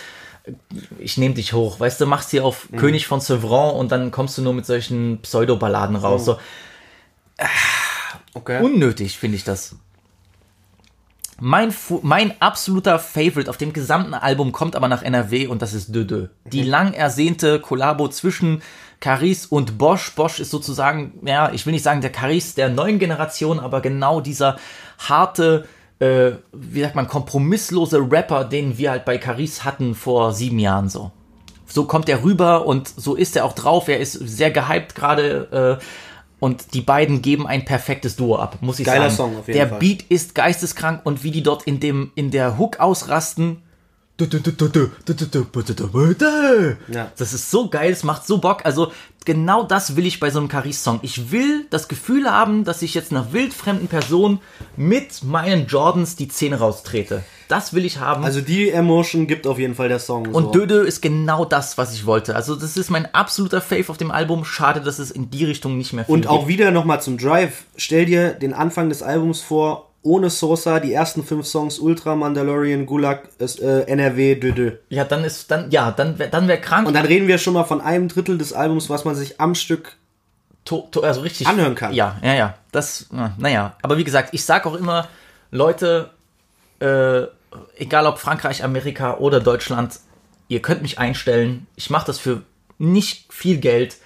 ich 1.00 1.18
nehme 1.18 1.36
dich 1.36 1.54
hoch, 1.54 1.80
weißt 1.80 2.00
du, 2.02 2.06
machst 2.06 2.32
hier 2.32 2.46
auf 2.46 2.68
König 2.76 3.08
von 3.08 3.22
Sevran 3.22 3.76
und 3.76 3.92
dann 3.92 4.12
kommst 4.12 4.38
du 4.38 4.42
nur 4.42 4.54
mit 4.54 4.66
solchen 4.66 5.20
Pseudoballaden 5.22 5.96
raus. 5.96 6.26
So 6.26 6.38
Okay. 8.34 8.62
unnötig 8.64 9.18
finde 9.18 9.36
ich 9.38 9.44
das. 9.44 9.76
Mein, 11.40 11.74
mein 12.04 12.40
absoluter 12.40 13.00
Favorite 13.00 13.50
auf 13.50 13.58
dem 13.58 13.74
gesamten 13.74 14.14
Album 14.14 14.52
kommt 14.52 14.76
aber 14.76 14.88
nach 14.88 15.02
NRW 15.02 15.48
und 15.48 15.62
das 15.64 15.74
ist 15.74 15.94
Dö 15.94 16.06
Dö. 16.06 16.28
Die 16.46 16.62
lang 16.64 16.94
ersehnte 16.94 17.60
Kollabo 17.60 18.08
zwischen 18.10 18.62
Caris 19.02 19.48
und 19.48 19.78
Bosch. 19.78 20.14
Bosch 20.16 20.40
ist 20.40 20.52
sozusagen, 20.52 21.20
ja, 21.26 21.52
ich 21.52 21.66
will 21.66 21.74
nicht 21.74 21.84
sagen 21.84 22.00
der 22.00 22.12
Caris 22.12 22.56
der 22.56 22.70
neuen 22.70 23.00
Generation, 23.00 23.60
aber 23.60 23.82
genau 23.82 24.22
dieser 24.22 24.58
harte, 25.00 25.68
äh, 26.00 26.32
wie 26.54 26.82
sagt 26.82 26.96
man, 26.96 27.08
kompromisslose 27.08 28.00
Rapper, 28.10 28.46
den 28.46 28.78
wir 28.78 28.92
halt 28.92 29.04
bei 29.04 29.18
Caris 29.18 29.66
hatten 29.66 29.96
vor 29.96 30.32
sieben 30.34 30.60
Jahren 30.60 30.88
so. 30.88 31.12
So 31.66 31.86
kommt 31.86 32.10
er 32.10 32.24
rüber 32.24 32.66
und 32.66 32.88
so 32.88 33.16
ist 33.16 33.36
er 33.36 33.46
auch 33.46 33.54
drauf. 33.54 33.88
Er 33.88 34.00
ist 34.00 34.14
sehr 34.14 34.52
gehypt 34.52 34.96
gerade. 34.96 35.80
Äh, 35.80 35.84
und 36.40 36.74
die 36.74 36.82
beiden 36.82 37.22
geben 37.22 37.46
ein 37.46 37.66
perfektes 37.66 38.16
Duo 38.16 38.36
ab, 38.36 38.58
muss 38.62 38.80
ich 38.80 38.86
Geiler 38.86 39.12
sagen. 39.12 39.16
Song 39.32 39.40
auf 39.40 39.48
jeden 39.48 39.60
der 39.60 39.70
Fall. 39.70 39.80
Beat 39.80 40.04
ist 40.10 40.34
geisteskrank 40.34 41.02
und 41.04 41.24
wie 41.24 41.30
die 41.30 41.44
dort 41.44 41.64
in 41.64 41.80
dem 41.80 42.12
in 42.16 42.32
der 42.32 42.58
Hook 42.58 42.80
ausrasten. 42.80 43.62
Ja. 46.88 47.12
Das 47.18 47.34
ist 47.34 47.52
so 47.52 47.70
geil, 47.70 47.92
es 47.92 48.04
macht 48.04 48.26
so 48.28 48.38
Bock. 48.40 48.62
Also 48.66 48.92
genau 49.26 49.64
das 49.64 49.96
will 49.96 50.06
ich 50.06 50.20
bei 50.20 50.30
so 50.30 50.40
einem 50.40 50.48
Caris-Song. 50.48 51.00
Ich 51.04 51.32
will 51.32 51.66
das 51.70 51.88
Gefühl 51.88 52.30
haben, 52.30 52.64
dass 52.64 52.82
ich 52.82 52.94
jetzt 52.94 53.12
einer 53.12 53.34
wildfremden 53.34 53.88
Person 53.88 54.40
mit 54.76 55.24
meinen 55.24 55.68
Jordans 55.68 56.16
die 56.16 56.28
Zähne 56.28 56.60
raustrete. 56.60 57.24
Das 57.48 57.74
will 57.74 57.84
ich 57.86 58.00
haben. 58.00 58.24
Also 58.24 58.40
die 58.42 58.70
Emotion 58.70 59.28
gibt 59.28 59.46
auf 59.46 59.60
jeden 59.60 59.76
Fall 59.76 59.90
der 59.90 60.00
Song. 60.00 60.28
und 60.30 60.46
so. 60.46 60.52
Dödö 60.52 60.84
ist 60.84 61.02
genau 61.02 61.44
das, 61.46 61.78
was 61.78 61.94
ich 61.94 62.06
wollte. 62.06 62.36
Also 62.36 62.56
das 62.56 62.78
ist 62.78 62.90
mein 62.90 63.14
absoluter 63.14 63.62
Fave 63.62 63.90
auf 63.90 63.98
dem 63.98 64.10
Album. 64.12 64.46
Schade, 64.46 64.80
dass 64.82 65.00
es 65.00 65.12
in 65.12 65.30
die 65.30 65.46
Richtung 65.46 65.78
nicht 65.78 65.92
mehr 65.94 66.06
viel 66.06 66.14
Und 66.16 66.28
auch 66.28 66.40
gibt. 66.46 66.50
wieder 66.50 66.72
nochmal 66.72 67.02
zum 67.02 67.18
Drive. 67.18 67.66
Stell 67.76 68.06
dir 68.06 68.30
den 68.30 68.54
Anfang 68.54 68.90
des 68.90 69.04
Albums 69.04 69.42
vor, 69.42 69.91
ohne 70.04 70.30
Sosa, 70.30 70.80
die 70.80 70.94
ersten 70.94 71.24
fünf 71.24 71.46
Songs 71.46 71.80
Ultra, 71.80 72.16
Mandalorian, 72.16 72.86
Gulag, 72.86 73.30
äh, 73.40 73.82
NRW, 73.84 74.36
Dödö. 74.36 74.72
Ja, 74.90 75.04
dann 75.04 75.24
ist 75.24 75.52
dann 75.52 75.70
ja, 75.70 75.92
dann 75.92 76.18
dann 76.32 76.48
wäre 76.48 76.60
krank. 76.60 76.88
Und 76.88 76.94
dann 76.94 77.06
reden 77.06 77.28
wir 77.28 77.38
schon 77.38 77.54
mal 77.54 77.66
von 77.66 77.82
einem 77.82 78.08
Drittel 78.08 78.38
des 78.38 78.54
Albums, 78.54 78.90
was 78.90 79.06
man 79.06 79.16
sich 79.16 79.40
am 79.40 79.54
Stück 79.54 79.98
to, 80.66 80.88
to, 80.92 81.02
also 81.02 81.22
richtig 81.22 81.48
Anhören 81.48 81.76
kann. 81.76 81.94
Ja, 81.94 82.18
ja, 82.24 82.34
ja. 82.34 82.56
Das, 82.72 83.08
na, 83.12 83.36
naja. 83.38 83.76
Aber 83.82 83.98
wie 83.98 84.04
gesagt, 84.04 84.30
ich 84.34 84.44
sag 84.44 84.66
auch 84.66 84.76
immer, 84.76 85.08
Leute, 85.52 86.10
äh, 86.80 87.24
egal 87.78 88.08
ob 88.08 88.18
Frankreich, 88.18 88.64
Amerika 88.64 89.18
oder 89.18 89.40
Deutschland, 89.40 90.00
ihr 90.48 90.62
könnt 90.62 90.82
mich 90.82 90.98
einstellen. 90.98 91.68
Ich 91.76 91.90
mache 91.90 92.08
das 92.08 92.18
für 92.18 92.42
nicht 92.78 93.32
viel 93.32 93.58
Geld. 93.58 93.98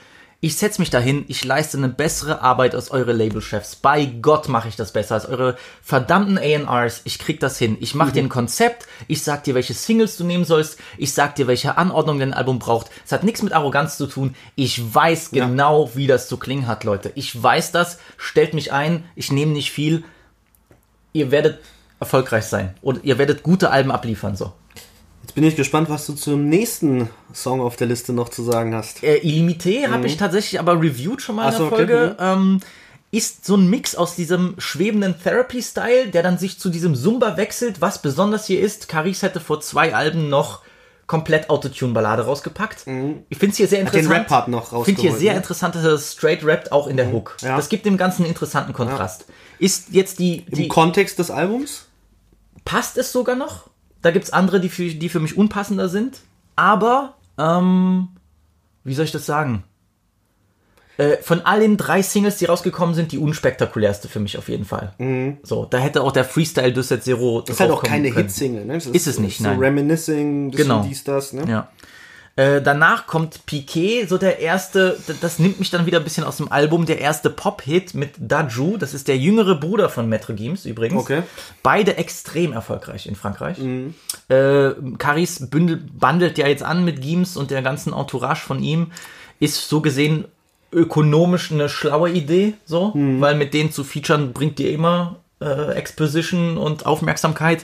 Ich 0.42 0.58
setze 0.58 0.82
mich 0.82 0.90
dahin, 0.90 1.26
ich 1.28 1.44
leiste 1.44 1.78
eine 1.78 1.90
bessere 1.90 2.42
Arbeit 2.42 2.76
als 2.76 2.92
eure 2.92 3.14
Labelchefs. 3.14 3.78
Bei 3.78 4.06
Gott 4.06 4.50
mache 4.50 4.68
ich 4.68 4.76
das 4.76 4.92
besser 4.92 5.16
als 5.16 5.26
eure 5.26 5.56
verdammten 5.82 6.38
A&Rs. 6.38 7.02
Ich 7.06 7.20
krieg 7.20 7.40
das 7.40 7.58
hin. 7.58 7.78
Ich 7.80 7.96
mache 7.96 8.12
dir 8.12 8.22
ein 8.22 8.30
Konzept, 8.30 8.86
ich 9.08 9.24
sag 9.24 9.44
dir, 9.46 9.56
welche 9.56 9.74
Singles 9.74 10.18
du 10.18 10.24
nehmen 10.24 10.46
sollst, 10.46 10.78
ich 10.98 11.14
sag 11.14 11.36
dir, 11.36 11.48
welche 11.48 11.78
Anordnung 11.78 12.20
dein 12.20 12.34
Album 12.34 12.60
braucht. 12.60 12.92
Es 13.06 13.12
hat 13.12 13.24
nichts 13.24 13.42
mit 13.42 13.54
Arroganz 13.54 13.98
zu 13.98 14.08
tun. 14.08 14.36
Ich 14.56 14.94
weiß 14.94 15.32
genau, 15.32 15.90
wie 15.96 16.08
das 16.08 16.28
zu 16.28 16.38
klingen 16.38 16.68
hat, 16.68 16.84
Leute. 16.84 17.12
Ich 17.16 17.42
weiß 17.42 17.72
das. 17.72 18.00
Stellt 18.18 18.54
mich 18.54 18.72
ein. 18.74 19.06
Ich 19.16 19.32
nehme 19.32 19.54
nicht 19.54 19.72
viel. 19.72 20.04
Ihr 21.14 21.32
werdet 21.32 21.60
erfolgreich 22.00 22.46
sein. 22.46 22.76
Und 22.82 23.04
ihr 23.04 23.18
werdet 23.18 23.42
gute 23.42 23.72
Alben 23.72 23.92
abliefern, 23.92 24.36
so. 24.36 24.54
Jetzt 25.26 25.34
bin 25.34 25.44
ich 25.44 25.56
gespannt, 25.56 25.90
was 25.90 26.06
du 26.06 26.14
zum 26.14 26.50
nächsten 26.50 27.10
Song 27.34 27.60
auf 27.60 27.76
der 27.78 27.88
Liste 27.88 28.14
noch 28.14 28.30
zu 28.30 28.44
sagen 28.44 28.76
hast. 28.76 29.04
Äh, 29.04 29.22
Illimité 29.24 29.90
habe 29.90 30.06
ich 30.06 30.18
tatsächlich 30.18 30.60
aber 30.60 30.80
reviewed 30.80 31.20
schon 31.20 31.38
mal 31.38 31.46
Mhm. 31.46 31.48
Ach 31.48 31.52
in 31.54 31.58
so, 31.58 31.64
der 31.64 31.74
okay, 31.74 31.88
Folge. 31.88 32.18
Ähm, 32.20 32.60
ist 33.10 33.44
so 33.44 33.56
ein 33.56 33.68
Mix 33.68 33.96
aus 33.96 34.16
diesem 34.16 34.54
schwebenden 34.60 35.16
Therapy-Style, 35.20 36.10
der 36.10 36.22
dann 36.22 36.38
sich 36.38 36.60
zu 36.60 36.70
diesem 36.70 36.94
Zumba 36.94 37.38
wechselt. 37.38 37.82
Was 37.82 38.04
besonders 38.04 38.46
hier 38.46 38.60
ist, 38.60 38.88
Caris 38.88 39.24
hätte 39.24 39.40
vor 39.40 39.62
zwei 39.62 39.96
Alben 39.96 40.30
noch 40.30 40.62
komplett 41.08 41.50
Autotune-Ballade 41.50 42.26
rausgepackt. 42.26 42.86
Ich 43.30 43.38
finde 43.40 43.52
es 43.52 43.58
hier 43.58 43.68
sehr 43.68 43.80
den 43.80 43.88
interessant. 43.88 44.16
Rap-Part 44.16 44.48
noch 44.50 44.74
Ich 44.74 44.86
finde 44.86 45.02
hier 45.02 45.10
rausgeholt, 45.10 45.20
sehr 45.20 45.32
ne? 45.32 45.38
interessant, 45.38 45.74
dass 45.74 45.84
er 45.86 45.98
straight 45.98 46.46
rappt, 46.46 46.72
auch 46.72 46.86
in 46.86 46.98
der 46.98 47.12
Hook. 47.12 47.38
Ja. 47.42 47.56
Das 47.56 47.70
gibt 47.70 47.88
dem 47.88 47.98
Ganzen 47.98 48.22
einen 48.24 48.30
interessanten 48.32 48.74
Kontrast. 48.74 49.26
Ist 49.58 49.88
jetzt 49.90 50.20
die, 50.20 50.46
Im 50.52 50.56
die 50.56 50.68
Kontext 50.68 51.18
des 51.18 51.32
Albums? 51.32 51.86
passt 52.64 52.98
es 52.98 53.12
sogar 53.12 53.36
noch. 53.36 53.70
Da 54.06 54.12
gibt 54.12 54.26
es 54.26 54.32
andere, 54.32 54.60
die 54.60 54.70
für, 54.70 54.84
die 54.86 55.10
für 55.10 55.20
mich 55.20 55.36
unpassender 55.36 55.90
sind. 55.90 56.20
Aber, 56.56 57.16
ähm, 57.40 58.10
wie 58.84 58.94
soll 58.94 59.06
ich 59.06 59.12
das 59.12 59.26
sagen? 59.26 59.64
Äh, 60.98 61.18
von 61.24 61.42
allen 61.42 61.76
drei 61.76 62.04
Singles, 62.04 62.38
die 62.38 62.46
rausgekommen 62.46 62.94
sind, 62.94 63.12
die 63.14 63.18
unspektakulärste 63.18 64.08
für 64.08 64.20
mich 64.20 64.38
auf 64.38 64.48
jeden 64.48 64.64
Fall. 64.64 64.94
So, 65.42 65.66
da 65.66 65.80
hätte 65.80 66.04
auch 66.04 66.12
der 66.12 66.24
Freestyle 66.24 66.72
Düsset 66.72 67.04
Zero. 67.04 67.42
Das 67.42 67.56
ist 67.56 67.60
halt 67.60 67.72
auch 67.72 67.82
keine 67.82 68.10
Hitsingle, 68.10 68.64
ne? 68.66 68.76
Das 68.76 68.86
Ist 68.86 69.08
es 69.08 69.18
nicht, 69.18 69.40
so 69.40 69.46
nein. 69.46 69.58
Reminiscing, 69.58 70.52
Genau. 70.52 70.84
dies, 70.84 71.04
das, 71.04 71.34
ne? 71.34 71.44
Ja. 71.50 71.70
Äh, 72.38 72.62
danach 72.62 73.08
kommt 73.08 73.46
Piquet, 73.46 74.08
so 74.08 74.18
der 74.18 74.40
erste, 74.40 74.98
das 75.22 75.40
nimmt 75.40 75.60
mich 75.60 75.70
dann 75.70 75.86
wieder 75.86 76.00
ein 76.00 76.04
bisschen 76.04 76.26
aus 76.26 76.36
dem 76.36 76.52
Album, 76.52 76.86
der 76.86 77.00
erste 77.00 77.30
Pop-Hit 77.30 77.94
mit 77.94 78.12
Daju, 78.18 78.76
das 78.76 78.94
ist 78.94 79.08
der 79.08 79.18
jüngere 79.18 79.56
Bruder 79.56 79.88
von 79.88 80.12
Maître 80.14 80.34
Gims 80.34 80.66
übrigens. 80.66 81.02
Okay. 81.02 81.24
Beide 81.64 81.96
extrem 81.96 82.52
erfolgreich 82.52 83.08
in 83.08 83.16
Frankreich. 83.16 83.58
Äh, 84.28 84.72
Caris 84.98 85.50
bündelt, 85.50 85.98
bandelt 85.98 86.38
ja 86.38 86.48
jetzt 86.48 86.64
an 86.64 86.84
mit 86.84 87.02
Gims 87.02 87.38
und 87.38 87.52
der 87.52 87.62
ganzen 87.62 87.94
Entourage 87.94 88.46
von 88.46 88.62
ihm, 88.62 88.92
ist 89.40 89.70
so 89.70 89.80
gesehen 89.80 90.26
ökonomisch 90.74 91.54
eine 91.54 91.70
schlaue 91.70 92.10
Idee, 92.12 92.56
so, 92.66 92.92
weil 92.94 93.36
mit 93.36 93.54
denen 93.54 93.72
zu 93.72 93.86
featuren 93.86 94.34
bringt 94.34 94.60
dir 94.60 94.72
immer 94.72 95.18
äh, 95.40 95.72
Exposition 95.74 96.58
und 96.58 96.86
Aufmerksamkeit. 96.86 97.64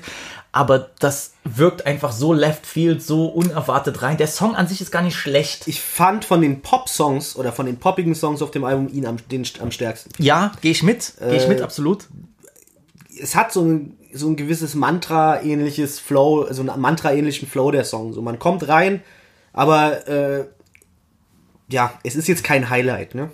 Aber 0.53 0.89
das 0.99 1.33
wirkt 1.45 1.85
einfach 1.85 2.11
so 2.11 2.33
left 2.33 2.65
field, 2.65 3.01
so 3.01 3.27
unerwartet 3.27 4.01
rein. 4.01 4.17
Der 4.17 4.27
Song 4.27 4.55
an 4.55 4.67
sich 4.67 4.81
ist 4.81 4.91
gar 4.91 5.01
nicht 5.01 5.15
schlecht. 5.15 5.67
Ich 5.67 5.79
fand 5.79 6.25
von 6.25 6.41
den 6.41 6.61
Pop-Songs 6.61 7.37
oder 7.37 7.53
von 7.53 7.65
den 7.65 7.77
poppigen 7.77 8.15
Songs 8.15 8.41
auf 8.41 8.51
dem 8.51 8.65
Album 8.65 8.89
ihn 8.89 9.05
am, 9.05 9.15
den, 9.29 9.47
am 9.61 9.71
stärksten. 9.71 10.11
Ja, 10.21 10.51
gehe 10.61 10.71
ich 10.71 10.83
mit. 10.83 11.13
Gehe 11.19 11.35
ich 11.37 11.43
Äh, 11.45 11.47
mit, 11.47 11.61
absolut. 11.61 12.07
es 13.17 13.35
hat 13.35 13.53
so 13.53 13.61
ein, 13.63 13.97
so 14.13 14.27
ein 14.27 14.35
gewisses 14.35 14.75
Mantra-ähnliches 14.75 15.99
Flow, 15.99 16.47
so 16.51 16.61
einen 16.61 16.81
Mantra-ähnlichen 16.81 17.47
Flow 17.47 17.71
der 17.71 17.85
Song. 17.85 18.11
So, 18.11 18.21
man 18.21 18.37
kommt 18.37 18.67
rein, 18.67 19.01
aber 19.53 20.05
äh, 20.07 20.45
ja, 21.69 21.93
es 22.03 22.15
ist 22.15 22.27
jetzt 22.27 22.43
kein 22.43 22.69
Highlight, 22.69 23.15
ne? 23.15 23.31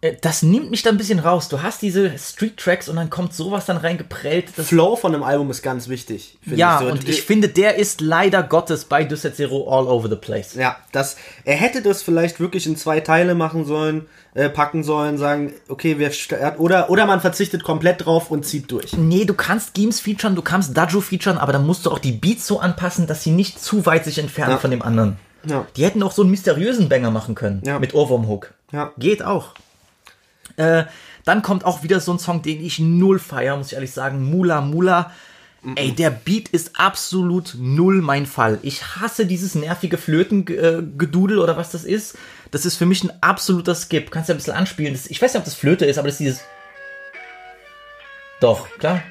Äh, 0.00 0.14
Das 0.20 0.42
nimmt 0.42 0.70
mich 0.70 0.82
dann 0.82 0.94
ein 0.94 0.98
bisschen 0.98 1.18
raus. 1.18 1.48
Du 1.48 1.62
hast 1.62 1.82
diese 1.82 2.16
Street-Tracks 2.16 2.88
und 2.88 2.96
dann 2.96 3.10
kommt 3.10 3.34
sowas 3.34 3.66
dann 3.66 3.76
reingeprellt. 3.76 4.52
Das 4.56 4.68
Flow 4.68 4.96
von 4.96 5.14
einem 5.14 5.22
Album 5.24 5.50
ist 5.50 5.62
ganz 5.62 5.88
wichtig. 5.88 6.38
finde 6.42 6.56
ja, 6.58 6.78
ich. 6.80 6.86
So, 6.86 6.92
und 6.92 7.08
ich 7.08 7.22
finde, 7.22 7.48
der 7.48 7.76
ist 7.76 8.00
leider 8.00 8.42
Gottes 8.42 8.84
bei 8.84 9.04
Düsset 9.04 9.36
Zero 9.36 9.68
all 9.68 9.86
over 9.88 10.08
the 10.08 10.16
place. 10.16 10.54
Ja, 10.54 10.76
das, 10.92 11.16
er 11.44 11.56
hätte 11.56 11.82
das 11.82 12.02
vielleicht 12.02 12.40
wirklich 12.40 12.66
in 12.66 12.76
zwei 12.76 13.00
Teile 13.00 13.34
machen 13.34 13.64
sollen, 13.64 14.06
äh, 14.34 14.48
packen 14.48 14.84
sollen, 14.84 15.18
sagen, 15.18 15.52
okay, 15.68 15.98
wir 15.98 16.10
oder, 16.58 16.90
oder 16.90 17.06
man 17.06 17.20
verzichtet 17.20 17.64
komplett 17.64 18.04
drauf 18.04 18.30
und 18.30 18.44
zieht 18.46 18.70
durch. 18.70 18.96
Nee, 18.96 19.24
du 19.24 19.34
kannst 19.34 19.74
Games 19.74 20.00
featuren, 20.00 20.36
du 20.36 20.42
kannst 20.42 20.76
Daju 20.76 21.00
featuren, 21.00 21.38
aber 21.38 21.52
dann 21.52 21.66
musst 21.66 21.86
du 21.86 21.90
auch 21.90 21.98
die 21.98 22.12
Beats 22.12 22.46
so 22.46 22.60
anpassen, 22.60 23.06
dass 23.06 23.24
sie 23.24 23.30
nicht 23.30 23.60
zu 23.60 23.84
weit 23.86 24.04
sich 24.04 24.18
entfernen 24.18 24.52
Ja. 24.52 24.58
von 24.58 24.70
dem 24.70 24.82
anderen. 24.82 25.16
Ja. 25.44 25.66
Die 25.76 25.84
hätten 25.84 26.02
auch 26.02 26.12
so 26.12 26.22
einen 26.22 26.30
mysteriösen 26.30 26.88
Banger 26.88 27.10
machen 27.10 27.34
können. 27.34 27.62
Ja. 27.64 27.78
Mit 27.78 27.94
Ohrwurmhook. 27.94 28.52
Ja. 28.72 28.92
Geht 28.98 29.22
auch. 29.22 29.54
Äh, 30.58 30.84
dann 31.24 31.42
kommt 31.42 31.64
auch 31.64 31.82
wieder 31.82 32.00
so 32.00 32.12
ein 32.12 32.18
Song, 32.18 32.42
den 32.42 32.64
ich 32.64 32.78
null 32.78 33.18
feier, 33.18 33.56
muss 33.56 33.68
ich 33.68 33.74
ehrlich 33.74 33.92
sagen. 33.92 34.30
Mula 34.30 34.60
Mula. 34.60 35.12
Ey, 35.74 35.92
der 35.92 36.10
Beat 36.10 36.48
ist 36.50 36.78
absolut 36.78 37.56
null 37.58 38.00
mein 38.00 38.26
Fall. 38.26 38.60
Ich 38.62 38.96
hasse 38.96 39.26
dieses 39.26 39.56
nervige 39.56 39.98
Flötengedudel 39.98 41.38
oder 41.38 41.56
was 41.56 41.70
das 41.70 41.84
ist. 41.84 42.16
Das 42.52 42.64
ist 42.64 42.76
für 42.76 42.86
mich 42.86 43.02
ein 43.02 43.12
absoluter 43.20 43.74
Skip. 43.74 44.10
Kannst 44.10 44.28
ja 44.28 44.34
ein 44.34 44.38
bisschen 44.38 44.54
anspielen. 44.54 44.94
Das, 44.94 45.08
ich 45.08 45.20
weiß 45.20 45.32
nicht, 45.34 45.40
ob 45.40 45.44
das 45.44 45.54
Flöte 45.54 45.84
ist, 45.84 45.98
aber 45.98 46.06
das 46.06 46.14
ist 46.14 46.20
dieses. 46.20 46.40
Doch, 48.40 48.68
klar. 48.78 49.02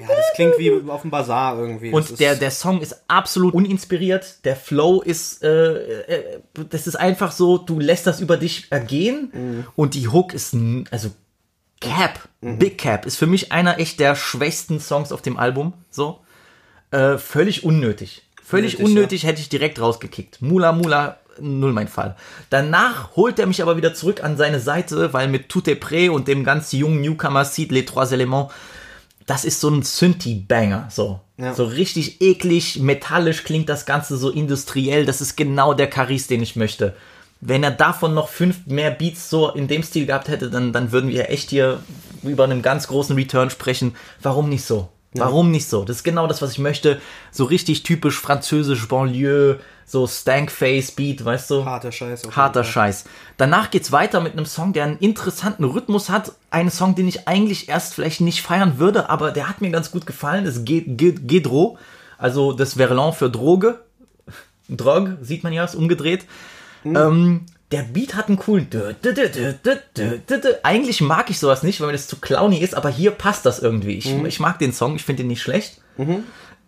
Ja, 0.00 0.08
das 0.08 0.32
klingt 0.34 0.58
wie 0.58 0.72
auf 0.88 1.02
dem 1.02 1.10
Bazar 1.10 1.58
irgendwie. 1.58 1.90
Und 1.90 2.18
der, 2.18 2.34
der 2.34 2.50
Song 2.50 2.80
ist 2.80 3.04
absolut 3.08 3.54
uninspiriert. 3.54 4.44
Der 4.44 4.56
Flow 4.56 5.00
ist, 5.00 5.42
äh, 5.42 6.02
äh, 6.02 6.40
das 6.70 6.86
ist 6.86 6.96
einfach 6.96 7.32
so, 7.32 7.58
du 7.58 7.78
lässt 7.78 8.06
das 8.06 8.20
über 8.20 8.36
dich 8.36 8.66
ergehen. 8.70 9.66
Und 9.76 9.94
die 9.94 10.08
Hook 10.08 10.34
ist, 10.34 10.56
also 10.90 11.10
Cap, 11.80 12.28
Big 12.40 12.78
Cap, 12.78 13.06
ist 13.06 13.16
für 13.16 13.26
mich 13.26 13.52
einer 13.52 13.78
echt 13.78 14.00
der 14.00 14.14
schwächsten 14.14 14.80
Songs 14.80 15.12
auf 15.12 15.22
dem 15.22 15.36
Album. 15.36 15.74
So. 15.90 16.20
Äh, 16.90 17.18
völlig 17.18 17.64
unnötig. 17.64 18.22
Völlig 18.42 18.78
Nötig, 18.78 18.86
unnötig 18.86 19.24
hätte 19.24 19.40
ich 19.40 19.48
direkt 19.48 19.80
rausgekickt. 19.80 20.42
Mula 20.42 20.72
Mula, 20.72 21.18
null 21.40 21.72
mein 21.72 21.88
Fall. 21.88 22.16
Danach 22.50 23.16
holt 23.16 23.38
er 23.38 23.46
mich 23.46 23.62
aber 23.62 23.76
wieder 23.76 23.94
zurück 23.94 24.22
an 24.22 24.36
seine 24.36 24.60
Seite, 24.60 25.12
weil 25.12 25.28
mit 25.28 25.48
Tout 25.48 25.66
est 25.68 25.80
prêt 25.80 26.10
und 26.10 26.28
dem 26.28 26.44
ganz 26.44 26.72
jungen 26.72 27.00
Newcomer 27.00 27.44
Seed 27.44 27.72
Les 27.72 27.86
Trois 27.86 28.12
Éléments 28.12 28.50
das 29.26 29.44
ist 29.44 29.60
so 29.60 29.68
ein 29.68 29.82
Synthi-Banger, 29.82 30.88
so. 30.90 31.20
Ja. 31.38 31.54
So 31.54 31.64
richtig 31.64 32.20
eklig, 32.20 32.80
metallisch 32.80 33.44
klingt 33.44 33.68
das 33.68 33.86
Ganze 33.86 34.16
so 34.16 34.30
industriell. 34.30 35.06
Das 35.06 35.20
ist 35.20 35.36
genau 35.36 35.74
der 35.74 35.90
Charis, 35.92 36.26
den 36.26 36.42
ich 36.42 36.56
möchte. 36.56 36.94
Wenn 37.40 37.64
er 37.64 37.72
davon 37.72 38.14
noch 38.14 38.28
fünf 38.28 38.66
mehr 38.66 38.90
Beats 38.90 39.28
so 39.28 39.50
in 39.50 39.66
dem 39.66 39.82
Stil 39.82 40.06
gehabt 40.06 40.28
hätte, 40.28 40.50
dann, 40.50 40.72
dann 40.72 40.92
würden 40.92 41.10
wir 41.10 41.30
echt 41.30 41.50
hier 41.50 41.80
über 42.22 42.44
einen 42.44 42.62
ganz 42.62 42.86
großen 42.86 43.16
Return 43.16 43.50
sprechen. 43.50 43.96
Warum 44.20 44.48
nicht 44.48 44.64
so? 44.64 44.88
Warum 45.14 45.50
nicht 45.50 45.68
so? 45.68 45.84
Das 45.84 45.96
ist 45.96 46.04
genau 46.04 46.26
das, 46.26 46.40
was 46.40 46.52
ich 46.52 46.58
möchte. 46.58 47.00
So 47.30 47.44
richtig 47.44 47.82
typisch 47.82 48.18
französisch 48.18 48.88
Banlieue, 48.88 49.58
so 49.86 50.06
Stankface 50.06 50.92
Beat, 50.92 51.24
weißt 51.24 51.50
du? 51.50 51.64
Harter 51.64 51.92
Scheiß. 51.92 52.22
Harter. 52.36 52.64
Scheiß. 52.64 53.04
Danach 53.36 53.70
geht's 53.70 53.92
weiter 53.92 54.20
mit 54.20 54.32
einem 54.32 54.46
Song, 54.46 54.72
der 54.72 54.84
einen 54.84 54.98
interessanten 54.98 55.64
Rhythmus 55.64 56.08
hat. 56.08 56.32
Einen 56.50 56.70
Song, 56.70 56.94
den 56.94 57.08
ich 57.08 57.28
eigentlich 57.28 57.68
erst 57.68 57.94
vielleicht 57.94 58.20
nicht 58.20 58.42
feiern 58.42 58.78
würde, 58.78 59.10
aber 59.10 59.30
der 59.32 59.48
hat 59.48 59.60
mir 59.60 59.70
ganz 59.70 59.90
gut 59.90 60.06
gefallen. 60.06 60.44
Das 60.44 60.56
ist 60.56 60.64
Ge- 60.64 60.84
Ge- 60.86 61.18
Gedro, 61.26 61.78
also 62.18 62.52
das 62.52 62.74
Verlan 62.74 63.12
für 63.12 63.28
Droge. 63.30 63.80
Drog, 64.68 65.08
sieht 65.20 65.44
man 65.44 65.52
ja, 65.52 65.64
ist 65.64 65.74
umgedreht. 65.74 66.24
Ähm, 66.84 67.46
der 67.70 67.82
Beat 67.82 68.14
hat 68.14 68.28
einen 68.28 68.38
coolen. 68.38 68.68
Eigentlich 70.62 71.00
mag 71.00 71.30
ich 71.30 71.38
sowas 71.38 71.62
nicht, 71.62 71.80
weil 71.80 71.86
mir 71.88 71.92
das 71.94 72.06
zu 72.06 72.16
clowny 72.16 72.58
ist, 72.58 72.74
aber 72.74 72.88
hier 72.90 73.10
passt 73.12 73.46
das 73.46 73.58
irgendwie. 73.60 73.96
Ich, 73.96 74.12
ich 74.26 74.40
mag 74.40 74.58
den 74.58 74.72
Song, 74.72 74.96
ich 74.96 75.04
finde 75.04 75.22
den 75.22 75.28
nicht 75.28 75.42
schlecht. 75.42 75.80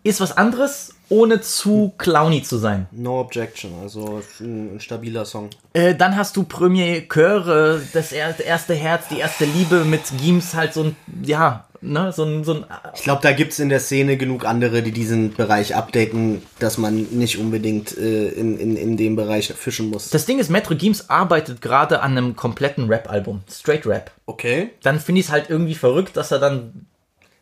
Ist 0.05 0.21
was 0.21 0.37
anderes, 0.37 0.93
ohne 1.09 1.41
zu 1.41 1.93
clowny 1.97 2.43
zu 2.43 2.57
sein. 2.57 2.85
No 2.91 3.19
Objection, 3.19 3.71
also 3.81 4.21
ein, 4.39 4.79
stabiler 4.79 5.25
Song. 5.25 5.49
Äh, 5.73 5.95
dann 5.95 6.15
hast 6.15 6.37
du 6.37 6.43
Premier 6.43 7.07
Chöre, 7.09 7.81
das 7.91 8.11
er- 8.11 8.39
erste 8.39 8.75
Herz, 8.75 9.07
die 9.09 9.17
erste 9.17 9.45
Liebe 9.45 9.83
mit 9.83 10.01
Gims 10.21 10.53
halt 10.53 10.73
so 10.75 10.83
ein, 10.83 10.95
ja, 11.23 11.65
ne, 11.81 12.11
so 12.11 12.23
ein, 12.23 12.43
so 12.43 12.53
ein, 12.53 12.65
Ich 12.93 13.01
glaube, 13.01 13.23
da 13.23 13.31
gibt's 13.31 13.57
in 13.57 13.69
der 13.69 13.79
Szene 13.79 14.15
genug 14.15 14.45
andere, 14.45 14.83
die 14.83 14.91
diesen 14.91 15.33
Bereich 15.33 15.75
updaten, 15.75 16.43
dass 16.59 16.77
man 16.77 17.07
nicht 17.09 17.39
unbedingt 17.39 17.97
äh, 17.97 18.27
in, 18.29 18.59
in, 18.59 18.77
in 18.77 18.97
dem 18.97 19.15
Bereich 19.15 19.51
fischen 19.53 19.89
muss. 19.89 20.11
das 20.11 20.27
Ding 20.27 20.37
ist, 20.37 20.51
Metro 20.51 20.75
Gims 20.75 21.09
arbeitet 21.09 21.63
gerade 21.63 22.01
an 22.01 22.11
einem 22.15 22.35
kompletten 22.35 22.87
Rap-Album, 22.89 23.41
Straight 23.51 23.87
Rap. 23.87 24.11
okay. 24.27 24.69
Dann 24.83 24.99
finde 24.99 25.21
ich 25.21 25.27
es 25.27 25.31
halt 25.31 25.49
irgendwie 25.49 25.73
verrückt, 25.75 26.15
dass 26.15 26.31
er 26.31 26.37
dann, 26.39 26.85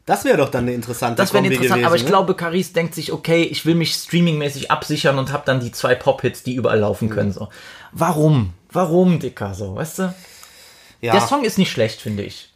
Das 0.05 0.25
wäre 0.25 0.37
doch 0.37 0.49
dann 0.49 0.65
eine 0.65 0.73
interessante 0.73 1.15
das 1.15 1.33
wäre 1.33 1.45
interessant, 1.45 1.69
gewesen, 1.69 1.85
aber 1.85 1.95
ich 1.95 2.03
ne? 2.03 2.09
glaube, 2.09 2.35
Caris 2.35 2.73
denkt 2.73 2.93
sich, 2.93 3.13
okay, 3.13 3.43
ich 3.43 3.65
will 3.65 3.75
mich 3.75 3.93
streamingmäßig 3.93 4.69
absichern 4.69 5.17
und 5.17 5.31
habe 5.31 5.43
dann 5.45 5.61
die 5.61 5.71
zwei 5.71 5.95
Pop-Hits, 5.95 6.43
die 6.43 6.55
überall 6.55 6.79
laufen 6.79 7.09
können, 7.09 7.31
so. 7.31 7.47
Warum? 7.93 8.53
Warum, 8.71 9.19
Dicker, 9.19 9.53
so, 9.53 9.75
weißt 9.75 9.99
du? 9.99 10.13
ja. 10.99 11.13
Der 11.13 11.21
Song 11.21 11.45
ist 11.45 11.57
nicht 11.57 11.71
schlecht, 11.71 12.01
finde 12.01 12.23
ich. 12.23 12.49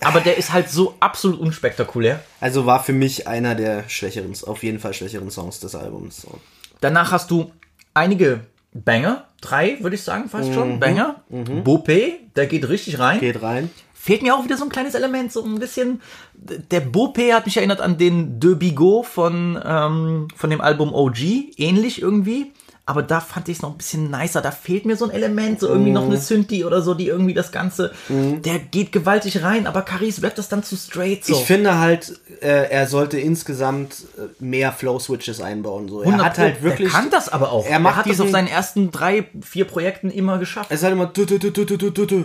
Aber 0.00 0.20
der 0.20 0.36
ist 0.36 0.52
halt 0.52 0.68
so 0.68 0.96
absolut 1.00 1.38
unspektakulär. 1.38 2.22
Also 2.40 2.66
war 2.66 2.82
für 2.82 2.92
mich 2.92 3.28
einer 3.28 3.54
der 3.54 3.88
schwächeren, 3.88 4.34
auf 4.46 4.62
jeden 4.62 4.80
Fall 4.80 4.92
schwächeren 4.94 5.30
Songs 5.30 5.60
des 5.60 5.74
Albums. 5.74 6.22
So. 6.22 6.40
Danach 6.80 7.12
hast 7.12 7.30
du 7.30 7.52
einige 7.94 8.40
Banger, 8.72 9.28
drei 9.40 9.78
würde 9.80 9.96
ich 9.96 10.02
sagen 10.02 10.28
fast 10.28 10.52
schon, 10.52 10.80
Banger. 10.80 11.22
Bopé, 11.30 12.14
der 12.34 12.46
geht 12.46 12.68
richtig 12.68 12.98
rein. 12.98 13.20
Geht 13.20 13.42
rein. 13.42 13.70
Fehlt 14.04 14.22
mir 14.22 14.34
auch 14.34 14.42
wieder 14.42 14.56
so 14.56 14.64
ein 14.64 14.68
kleines 14.68 14.96
Element, 14.96 15.30
so 15.30 15.44
ein 15.44 15.60
bisschen. 15.60 16.00
Der 16.34 16.84
Bopé 16.84 17.32
hat 17.34 17.46
mich 17.46 17.56
erinnert 17.56 17.80
an 17.80 17.98
den 17.98 18.40
De 18.40 18.56
Bigot 18.56 19.06
von, 19.06 19.56
ähm, 19.64 20.26
von 20.34 20.50
dem 20.50 20.60
Album 20.60 20.92
OG, 20.92 21.52
ähnlich 21.56 22.02
irgendwie. 22.02 22.50
Aber 22.84 23.04
da 23.04 23.20
fand 23.20 23.48
ich 23.48 23.58
es 23.58 23.62
noch 23.62 23.70
ein 23.70 23.76
bisschen 23.76 24.10
nicer. 24.10 24.40
Da 24.40 24.50
fehlt 24.50 24.86
mir 24.86 24.96
so 24.96 25.04
ein 25.04 25.12
Element, 25.12 25.60
so 25.60 25.68
irgendwie 25.68 25.92
noch 25.92 26.02
eine 26.02 26.16
Synthi 26.16 26.64
oder 26.64 26.82
so, 26.82 26.94
die 26.94 27.06
irgendwie 27.06 27.32
das 27.32 27.52
Ganze. 27.52 27.92
Der 28.08 28.58
geht 28.58 28.90
gewaltig 28.90 29.44
rein, 29.44 29.68
aber 29.68 29.82
Caris 29.82 30.20
rappt 30.20 30.36
das 30.38 30.48
dann 30.48 30.64
zu 30.64 30.74
straight 30.76 31.24
so. 31.24 31.34
Ich 31.34 31.44
finde 31.44 31.78
halt, 31.78 32.18
äh, 32.40 32.70
er 32.70 32.88
sollte 32.88 33.20
insgesamt 33.20 33.94
äh, 34.18 34.22
mehr 34.44 34.72
Flow-Switches 34.72 35.40
einbauen. 35.40 35.88
So. 35.88 36.00
Er 36.00 36.06
100 36.08 36.26
hat 36.26 36.38
halt 36.38 36.62
wirklich. 36.64 36.90
Der 36.90 37.00
kann 37.00 37.08
das 37.10 37.28
aber 37.28 37.52
auch. 37.52 37.64
Er 37.66 37.78
macht 37.78 37.98
hat 37.98 38.06
das 38.06 38.10
diesen- 38.14 38.24
auf 38.26 38.32
seinen 38.32 38.48
ersten 38.48 38.90
drei, 38.90 39.28
vier 39.42 39.64
Projekten 39.64 40.10
immer 40.10 40.38
geschafft. 40.38 40.72
Es 40.72 40.78
ist 40.80 40.82
halt 40.82 40.94
immer 40.94 41.06
du, 41.06 41.24
du, 41.24 41.38
du, 41.38 41.52
du, 41.52 41.64
du, 41.64 41.76
du, 41.76 42.04
du, 42.04 42.24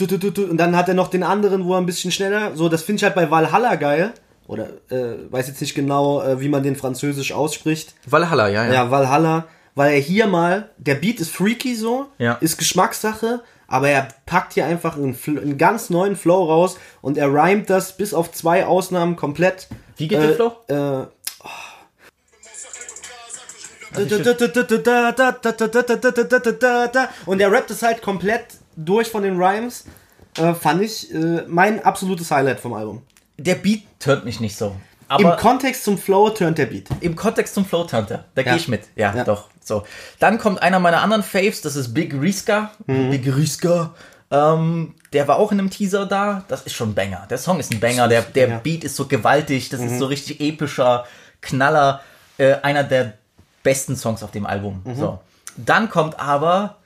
und 0.00 0.56
dann 0.56 0.76
hat 0.76 0.88
er 0.88 0.94
noch 0.94 1.08
den 1.08 1.22
anderen, 1.22 1.64
wo 1.64 1.74
er 1.74 1.78
ein 1.78 1.86
bisschen 1.86 2.10
schneller. 2.12 2.56
So, 2.56 2.68
das 2.68 2.82
finde 2.82 2.98
ich 2.98 3.04
halt 3.04 3.14
bei 3.14 3.30
Valhalla 3.30 3.74
geil. 3.76 4.12
Oder 4.46 4.68
äh, 4.90 5.30
weiß 5.30 5.48
jetzt 5.48 5.60
nicht 5.60 5.74
genau, 5.74 6.22
äh, 6.22 6.40
wie 6.40 6.48
man 6.48 6.62
den 6.62 6.76
Französisch 6.76 7.32
ausspricht. 7.32 7.94
Valhalla, 8.06 8.48
ja, 8.48 8.64
ja. 8.66 8.72
Ja, 8.72 8.90
Valhalla, 8.90 9.46
weil 9.74 9.94
er 9.94 10.00
hier 10.00 10.26
mal, 10.26 10.70
der 10.78 10.96
Beat 10.96 11.20
ist 11.20 11.30
freaky 11.30 11.74
so, 11.74 12.06
Ja. 12.18 12.34
ist 12.40 12.58
Geschmackssache, 12.58 13.40
aber 13.68 13.88
er 13.88 14.08
packt 14.26 14.54
hier 14.54 14.66
einfach 14.66 14.96
einen, 14.96 15.16
einen 15.26 15.58
ganz 15.58 15.90
neuen 15.90 16.16
Flow 16.16 16.44
raus 16.44 16.76
und 17.00 17.16
er 17.16 17.32
rhymt 17.32 17.70
das 17.70 17.96
bis 17.96 18.12
auf 18.12 18.32
zwei 18.32 18.66
Ausnahmen 18.66 19.16
komplett. 19.16 19.68
Wie 19.96 20.08
geht 20.08 20.20
der 20.20 20.34
Flow? 20.34 20.52
Äh, 20.68 21.06
und 27.26 27.40
er 27.40 27.52
rappt 27.52 27.70
es 27.70 27.82
halt 27.82 28.02
komplett 28.02 28.46
durch 28.76 29.08
von 29.08 29.22
den 29.22 29.36
Rhymes. 29.40 29.84
Äh, 30.38 30.54
fand 30.54 30.82
ich 30.82 31.12
äh, 31.14 31.42
mein 31.46 31.84
absolutes 31.84 32.30
Highlight 32.30 32.60
vom 32.60 32.72
Album. 32.74 33.02
Der 33.38 33.54
Beat 33.56 33.82
turnt 33.98 34.24
mich 34.24 34.40
nicht 34.40 34.56
so. 34.56 34.68
Im 35.18 35.26
Aber 35.26 35.36
Kontext 35.36 35.84
zum 35.84 35.98
Flow 35.98 36.30
turnt 36.30 36.56
der 36.56 36.66
Beat. 36.66 36.88
im 37.00 37.14
Kontext 37.16 37.52
zum 37.54 37.66
Flow 37.66 37.84
turnt 37.84 38.10
er. 38.10 38.24
Da 38.34 38.40
Ja. 38.42 38.48
gehe 38.52 38.56
ich 38.56 38.68
mit. 38.68 38.84
Ja, 38.96 39.14
Ja. 39.14 39.24
doch. 39.24 39.48
So. 39.62 39.84
Dann 40.20 40.38
kommt 40.38 40.62
einer 40.62 40.78
meiner 40.80 41.02
anderen 41.02 41.22
Faves, 41.22 41.60
das 41.60 41.76
ist 41.76 41.92
Big 41.92 42.14
Riska. 42.14 42.70
Mhm. 42.86 43.10
Big 43.10 43.26
Riska. 43.36 43.92
Ähm, 44.30 44.94
der 45.12 45.28
war 45.28 45.36
auch 45.36 45.52
in 45.52 45.58
einem 45.58 45.68
Teaser 45.68 46.06
da. 46.06 46.44
Das 46.48 46.62
ist 46.62 46.72
schon 46.74 46.90
ein 46.90 46.94
Banger. 46.94 47.26
Der 47.28 47.36
Song 47.36 47.60
ist 47.60 47.70
ein 47.70 47.80
Banger. 47.80 48.08
Der, 48.08 48.22
der 48.22 48.48
Ja. 48.48 48.58
Beat 48.58 48.84
ist 48.84 48.96
so 48.96 49.06
gewaltig. 49.06 49.68
Das 49.68 49.80
Mhm. 49.80 49.88
ist 49.88 49.98
so 49.98 50.06
richtig 50.06 50.40
epischer 50.40 51.04
Knaller. 51.42 52.00
Äh, 52.38 52.54
einer 52.62 52.82
der 52.82 53.12
besten 53.62 53.94
Songs 53.96 54.22
auf 54.22 54.30
dem 54.30 54.46
Album. 54.46 54.80
Mhm. 54.84 54.94
So. 54.94 55.18
Dann 55.58 55.90
kommt 55.90 56.18
aber 56.18 56.76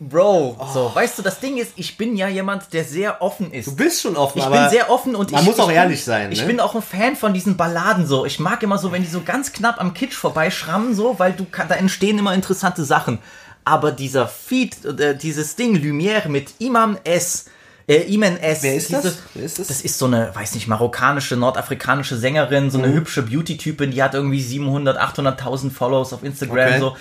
Bro, 0.00 0.56
so, 0.72 0.92
weißt 0.94 1.18
du, 1.18 1.22
das 1.22 1.40
Ding 1.40 1.56
ist, 1.56 1.72
ich 1.74 1.96
bin 1.96 2.16
ja 2.16 2.28
jemand, 2.28 2.72
der 2.72 2.84
sehr 2.84 3.20
offen 3.20 3.52
ist. 3.52 3.66
Du 3.66 3.74
bist 3.74 4.00
schon 4.02 4.16
offen, 4.16 4.38
Ich 4.38 4.44
aber 4.44 4.60
bin 4.60 4.70
sehr 4.70 4.90
offen 4.90 5.16
und 5.16 5.32
man 5.32 5.40
ich, 5.42 5.46
muss 5.48 5.58
auch 5.58 5.68
ich 5.70 5.74
ehrlich 5.74 5.98
bin, 5.98 6.04
sein, 6.04 6.30
Ich 6.32 6.40
ne? 6.42 6.46
bin 6.46 6.60
auch 6.60 6.76
ein 6.76 6.82
Fan 6.82 7.16
von 7.16 7.34
diesen 7.34 7.56
Balladen 7.56 8.06
so. 8.06 8.24
Ich 8.24 8.38
mag 8.38 8.62
immer 8.62 8.78
so, 8.78 8.92
wenn 8.92 9.02
die 9.02 9.08
so 9.08 9.22
ganz 9.22 9.52
knapp 9.52 9.80
am 9.80 9.94
Kitsch 9.94 10.14
vorbeischrammen, 10.14 10.94
so, 10.94 11.18
weil 11.18 11.32
du 11.32 11.46
da 11.50 11.74
entstehen 11.74 12.16
immer 12.18 12.32
interessante 12.32 12.84
Sachen. 12.84 13.18
Aber 13.64 13.90
dieser 13.90 14.28
Feed, 14.28 14.84
äh, 14.84 15.16
dieses 15.16 15.56
Ding 15.56 15.76
Lumière 15.76 16.28
mit 16.28 16.52
Imam 16.60 16.96
S. 17.02 17.46
Äh, 17.88 18.02
Iman 18.14 18.36
S. 18.36 18.62
Wer 18.62 18.76
ist 18.76 18.92
das? 18.92 19.02
diese- 19.02 19.18
Wer 19.34 19.44
ist 19.46 19.58
das? 19.58 19.66
Das 19.66 19.80
ist 19.80 19.98
so 19.98 20.06
eine, 20.06 20.32
weiß 20.32 20.54
nicht, 20.54 20.68
marokkanische, 20.68 21.34
nordafrikanische 21.36 22.16
Sängerin, 22.16 22.66
Mhm. 22.66 22.70
so 22.70 22.78
eine 22.78 22.92
hübsche 22.92 23.22
Beauty-Typin, 23.22 23.90
die 23.90 24.00
hat 24.02 24.14
irgendwie 24.14 24.40
700, 24.42 24.96
800.000 24.96 25.72
Follows 25.72 26.12
auf 26.12 26.22
Instagram, 26.22 26.68
Okay. 26.68 26.78
so. 26.78 26.96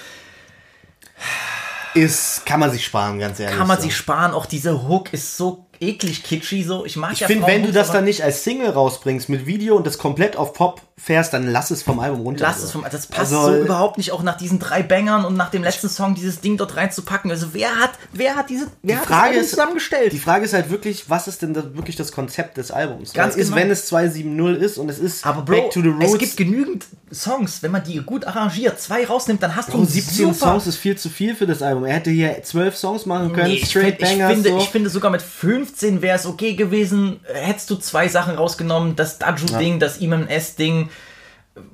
Ist, 1.97 2.45
kann 2.45 2.59
man 2.59 2.71
sich 2.71 2.85
sparen, 2.85 3.19
ganz 3.19 3.39
ehrlich. 3.39 3.57
Kann 3.57 3.67
man 3.67 3.77
so. 3.77 3.83
sich 3.83 3.95
sparen, 3.95 4.33
auch 4.33 4.45
diese 4.45 4.87
Hook 4.87 5.13
ist 5.13 5.37
so 5.37 5.67
eklig 5.79 6.23
kitschy, 6.23 6.63
so. 6.63 6.85
Ich 6.85 6.95
mag 6.95 7.13
Ich 7.13 7.19
ja 7.19 7.27
finde, 7.27 7.47
wenn 7.47 7.63
du 7.63 7.71
das 7.71 7.91
dann 7.91 8.05
nicht 8.05 8.23
als 8.23 8.43
Single 8.43 8.69
rausbringst 8.69 9.29
mit 9.29 9.45
Video 9.45 9.75
und 9.75 9.85
das 9.85 9.97
komplett 9.97 10.35
auf 10.35 10.53
Pop 10.53 10.81
fährst, 10.99 11.31
dann 11.31 11.47
lass 11.47 11.69
es 11.69 11.83
vom 11.83 11.99
Album 11.99 12.21
runter. 12.21 12.43
Lass 12.43 12.63
es 12.63 12.71
vom, 12.71 12.83
das 12.89 13.05
passt 13.05 13.31
Also, 13.31 13.45
so 13.53 13.61
überhaupt 13.61 13.97
nicht, 13.99 14.11
auch 14.11 14.23
nach 14.23 14.35
diesen 14.35 14.57
drei 14.57 14.81
Bangern 14.81 15.25
und 15.25 15.37
nach 15.37 15.49
dem 15.51 15.63
letzten 15.63 15.89
Song 15.89 16.15
dieses 16.15 16.41
Ding 16.41 16.57
dort 16.57 16.75
reinzupacken. 16.75 17.29
Also 17.29 17.53
wer 17.53 17.69
hat, 17.75 17.91
wer 18.13 18.35
hat 18.35 18.49
diese, 18.49 18.65
wer 18.81 18.95
Die 18.95 18.99
hat 19.01 19.05
Frage 19.07 19.35
das 19.35 19.43
ist- 19.45 19.49
zusammengestellt? 19.51 20.11
Die 20.11 20.17
Frage 20.19 20.45
ist 20.45 20.53
halt 20.53 20.71
wirklich, 20.71 21.07
was 21.09 21.27
ist 21.27 21.43
denn 21.43 21.53
das, 21.53 21.65
wirklich 21.75 21.95
das 21.95 22.11
Konzept 22.11 22.57
des 22.57 22.71
Albums? 22.71 23.13
Ganz 23.13 23.35
Weil 23.35 23.41
ist, 23.41 23.47
genau. 23.49 23.61
wenn 23.61 23.69
es 23.71 23.85
270 23.85 24.61
ist 24.61 24.77
und 24.79 24.89
es 24.89 24.97
ist 24.97 25.25
aber 25.25 25.43
Bro, 25.43 25.55
Back 25.55 25.71
to 25.71 25.81
the 25.81 25.89
Roots. 25.89 26.13
es 26.13 26.17
gibt 26.17 26.37
genügend 26.37 26.85
Songs, 27.13 27.61
wenn 27.61 27.71
man 27.71 27.83
die 27.83 27.97
gut 28.01 28.25
arrangiert, 28.25 28.81
zwei 28.81 29.05
rausnimmt, 29.05 29.41
dann 29.43 29.55
hast 29.55 29.69
du 29.71 29.77
einen 29.77 29.87
17 29.87 30.33
super 30.33 30.51
Songs 30.51 30.67
ist 30.67 30.77
viel 30.77 30.97
zu 30.97 31.09
viel 31.09 31.35
für 31.35 31.45
das 31.45 31.61
Album. 31.61 31.85
Er 31.85 31.93
hätte 31.95 32.09
hier 32.09 32.41
12 32.43 32.75
Songs 32.75 33.05
machen 33.05 33.31
können, 33.33 33.47
Nee, 33.49 33.53
ich, 33.57 33.69
straight 33.69 33.97
find, 33.97 34.01
ich, 34.01 34.17
Bangers. 34.17 34.33
finde, 34.33 34.49
so. 34.49 34.57
ich 34.57 34.69
finde 34.69 34.89
sogar 34.89 35.11
mit 35.11 35.21
15 35.21 36.01
wäre 36.01 36.17
es 36.17 36.25
okay 36.25 36.55
gewesen. 36.55 37.19
Hättest 37.33 37.69
du 37.69 37.75
zwei 37.75 38.07
Sachen 38.09 38.35
rausgenommen, 38.35 38.95
das 38.95 39.19
Daju-Ding, 39.19 39.79
das 39.79 39.97
Imam 39.97 40.27
S-Ding. 40.27 40.86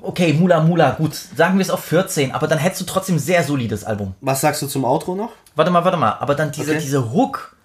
Okay, 0.01 0.34
Mula 0.34 0.61
Mula, 0.61 0.91
gut, 0.91 1.13
sagen 1.36 1.57
wir 1.57 1.61
es 1.63 1.69
auf 1.69 1.84
14, 1.84 2.31
aber 2.31 2.47
dann 2.47 2.57
hättest 2.59 2.81
du 2.81 2.86
trotzdem 2.86 3.19
sehr 3.19 3.43
solides 3.43 3.84
Album. 3.84 4.15
was 4.21 4.41
sagst 4.41 4.61
du 4.61 4.67
zum 4.67 4.86
Outro 4.86 5.15
noch? 5.15 5.31
Warte 5.55 5.71
mal, 5.71 5.84
warte 5.84 5.97
mal, 5.97 6.17
aber 6.19 6.36
dann 6.36 6.51
diese, 6.51 6.71
Okay. 6.71 6.79
diese 6.81 7.11
Hook. 7.11 7.55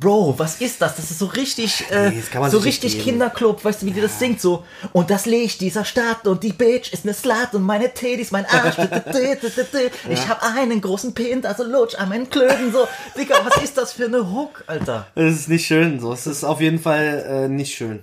Bro, 0.00 0.38
was 0.38 0.58
ist 0.60 0.80
das? 0.80 0.96
Das 0.96 1.10
ist 1.10 1.18
so 1.18 1.26
richtig, 1.26 1.84
äh, 1.90 2.10
Nee, 2.10 2.22
so 2.48 2.58
richtig 2.58 2.94
geben. 2.94 3.04
Kinderclub, 3.04 3.62
weißt 3.62 3.82
du, 3.82 3.86
wie 3.86 3.90
die 3.90 4.00
das 4.00 4.18
singt 4.18 4.40
so. 4.40 4.64
Und 4.92 5.10
das 5.10 5.26
Licht 5.26 5.60
dieser 5.60 5.84
Stadt 5.84 6.26
und 6.26 6.42
die 6.42 6.52
Bitch 6.54 6.92
ist 6.94 7.04
ne 7.04 7.12
Slut 7.12 7.48
und 7.52 7.62
meine 7.62 7.92
Titties, 7.92 8.30
mein 8.30 8.46
Arsch. 8.46 8.76
ich 10.08 10.28
hab 10.28 10.42
einen 10.42 10.80
großen 10.80 11.12
Pint, 11.12 11.44
also 11.44 11.64
lutsch 11.64 11.94
an 11.96 12.08
meinen 12.08 12.30
Klöten 12.30 12.72
so. 12.72 12.88
Digga, 13.18 13.36
was 13.44 13.62
ist 13.62 13.76
das 13.76 13.92
für 13.92 14.06
eine 14.06 14.30
Hook, 14.32 14.64
Alter? 14.66 15.08
Es 15.14 15.34
ist 15.34 15.48
nicht 15.50 15.66
schön, 15.66 16.00
so. 16.00 16.12
Es 16.14 16.26
ist 16.26 16.42
auf 16.42 16.62
jeden 16.62 16.78
Fall 16.78 17.26
äh, 17.28 17.48
nicht 17.48 17.74
schön. 17.74 18.02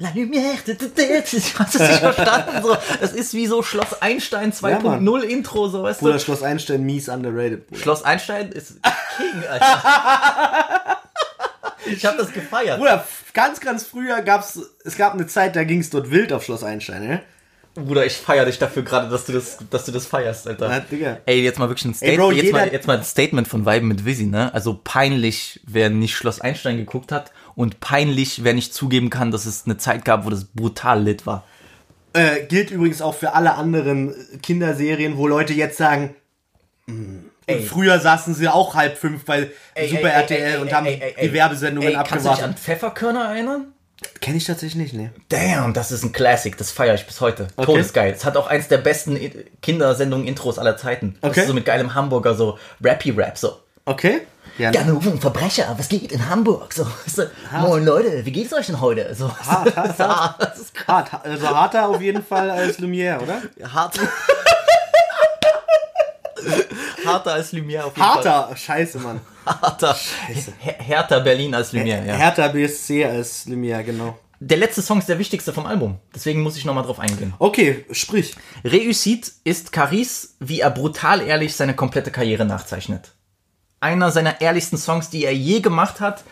La 0.00 0.10
Lumière, 0.10 0.54
ich 0.64 1.54
hab's 1.58 1.74
nicht 1.74 1.98
verstanden, 1.98 2.62
so. 2.62 2.76
Das 3.00 3.12
ist 3.12 3.34
wie 3.34 3.48
so 3.48 3.64
Schloss 3.64 4.00
Einstein 4.00 4.52
2.0 4.52 5.20
Intro, 5.22 5.68
so, 5.68 5.82
weißt 5.82 6.00
Bruder 6.00 6.14
du. 6.14 6.20
Schloss 6.20 6.42
Einstein, 6.44 6.84
mies 6.84 7.08
underrated. 7.08 7.66
Bruder. 7.66 7.82
Schloss 7.82 8.04
Einstein 8.04 8.52
ist 8.52 8.74
King, 9.16 9.44
Alter. 9.48 10.96
Ich 11.86 12.04
hab 12.04 12.18
das 12.18 12.32
gefeiert. 12.32 12.78
Bruder, 12.78 13.06
ganz, 13.32 13.60
ganz 13.60 13.82
früher 13.84 14.20
gab's, 14.20 14.60
es 14.84 14.98
gab 14.98 15.14
eine 15.14 15.26
Zeit, 15.26 15.56
da 15.56 15.64
ging 15.64 15.80
es 15.80 15.88
dort 15.88 16.10
wild 16.10 16.34
auf 16.34 16.44
Schloss 16.44 16.62
Einstein, 16.62 17.06
ne? 17.06 17.22
Bruder, 17.74 18.04
ich 18.04 18.14
feier 18.14 18.44
dich 18.44 18.58
dafür 18.58 18.82
gerade, 18.82 19.08
dass 19.08 19.24
du 19.24 19.32
das, 19.32 19.56
dass 19.70 19.86
du 19.86 19.92
das 19.92 20.04
feierst, 20.04 20.46
Alter. 20.48 20.68
Ja, 20.68 20.80
Digga. 20.80 21.18
Ey, 21.24 21.42
jetzt 21.42 21.58
mal 21.58 21.68
wirklich 21.70 21.86
ein 21.86 21.92
Ey, 21.92 21.96
Statement. 21.96 22.18
Bro, 22.18 22.32
jetzt, 22.32 22.52
mal, 22.52 22.72
jetzt 22.72 22.86
mal 22.86 22.98
ein 22.98 23.04
Statement 23.04 23.48
von 23.48 23.64
Weiben 23.64 23.88
mit 23.88 24.04
Visi, 24.04 24.26
ne? 24.26 24.52
Also 24.52 24.78
peinlich, 24.82 25.60
wer 25.66 25.88
nicht 25.88 26.14
Schloss 26.14 26.40
Einstein 26.42 26.76
geguckt 26.76 27.10
hat 27.10 27.32
und 27.58 27.80
peinlich, 27.80 28.44
wenn 28.44 28.56
ich 28.56 28.72
zugeben 28.72 29.10
kann, 29.10 29.32
dass 29.32 29.44
es 29.44 29.64
eine 29.66 29.76
Zeit 29.78 30.04
gab, 30.04 30.24
wo 30.24 30.30
das 30.30 30.44
brutal 30.44 31.02
lit 31.02 31.26
war. 31.26 31.44
Äh, 32.12 32.44
gilt 32.46 32.70
übrigens 32.70 33.02
auch 33.02 33.14
für 33.16 33.34
alle 33.34 33.56
anderen 33.56 34.14
Kinderserien, 34.42 35.16
wo 35.16 35.26
Leute 35.26 35.52
jetzt 35.54 35.76
sagen, 35.76 36.14
"Mm." 36.86 37.16
und 37.50 37.62
früher 37.64 37.98
saßen 37.98 38.34
sie 38.34 38.46
auch 38.48 38.76
halb 38.76 38.96
fünf 38.96 39.24
bei 39.24 39.50
Super 39.90 40.10
RTL 40.10 40.60
und 40.60 40.72
haben 40.72 40.86
die 40.86 41.32
Werbesendungen 41.32 41.92
Kannst 41.94 42.12
du 42.12 42.16
dich 42.16 42.26
an 42.28 42.32
abgewartet. 42.34 42.58
Pfefferkörner 42.60 43.24
erinnern? 43.34 43.72
Kenne 44.20 44.36
ich 44.36 44.44
tatsächlich 44.44 44.76
nicht, 44.80 44.94
ne? 44.94 45.10
Damn, 45.28 45.74
das 45.74 45.90
ist 45.90 46.04
ein 46.04 46.12
Classic, 46.12 46.56
das 46.56 46.70
feiere 46.70 46.94
ich 46.94 47.06
bis 47.06 47.20
heute. 47.20 47.48
Okay. 47.56 47.66
Todesgeil. 47.66 48.12
Es 48.12 48.24
hat 48.24 48.36
auch 48.36 48.46
eins 48.46 48.68
der 48.68 48.78
besten 48.78 49.18
Kindersendungen-Intros 49.62 50.60
aller 50.60 50.76
Zeiten. 50.76 51.16
Das 51.20 51.30
Okay. 51.32 51.40
ist 51.40 51.48
so 51.48 51.54
mit 51.54 51.64
geilem 51.64 51.94
Hamburger, 51.94 52.34
so 52.34 52.58
Rappy-Rap, 52.82 53.36
so. 53.36 53.58
Okay. 53.84 54.20
Ja, 54.58 54.84
nur 54.84 55.00
ein 55.04 55.20
Verbrecher, 55.20 55.72
was 55.78 55.88
geht 55.88 56.10
in 56.12 56.28
Hamburg? 56.28 56.72
So, 56.74 56.84
du, 57.06 57.30
Moin 57.60 57.84
Leute, 57.84 58.24
wie 58.24 58.32
geht's 58.32 58.52
euch 58.52 58.66
denn 58.66 58.80
heute? 58.80 59.14
So, 59.14 59.30
Hart, 59.32 59.76
hart, 59.76 59.98
hart. 59.98 60.56
ist 60.60 60.72
hart. 60.88 61.10
Also 61.24 61.48
harter 61.48 61.88
auf 61.88 62.00
jeden 62.00 62.24
Fall 62.24 62.50
als 62.50 62.78
Lumière, 62.80 63.20
oder? 63.22 63.40
hart. 63.72 63.98
Harter 67.04 67.32
als 67.34 67.52
Lumière 67.52 67.82
auf 67.84 67.96
jeden 67.96 68.06
Harter. 68.08 68.50
Scheiße, 68.56 68.98
Mann. 68.98 69.20
Fall. 69.44 69.60
Harter. 69.62 69.96
Her- 70.58 70.74
Härter 70.78 71.20
Berlin 71.20 71.54
als 71.54 71.72
Lumière, 71.72 72.04
ja. 72.04 72.14
Härter 72.14 72.48
BSC 72.50 73.04
als 73.04 73.46
Lumière, 73.46 73.82
genau. 73.82 74.18
Der 74.40 74.56
letzte 74.58 74.82
Song 74.82 74.98
ist 74.98 75.08
der 75.08 75.18
wichtigste 75.18 75.52
vom 75.52 75.66
Album. 75.66 75.98
Deswegen 76.14 76.42
muss 76.42 76.56
ich 76.56 76.64
nochmal 76.64 76.84
drauf 76.84 77.00
eingehen. 77.00 77.34
Okay, 77.40 77.84
sprich. 77.90 78.36
Réussite 78.64 79.32
ist 79.42 79.72
Caris, 79.72 80.36
wie 80.38 80.60
er 80.60 80.70
brutal 80.70 81.22
ehrlich 81.22 81.56
seine 81.56 81.74
komplette 81.74 82.12
Karriere 82.12 82.44
nachzeichnet. 82.44 83.12
Einer 83.80 84.10
seiner 84.10 84.40
ehrlichsten 84.40 84.76
Songs, 84.76 85.10
die 85.10 85.24
er 85.24 85.34
je 85.34 85.60
gemacht 85.60 86.00
hat. 86.00 86.24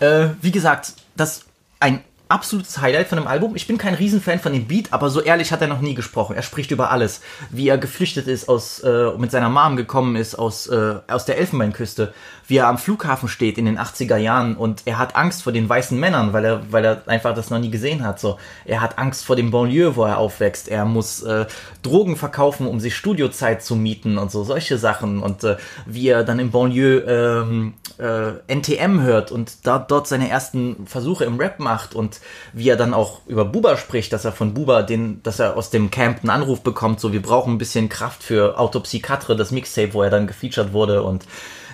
Äh, 0.00 0.28
wie 0.40 0.50
gesagt, 0.50 0.94
das 1.16 1.44
ein 1.80 2.02
absolutes 2.28 2.80
Highlight 2.80 3.08
von 3.08 3.18
dem 3.18 3.26
Album. 3.26 3.54
Ich 3.54 3.66
bin 3.66 3.78
kein 3.78 3.94
Riesenfan 3.94 4.40
von 4.40 4.52
dem 4.52 4.66
Beat, 4.66 4.92
aber 4.92 5.10
so 5.10 5.20
ehrlich 5.20 5.52
hat 5.52 5.60
er 5.60 5.68
noch 5.68 5.80
nie 5.80 5.94
gesprochen. 5.94 6.34
Er 6.34 6.42
spricht 6.42 6.70
über 6.70 6.90
alles. 6.90 7.20
Wie 7.50 7.68
er 7.68 7.78
geflüchtet 7.78 8.26
ist, 8.26 8.48
aus, 8.48 8.80
äh, 8.80 9.10
mit 9.16 9.30
seiner 9.30 9.48
Mom 9.48 9.76
gekommen 9.76 10.16
ist 10.16 10.34
aus, 10.34 10.66
äh, 10.66 10.96
aus 11.08 11.24
der 11.24 11.38
Elfenbeinküste. 11.38 12.12
Wie 12.48 12.58
er 12.58 12.68
am 12.68 12.78
Flughafen 12.78 13.28
steht 13.28 13.58
in 13.58 13.64
den 13.64 13.78
80er 13.78 14.16
Jahren 14.16 14.56
und 14.56 14.82
er 14.84 14.98
hat 14.98 15.16
Angst 15.16 15.42
vor 15.42 15.52
den 15.52 15.68
weißen 15.68 15.98
Männern, 15.98 16.32
weil 16.32 16.44
er, 16.44 16.72
weil 16.72 16.84
er 16.84 17.02
einfach 17.06 17.34
das 17.34 17.50
noch 17.50 17.58
nie 17.58 17.70
gesehen 17.70 18.04
hat. 18.04 18.20
So, 18.20 18.38
er 18.64 18.80
hat 18.80 18.98
Angst 18.98 19.24
vor 19.24 19.36
dem 19.36 19.50
Banlieue, 19.50 19.96
wo 19.96 20.04
er 20.04 20.18
aufwächst. 20.18 20.68
Er 20.68 20.84
muss 20.84 21.22
äh, 21.22 21.46
Drogen 21.82 22.16
verkaufen, 22.16 22.66
um 22.66 22.80
sich 22.80 22.96
Studiozeit 22.96 23.62
zu 23.62 23.76
mieten 23.76 24.18
und 24.18 24.30
so 24.30 24.44
solche 24.44 24.78
Sachen. 24.78 25.22
Und 25.22 25.44
äh, 25.44 25.56
wie 25.86 26.08
er 26.08 26.24
dann 26.24 26.38
im 26.38 26.50
Banlieue 26.50 26.98
ähm, 27.00 27.74
äh, 27.98 28.54
NTM 28.54 29.00
hört 29.00 29.32
und 29.32 29.66
da, 29.66 29.78
dort 29.78 30.06
seine 30.06 30.28
ersten 30.28 30.86
Versuche 30.86 31.24
im 31.24 31.38
Rap 31.38 31.58
macht 31.58 31.94
und 31.94 32.20
wie 32.52 32.68
er 32.68 32.76
dann 32.76 32.94
auch 32.94 33.20
über 33.26 33.44
Buba 33.44 33.76
spricht, 33.76 34.12
dass 34.12 34.24
er 34.24 34.32
von 34.32 34.54
Buba 34.54 34.82
den, 34.82 35.22
dass 35.22 35.38
er 35.38 35.56
aus 35.56 35.70
dem 35.70 35.90
Camp 35.90 36.20
einen 36.20 36.30
Anruf 36.30 36.62
bekommt, 36.62 37.00
so 37.00 37.12
wir 37.12 37.22
brauchen 37.22 37.54
ein 37.54 37.58
bisschen 37.58 37.88
Kraft 37.88 38.22
für 38.22 38.58
Autopsie 38.58 39.00
Katre, 39.00 39.36
das 39.36 39.50
Mixtape, 39.50 39.94
wo 39.94 40.02
er 40.02 40.10
dann 40.10 40.26
gefeatured 40.26 40.72
wurde 40.72 41.02
und 41.02 41.24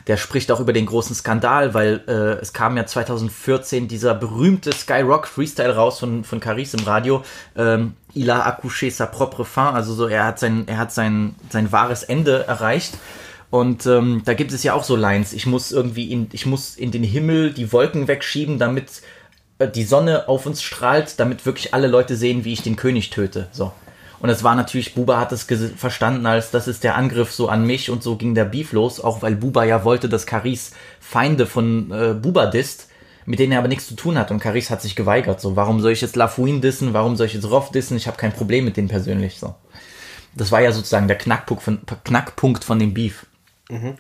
der 0.07 0.17
spricht 0.17 0.51
auch 0.51 0.61
über 0.61 0.73
den 0.73 0.87
großen 0.87 1.15
Skandal, 1.15 1.75
weil 1.75 2.03
äh, 2.07 2.41
es 2.41 2.53
kam 2.53 2.77
ja 2.77 2.87
2014 2.87 3.89
dieser 3.89 4.15
berühmte 4.15 4.73
Skyrock 4.73 5.27
Freestyle 5.27 5.75
raus 5.75 6.01
von, 6.01 6.25
von 6.25 6.41
Caris 6.41 6.75
im 6.75 6.85
Radio. 6.85 7.23
Ähm, 7.57 7.95
Il 8.15 8.31
a 8.31 8.47
accouché 8.47 8.91
sa 8.91 9.07
propre 9.07 9.45
fin, 9.45 9.63
also 9.75 9.95
so, 9.95 10.07
er 10.07 10.27
hat 10.27 10.39
sein, 10.39 10.65
er 10.67 10.77
hat 10.77 10.93
sein, 10.93 11.35
sein 11.49 11.73
wahres 11.73 12.03
Ende 12.03 12.47
erreicht. 12.47 12.99
Und 13.49 13.87
ähm, 13.87 14.23
da 14.25 14.35
gibt 14.35 14.53
es 14.53 14.63
ja 14.63 14.75
auch 14.75 14.85
so 14.85 14.97
Lines. 14.97 15.33
Ich 15.33 15.47
muss 15.47 15.73
irgendwie 15.73 16.11
in, 16.11 16.29
ich 16.33 16.47
muss 16.47 16.77
in 16.77 16.91
den 16.91 17.05
Himmel 17.05 17.53
die 17.53 17.73
Wolken 17.73 18.09
wegschieben, 18.09 18.59
damit 18.59 19.03
äh, 19.59 19.69
die 19.69 19.85
Sonne 19.85 20.29
auf 20.29 20.47
uns 20.47 20.63
strahlt, 20.63 21.21
damit 21.21 21.47
wirklich 21.47 21.75
alle 21.75 21.87
Leute 21.87 22.17
sehen, 22.17 22.45
wie 22.45 22.53
ich 22.53 22.63
den 22.63 22.77
König 22.77 23.11
töte. 23.11 23.49
So. 23.53 23.73
Und 24.23 24.29
es 24.29 24.45
war 24.45 24.55
natürlich, 24.55 24.95
Buba 24.95 25.19
hat 25.19 25.33
es 25.33 25.49
verstanden 25.77 26.27
als, 26.27 26.53
das 26.53 26.69
ist 26.69 26.85
der 26.85 26.95
Angriff 26.95 27.33
so 27.33 27.49
an 27.49 27.67
mich 27.67 27.91
und 27.91 28.05
so 28.05 28.15
ging 28.15 28.37
der 28.37 28.45
Beef 28.45 28.71
los, 28.71 29.01
auch 29.01 29.21
weil 29.21 29.35
Buba 29.35 29.65
ja 29.65 29.83
wollte, 29.83 30.09
dass 30.09 30.27
Caris 30.27 30.71
Feinde 31.01 31.45
von 31.45 31.91
äh, 31.91 32.15
Buba 32.15 32.47
disst, 32.47 32.87
mit 33.27 33.41
denen 33.41 33.51
er 33.51 33.59
aber 33.59 33.67
nichts 33.67 33.89
zu 33.89 33.97
tun 33.97 34.17
hat 34.17 34.31
und 34.31 34.39
Caris 34.39 34.71
hat 34.71 34.81
sich 34.81 34.95
geweigert. 34.95 35.41
So, 35.41 35.57
warum 35.57 35.81
soll 35.81 35.91
ich 35.91 36.03
jetzt 36.03 36.15
Lafuin 36.15 36.61
dissen, 36.61 36.95
warum 36.95 37.17
soll 37.17 37.27
ich 37.27 37.35
jetzt 37.35 37.51
Roff 37.51 37.73
dissen, 37.73 37.97
ich 37.97 38.07
habe 38.07 38.17
kein 38.17 38.33
Problem 38.33 38.65
mit 38.65 38.77
denen 38.77 38.87
persönlich. 38.87 39.41
So. 39.41 39.57
Das 40.37 40.53
war 40.53 40.61
ja 40.61 40.71
sozusagen 40.71 41.09
der 41.09 41.19
Knackpunkt 41.19 41.65
von, 41.65 41.81
Knackpunkt 42.05 42.63
von 42.63 42.79
dem 42.79 42.95
Beef. 42.95 43.27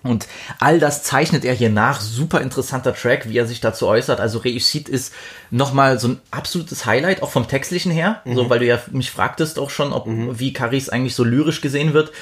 Und 0.03 0.27
all 0.59 0.79
das 0.79 1.03
zeichnet 1.03 1.45
er 1.45 1.55
hier 1.55 1.71
nach. 1.71 2.01
Super 2.01 2.41
interessanter 2.41 2.95
Track, 2.95 3.29
wie 3.29 3.39
er 3.39 3.47
sich 3.47 3.61
dazu 3.61 3.87
äußert. 3.87 4.21
Also 4.21 4.39
Réussite 4.41 4.89
ist 4.91 5.13
nochmal 5.51 5.99
so 5.99 6.09
ein 6.09 6.21
absolutes 6.31 6.87
Highlight, 6.87 7.23
auch 7.23 7.31
vom 7.31 7.49
Textlichen 7.49 7.93
her. 7.93 8.23
So, 8.35 8.51
weil 8.51 8.59
du 8.59 8.67
ja 8.67 8.79
mich 8.91 9.11
fragtest 9.11 9.59
auch 9.59 9.71
schon, 9.71 9.93
ob, 9.93 10.07
wie 10.07 10.53
Caris 10.53 10.89
eigentlich 10.89 11.15
so 11.15 11.25
lyrisch 11.25 11.61
gesehen 11.61 11.95
wird. 11.95 12.13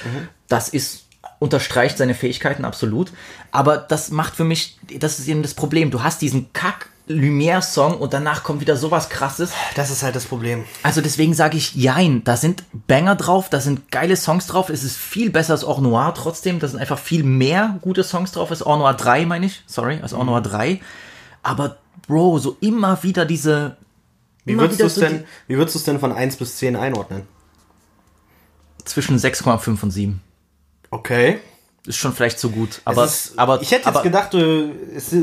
Das 0.48 0.68
ist, 0.68 1.07
unterstreicht 1.38 1.98
seine 1.98 2.14
Fähigkeiten 2.14 2.64
absolut. 2.64 3.12
Aber 3.51 3.76
das 3.78 4.11
macht 4.11 4.36
für 4.36 4.44
mich, 4.44 4.78
das 4.98 5.18
ist 5.18 5.28
eben 5.28 5.42
das 5.42 5.55
Problem. 5.55 5.90
Du 5.90 6.03
hast 6.03 6.22
diesen 6.22 6.53
Kack 6.53 6.88
Lumière-Song 7.11 7.98
und 7.98 8.12
danach 8.12 8.44
kommt 8.44 8.61
wieder 8.61 8.76
sowas 8.76 9.08
krasses. 9.08 9.50
Das 9.74 9.90
ist 9.90 10.02
halt 10.02 10.14
das 10.14 10.26
Problem. 10.26 10.64
Also 10.82 11.00
deswegen 11.00 11.34
sage 11.34 11.56
ich 11.56 11.74
Jein, 11.74 12.22
da 12.24 12.36
sind 12.36 12.64
Banger 12.86 13.16
drauf, 13.16 13.48
da 13.50 13.61
sind 13.61 13.90
geile 13.90 14.16
Songs 14.16 14.46
drauf, 14.46 14.70
es 14.70 14.84
ist 14.84 14.96
viel 14.96 15.30
besser 15.30 15.54
als 15.54 15.64
Or 15.64 15.80
Noir 15.80 16.14
trotzdem, 16.14 16.61
da 16.61 16.68
sind 16.68 16.78
einfach 16.78 16.98
viel 16.98 17.24
mehr 17.24 17.78
gute 17.80 18.04
Songs 18.04 18.32
drauf 18.32 18.50
als 18.50 18.64
Or 18.64 18.78
Noir 18.78 18.94
3, 18.94 19.26
meine 19.26 19.46
ich, 19.46 19.62
sorry, 19.66 19.98
als 20.00 20.14
Or 20.14 20.24
Noir 20.24 20.40
3. 20.40 20.80
Aber 21.42 21.78
Bro, 22.06 22.38
so 22.38 22.56
immer 22.61 23.02
wieder 23.02 23.24
diese... 23.24 23.76
Wie 24.44 24.56
würdest 24.58 24.80
du 24.80 24.86
es 24.86 24.94
so 24.94 25.00
denn, 25.00 25.24
wie 25.48 25.56
würdest 25.56 25.74
du 25.74 25.78
es 25.80 25.84
denn 25.84 26.00
von 26.00 26.12
1 26.12 26.36
bis 26.36 26.56
10 26.56 26.76
einordnen? 26.76 27.22
Zwischen 28.84 29.18
6,5 29.18 29.82
und 29.82 29.90
7. 29.90 30.20
Okay. 30.90 31.40
Ist 31.86 31.98
schon 31.98 32.12
vielleicht 32.12 32.38
zu 32.38 32.50
gut, 32.50 32.80
aber... 32.84 33.04
Ist, 33.04 33.38
aber 33.38 33.62
ich 33.62 33.70
hätte 33.70 33.86
jetzt 33.86 33.86
aber, 33.86 34.02
gedacht, 34.02 34.34
du, 34.34 34.72
es, 34.94 35.14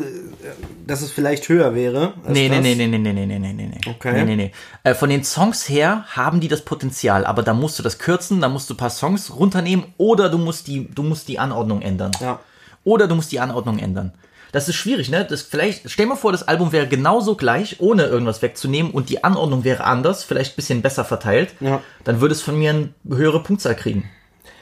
dass 0.85 1.01
es 1.01 1.11
vielleicht 1.11 1.47
höher 1.49 1.75
wäre. 1.75 2.13
Nee, 2.27 2.49
nee, 2.49 2.59
nee, 2.59 2.75
nee, 2.75 2.87
nee, 2.87 2.97
nee, 2.97 3.13
nee, 3.13 3.25
nee, 3.25 3.39
nee, 3.39 3.53
nee. 3.53 3.89
Okay. 3.89 4.13
Nee, 4.13 4.25
nee, 4.25 4.35
nee. 4.35 4.51
Äh, 4.83 4.93
von 4.93 5.09
den 5.09 5.23
Songs 5.23 5.67
her 5.69 6.05
haben 6.09 6.39
die 6.39 6.47
das 6.47 6.61
Potenzial, 6.61 7.25
aber 7.25 7.43
da 7.43 7.53
musst 7.53 7.79
du 7.79 7.83
das 7.83 7.99
kürzen, 7.99 8.41
da 8.41 8.49
musst 8.49 8.69
du 8.69 8.73
ein 8.73 8.77
paar 8.77 8.89
Songs 8.89 9.35
runternehmen 9.35 9.93
oder 9.97 10.29
du 10.29 10.37
musst 10.37 10.67
die, 10.67 10.89
du 10.93 11.03
musst 11.03 11.27
die 11.27 11.39
Anordnung 11.39 11.81
ändern. 11.81 12.11
Ja. 12.19 12.39
Oder 12.83 13.07
du 13.07 13.15
musst 13.15 13.31
die 13.31 13.39
Anordnung 13.39 13.79
ändern. 13.79 14.13
Das 14.51 14.69
ist 14.69 14.75
schwierig, 14.75 15.09
ne? 15.09 15.25
Das 15.25 15.41
vielleicht, 15.41 15.89
stell 15.89 16.05
mal 16.05 16.15
vor, 16.15 16.31
das 16.31 16.47
Album 16.47 16.71
wäre 16.71 16.87
genauso 16.87 17.35
gleich, 17.35 17.77
ohne 17.79 18.05
irgendwas 18.05 18.41
wegzunehmen 18.41 18.91
und 18.91 19.09
die 19.09 19.23
Anordnung 19.23 19.63
wäre 19.63 19.83
anders, 19.83 20.23
vielleicht 20.23 20.53
ein 20.53 20.55
bisschen 20.55 20.81
besser 20.81 21.03
verteilt. 21.03 21.53
Ja. 21.59 21.81
Dann 22.05 22.21
würde 22.21 22.33
es 22.33 22.41
von 22.41 22.57
mir 22.57 22.71
eine 22.71 22.89
höhere 23.07 23.43
Punktzahl 23.43 23.75
kriegen. 23.75 24.09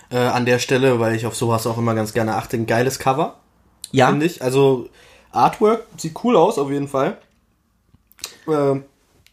Äh, 0.09 0.17
an 0.17 0.45
der 0.45 0.59
Stelle, 0.59 0.99
weil 0.99 1.15
ich 1.15 1.25
auf 1.25 1.35
sowas 1.35 1.67
auch 1.67 1.77
immer 1.77 1.95
ganz 1.95 2.13
gerne 2.13 2.35
achte, 2.35 2.57
ein 2.57 2.65
geiles 2.65 2.99
Cover, 2.99 3.39
Ja, 3.91 4.09
finde 4.09 4.25
ich. 4.25 4.41
Also 4.41 4.89
Artwork 5.35 5.85
sieht 5.97 6.23
cool 6.23 6.35
aus, 6.35 6.57
auf 6.57 6.71
jeden 6.71 6.87
Fall. 6.87 7.17
Ähm, 8.47 8.85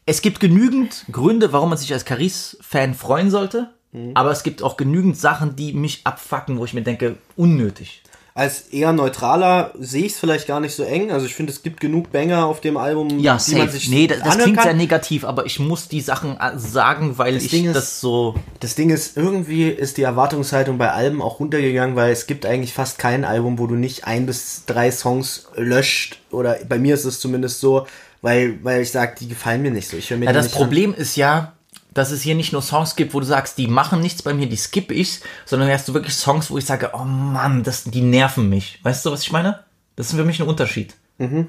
es 0.05 0.21
gibt 0.23 0.41
genügend 0.41 1.05
Gründe, 1.11 1.53
warum 1.53 1.69
man 1.71 1.79
sich 1.79 1.93
als 1.93 2.05
Caris-Fan 2.05 2.95
freuen 2.95 3.31
sollte. 3.31 3.73
Mhm. 3.93 4.13
Aber 4.15 4.31
es 4.31 4.43
gibt 4.43 4.63
auch 4.63 4.77
genügend 4.77 5.17
Sachen, 5.17 5.55
die 5.57 5.73
mich 5.73 6.01
abfacken, 6.05 6.59
wo 6.59 6.65
ich 6.65 6.75
mir 6.75 6.83
denke, 6.83 7.17
unnötig. 7.37 8.02
Als 8.35 8.63
eher 8.73 8.93
neutraler 8.95 9.73
sehe 9.79 10.07
ich 10.07 10.13
es 10.13 10.19
vielleicht 10.19 10.47
gar 10.47 10.59
nicht 10.59 10.75
so 10.75 10.83
eng. 10.85 11.11
Also 11.13 11.27
ich 11.27 11.35
finde, 11.35 11.53
es 11.53 11.63
gibt 11.63 11.81
genug 11.81 12.11
Banger 12.13 12.47
auf 12.47 12.61
dem 12.63 12.79
Album, 12.79 13.19
Ja, 13.19 13.37
die 13.37 13.55
man 13.57 13.67
safe. 13.67 13.71
sich 13.73 13.91
Nee, 13.91 14.07
das, 14.07 14.21
das 14.23 14.39
klingt 14.39 14.57
kann. 14.57 14.65
sehr 14.65 14.75
negativ, 14.75 15.25
aber 15.25 15.45
ich 15.45 15.59
muss 15.59 15.89
die 15.89 16.01
Sachen 16.01 16.39
äh, 16.39 16.59
sagen, 16.59 17.19
weil 17.19 17.37
ich 17.37 17.51
Ding 17.51 17.67
ist- 17.67 17.77
das 17.77 18.01
so. 18.01 18.35
Das 18.61 18.75
Ding 18.75 18.89
ist, 18.89 19.17
irgendwie 19.19 19.69
ist 19.69 19.99
die 19.99 20.03
Erwartungshaltung 20.03 20.79
bei 20.79 20.91
Alben 20.93 21.21
auch 21.21 21.41
runtergegangen, 21.41 21.95
weil 21.95 22.11
es 22.13 22.27
gibt 22.27 22.47
eigentlich 22.47 22.73
fast 22.73 22.99
kein 22.99 23.25
Album, 23.27 23.59
wo 23.59 23.67
du 23.67 23.75
nicht 23.75 24.07
ein 24.07 24.25
bis 24.25 24.63
drei 24.67 24.91
Songs 24.91 25.49
löscht. 25.55 26.19
Oder 26.31 26.57
bei 26.67 26.79
mir 26.79 26.95
ist 26.95 27.05
es 27.05 27.21
zumindest 27.21 27.61
so, 27.61 27.87
weil, 28.23 28.59
weil 28.65 28.81
ich 28.83 28.91
sage, 28.93 29.15
die 29.21 29.29
gefallen 29.29 29.61
mir 29.61 29.73
nicht 29.73 29.89
so. 29.89 29.97
Ich 29.99 30.09
höre 30.09 30.17
mir 30.17 30.25
Ja, 30.27 30.33
das 30.33 30.51
Problem 30.51 30.95
ist 30.95 31.17
ja, 31.17 31.53
dass 31.95 32.11
es 32.11 32.23
hier 32.23 32.35
nicht 32.35 32.53
nur 32.53 32.63
Songs 32.63 32.97
gibt, 32.97 33.15
wo 33.15 33.21
du 33.21 33.27
sagst, 33.27 33.59
die 33.59 33.67
machen 33.69 34.01
nichts 34.01 34.23
bei 34.23 34.35
mir, 34.35 34.47
die 34.49 34.57
skippe 34.57 34.95
ich, 34.95 35.21
sondern 35.45 35.71
hast 35.71 35.89
du 35.89 35.95
wirklich 35.95 36.15
Songs, 36.15 36.51
wo 36.51 36.59
ich 36.59 36.65
sage, 36.67 36.91
oh 36.95 37.05
Mann, 37.05 37.63
das, 37.63 37.85
die 37.85 38.01
nerven 38.01 38.49
mich. 38.49 38.79
Weißt 38.83 39.05
du, 39.05 39.11
was 39.13 39.23
ich 39.23 39.33
meine? 39.33 39.61
Das 39.97 40.07
ist 40.09 40.17
für 40.17 40.25
mich 40.25 40.41
ein 40.41 40.49
Unterschied. 40.49 40.95
Mhm. 41.19 41.49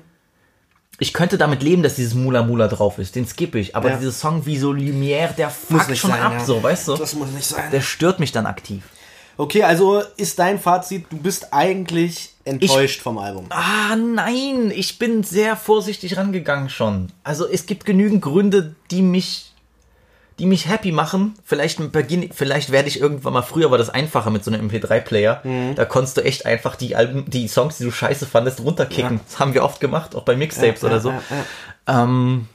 Ich 1.00 1.12
könnte 1.14 1.38
damit 1.38 1.64
leben, 1.64 1.82
dass 1.82 1.96
dieses 1.96 2.14
Mula 2.14 2.44
Mula 2.44 2.68
drauf 2.68 3.00
ist, 3.00 3.16
den 3.16 3.26
skippe 3.26 3.58
ich. 3.60 3.76
Aber 3.76 3.90
Ja. 3.90 3.98
dieser 3.98 4.12
Song 4.12 4.46
wie 4.46 4.58
so 4.58 4.72
Lumière, 4.72 5.34
der 5.34 5.50
fuckt 5.50 5.98
schon 5.98 6.12
ab, 6.12 6.34
ja. 6.34 6.46
so, 6.46 6.62
weißt 6.62 6.88
du? 6.90 6.96
Das 6.98 7.16
muss 7.16 7.30
nicht 7.32 7.46
sein. 7.48 7.72
Der 7.72 7.82
stört 7.82 8.20
mich 8.20 8.32
dann 8.32 8.46
aktiv. 8.46 8.84
Okay, 9.36 9.64
also 9.64 10.04
ist 10.18 10.38
dein 10.38 10.60
Fazit, 10.60 11.08
du 11.10 11.18
bist 11.18 11.52
eigentlich 11.54 12.34
enttäuscht 12.46 13.02
vom 13.02 13.18
Album. 13.18 13.48
Ah, 13.50 13.96
nein, 13.96 14.72
ich 14.76 15.00
bin 15.00 15.24
sehr 15.24 15.56
vorsichtig 15.56 16.18
rangegangen 16.18 16.70
schon. 16.70 17.12
Also 17.24 17.48
es 17.48 17.66
gibt 17.66 17.86
genügend 17.86 18.22
Gründe, 18.22 18.76
die 18.92 19.02
mich, 19.02 19.53
die 20.40 20.46
mich 20.46 20.68
happy 20.68 20.92
machen. 20.92 21.36
Vielleicht 21.44 21.80
vielleicht 22.34 22.72
werde 22.72 22.88
ich 22.88 23.00
irgendwann 23.00 23.34
mal 23.34 23.42
früher 23.44 23.70
war 23.72 23.78
das 23.78 23.90
einfacher 23.90 24.30
mit 24.32 24.44
so 24.44 24.52
einem 24.52 24.68
MP3-Player. 24.70 25.42
Mhm. 25.44 25.76
Da 25.76 25.86
konntest 25.86 26.18
du 26.18 26.22
echt 26.24 26.46
einfach 26.46 26.76
die 26.76 26.96
Alben, 26.96 27.30
die 27.30 27.48
Songs, 27.48 27.78
die 27.78 27.84
du 27.84 27.92
scheiße 27.92 28.26
fandest, 28.26 28.62
runterkicken. 28.62 29.20
Das 29.26 29.40
haben 29.40 29.54
wir 29.54 29.64
oft 29.64 29.80
gemacht, 29.80 30.16
auch 30.16 30.24
bei 30.24 30.36
Mixtapes 30.36 30.82
Ja, 30.82 30.88
oder 30.88 30.96
ja, 30.98 31.02
so. 31.02 31.10
ja, 31.12 31.22
ja. 31.88 32.04
Ähm, 32.04 32.48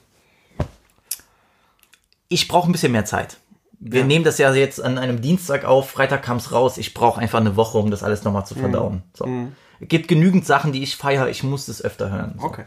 ich 2.29 2.49
brauche 2.49 2.69
ein 2.69 2.73
bisschen 2.73 2.93
mehr 2.93 3.05
Zeit. 3.05 3.39
Wir 3.81 4.05
nehmen 4.05 4.25
das 4.25 4.39
ja 4.39 4.53
jetzt 4.53 4.83
an 4.83 4.99
einem 4.99 5.21
Dienstag 5.23 5.65
auf, 5.65 5.91
Freitag 5.91 6.23
kam 6.25 6.39
es 6.39 6.51
raus. 6.51 6.79
Ich 6.79 6.95
brauche 6.95 7.21
einfach 7.21 7.39
eine 7.39 7.55
Woche, 7.57 7.79
um 7.79 7.91
das 7.93 8.03
alles 8.03 8.25
nochmal 8.25 8.43
Mhm. 8.43 8.47
zu 8.47 8.55
verdauen. 8.57 9.03
So. 9.15 9.25
Es 9.81 9.89
gibt 9.89 10.09
genügend 10.09 10.45
Sachen, 10.45 10.73
die 10.73 10.83
ich 10.83 10.97
feiere. 10.97 11.29
Ich 11.29 11.45
muss 11.45 11.67
das 11.67 11.81
öfter 11.81 12.11
hören. 12.11 12.35
So. 12.41 12.45
Okay. 12.47 12.65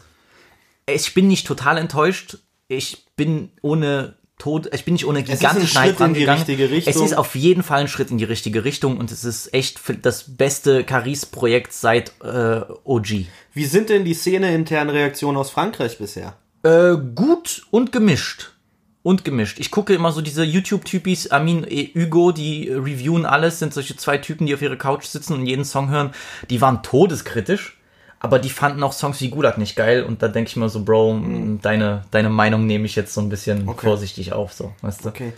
Ich 0.86 1.14
bin 1.14 1.28
nicht 1.28 1.46
total 1.46 1.78
enttäuscht. 1.78 2.38
Ich 2.70 3.06
bin 3.18 3.52
ohne 3.62 4.16
Tod, 4.42 4.74
ich 4.74 4.86
bin 4.86 4.96
nicht 4.96 5.06
ohne 5.06 5.22
gigantischen 5.22 5.80
Hype 5.80 6.00
in 6.00 6.16
die 6.16 6.24
richtige 6.24 6.72
Richtung. 6.72 6.94
Es 6.94 7.12
ist 7.12 7.16
auf 7.16 7.36
jeden 7.36 7.62
Fall 7.62 7.82
ein 7.82 7.88
Schritt 7.88 8.10
in 8.10 8.18
die 8.18 8.24
richtige 8.24 8.64
Richtung 8.64 8.98
und 8.98 9.12
es 9.12 9.24
ist 9.24 9.54
echt 9.54 9.80
das 10.02 10.36
beste 10.36 10.84
Caris-Projekt 10.84 11.74
seit 11.74 12.12
äh, 12.24 12.62
OG. 12.84 13.26
Wie 13.54 13.66
sind 13.66 13.90
denn 13.90 14.04
die 14.04 14.16
Szene-internen 14.16 14.90
Reaktionen 14.90 15.38
aus 15.38 15.52
Frankreich 15.52 16.00
bisher? 16.00 16.38
Äh, 16.64 16.96
gut 17.14 17.68
und 17.70 17.92
gemischt. 17.92 18.54
Und 19.04 19.24
gemischt. 19.24 19.60
Ich 19.60 19.70
gucke 19.70 19.94
immer 19.94 20.12
so 20.12 20.22
diese 20.22 20.44
YouTube-Typis, 20.44 21.30
Amin 21.30 21.64
e 21.68 21.92
Hugo, 21.94 22.32
die 22.32 22.70
reviewen 22.70 23.28
alles, 23.28 23.60
sind 23.60 23.76
solche 23.76 23.96
zwei 23.96 24.18
Typen, 24.18 24.48
die 24.48 24.56
auf 24.56 24.64
ihrer 24.64 24.76
Couch 24.76 25.06
sitzen 25.06 25.34
und 25.34 25.46
jeden 25.46 25.66
Song 25.66 25.90
hören. 25.90 26.12
Die 26.50 26.62
waren 26.62 26.82
todeskritisch, 26.82 27.78
aber 28.22 28.40
die 28.40 28.50
fanden 28.50 28.84
auch 28.84 28.94
Songs 28.94 29.20
wie 29.20 29.30
Gulag 29.30 29.58
nicht 29.58 29.76
geil. 29.76 30.04
Und 30.04 30.22
da 30.22 30.28
denke 30.28 30.50
ich 30.50 30.56
mir 30.56 30.70
so, 30.70 30.84
Bro, 30.84 31.22
deine, 31.62 32.04
deine 32.12 32.30
Meinung 32.30 32.68
nehme 32.68 32.86
ich 32.86 32.96
jetzt 32.96 33.14
so 33.14 33.22
ein 33.22 33.30
bisschen 33.30 33.68
vorsichtig 33.76 34.34
auf, 34.34 34.54
so, 34.54 34.74
weißt 34.82 35.06
du? 35.06 35.10
Okay. 35.10 35.34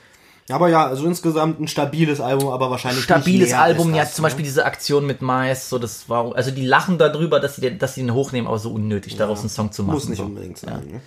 Aber 0.50 0.68
ja, 0.68 0.88
also 0.88 1.06
insgesamt 1.06 1.62
ein 1.62 1.70
stabiles 1.70 2.20
Album, 2.20 2.50
aber 2.50 2.70
wahrscheinlich 2.70 3.06
Stabiles 3.06 3.54
Album, 3.54 3.96
ja, 3.96 4.04
das, 4.04 4.16
zum 4.16 4.24
ne? 4.24 4.28
Beispiel 4.28 4.44
diese 4.44 4.66
Aktion 4.66 5.06
mit 5.06 5.22
Mais, 5.22 5.70
so 5.70 5.80
das 5.80 6.10
war, 6.10 6.36
also 6.36 6.52
die 6.52 6.66
lachen 6.66 6.98
darüber, 6.98 7.40
dass 7.40 7.56
sie 7.56 7.62
den, 7.62 7.80
dass 7.80 7.96
sie 7.96 8.02
den 8.02 8.14
hochnehmen, 8.14 8.48
aber 8.48 8.60
so 8.60 8.72
unnötig, 8.72 9.16
daraus 9.16 9.40
einen 9.40 9.50
Song 9.50 9.72
zu 9.72 9.84
machen. 9.84 9.96
Muss 9.96 10.10
nicht 10.10 10.18
so. 10.18 10.26
unbedingt 10.26 10.58
sein. 10.58 10.86
Ne? 10.86 11.02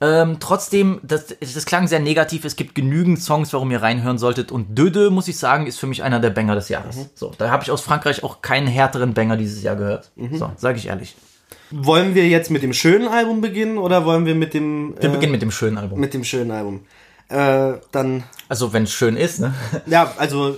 Ähm, 0.00 0.36
trotzdem, 0.38 1.00
das, 1.02 1.26
das 1.40 1.66
klang 1.66 1.88
sehr 1.88 1.98
negativ. 1.98 2.44
Es 2.44 2.54
gibt 2.54 2.74
genügend 2.74 3.20
Songs, 3.20 3.52
warum 3.52 3.70
ihr 3.72 3.82
reinhören 3.82 4.18
solltet. 4.18 4.52
Und 4.52 4.78
Döde, 4.78 5.10
muss 5.10 5.26
ich 5.26 5.38
sagen, 5.38 5.66
ist 5.66 5.80
für 5.80 5.88
mich 5.88 6.02
einer 6.04 6.20
der 6.20 6.30
Banger 6.30 6.54
des 6.54 6.68
Jahres. 6.68 6.96
Mhm. 6.96 7.06
So, 7.14 7.32
da 7.36 7.50
habe 7.50 7.64
ich 7.64 7.70
aus 7.70 7.80
Frankreich 7.80 8.22
auch 8.22 8.40
keinen 8.40 8.68
härteren 8.68 9.14
Banger 9.14 9.36
dieses 9.36 9.62
Jahr 9.62 9.74
gehört. 9.76 10.10
Mhm. 10.14 10.36
So, 10.38 10.52
sage 10.56 10.78
ich 10.78 10.86
ehrlich. 10.86 11.16
Wollen 11.70 12.14
wir 12.14 12.26
jetzt 12.28 12.50
mit 12.50 12.62
dem 12.62 12.72
schönen 12.72 13.08
Album 13.08 13.40
beginnen 13.40 13.76
oder 13.78 14.04
wollen 14.04 14.24
wir 14.24 14.34
mit 14.34 14.54
dem 14.54 14.94
Wir 15.00 15.10
äh, 15.10 15.12
beginnen 15.12 15.32
mit 15.32 15.42
dem 15.42 15.50
schönen 15.50 15.78
Album. 15.78 15.98
mit 15.98 16.14
dem 16.14 16.24
schönen 16.24 16.50
Album? 16.50 16.80
Äh, 17.28 17.74
dann 17.92 18.22
Also, 18.48 18.72
wenn 18.72 18.84
es 18.84 18.92
schön 18.92 19.16
ist, 19.16 19.40
ne? 19.40 19.52
ja, 19.86 20.12
also 20.16 20.56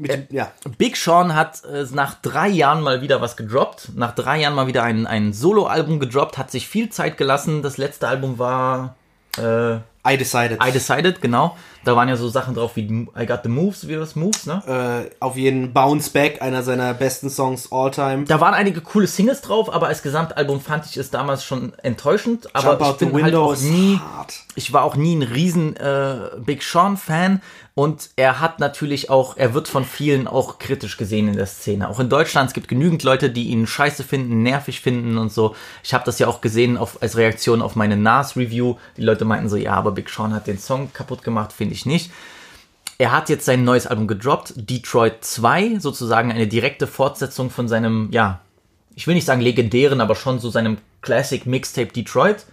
mit 0.00 0.10
Äh, 0.10 0.26
ja. 0.30 0.50
Big 0.78 0.96
Sean 0.96 1.34
hat 1.34 1.62
äh, 1.64 1.84
nach 1.92 2.14
drei 2.14 2.48
Jahren 2.48 2.82
mal 2.82 3.02
wieder 3.02 3.20
was 3.20 3.36
gedroppt. 3.36 3.90
Nach 3.94 4.14
drei 4.14 4.40
Jahren 4.40 4.54
mal 4.54 4.66
wieder 4.66 4.82
ein, 4.82 5.06
ein 5.06 5.32
Solo-Album 5.32 6.00
gedroppt, 6.00 6.38
hat 6.38 6.50
sich 6.50 6.66
viel 6.66 6.90
Zeit 6.90 7.16
gelassen. 7.16 7.62
Das 7.62 7.76
letzte 7.76 8.08
Album 8.08 8.38
war 8.38 8.96
äh, 9.38 9.74
I 10.06 10.16
Decided. 10.16 10.58
I 10.64 10.72
Decided, 10.72 11.20
genau. 11.20 11.56
Da 11.84 11.96
waren 11.96 12.08
ja 12.08 12.16
so 12.16 12.28
Sachen 12.28 12.54
drauf 12.54 12.76
wie 12.76 12.82
I 12.82 13.26
Got 13.26 13.40
the 13.44 13.48
Moves, 13.48 13.88
wie 13.88 13.94
das 13.94 14.16
Moves, 14.16 14.46
ne? 14.46 15.08
äh, 15.10 15.14
auf 15.20 15.36
jeden 15.36 15.72
Bounce 15.72 16.10
Back, 16.10 16.42
einer 16.42 16.62
seiner 16.62 16.92
besten 16.94 17.30
Songs 17.30 17.72
all 17.72 17.90
time. 17.90 18.24
Da 18.24 18.40
waren 18.40 18.54
einige 18.54 18.80
coole 18.80 19.06
Singles 19.06 19.40
drauf, 19.40 19.72
aber 19.72 19.86
als 19.86 20.02
Gesamtalbum 20.02 20.60
fand 20.60 20.86
ich 20.86 20.96
es 20.96 21.10
damals 21.10 21.44
schon 21.44 21.72
enttäuschend. 21.82 22.54
Aber 22.54 22.78
Jump 22.78 23.00
ich 23.00 23.08
bin 23.08 23.22
halt 23.22 23.34
auch 23.34 23.56
nie, 23.58 23.98
hart. 23.98 24.34
ich 24.54 24.72
war 24.72 24.84
auch 24.84 24.96
nie 24.96 25.16
ein 25.16 25.22
riesen 25.22 25.76
äh, 25.76 26.30
Big 26.44 26.62
Sean 26.62 26.96
Fan 26.96 27.40
und 27.74 28.10
er 28.16 28.40
hat 28.40 28.60
natürlich 28.60 29.08
auch, 29.08 29.38
er 29.38 29.54
wird 29.54 29.66
von 29.66 29.86
vielen 29.86 30.26
auch 30.26 30.58
kritisch 30.58 30.98
gesehen 30.98 31.28
in 31.28 31.36
der 31.36 31.46
Szene. 31.46 31.88
Auch 31.88 31.98
in 31.98 32.10
Deutschland 32.10 32.48
es 32.48 32.54
gibt 32.54 32.68
genügend 32.68 33.04
Leute, 33.04 33.30
die 33.30 33.44
ihn 33.44 33.66
scheiße 33.66 34.04
finden, 34.04 34.42
nervig 34.42 34.80
finden 34.80 35.16
und 35.16 35.32
so. 35.32 35.54
Ich 35.82 35.94
habe 35.94 36.04
das 36.04 36.18
ja 36.18 36.26
auch 36.26 36.42
gesehen 36.42 36.76
auf, 36.76 37.00
als 37.00 37.16
Reaktion 37.16 37.62
auf 37.62 37.76
meine 37.76 37.96
Nas 37.96 38.36
Review. 38.36 38.76
Die 38.98 39.02
Leute 39.02 39.24
meinten 39.24 39.48
so, 39.48 39.56
ja, 39.56 39.72
aber 39.72 39.92
Big 39.92 40.10
Sean 40.10 40.34
hat 40.34 40.46
den 40.46 40.58
Song 40.58 40.92
kaputt 40.92 41.22
gemacht, 41.22 41.54
finde 41.54 41.69
ich 41.72 41.86
nicht. 41.86 42.10
Er 42.98 43.12
hat 43.12 43.28
jetzt 43.30 43.46
sein 43.46 43.64
neues 43.64 43.86
Album 43.86 44.06
gedroppt, 44.06 44.52
Detroit 44.56 45.24
2, 45.24 45.78
sozusagen 45.78 46.30
eine 46.30 46.46
direkte 46.46 46.86
Fortsetzung 46.86 47.48
von 47.48 47.66
seinem, 47.66 48.08
ja, 48.12 48.40
ich 48.94 49.06
will 49.06 49.14
nicht 49.14 49.24
sagen 49.24 49.40
legendären, 49.40 50.02
aber 50.02 50.14
schon 50.14 50.38
so 50.38 50.50
seinem 50.50 50.78
Classic 51.00 51.46
Mixtape 51.46 51.92
Detroit. 51.92 52.44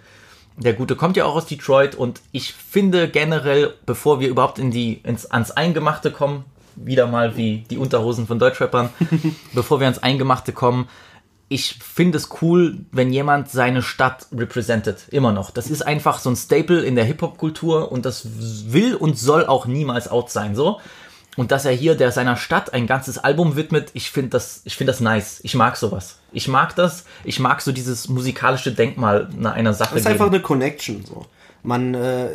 Der 0.56 0.74
Gute 0.74 0.96
kommt 0.96 1.18
ja 1.18 1.26
auch 1.26 1.36
aus 1.36 1.46
Detroit 1.46 1.96
und 1.96 2.22
ich 2.32 2.54
finde 2.54 3.10
generell, 3.10 3.74
bevor 3.86 4.20
wir 4.20 4.30
überhaupt 4.30 4.58
in 4.58 4.72
die, 4.72 5.02
ins, 5.04 5.26
ans 5.30 5.52
Eingemachte 5.52 6.12
kommen, 6.12 6.46
wieder 6.78 7.08
mal 7.08 7.36
wie 7.36 7.66
die 7.70 7.78
Unterhosen 7.78 8.26
von 8.26 8.40
Deutschrappern, 8.40 8.90
bevor 9.54 9.80
wir 9.80 9.88
ans 9.88 10.00
Eingemachte 10.00 10.54
kommen, 10.54 10.88
ich 11.50 11.80
finde 11.82 12.18
es 12.18 12.30
cool, 12.42 12.80
wenn 12.92 13.14
jemand 13.14 13.50
seine 13.50 13.82
Stadt 13.82 14.28
representet. 14.36 15.08
Immer 15.10 15.32
noch. 15.32 15.52
Das 15.52 15.70
ist 15.70 15.82
einfach 15.82 16.20
so 16.20 16.30
ein 16.30 16.36
Staple 16.36 16.82
in 16.82 16.96
der 16.96 17.06
Hip-Hop-Kultur 17.06 17.92
und 17.92 18.06
das 18.06 18.28
will 18.72 18.96
und 18.96 19.18
soll 19.18 19.46
auch 19.46 19.66
niemals 19.66 20.10
out 20.10 20.30
sein, 20.30 20.56
so. 20.56 20.80
Und 21.38 21.52
dass 21.52 21.66
er 21.66 21.72
hier 21.72 21.96
der 21.96 22.12
seiner 22.12 22.36
Stadt 22.36 22.74
ein 22.74 22.88
ganzes 22.88 23.20
Album 23.20 23.56
widmet, 23.56 23.92
ich 23.94 24.10
finde 24.10 24.32
das, 24.32 24.62
ich 24.66 24.76
finde 24.76 24.92
das 24.92 25.00
nice. 25.00 25.40
Ich 25.44 25.54
mag 25.54 25.78
sowas. 25.78 26.18
Ich 26.32 26.48
mag 26.48 26.76
das. 26.76 27.06
Ich 27.24 27.40
mag 27.40 27.62
so 27.62 27.72
dieses 27.72 28.10
musikalische 28.10 28.72
Denkmal 28.72 29.30
einer 29.44 29.76
Sache. 29.76 29.92
Das 29.92 30.00
ist 30.00 30.08
geben. 30.08 30.14
einfach 30.14 30.28
eine 30.34 30.42
Connection 30.42 31.06
so. 31.06 31.28
Man, 31.68 31.94
äh, 31.96 32.30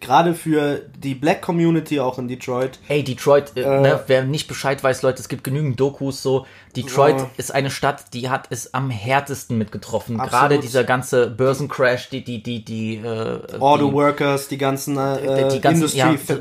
gerade 0.00 0.32
für 0.34 0.82
die 0.96 1.16
Black 1.16 1.42
Community 1.42 1.98
auch 1.98 2.18
in 2.20 2.28
Detroit, 2.28 2.78
Ey, 2.86 3.02
Detroit, 3.02 3.56
äh, 3.56 3.62
ne, 3.80 4.00
wer 4.06 4.22
nicht 4.22 4.46
Bescheid 4.46 4.82
weiß, 4.84 5.02
Leute, 5.02 5.20
es 5.20 5.28
gibt 5.28 5.42
genügend 5.42 5.80
Dokus 5.80 6.22
so. 6.22 6.46
Detroit 6.76 7.16
Ja. 7.18 7.30
ist 7.36 7.52
eine 7.54 7.70
Stadt, 7.70 8.12
die 8.12 8.28
hat 8.30 8.46
es 8.50 8.74
am 8.74 8.90
härtesten 8.90 9.58
mitgetroffen. 9.58 10.20
Absolut. 10.20 10.30
Gerade 10.30 10.58
dieser 10.60 10.84
ganze 10.84 11.26
Börsencrash, 11.28 12.10
die, 12.10 12.22
die, 12.22 12.42
die, 12.42 12.64
die, 12.64 12.96
äh, 12.98 13.40
Auto 13.58 13.88
die, 13.88 13.92
Workers, 13.94 14.46
die 14.48 14.58
ganzen 14.58 14.96
äh, 14.98 15.48
die 15.50 15.60
ganzen, 15.60 15.80
Industry, 15.82 15.98
ja, 15.98 16.12
es 16.12 16.20
ist 16.20 16.28
ja 16.28 16.36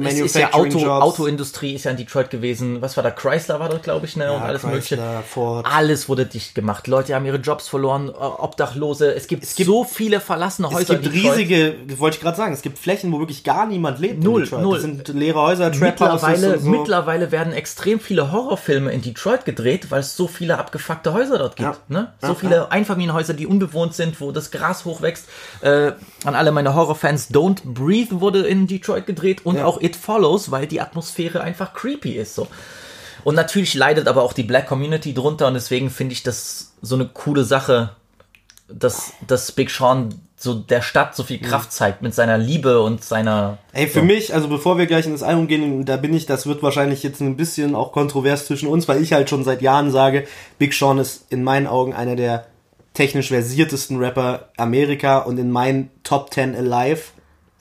Manufacturing 0.50 0.52
Auto, 0.74 0.78
Jobs. 0.86 1.02
Autoindustrie 1.04 1.74
ist 1.76 1.86
ja 1.86 1.92
in 1.92 1.98
Detroit 1.98 2.30
gewesen. 2.30 2.82
Was 2.82 2.96
war 2.98 3.04
da? 3.04 3.12
Chrysler 3.12 3.60
war 3.60 3.70
dort, 3.70 3.82
glaube 3.84 4.06
ich, 4.06 4.18
ne? 4.18 4.32
und 4.32 4.40
Ja, 4.40 4.46
alles 4.46 4.62
Chrysler, 4.62 4.74
mögliche. 4.98 5.24
Ford. 5.28 5.66
Alles 5.68 6.10
wurde 6.10 6.26
dicht 6.26 6.54
gemacht. 6.54 6.86
Leute 6.88 7.16
haben 7.16 7.26
ihre 7.26 7.38
Jobs 7.38 7.68
verloren, 7.70 8.10
äh, 8.10 8.12
Obdachlose. 8.12 9.16
Es 9.16 9.28
gibt, 9.28 9.44
gibt- 9.56 9.66
so 9.66 9.84
viele 9.86 10.20
verlassene 10.20 10.70
Häuser. 10.70 10.96
Es 10.96 11.02
gibt 11.02 11.14
riesige, 11.16 11.76
wollte 11.98 12.18
ich 12.18 12.22
gerade 12.22 12.35
sagen, 12.36 12.54
es 12.54 12.62
gibt 12.62 12.78
Flächen, 12.78 13.12
wo 13.12 13.20
wirklich 13.20 13.44
gar 13.44 13.66
niemand 13.66 14.00
lebt. 14.00 14.24
Null, 14.24 14.42
in 14.42 14.44
Detroit. 14.46 14.62
null. 14.64 14.74
Das 14.76 14.82
sind 14.84 15.08
leere 15.10 15.42
Häuser, 15.42 15.72
Trap 15.72 15.82
Mittlerweile, 15.82 16.54
und 16.58 16.64
so. 16.64 16.70
mittlerweile 16.70 17.32
werden 17.32 17.54
extrem 17.54 18.00
viele 18.00 18.32
Horrorfilme 18.32 18.92
in 18.92 19.02
Detroit 19.02 19.46
gedreht, 19.46 19.92
weil 19.92 20.02
es 20.02 20.16
so 20.16 20.28
viele 20.28 20.58
abgefuckte 20.58 21.14
Häuser 21.14 21.38
dort 21.38 21.56
gibt. 21.56 21.70
Ja. 21.70 21.76
Ne? 21.88 22.14
So 22.22 22.28
Ja, 22.28 22.36
viele 22.36 22.72
Einfamilienhäuser, 22.72 23.34
die 23.34 23.48
unbewohnt 23.48 23.94
sind, 23.94 24.20
wo 24.22 24.32
das 24.32 24.52
Gras 24.52 24.86
hochwächst. 24.86 25.28
Äh, 25.62 25.94
an 26.24 26.36
alle 26.36 26.52
meine 26.52 26.76
Horrorfans, 26.76 27.32
Don't 27.32 27.62
Breathe 27.64 28.22
wurde 28.22 28.42
in 28.46 28.68
Detroit 28.68 29.06
gedreht 29.06 29.46
und 29.46 29.58
Ja. 29.58 29.66
auch 29.66 29.82
It 29.82 29.96
Follows, 29.96 30.52
weil 30.52 30.68
die 30.68 30.82
Atmosphäre 30.82 31.42
einfach 31.42 31.74
creepy 31.74 32.12
ist. 32.14 32.36
So. 32.36 32.48
Und 33.24 33.36
natürlich 33.36 33.74
leidet 33.74 34.08
aber 34.08 34.22
auch 34.24 34.34
die 34.34 34.44
Black 34.44 34.68
Community 34.68 35.14
drunter 35.14 35.48
und 35.48 35.56
deswegen 35.56 35.90
finde 35.90 36.14
ich 36.14 36.22
das 36.24 36.74
so 36.82 36.94
eine 36.96 37.06
coole 37.08 37.44
Sache, 37.44 37.92
dass, 38.68 39.14
dass 39.28 39.52
Big 39.52 39.70
Sean 39.72 40.10
so 40.38 40.54
der 40.54 40.82
Stadt 40.82 41.16
so 41.16 41.24
viel 41.24 41.40
Kraft 41.40 41.72
zeigt 41.72 42.02
mit 42.02 42.14
seiner 42.14 42.38
Liebe 42.38 42.82
und 42.82 43.04
seiner. 43.04 43.58
Ey, 43.72 43.88
für 43.88 44.00
so. 44.00 44.06
mich, 44.06 44.34
also 44.34 44.48
bevor 44.48 44.78
wir 44.78 44.86
gleich 44.86 45.06
in 45.06 45.14
das 45.14 45.24
Album 45.24 45.48
gehen, 45.48 45.86
da 45.86 45.96
bin 45.98 46.14
ich, 46.14 46.26
das 46.26 46.46
wird 46.46 46.62
wahrscheinlich 46.62 47.04
jetzt 47.04 47.22
ein 47.22 47.38
bisschen 47.38 47.74
auch 47.74 47.92
kontrovers 47.94 48.46
zwischen 48.46 48.68
uns, 48.68 48.88
weil 48.88 49.02
ich 49.02 49.14
halt 49.14 49.30
schon 49.30 49.44
seit 49.44 49.62
Jahren 49.62 49.92
sage, 49.92 50.28
Big 50.58 50.74
Sean 50.74 50.98
ist 50.98 51.32
in 51.32 51.44
meinen 51.44 51.68
Augen 51.68 51.94
einer 51.94 52.16
der 52.16 52.48
technisch 52.94 53.30
versiertesten 53.30 53.98
Rapper 53.98 54.50
Amerika 54.58 55.20
und 55.20 55.38
in 55.38 55.52
meinen 55.52 55.90
Top 56.04 56.34
10 56.34 56.56
alive, 56.56 57.02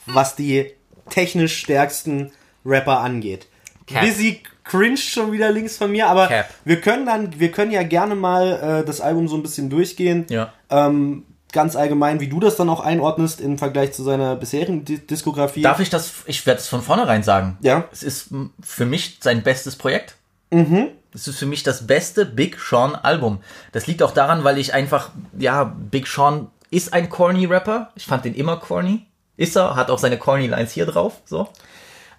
was 0.06 0.36
die 0.36 0.72
technisch 1.10 1.59
stärksten 1.59 2.32
Rapper 2.64 3.01
angeht. 3.01 3.46
Cap. 3.86 4.02
Busy 4.02 4.40
cringe 4.64 4.96
schon 4.96 5.32
wieder 5.32 5.51
links 5.51 5.76
von 5.76 5.92
mir, 5.92 6.09
aber 6.09 6.28
Cap. 6.28 6.48
wir 6.64 6.80
können 6.80 7.06
dann, 7.06 7.38
wir 7.38 7.51
können 7.51 7.70
ja 7.70 7.82
gerne 7.82 8.14
mal 8.14 8.80
äh, 8.80 8.84
das 8.84 9.01
Album 9.01 9.28
so 9.28 9.36
ein 9.36 9.42
bisschen 9.42 9.68
durchgehen. 9.68 10.26
Ja. 10.30 10.52
Ähm, 10.70 11.24
ganz 11.55 11.76
allgemein, 11.76 12.20
wie 12.20 12.28
du 12.28 12.39
das 12.39 12.56
dann 12.56 12.68
auch 12.68 12.81
einordnest 12.81 13.40
im 13.40 13.56
Vergleich 13.56 13.93
zu 13.93 14.02
seiner 14.02 14.36
bisherigen 14.36 14.85
Di 14.85 14.98
Diskografie. 14.98 15.62
Darf 15.62 15.81
ich 15.81 15.89
das, 15.89 16.12
ich 16.26 16.44
werde 16.44 16.60
es 16.60 16.68
von 16.68 16.82
vornherein 16.82 17.22
sagen. 17.22 17.56
Ja. 17.62 17.85
Es 17.90 18.02
ist 18.02 18.28
für 18.60 18.85
mich 18.85 19.20
sein 19.22 19.43
bestes 19.43 19.76
Projekt. 19.76 20.16
Mhm. 20.51 20.89
Es 21.14 21.26
ist 21.28 21.39
für 21.39 21.47
mich 21.47 21.62
das 21.62 21.86
beste 21.86 22.26
Big 22.26 22.59
Sean 22.60 22.94
Album. 22.94 23.39
Das 23.72 23.86
liegt 23.86 24.02
auch 24.02 24.10
daran, 24.10 24.44
weil 24.44 24.59
ich 24.59 24.74
einfach, 24.74 25.10
ja, 25.39 25.64
Big 25.64 26.06
Sean 26.06 26.48
ist 26.70 26.93
ein 26.93 27.09
corny 27.09 27.47
Rapper. 27.47 27.90
Ich 27.94 28.05
fand 28.05 28.24
den 28.24 28.35
immer 28.35 28.59
corny. 28.59 29.06
Ist 29.36 29.56
er, 29.56 29.76
hat 29.76 29.90
auch 29.90 29.98
seine 29.98 30.18
corny 30.18 30.48
Lines 30.48 30.72
hier 30.72 30.86
drauf, 30.86 31.20
so. 31.24 31.48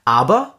Aber, 0.06 0.56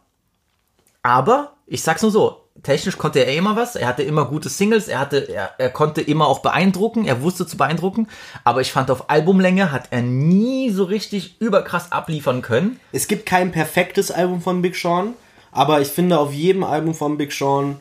aber, 1.03 1.55
ich 1.67 1.83
sag's 1.83 2.03
nur 2.03 2.11
so, 2.11 2.46
technisch 2.63 2.99
konnte 2.99 3.21
er 3.21 3.35
immer 3.35 3.57
was. 3.57 3.77
Er 3.77 3.87
hatte 3.87 4.03
immer 4.03 4.25
gute 4.27 4.49
Singles. 4.49 4.89
Er 4.89 4.99
hatte, 4.99 5.19
er, 5.19 5.53
er 5.59 5.71
konnte 5.71 6.01
immer 6.01 6.27
auch 6.27 6.41
beeindrucken. 6.41 7.07
Er 7.07 7.23
wusste 7.23 7.47
zu 7.47 7.57
beeindrucken. 7.57 8.09
Aber 8.45 8.61
ich 8.61 8.73
fand, 8.73 8.91
auf 8.91 9.11
Albumlänge 9.11 9.73
hat 9.73 9.89
er 9.91 10.03
nie 10.03 10.71
so 10.71 10.85
richtig 10.85 11.41
überkrass 11.41 11.93
abliefern 11.93 12.43
können. 12.43 12.81
Es 12.93 13.09
gibt 13.09 13.27
kein 13.27 13.53
perfektes 13.53 14.11
Album 14.11 14.41
von 14.41 14.63
Big 14.63 14.77
Sean, 14.77 15.15
aber 15.53 15.81
ich 15.81 15.89
finde, 15.89 16.19
auf 16.19 16.33
jedem 16.33 16.65
Album 16.65 16.95
von 16.95 17.17
Big 17.17 17.33
Sean 17.33 17.81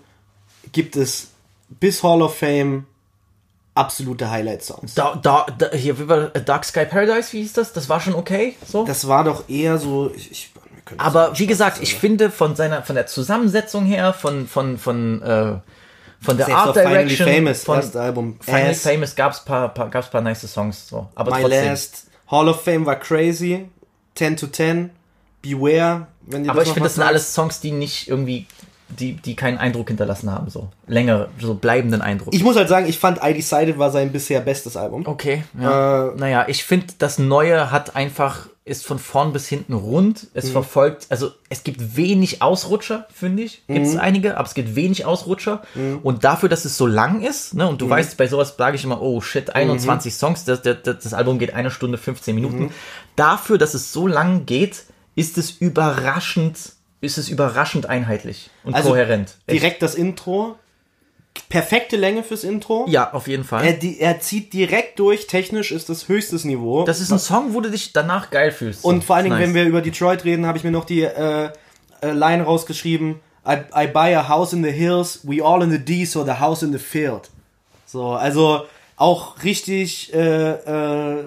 gibt 0.72 0.96
es 0.96 1.32
bis 1.80 2.04
Hall 2.04 2.22
of 2.22 2.38
Fame 2.38 2.86
absolute 3.76 4.30
Highlight-Songs. 4.30 4.96
Da, 4.96 5.16
da, 5.16 5.46
da, 5.58 5.72
hier, 5.72 6.00
wie 6.00 6.08
war, 6.08 6.30
Dark 6.30 6.66
Sky 6.66 6.86
Paradise, 6.86 7.34
wie 7.34 7.42
hieß 7.42 7.54
das? 7.54 7.74
Das 7.74 7.90
war 7.90 8.00
schon 8.00 8.16
okay, 8.16 8.56
so. 8.66 8.86
Das 8.86 9.08
war 9.08 9.24
doch 9.24 9.50
eher 9.50 9.78
so. 9.78 10.12
Ich, 10.16 10.52
können 10.86 11.00
das 11.00 11.08
Aber 11.08 11.38
wie 11.38 11.48
gesagt, 11.48 11.80
ich 11.82 11.96
finde 11.96 12.32
von 12.32 12.56
seiner, 12.56 12.84
von 12.84 12.96
der 12.96 13.08
Zusammensetzung 13.08 13.86
her, 13.86 14.14
von, 14.14 14.48
von, 14.48 14.78
von, 14.78 15.22
äh, 15.22 15.58
von 16.22 16.38
der 16.38 16.46
Selbst 16.46 16.56
Art 16.56 16.70
auf 16.70 16.76
Finally 16.76 17.16
Direction, 17.16 17.28
Famous, 17.28 17.64
von 17.64 17.76
erste 17.78 18.02
Album. 18.02 18.38
Finally 18.40 18.70
Ass. 18.72 18.82
Famous 18.82 19.16
gab's 19.16 19.46
paar, 19.46 19.74
paar, 19.74 19.90
gab's 19.90 20.10
paar 20.10 20.22
nice 20.22 20.42
Songs, 20.52 20.88
so. 20.88 21.08
Aber 21.16 21.32
My 21.32 21.42
trotzdem. 21.42 21.66
Last 21.66 22.08
Hall 22.30 22.50
of 22.50 22.62
Fame 22.62 22.86
war 22.86 22.96
crazy. 22.96 23.66
10 24.16 24.38
to 24.38 24.48
10. 24.48 24.90
Beware. 25.42 26.08
Wenn 26.22 26.46
ihr 26.46 26.52
Aber 26.52 26.64
ich 26.64 26.70
finde, 26.70 26.84
das 26.84 26.96
sind 26.96 27.04
alles 27.04 27.34
Songs, 27.34 27.60
die 27.60 27.72
nicht 27.72 28.08
irgendwie, 28.08 28.48
die, 28.90 29.14
die 29.14 29.36
keinen 29.36 29.58
Eindruck 29.58 29.90
hinterlassen 29.90 30.32
haben, 30.32 30.50
so. 30.50 30.70
Längere, 30.88 31.30
so 31.40 31.54
bleibenden 31.54 32.02
Eindruck. 32.02 32.34
Ich 32.34 32.44
muss 32.44 32.56
halt 32.56 32.70
sagen, 32.70 32.88
ich 32.88 32.98
fand 32.98 33.20
I 33.24 33.34
Decided 33.34 33.78
war 33.78 33.92
sein 33.92 34.12
bisher 34.12 34.40
bestes 34.40 34.76
Album. 34.76 35.06
Okay, 35.06 35.44
ja. 35.60 36.08
Äh, 36.08 36.16
naja, 36.16 36.46
ich 36.48 36.64
finde, 36.64 36.88
das 36.98 37.20
Neue 37.20 37.72
hat 37.72 37.96
einfach, 37.96 38.48
ist 38.68 38.84
von 38.84 38.98
vorn 38.98 39.32
bis 39.32 39.48
hinten 39.48 39.74
rund. 39.74 40.24
Mhm. 40.24 40.30
Es 40.34 40.50
verfolgt, 40.50 41.06
also 41.10 41.32
es 41.50 41.64
gibt 41.64 41.96
wenig 41.96 42.42
Ausrutscher, 42.42 43.08
finde 43.14 43.44
ich. 43.44 43.62
Gibt 43.68 43.80
Mhm. 43.82 43.86
es 43.86 43.96
einige, 43.96 44.38
aber 44.38 44.48
es 44.48 44.56
gibt 44.56 44.76
wenig 44.76 45.06
Ausrutscher. 45.06 45.62
Und 46.02 46.24
dafür, 46.24 46.50
dass 46.50 46.66
es 46.66 46.78
so 46.78 46.88
lang 46.88 47.22
ist, 47.22 47.54
ne, 47.54 47.64
Mhm. 47.66 47.70
und 47.70 47.82
du 47.82 47.90
weißt, 47.90 48.18
bei 48.18 48.28
sowas 48.28 48.56
sage 48.58 48.76
ich 48.76 48.84
immer, 48.84 49.02
oh 49.04 49.22
shit, 49.22 49.56
21 49.56 50.16
Songs, 50.16 50.46
das, 50.46 50.64
das, 50.64 50.78
das 50.84 51.14
Album 51.14 51.38
geht 51.38 51.54
eine 51.54 51.70
Stunde 51.70 52.00
15 52.00 52.34
Minuten. 52.34 52.60
Mhm. 52.64 52.72
Dafür, 53.16 53.60
dass 53.60 53.76
es 53.76 53.94
so 53.94 54.08
lang 54.08 54.48
geht, 54.48 54.84
ist 55.14 55.38
es 55.38 55.52
überraschend, 55.52 56.58
ist 57.02 57.18
es 57.20 57.30
überraschend 57.30 57.86
einheitlich 57.86 58.50
und 58.64 58.74
Also 58.74 58.90
kohärent. 58.90 59.36
Echt. 59.46 59.62
Direkt 59.62 59.82
das 59.84 59.94
Intro. 59.96 60.58
Perfekte 61.50 61.96
Länge 61.96 62.24
fürs 62.24 62.44
Intro. 62.44 62.86
Ja, 62.88 63.14
auf 63.14 63.28
jeden 63.28 63.44
Fall. 63.44 63.66
Er, 63.66 63.74
die, 63.74 64.00
er 64.00 64.20
zieht 64.20 64.54
direkt 64.54 65.00
durch. 65.00 65.28
Technisch 65.28 65.72
ist 65.72 65.90
das 65.90 66.08
höchstes 66.08 66.44
Niveau. 66.44 66.84
das 66.84 67.02
ist 67.02 67.12
ein 67.12 67.20
Song, 67.20 67.54
wo 67.54 67.62
du 67.62 67.70
dich 67.70 67.94
danach 67.94 68.30
geil 68.30 68.52
fühlst. 68.52 68.84
Und 68.84 69.04
vor 69.04 69.16
allen 69.16 69.26
Dingen, 69.26 69.38
Nice. 69.38 69.48
wenn 69.48 69.54
wir 69.54 69.66
über 69.66 69.82
Detroit 69.82 70.26
reden, 70.26 70.46
habe 70.46 70.58
ich 70.58 70.64
mir 70.64 70.72
noch 70.72 70.86
die 70.86 71.04
äh, 71.04 71.50
äh, 72.02 72.12
Line 72.12 72.44
rausgeschrieben. 72.44 73.20
I, 73.48 73.58
I 73.76 73.88
buy 73.88 74.16
a 74.16 74.28
house 74.28 74.54
in 74.54 74.64
the 74.64 74.72
hills, 74.72 75.20
we 75.24 75.44
all 75.44 75.62
in 75.62 75.70
the 75.70 75.80
D, 75.80 76.06
so 76.06 76.24
the 76.26 76.40
house 76.40 76.64
in 76.64 76.72
the 76.72 76.80
field. 76.80 77.30
So, 77.86 78.10
also 78.14 78.66
auch 78.98 79.44
richtig 79.44 80.14
äh, 80.14 80.52
äh, 80.52 81.26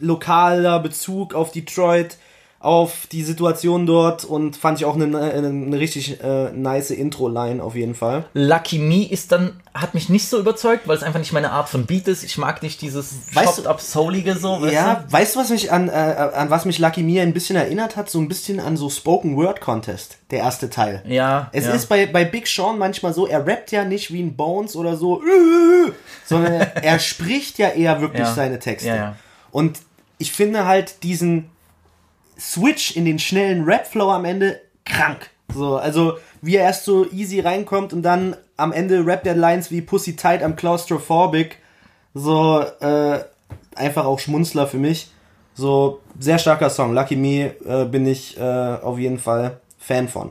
lokaler 0.00 0.80
Bezug 0.80 1.34
auf 1.34 1.52
Detroit, 1.52 2.16
auf 2.66 3.06
die 3.12 3.22
Situation 3.22 3.86
dort 3.86 4.24
und 4.24 4.56
fand 4.56 4.80
ich 4.80 4.84
auch 4.84 4.96
eine, 4.96 5.04
eine, 5.04 5.46
eine 5.46 5.78
richtig 5.78 6.20
äh, 6.20 6.50
nice 6.50 6.90
Intro-Line 6.90 7.62
auf 7.62 7.76
jeden 7.76 7.94
Fall. 7.94 8.24
Lucky 8.34 8.80
Me 8.80 9.08
ist 9.08 9.30
dann, 9.30 9.60
hat 9.72 9.94
mich 9.94 10.08
nicht 10.08 10.28
so 10.28 10.36
überzeugt, 10.40 10.88
weil 10.88 10.96
es 10.96 11.04
einfach 11.04 11.20
nicht 11.20 11.32
meine 11.32 11.52
Art 11.52 11.68
von 11.68 11.86
Beat 11.86 12.08
ist. 12.08 12.24
Ich 12.24 12.38
mag 12.38 12.64
nicht 12.64 12.82
dieses 12.82 13.34
Weißt 13.34 13.54
chopped 13.54 13.66
up 13.68 13.80
soulige 13.80 14.34
so, 14.34 14.60
weißt 14.60 14.72
Ja, 14.74 15.04
weißt 15.08 15.36
du, 15.36 15.38
was 15.38 15.50
mich 15.50 15.70
an, 15.70 15.88
äh, 15.88 15.92
an 15.92 16.50
was 16.50 16.64
mich 16.64 16.80
Lucky 16.80 17.04
Me 17.04 17.20
ein 17.20 17.32
bisschen 17.32 17.54
erinnert 17.54 17.94
hat? 17.94 18.10
So 18.10 18.18
ein 18.18 18.26
bisschen 18.26 18.58
an 18.58 18.76
so 18.76 18.90
Spoken 18.90 19.36
Word 19.36 19.60
Contest, 19.60 20.18
der 20.32 20.40
erste 20.40 20.68
Teil. 20.68 21.02
du? 21.06 21.14
Ja. 21.14 21.48
Es 21.52 21.66
ja. 21.66 21.72
ist 21.72 21.86
bei, 21.88 22.06
bei 22.06 22.24
Big 22.24 22.48
Sean 22.48 22.78
manchmal 22.78 23.14
so, 23.14 23.28
er 23.28 23.46
rappt 23.46 23.70
ja 23.70 23.84
nicht 23.84 24.12
wie 24.12 24.22
ein 24.22 24.34
Bones 24.34 24.74
oder 24.74 24.96
so, 24.96 25.22
sondern 26.24 26.52
er 26.82 26.98
spricht 26.98 27.58
ja 27.58 27.68
eher 27.68 28.00
wirklich 28.00 28.26
Ja. 28.26 28.34
seine 28.34 28.58
Texte. 28.58 28.88
Ja. 28.88 29.16
Und 29.52 29.78
ich 30.18 30.32
finde 30.32 30.64
halt 30.66 31.04
diesen 31.04 31.50
Switch 32.38 32.96
in 32.96 33.04
den 33.04 33.18
schnellen 33.18 33.64
Rap-Flow 33.64 34.10
am 34.10 34.24
Ende 34.24 34.60
krank. 34.84 35.30
So, 35.54 35.76
also 35.76 36.18
wie 36.42 36.56
er 36.56 36.64
erst 36.64 36.84
so 36.84 37.10
easy 37.10 37.40
reinkommt 37.40 37.92
und 37.92 38.02
dann 38.02 38.36
am 38.56 38.72
Ende 38.72 39.06
rappt 39.06 39.26
er 39.26 39.34
Lines 39.34 39.70
wie 39.70 39.80
Pussy 39.80 40.16
Tight, 40.16 40.42
I'm 40.42 40.54
claustrophobic. 40.54 41.58
So, 42.14 42.64
äh, 42.80 43.20
einfach 43.74 44.04
auch 44.04 44.18
Schmunzler 44.18 44.66
für 44.66 44.78
mich. 44.78 45.10
So, 45.54 46.00
sehr 46.18 46.38
starker 46.38 46.70
Song. 46.70 46.94
Lucky 46.94 47.16
Me 47.16 47.54
äh, 47.66 47.84
bin 47.84 48.06
ich 48.06 48.38
äh, 48.38 48.42
auf 48.42 48.98
jeden 48.98 49.18
Fall 49.18 49.60
Fan 49.78 50.08
von. 50.08 50.30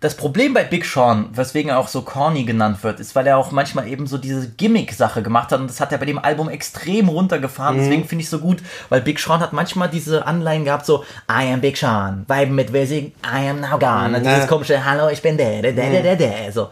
Das 0.00 0.16
Problem 0.16 0.54
bei 0.54 0.64
Big 0.64 0.84
Sean, 0.84 1.28
weswegen 1.32 1.70
er 1.70 1.78
auch 1.78 1.88
so 1.88 2.02
corny 2.02 2.44
genannt 2.44 2.82
wird, 2.82 3.00
ist, 3.00 3.14
weil 3.14 3.26
er 3.26 3.38
auch 3.38 3.50
manchmal 3.50 3.88
eben 3.88 4.06
so 4.06 4.18
diese 4.18 4.48
Gimmick-Sache 4.48 5.22
gemacht 5.22 5.50
hat 5.52 5.60
und 5.60 5.68
das 5.70 5.80
hat 5.80 5.92
er 5.92 5.98
bei 5.98 6.06
dem 6.06 6.18
Album 6.18 6.48
extrem 6.48 7.08
runtergefahren. 7.08 7.76
Mhm. 7.76 7.80
Deswegen 7.80 8.04
finde 8.04 8.22
ich 8.22 8.28
so 8.30 8.38
gut, 8.38 8.62
weil 8.88 9.00
Big 9.00 9.18
Sean 9.20 9.40
hat 9.40 9.52
manchmal 9.52 9.88
diese 9.88 10.26
Anleihen 10.26 10.64
gehabt, 10.64 10.86
so 10.86 11.04
I 11.30 11.52
am 11.52 11.60
Big 11.60 11.76
Sean, 11.76 12.24
Vibe 12.28 12.52
mit 12.52 12.72
Wising, 12.72 13.12
I 13.24 13.48
am 13.48 13.60
now 13.60 13.78
gone. 13.78 14.16
Und 14.16 14.24
dieses 14.24 14.40
Ja. 14.40 14.46
komische 14.46 14.84
Hallo, 14.84 15.08
ich 15.08 15.22
bin 15.22 15.36
der, 15.36 15.62
der, 15.62 15.72
der, 15.72 15.90
der, 15.90 16.02
der, 16.02 16.16
der. 16.16 16.52
So. 16.52 16.68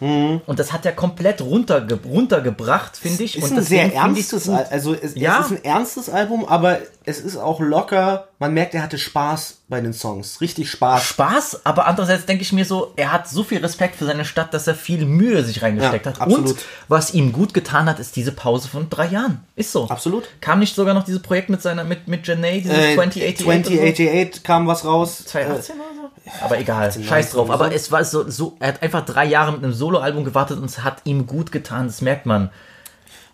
Und 0.00 0.58
das 0.58 0.72
hat 0.72 0.84
er 0.84 0.90
komplett 0.92 1.40
runterge 1.40 1.96
runtergebracht, 2.04 2.96
finde 2.96 3.22
ich. 3.22 3.38
Ist 3.38 3.52
und 3.52 3.58
ein 3.58 3.62
sehr 3.62 3.94
ernstes, 3.94 4.48
also 4.48 4.94
es, 5.00 5.14
Ja. 5.14 5.38
es 5.38 5.46
ist 5.46 5.52
ein 5.52 5.64
ernstes 5.64 6.10
Album, 6.10 6.44
aber 6.44 6.78
es 7.04 7.20
ist 7.20 7.36
auch 7.36 7.60
locker. 7.60 8.26
Man 8.42 8.54
merkt, 8.54 8.74
er 8.74 8.82
hatte 8.82 8.98
Spaß 8.98 9.58
bei 9.68 9.80
den 9.80 9.92
Songs, 9.92 10.40
richtig 10.40 10.68
Spaß. 10.68 11.04
Spaß, 11.04 11.60
aber 11.64 11.86
andererseits 11.86 12.26
denke 12.26 12.42
ich 12.42 12.52
mir 12.52 12.64
so, 12.64 12.92
er 12.96 13.12
hat 13.12 13.28
so 13.28 13.44
viel 13.44 13.58
Respekt 13.58 13.94
für 13.94 14.04
seine 14.04 14.24
Stadt, 14.24 14.52
dass 14.52 14.66
er 14.66 14.74
viel 14.74 15.06
Mühe 15.06 15.44
sich 15.44 15.62
reingesteckt 15.62 16.06
Ja, 16.06 16.10
hat. 16.12 16.20
absolut. 16.22 16.48
Und 16.50 16.58
was 16.88 17.14
ihm 17.14 17.30
gut 17.30 17.54
getan 17.54 17.86
hat, 17.88 18.00
ist 18.00 18.16
diese 18.16 18.32
Pause 18.32 18.66
von 18.66 18.90
drei 18.90 19.06
Jahren. 19.06 19.44
Ist 19.54 19.70
so. 19.70 19.88
Absolut. 19.88 20.24
Kam 20.40 20.58
nicht 20.58 20.74
sogar 20.74 20.92
noch 20.92 21.04
dieses 21.04 21.22
Projekt 21.22 21.50
mit 21.50 21.62
seiner, 21.62 21.84
mit, 21.84 22.08
mit 22.08 22.26
Janae, 22.26 22.60
dieses 22.62 22.76
Äh, 22.76 22.94
2088? 22.96 23.46
oder 23.46 23.54
so? 23.64 23.70
2088 23.70 24.42
kam 24.42 24.66
was 24.66 24.84
raus. 24.84 25.24
2018 25.24 25.76
oder 25.76 25.84
so? 25.94 26.44
Aber 26.44 26.58
egal, 26.58 26.90
scheiß 26.92 27.34
19 27.34 27.36
drauf. 27.36 27.50
Aber 27.50 27.72
es 27.72 27.92
war 27.92 28.04
so, 28.04 28.28
so, 28.28 28.56
er 28.58 28.68
hat 28.72 28.82
einfach 28.82 29.04
drei 29.04 29.24
Jahre 29.26 29.52
mit 29.52 29.62
einem 29.62 29.72
Soloalbum 29.72 30.24
gewartet 30.24 30.58
und 30.58 30.64
es 30.64 30.82
hat 30.82 31.02
ihm 31.04 31.28
gut 31.28 31.52
getan, 31.52 31.86
das 31.86 32.00
merkt 32.00 32.26
man. 32.26 32.50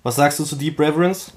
Was 0.02 0.16
sagst 0.16 0.38
du 0.38 0.44
zu 0.44 0.56
Deep 0.56 0.78
Reverence? 0.78 1.32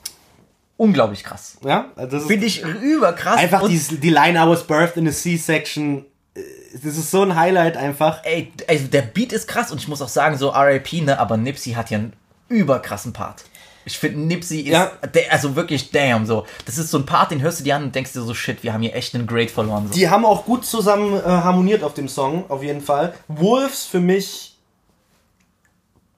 Unglaublich 0.81 1.23
krass. 1.23 1.57
Ja, 1.63 1.91
also 1.95 2.17
das 2.17 2.25
Finde 2.25 2.47
ich 2.47 2.63
überkrass. 2.63 3.37
einfach 3.37 3.61
und, 3.61 3.69
die, 4.03 4.09
Line 4.09 4.39
I 4.39 4.47
was 4.47 4.63
birthed 4.65 4.97
in 4.97 5.07
a 5.07 5.11
C-Section. 5.11 6.05
äh, 6.33 6.39
Das 6.73 6.97
ist 6.97 7.11
so 7.11 7.21
ein 7.21 7.35
Highlight 7.35 7.77
einfach. 7.77 8.23
Ey, 8.23 8.51
also 8.67 8.87
der 8.87 9.03
Beat 9.03 9.31
ist 9.31 9.47
krass 9.47 9.71
und 9.71 9.77
ich 9.79 9.87
muss 9.87 10.01
auch 10.01 10.07
sagen, 10.09 10.37
so 10.39 10.49
RIP, 10.49 10.93
ne, 11.03 11.19
aber 11.19 11.37
Nipsey 11.37 11.73
hat 11.73 11.91
ja 11.91 11.99
einen 11.99 12.13
überkrassen 12.49 13.13
Part. 13.13 13.43
Ich 13.85 13.99
finde, 13.99 14.21
Nipsey 14.21 14.61
ist, 14.61 14.69
Ja. 14.71 14.91
also 15.29 15.55
wirklich 15.55 15.91
damn, 15.91 16.25
so. 16.25 16.47
Das 16.65 16.79
ist 16.79 16.89
so 16.89 16.97
ein 16.97 17.05
Part, 17.05 17.29
den 17.29 17.43
hörst 17.43 17.59
du 17.59 17.63
dir 17.63 17.75
an 17.75 17.83
und 17.83 17.93
denkst 17.93 18.13
dir 18.13 18.21
so, 18.23 18.33
shit, 18.33 18.63
wir 18.63 18.73
haben 18.73 18.81
hier 18.81 18.95
echt 18.95 19.13
einen 19.13 19.27
Great 19.27 19.51
verloren. 19.51 19.85
So. 19.87 19.93
Die 19.93 20.09
haben 20.09 20.25
auch 20.25 20.45
gut 20.45 20.65
zusammen 20.65 21.13
äh, 21.15 21.21
harmoniert 21.23 21.83
auf 21.83 21.93
dem 21.93 22.07
Song, 22.07 22.45
auf 22.49 22.63
jeden 22.63 22.81
Fall. 22.81 23.13
Wolves 23.27 23.85
für 23.85 23.99
mich 23.99 24.57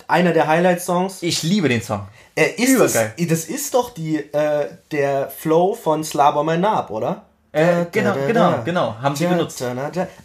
einer 0.08 0.32
der 0.32 0.48
Highlight-Songs. 0.48 1.22
Ich 1.22 1.44
liebe 1.44 1.68
den 1.68 1.82
Song. 1.82 2.08
Äh, 2.36 2.50
ist 2.62 2.80
das, 2.80 2.94
das 2.94 3.46
ist 3.46 3.74
doch 3.74 3.92
die, 3.94 4.18
äh, 4.18 4.70
der 4.92 5.30
Flow 5.30 5.76
von 5.76 6.04
Slava 6.04 6.44
My 6.44 6.58
Nab, 6.58 6.90
oder? 6.90 7.24
Äh, 7.52 7.86
genau, 7.92 8.16
genau, 8.26 8.56
genau. 8.66 8.96
Haben 9.00 9.16
sie 9.16 9.28
benutzt. 9.28 9.64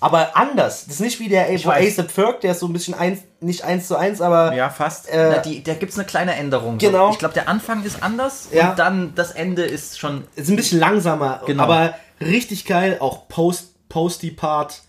Aber 0.00 0.34
anders. 0.34 0.86
Das 0.86 0.94
ist 0.94 1.00
nicht 1.00 1.20
wie 1.20 1.28
der 1.28 1.44
A- 1.50 1.64
weiß. 1.66 1.98
A$AP 1.98 2.10
Ferg, 2.10 2.40
der 2.40 2.52
ist 2.52 2.60
so 2.60 2.66
ein 2.66 2.72
bisschen 2.72 2.94
eins, 2.94 3.18
nicht 3.40 3.64
eins 3.64 3.86
zu 3.86 3.96
eins, 3.96 4.22
aber 4.22 4.54
Ja, 4.54 4.70
fast. 4.70 5.10
Äh, 5.10 5.32
Na, 5.32 5.38
die, 5.42 5.62
da 5.62 5.74
gibt's 5.74 5.98
eine 5.98 6.06
kleine 6.06 6.34
Änderung. 6.34 6.78
Genau. 6.78 7.08
So. 7.08 7.12
Ich 7.12 7.18
glaube, 7.18 7.34
der 7.34 7.46
Anfang 7.46 7.84
ist 7.84 8.02
anders 8.02 8.48
Ja. 8.50 8.70
und 8.70 8.78
dann 8.78 9.14
das 9.14 9.32
Ende 9.32 9.64
ist 9.66 9.98
schon 9.98 10.24
ist 10.36 10.48
ein 10.48 10.56
bisschen 10.56 10.80
langsamer. 10.80 11.42
Genau. 11.44 11.64
Aber 11.64 11.92
richtig 12.18 12.64
geil. 12.64 12.96
Auch 13.00 13.28
Post, 13.28 13.74
Posty 13.90 14.30
Part. 14.30 14.80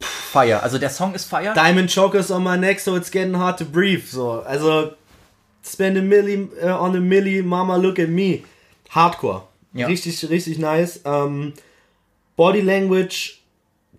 Fire. 0.00 0.62
Also 0.62 0.78
der 0.78 0.90
Song 0.90 1.14
ist 1.14 1.26
Fire. 1.28 1.52
Diamond 1.54 1.92
chokers 1.92 2.30
on 2.30 2.42
my 2.42 2.56
neck, 2.56 2.80
so 2.80 2.96
it's 2.96 3.10
getting 3.10 3.36
hard 3.36 3.58
to 3.58 3.64
breathe. 3.66 4.06
So, 4.06 4.40
also 4.46 4.92
spend 5.64 5.96
a 5.98 6.02
milli 6.02 6.48
uh, 6.62 6.66
on 6.80 6.94
a 6.96 7.00
milli, 7.00 7.42
mama 7.42 7.76
look 7.76 7.98
at 7.98 8.08
me. 8.08 8.40
Hardcore. 8.90 9.42
Ja. 9.72 9.86
Richtig, 9.86 10.28
richtig 10.30 10.58
nice. 10.58 11.00
Ähm, 11.04 11.52
Body 12.36 12.60
Language, 12.60 13.40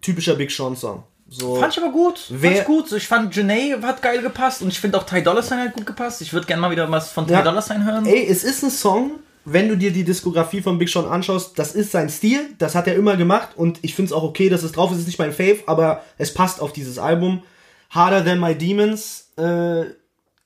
typischer 0.01 0.35
Big 0.35 0.51
Sean 0.51 0.75
Song. 0.75 1.03
So, 1.29 1.55
Fand 1.55 1.71
ich 1.77 1.81
aber 1.81 1.93
gut. 1.93 2.19
Fand 2.19 2.41
Wer- 2.41 2.59
ich 2.61 2.65
gut. 2.65 2.89
So, 2.89 2.97
Ich 2.97 3.07
fand 3.07 3.33
Janae 3.33 3.81
hat 3.81 4.01
geil 4.01 4.21
gepasst 4.21 4.61
und 4.61 4.67
ich 4.67 4.79
finde 4.79 4.97
auch 4.97 5.03
Ty 5.03 5.23
Dolla 5.23 5.41
Sign 5.41 5.59
hat 5.59 5.73
gut 5.73 5.85
gepasst. 5.85 6.21
Ich 6.21 6.33
würde 6.33 6.45
gerne 6.45 6.61
mal 6.61 6.71
wieder 6.71 6.91
was 6.91 7.09
von 7.11 7.25
Ty 7.25 7.33
Ja. 7.33 7.41
Dolla 7.41 7.61
Sign 7.61 7.85
hören. 7.85 8.05
Ey, 8.05 8.25
es 8.27 8.43
ist 8.43 8.63
ein 8.63 8.69
Song, 8.69 9.11
wenn 9.45 9.69
du 9.69 9.77
dir 9.77 9.91
die 9.93 10.03
Diskografie 10.03 10.61
von 10.61 10.77
Big 10.77 10.89
Sean 10.89 11.05
anschaust, 11.05 11.57
das 11.57 11.73
ist 11.73 11.91
sein 11.91 12.09
Stil, 12.09 12.49
das 12.57 12.75
hat 12.75 12.87
er 12.87 12.95
immer 12.95 13.15
gemacht 13.15 13.51
und 13.55 13.79
ich 13.81 13.95
finde 13.95 14.07
es 14.07 14.13
auch 14.13 14.23
okay, 14.23 14.49
dass 14.49 14.63
es 14.63 14.73
drauf 14.73 14.91
ist. 14.91 14.95
Es 14.97 15.01
ist 15.03 15.07
nicht 15.07 15.19
mein 15.19 15.31
Fave, 15.31 15.59
aber 15.67 16.03
es 16.17 16.33
passt 16.33 16.59
auf 16.59 16.73
dieses 16.73 16.99
Album. 16.99 17.43
Harder 17.91 18.25
Than 18.25 18.39
My 18.41 18.53
Demons 18.55 19.29
äh, 19.37 19.85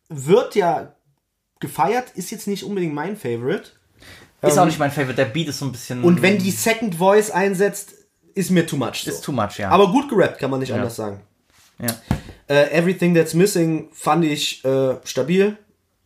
wird 0.09 0.53
ja 0.55 0.93
gefeiert, 1.59 2.11
ist 2.15 2.31
jetzt 2.31 2.47
nicht 2.47 2.63
unbedingt 2.63 2.93
mein 2.93 3.15
Favorite. 3.15 3.71
Ist 4.41 4.57
auch 4.57 4.65
nicht 4.65 4.79
mein 4.79 4.91
Favorite. 4.91 5.15
Der 5.15 5.25
Beat 5.25 5.47
ist 5.47 5.59
so 5.59 5.65
ein 5.65 5.71
bisschen. 5.71 6.03
Und 6.03 6.21
wenn 6.21 6.37
die 6.37 6.51
Second 6.51 6.95
Voice 6.95 7.31
einsetzt, 7.31 7.93
ist 8.35 8.51
mir 8.51 8.65
too 8.65 8.77
much. 8.77 9.03
So. 9.03 9.11
ist 9.11 9.23
too 9.23 9.31
much, 9.31 9.57
ja. 9.57 9.69
aber 9.69 9.91
gut 9.91 10.09
gerappt, 10.09 10.39
kann 10.39 10.51
man 10.51 10.59
nicht 10.59 10.73
anders 10.73 10.95
sagen. 10.95 11.21
Ja. 11.79 11.87
Äh, 12.47 12.77
Everything 12.77 13.15
That's 13.15 13.33
Missing 13.33 13.89
fand 13.91 14.25
ich 14.25 14.63
äh, 14.63 14.95
stabil. 15.03 15.57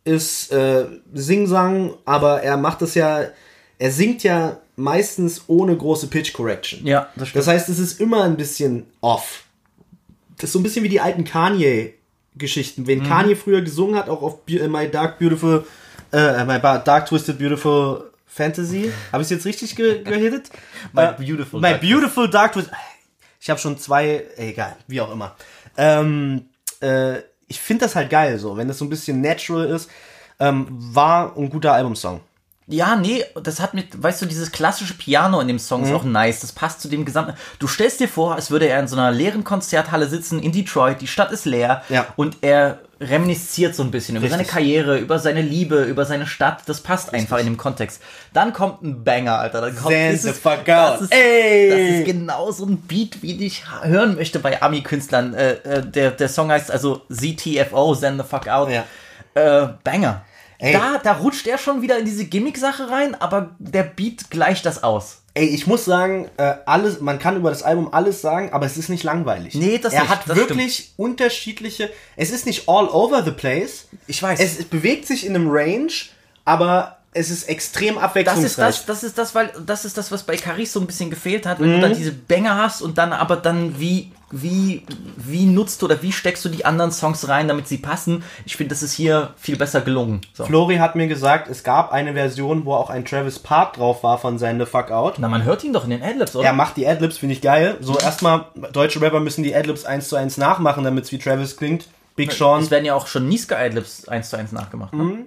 Ist 0.04 0.50
äh, 0.50 0.86
Sing-Sang, 1.12 1.94
aber 2.06 2.42
er 2.42 2.56
macht 2.56 2.80
es 2.82 2.94
ja, 2.94 3.24
er 3.78 3.90
singt 3.90 4.22
ja 4.22 4.58
meistens 4.76 5.44
ohne 5.46 5.76
große 5.76 6.06
Pitch 6.06 6.32
Correction. 6.32 6.86
Ja, 6.86 7.10
das 7.16 7.28
stimmt. 7.28 7.40
Das 7.40 7.52
heißt, 7.52 7.68
es 7.68 7.78
ist 7.78 8.00
immer 8.00 8.24
ein 8.24 8.36
bisschen 8.36 8.86
off. 9.02 9.44
Das 10.38 10.44
ist 10.44 10.52
so 10.52 10.58
ein 10.58 10.62
bisschen 10.62 10.84
wie 10.84 10.88
die 10.88 11.00
alten 11.00 11.24
Kanye-Geschichten. 12.40 12.82
Mhm. 12.82 12.86
Wenn 12.86 13.04
Kanye 13.06 13.36
früher 13.36 13.60
gesungen 13.60 13.96
hat, 13.96 14.08
auch 14.08 14.22
auf 14.22 14.44
Be- 14.44 14.66
My 14.68 14.88
Dark 14.90 15.18
Beautiful, 15.18 15.64
äh, 16.12 16.44
My 16.44 16.58
Ba- 16.58 16.78
Dark 16.78 17.06
Twisted 17.06 17.38
Beautiful 17.38 18.10
Fantasy. 18.26 18.90
Habe 19.12 19.22
ich 19.22 19.26
es 19.26 19.30
jetzt 19.30 19.46
richtig 19.46 19.76
ge 19.76 20.02
gehittet? 20.02 20.50
My 20.92 21.02
Äh, 21.02 21.12
Beautiful 21.18 21.60
My 21.60 21.70
Dark 21.70 21.80
Beautiful 21.82 22.28
Dark 22.30 22.52
Twisted. 22.52 22.72
Ich 23.42 23.48
habe 23.48 23.58
schon 23.58 23.78
zwei, 23.78 24.24
egal, 24.36 24.76
wie 24.86 25.00
auch 25.00 25.10
immer. 25.12 25.34
Ähm, 25.78 26.46
äh, 26.82 27.18
ich 27.48 27.58
finde 27.58 27.84
das 27.86 27.96
halt 27.96 28.10
geil, 28.10 28.38
so, 28.38 28.56
wenn 28.56 28.68
das 28.68 28.76
so 28.78 28.84
ein 28.84 28.90
bisschen 28.90 29.20
natural 29.22 29.66
ist. 29.70 29.88
Ähm, 30.38 30.66
war 30.70 31.36
ein 31.36 31.48
guter 31.50 31.72
Albumsong. 31.72 32.20
Ja, 32.70 32.94
nee, 32.96 33.24
das 33.42 33.60
hat 33.60 33.74
mit, 33.74 34.02
weißt 34.02 34.22
du, 34.22 34.26
dieses 34.26 34.52
klassische 34.52 34.94
Piano 34.94 35.40
in 35.40 35.48
dem 35.48 35.58
Song 35.58 35.80
Mhm. 35.80 35.86
ist 35.88 35.92
auch 35.94 36.04
nice. 36.04 36.40
Das 36.40 36.52
passt 36.52 36.80
zu 36.80 36.88
dem 36.88 37.04
gesamten. 37.04 37.34
Du 37.58 37.66
stellst 37.66 38.00
dir 38.00 38.08
vor, 38.08 38.34
als 38.36 38.50
würde 38.50 38.66
er 38.68 38.78
in 38.80 38.86
so 38.88 38.96
einer 38.96 39.10
leeren 39.10 39.44
Konzerthalle 39.44 40.06
sitzen 40.06 40.40
in 40.40 40.52
Detroit, 40.52 41.00
die 41.00 41.06
Stadt 41.06 41.32
ist 41.32 41.44
leer 41.46 41.82
Ja. 41.88 42.06
und 42.16 42.38
er 42.42 42.78
reminisziert 43.02 43.74
so 43.74 43.82
ein 43.82 43.90
bisschen 43.90 44.16
über 44.16 44.28
seine 44.28 44.40
Richtig. 44.42 44.52
Karriere, 44.54 44.98
über 44.98 45.18
seine 45.18 45.40
Liebe, 45.40 45.84
über 45.84 46.04
seine 46.04 46.26
Stadt. 46.26 46.62
Das 46.66 46.82
passt 46.82 47.14
einfach 47.14 47.38
in 47.38 47.46
dem 47.46 47.56
Kontext. 47.56 48.02
Dann 48.34 48.52
kommt 48.52 48.82
ein 48.82 49.02
Banger, 49.04 49.38
Alter. 49.38 49.62
Dann 49.62 49.74
kommt, 49.74 49.88
Zen 49.94 50.12
das 50.12 50.22
the 50.22 50.32
fuck 50.32 50.64
Das 50.66 50.92
out. 50.96 51.00
ist, 51.00 51.14
Ey! 51.14 51.70
das 51.70 51.98
ist 52.00 52.04
genau 52.04 52.52
so 52.52 52.66
ein 52.66 52.76
Beat, 52.82 53.22
wie 53.22 53.42
ich 53.44 53.64
hören 53.82 54.16
möchte 54.16 54.38
bei 54.38 54.60
Ami-Künstlern. 54.62 55.32
Äh, 55.34 55.52
äh, 55.52 55.82
der, 55.86 56.10
der 56.10 56.28
Song 56.28 56.50
heißt 56.50 56.70
also 56.70 57.00
ZTFO, 57.10 57.94
Zen 57.96 58.18
the 58.18 58.24
fuck 58.28 58.46
out. 58.48 58.68
Ja. 58.70 58.84
Äh, 59.34 59.68
Banger. 59.82 60.22
Ey. 60.60 60.74
Da, 60.74 60.98
da 61.02 61.12
rutscht 61.14 61.46
er 61.46 61.58
schon 61.58 61.80
wieder 61.82 61.98
in 61.98 62.04
diese 62.04 62.26
Gimmick-Sache 62.26 62.90
rein, 62.90 63.14
aber 63.14 63.56
der 63.58 63.82
Beat 63.82 64.30
gleicht 64.30 64.66
das 64.66 64.82
aus. 64.82 65.22
Ey, 65.32 65.46
ich 65.46 65.66
muss 65.66 65.84
sagen, 65.84 66.28
äh, 66.36 66.54
alles, 66.66 67.00
man 67.00 67.18
kann 67.18 67.36
über 67.36 67.50
das 67.50 67.62
Album 67.62 67.88
alles 67.92 68.20
sagen, 68.20 68.52
aber 68.52 68.66
es 68.66 68.76
ist 68.76 68.88
nicht 68.90 69.04
langweilig. 69.04 69.54
Nee, 69.54 69.78
das 69.78 69.92
Er 69.92 70.02
nicht, 70.02 70.10
hat 70.10 70.28
das 70.28 70.36
wirklich 70.36 70.92
unterschiedliche. 70.96 71.90
Es 72.16 72.30
ist 72.30 72.46
nicht 72.46 72.68
all 72.68 72.88
over 72.88 73.22
the 73.22 73.30
place. 73.30 73.86
Ich 74.06 74.22
weiß. 74.22 74.38
Es, 74.38 74.58
es 74.58 74.66
bewegt 74.66 75.06
sich 75.06 75.24
in 75.24 75.34
einem 75.34 75.48
Range, 75.48 75.92
aber 76.44 76.98
es 77.12 77.30
ist 77.30 77.48
extrem 77.48 77.94
Das 77.96 78.04
abwechslungsreich. 78.04 78.68
ist 78.68 78.78
das, 78.80 78.86
das 78.86 79.02
ist 79.04 79.18
das, 79.18 79.34
weil 79.34 79.50
das 79.66 79.84
ist 79.84 79.98
das, 79.98 80.12
was 80.12 80.22
bei 80.22 80.36
Caris 80.36 80.72
so 80.72 80.80
ein 80.80 80.86
bisschen 80.86 81.10
gefehlt 81.10 81.44
hat, 81.46 81.58
wenn 81.60 81.70
Mhm. 81.70 81.74
du 81.74 81.80
dann 81.80 81.94
diese 81.96 82.12
Banger 82.12 82.56
hast 82.56 82.82
und 82.82 82.98
dann 82.98 83.12
aber 83.12 83.36
dann 83.36 83.78
wie 83.80 84.12
wie 84.32 84.86
wie 85.16 85.44
nutzt 85.44 85.82
du 85.82 85.86
oder 85.86 86.00
wie 86.02 86.12
steckst 86.12 86.44
du 86.44 86.48
die 86.48 86.64
anderen 86.64 86.92
Songs 86.92 87.26
rein, 87.26 87.48
damit 87.48 87.66
sie 87.66 87.78
passen? 87.78 88.22
Ich 88.44 88.56
finde, 88.56 88.72
das 88.72 88.84
ist 88.84 88.92
hier 88.92 89.34
viel 89.36 89.56
besser 89.56 89.80
gelungen. 89.80 90.20
So. 90.34 90.44
Flori 90.44 90.76
hat 90.76 90.94
mir 90.94 91.08
gesagt, 91.08 91.48
es 91.50 91.64
gab 91.64 91.90
eine 91.90 92.12
Version, 92.12 92.64
wo 92.64 92.74
auch 92.74 92.90
ein 92.90 93.04
Travis 93.04 93.40
Part 93.40 93.76
drauf 93.76 94.04
war 94.04 94.18
von 94.18 94.38
Send 94.38 94.60
the 94.60 94.66
Fuck 94.66 94.92
Out. 94.92 95.14
Na, 95.18 95.26
man 95.26 95.42
hört 95.42 95.64
ihn 95.64 95.72
doch 95.72 95.82
in 95.82 95.90
den 95.90 96.02
Adlibs, 96.04 96.36
oder? 96.36 96.46
Er 96.46 96.52
macht 96.52 96.76
die 96.76 96.86
Adlibs, 96.86 97.18
finde 97.18 97.34
ich 97.34 97.40
geil. 97.40 97.76
So 97.80 97.98
erstmal, 97.98 98.44
deutsche 98.72 99.00
Rapper 99.00 99.18
müssen 99.18 99.42
die 99.42 99.52
Adlibs 99.52 99.84
eins 99.84 100.08
zu 100.08 100.14
eins 100.14 100.36
nachmachen, 100.36 100.84
damit 100.84 101.06
es 101.06 101.10
wie 101.12 101.18
Travis 101.18 101.56
klingt. 101.56 101.86
Big 102.14 102.30
Sean. 102.30 102.62
Es 102.62 102.70
werden 102.70 102.84
ja 102.84 102.94
auch 102.94 103.08
schon 103.08 103.28
Niska 103.28 103.56
Adlibs 103.56 104.06
1 104.06 104.30
zu 104.30 104.36
1 104.36 104.52
nachgemacht. 104.52 104.92
Ne? 104.92 105.02
Mhm. 105.02 105.24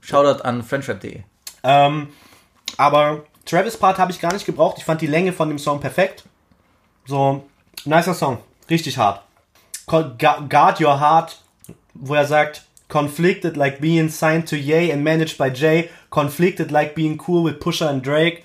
Shoutout 0.00 0.42
an 0.42 0.62
friendship.de. 0.62 1.22
Ähm, 1.62 2.08
aber 2.76 3.24
Travis 3.46 3.76
Part 3.76 3.98
habe 3.98 4.10
ich 4.12 4.20
gar 4.20 4.32
nicht 4.32 4.46
gebraucht. 4.46 4.76
Ich 4.78 4.84
fand 4.84 5.00
die 5.00 5.06
Länge 5.06 5.32
von 5.32 5.48
dem 5.48 5.58
Song 5.58 5.80
perfekt. 5.80 6.24
So, 7.06 7.44
nicer 7.84 8.14
Song. 8.14 8.38
Richtig 8.70 8.96
hart. 8.98 9.22
Guard 9.86 10.80
Your 10.80 10.98
Heart, 11.00 11.38
wo 11.94 12.14
er 12.14 12.26
sagt, 12.26 12.62
Conflicted 12.88 13.56
like 13.56 13.80
being 13.80 14.08
signed 14.08 14.48
to 14.48 14.56
Ye 14.56 14.92
and 14.92 15.02
managed 15.02 15.36
by 15.38 15.48
Jay. 15.50 15.90
Conflicted 16.10 16.70
like 16.70 16.94
being 16.94 17.20
cool 17.26 17.44
with 17.44 17.58
Pusher 17.60 17.88
and 17.88 18.04
Drake. 18.06 18.44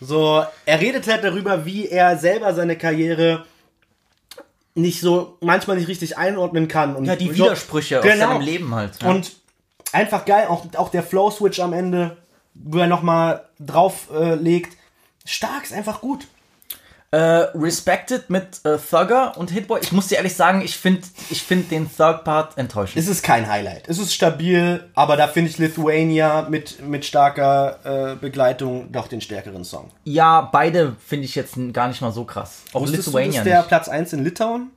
So, 0.00 0.44
er 0.66 0.80
redet 0.80 1.06
halt 1.06 1.24
darüber, 1.24 1.64
wie 1.64 1.88
er 1.88 2.18
selber 2.18 2.52
seine 2.54 2.76
Karriere 2.76 3.44
nicht 4.74 5.00
so, 5.00 5.38
manchmal 5.40 5.76
nicht 5.76 5.88
richtig 5.88 6.18
einordnen 6.18 6.66
kann. 6.68 6.96
Und 6.96 7.04
Ja, 7.04 7.14
die 7.16 7.28
so- 7.28 7.44
Widersprüche 7.44 8.00
aus 8.00 8.04
Genau. 8.04 8.28
seinem 8.32 8.40
Leben 8.42 8.74
halt. 8.74 9.00
Ja. 9.02 9.08
Und 9.10 9.32
einfach 9.94 10.24
geil, 10.24 10.46
auch, 10.48 10.66
auch 10.76 10.90
der 10.90 11.02
Flow-Switch 11.02 11.60
am 11.60 11.72
Ende, 11.72 12.16
wo 12.54 12.78
er 12.78 12.86
nochmal 12.86 13.44
drauf 13.58 14.08
äh, 14.12 14.34
legt. 14.34 14.76
Stark, 15.24 15.64
ist 15.64 15.72
einfach 15.72 16.00
gut. 16.00 16.26
Äh, 17.10 17.46
Respected 17.54 18.28
mit 18.28 18.60
äh, 18.64 18.76
Thugger 18.76 19.36
und 19.36 19.52
Hitboy. 19.52 19.78
Ich 19.80 19.92
muss 19.92 20.08
dir 20.08 20.16
ehrlich 20.16 20.34
sagen, 20.34 20.62
ich 20.62 20.76
finde 20.76 21.02
ich 21.30 21.42
find 21.42 21.70
den 21.70 21.88
Thug-Part 21.88 22.58
enttäuschend. 22.58 23.00
Es 23.00 23.08
ist 23.08 23.22
kein 23.22 23.48
Highlight. 23.48 23.88
Es 23.88 23.98
ist 23.98 24.12
stabil, 24.12 24.90
aber 24.96 25.16
da 25.16 25.28
finde 25.28 25.50
ich 25.50 25.58
Lithuania 25.58 26.48
mit, 26.50 26.84
mit 26.84 27.04
starker 27.04 27.78
äh, 27.84 28.16
Begleitung 28.16 28.90
doch 28.90 29.06
den 29.06 29.20
stärkeren 29.20 29.62
Song. 29.62 29.90
ja, 30.02 30.40
beide 30.40 30.96
finde 31.06 31.26
ich 31.26 31.36
jetzt 31.36 31.54
gar 31.72 31.86
nicht 31.86 32.00
mal 32.00 32.10
so 32.10 32.24
krass. 32.24 32.62
Auch 32.72 32.80
Wusstest 32.80 33.06
Lithuania 33.06 33.44
du, 33.44 33.48
dass 33.50 33.60
der. 33.60 33.62
Platz 33.68 33.88
1 33.88 34.12
in 34.14 34.24
Litauen 34.24 34.72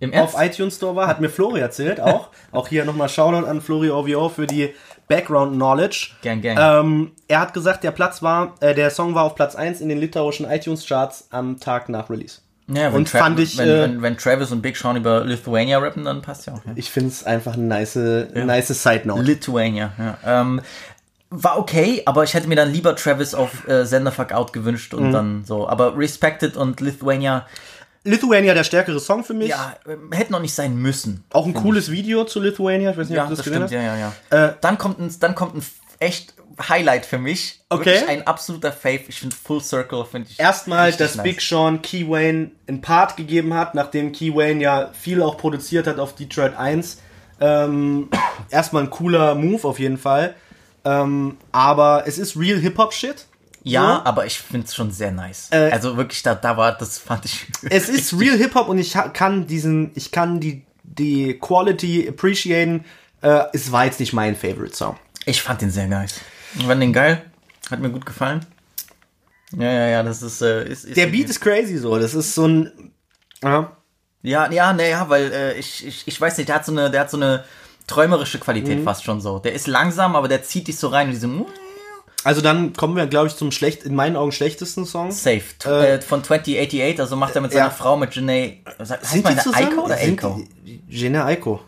Im 0.00 0.12
Ernst? 0.12 0.34
auf 0.34 0.40
iTunes 0.42 0.76
Store 0.76 0.94
war? 0.96 1.06
Hat 1.08 1.20
mir 1.20 1.28
Flori 1.28 1.60
erzählt 1.60 2.00
auch. 2.00 2.28
auch 2.52 2.68
hier 2.68 2.84
nochmal 2.84 3.08
Shoutout 3.08 3.46
an 3.46 3.60
Flori 3.60 3.90
OVO 3.90 4.28
für 4.28 4.46
die 4.46 4.74
Background 5.08 5.54
Knowledge. 5.54 6.10
Gang, 6.22 6.42
gang. 6.42 6.58
Ähm, 6.60 7.12
er 7.28 7.40
hat 7.40 7.54
gesagt, 7.54 7.82
der 7.82 7.90
Platz 7.92 8.22
war, 8.22 8.54
äh, 8.60 8.74
der 8.74 8.90
Song 8.90 9.14
war 9.14 9.24
auf 9.24 9.34
Platz 9.34 9.54
1 9.56 9.80
in 9.80 9.88
den 9.88 9.98
litauischen 9.98 10.48
iTunes 10.50 10.86
Charts 10.86 11.28
am 11.30 11.58
Tag 11.58 11.88
nach 11.88 12.10
Release. 12.10 12.40
ja, 12.68 12.90
und 12.90 13.08
Tra- 13.08 13.18
fand 13.18 13.40
ich, 13.40 13.56
wenn, 13.56 13.68
äh, 13.68 13.82
wenn, 13.82 14.02
wenn 14.02 14.16
Travis 14.18 14.52
und 14.52 14.60
Big 14.60 14.76
Sean 14.76 14.96
über 14.96 15.24
Lithuania 15.24 15.78
rappen, 15.78 16.04
dann 16.04 16.20
passt 16.20 16.46
ja 16.46 16.52
auch. 16.52 16.64
Ja. 16.66 16.72
Ich 16.74 16.90
finde 16.90 17.08
es 17.08 17.24
einfach 17.24 17.54
eine 17.54 17.64
nice, 17.64 17.96
nice 17.96 18.68
Side 18.68 19.02
Note. 19.08 19.22
Lithuania, 19.22 19.92
ja. 19.98 20.18
Ähm, 20.42 20.60
war 21.30 21.58
okay, 21.58 22.02
aber 22.06 22.24
ich 22.24 22.32
hätte 22.34 22.48
mir 22.48 22.56
dann 22.56 22.70
lieber 22.72 22.94
Travis 22.96 23.34
auf 23.34 23.66
äh, 23.68 23.84
Sender 23.84 24.12
Fuck 24.12 24.32
Out 24.32 24.52
gewünscht 24.52 24.92
Mhm. 24.92 24.98
und 24.98 25.12
dann 25.12 25.44
so. 25.44 25.68
Aber 25.68 25.96
Respected 25.96 26.56
und 26.56 26.80
Lithuania, 26.80 27.46
Lithuania 28.08 28.54
der 28.54 28.64
stärkere 28.64 29.00
Song 29.00 29.24
für 29.24 29.34
mich. 29.34 29.48
ja, 29.48 29.76
hätten 30.12 30.32
noch 30.32 30.40
nicht 30.40 30.54
sein 30.54 30.76
müssen. 30.76 31.24
Auch 31.32 31.46
ein 31.46 31.54
cooles 31.54 31.90
Video 31.90 32.24
zu 32.24 32.40
Lithuania. 32.40 32.90
Ich 32.90 32.96
weiß 32.96 33.08
nicht, 33.08 33.16
Ja, 33.16 33.24
ob 33.24 33.28
du 33.30 33.36
das 33.36 33.44
das 33.44 33.52
gesehen 33.52 33.66
stimmt, 33.68 33.82
hast. 33.82 33.86
ja, 33.86 33.96
ja, 33.96 34.12
ja. 34.38 34.46
Äh, 34.48 34.54
dann 34.60 34.78
kommt 34.78 34.98
ein, 35.00 35.14
dann 35.20 35.34
kommt 35.34 35.56
ein 35.56 35.62
echt 36.00 36.34
Highlight 36.68 37.06
für 37.06 37.18
mich. 37.18 37.60
Okay. 37.68 37.84
Wirklich 37.86 38.08
ein 38.08 38.26
absoluter 38.26 38.72
Fave. 38.72 39.02
Ich 39.08 39.20
finde 39.20 39.36
Full 39.36 39.62
Circle, 39.62 40.04
finde 40.04 40.28
ich. 40.30 40.40
Erstmal, 40.40 40.90
dass 40.92 41.14
nice. 41.14 41.22
Big 41.22 41.40
Sean 41.40 41.80
Key 41.82 42.08
Wayne 42.08 42.50
einen 42.66 42.80
Part 42.80 43.16
gegeben 43.16 43.54
hat, 43.54 43.74
nachdem 43.76 44.10
Key 44.12 44.34
Wayne 44.34 44.60
ja 44.62 44.90
viel 44.92 45.22
auch 45.22 45.36
produziert 45.36 45.86
hat 45.86 46.00
auf 46.00 46.14
Detroit 46.16 46.56
1. 46.56 46.98
Ähm, 47.40 48.08
erstmal 48.50 48.82
ein 48.84 48.90
cooler 48.90 49.36
Move 49.36 49.62
auf 49.68 49.78
jeden 49.78 49.98
Fall. 49.98 50.34
Ähm, 50.84 51.36
aber 51.52 52.04
es 52.06 52.18
ist 52.18 52.36
real 52.36 52.58
Hip-Hop-Shit. 52.58 53.26
Ja, 53.68 53.96
So. 53.96 54.04
aber 54.04 54.26
ich 54.26 54.38
finde 54.38 54.66
es 54.66 54.74
schon 54.74 54.90
sehr 54.90 55.10
nice. 55.12 55.48
Äh, 55.50 55.70
also 55.70 55.96
wirklich, 55.96 56.22
da, 56.22 56.34
da 56.34 56.56
war, 56.56 56.72
das 56.76 56.98
fand 56.98 57.24
ich. 57.24 57.46
Es 57.70 57.88
ist 57.88 58.18
real 58.18 58.36
Hip-Hop 58.36 58.68
und 58.68 58.78
ich 58.78 58.96
kann 59.12 59.46
diesen, 59.46 59.90
ich 59.94 60.10
kann 60.12 60.40
die, 60.40 60.64
die 60.82 61.38
Quality 61.38 62.08
appreciaten. 62.08 62.84
Äh, 63.20 63.44
es 63.52 63.70
war 63.72 63.84
jetzt 63.84 64.00
nicht 64.00 64.12
mein 64.12 64.36
Favorite 64.36 64.74
Song. 64.74 64.96
Ich 65.26 65.42
fand 65.42 65.60
den 65.60 65.70
sehr 65.70 65.86
nice. 65.86 66.20
Ich 66.56 66.64
fand 66.64 66.80
den 66.82 66.92
geil. 66.92 67.22
Hat 67.70 67.80
mir 67.80 67.90
gut 67.90 68.06
gefallen. 68.06 68.46
Ja, 69.56 69.70
ja, 69.72 69.86
ja, 69.88 70.02
das 70.02 70.22
ist. 70.22 70.40
Äh, 70.42 70.68
ist, 70.68 70.84
ist 70.84 70.96
Der 70.96 71.06
Beat 71.06 71.28
ist 71.28 71.40
crazy 71.40 71.76
so. 71.78 71.98
Das 71.98 72.14
ist 72.14 72.34
so 72.34 72.46
ein. 72.46 72.92
Ja. 73.42 73.72
Ja, 74.22 74.50
ja, 74.50 74.72
naja, 74.72 75.08
weil 75.08 75.32
äh, 75.32 75.58
ich, 75.58 75.86
ich, 75.86 76.02
ich 76.06 76.20
weiß 76.20 76.36
nicht, 76.38 76.48
der 76.48 76.56
hat 76.56 76.64
so 76.66 76.72
eine, 76.72 76.90
der 76.90 77.02
hat 77.02 77.10
so 77.10 77.16
eine 77.16 77.44
träumerische 77.86 78.38
Mhm. 78.38 78.42
Qualität 78.42 78.84
fast 78.84 79.04
schon 79.04 79.20
so. 79.20 79.38
Der 79.38 79.52
ist 79.52 79.66
langsam, 79.66 80.16
aber 80.16 80.28
der 80.28 80.42
zieht 80.42 80.68
dich 80.68 80.76
so 80.78 80.88
rein 80.88 81.06
in 81.08 81.12
diese 81.14 81.28
Also 82.24 82.40
dann 82.40 82.72
kommen 82.72 82.96
wir, 82.96 83.06
glaube 83.06 83.28
ich, 83.28 83.36
zum 83.36 83.52
schlecht, 83.52 83.84
in 83.84 83.94
meinen 83.94 84.16
Augen 84.16 84.32
schlechtesten 84.32 84.84
Song. 84.84 85.12
Safe 85.12 85.40
Äh, 85.66 85.94
äh, 85.94 86.00
von 86.00 86.24
2088, 86.24 87.00
also 87.00 87.16
macht 87.16 87.34
er 87.36 87.40
mit 87.42 87.52
seiner 87.52 87.66
ja. 87.66 87.70
Frau 87.70 87.96
mit 87.96 88.14
Janae. 88.14 88.58
Heißt 88.78 89.06
Sind 89.06 89.24
man 89.24 89.36
die? 89.36 89.54
Aiko 89.54 89.84
oder 89.84 89.94
Aiko? 89.94 90.42
Janae 90.88 91.24
Aiko. 91.24 91.60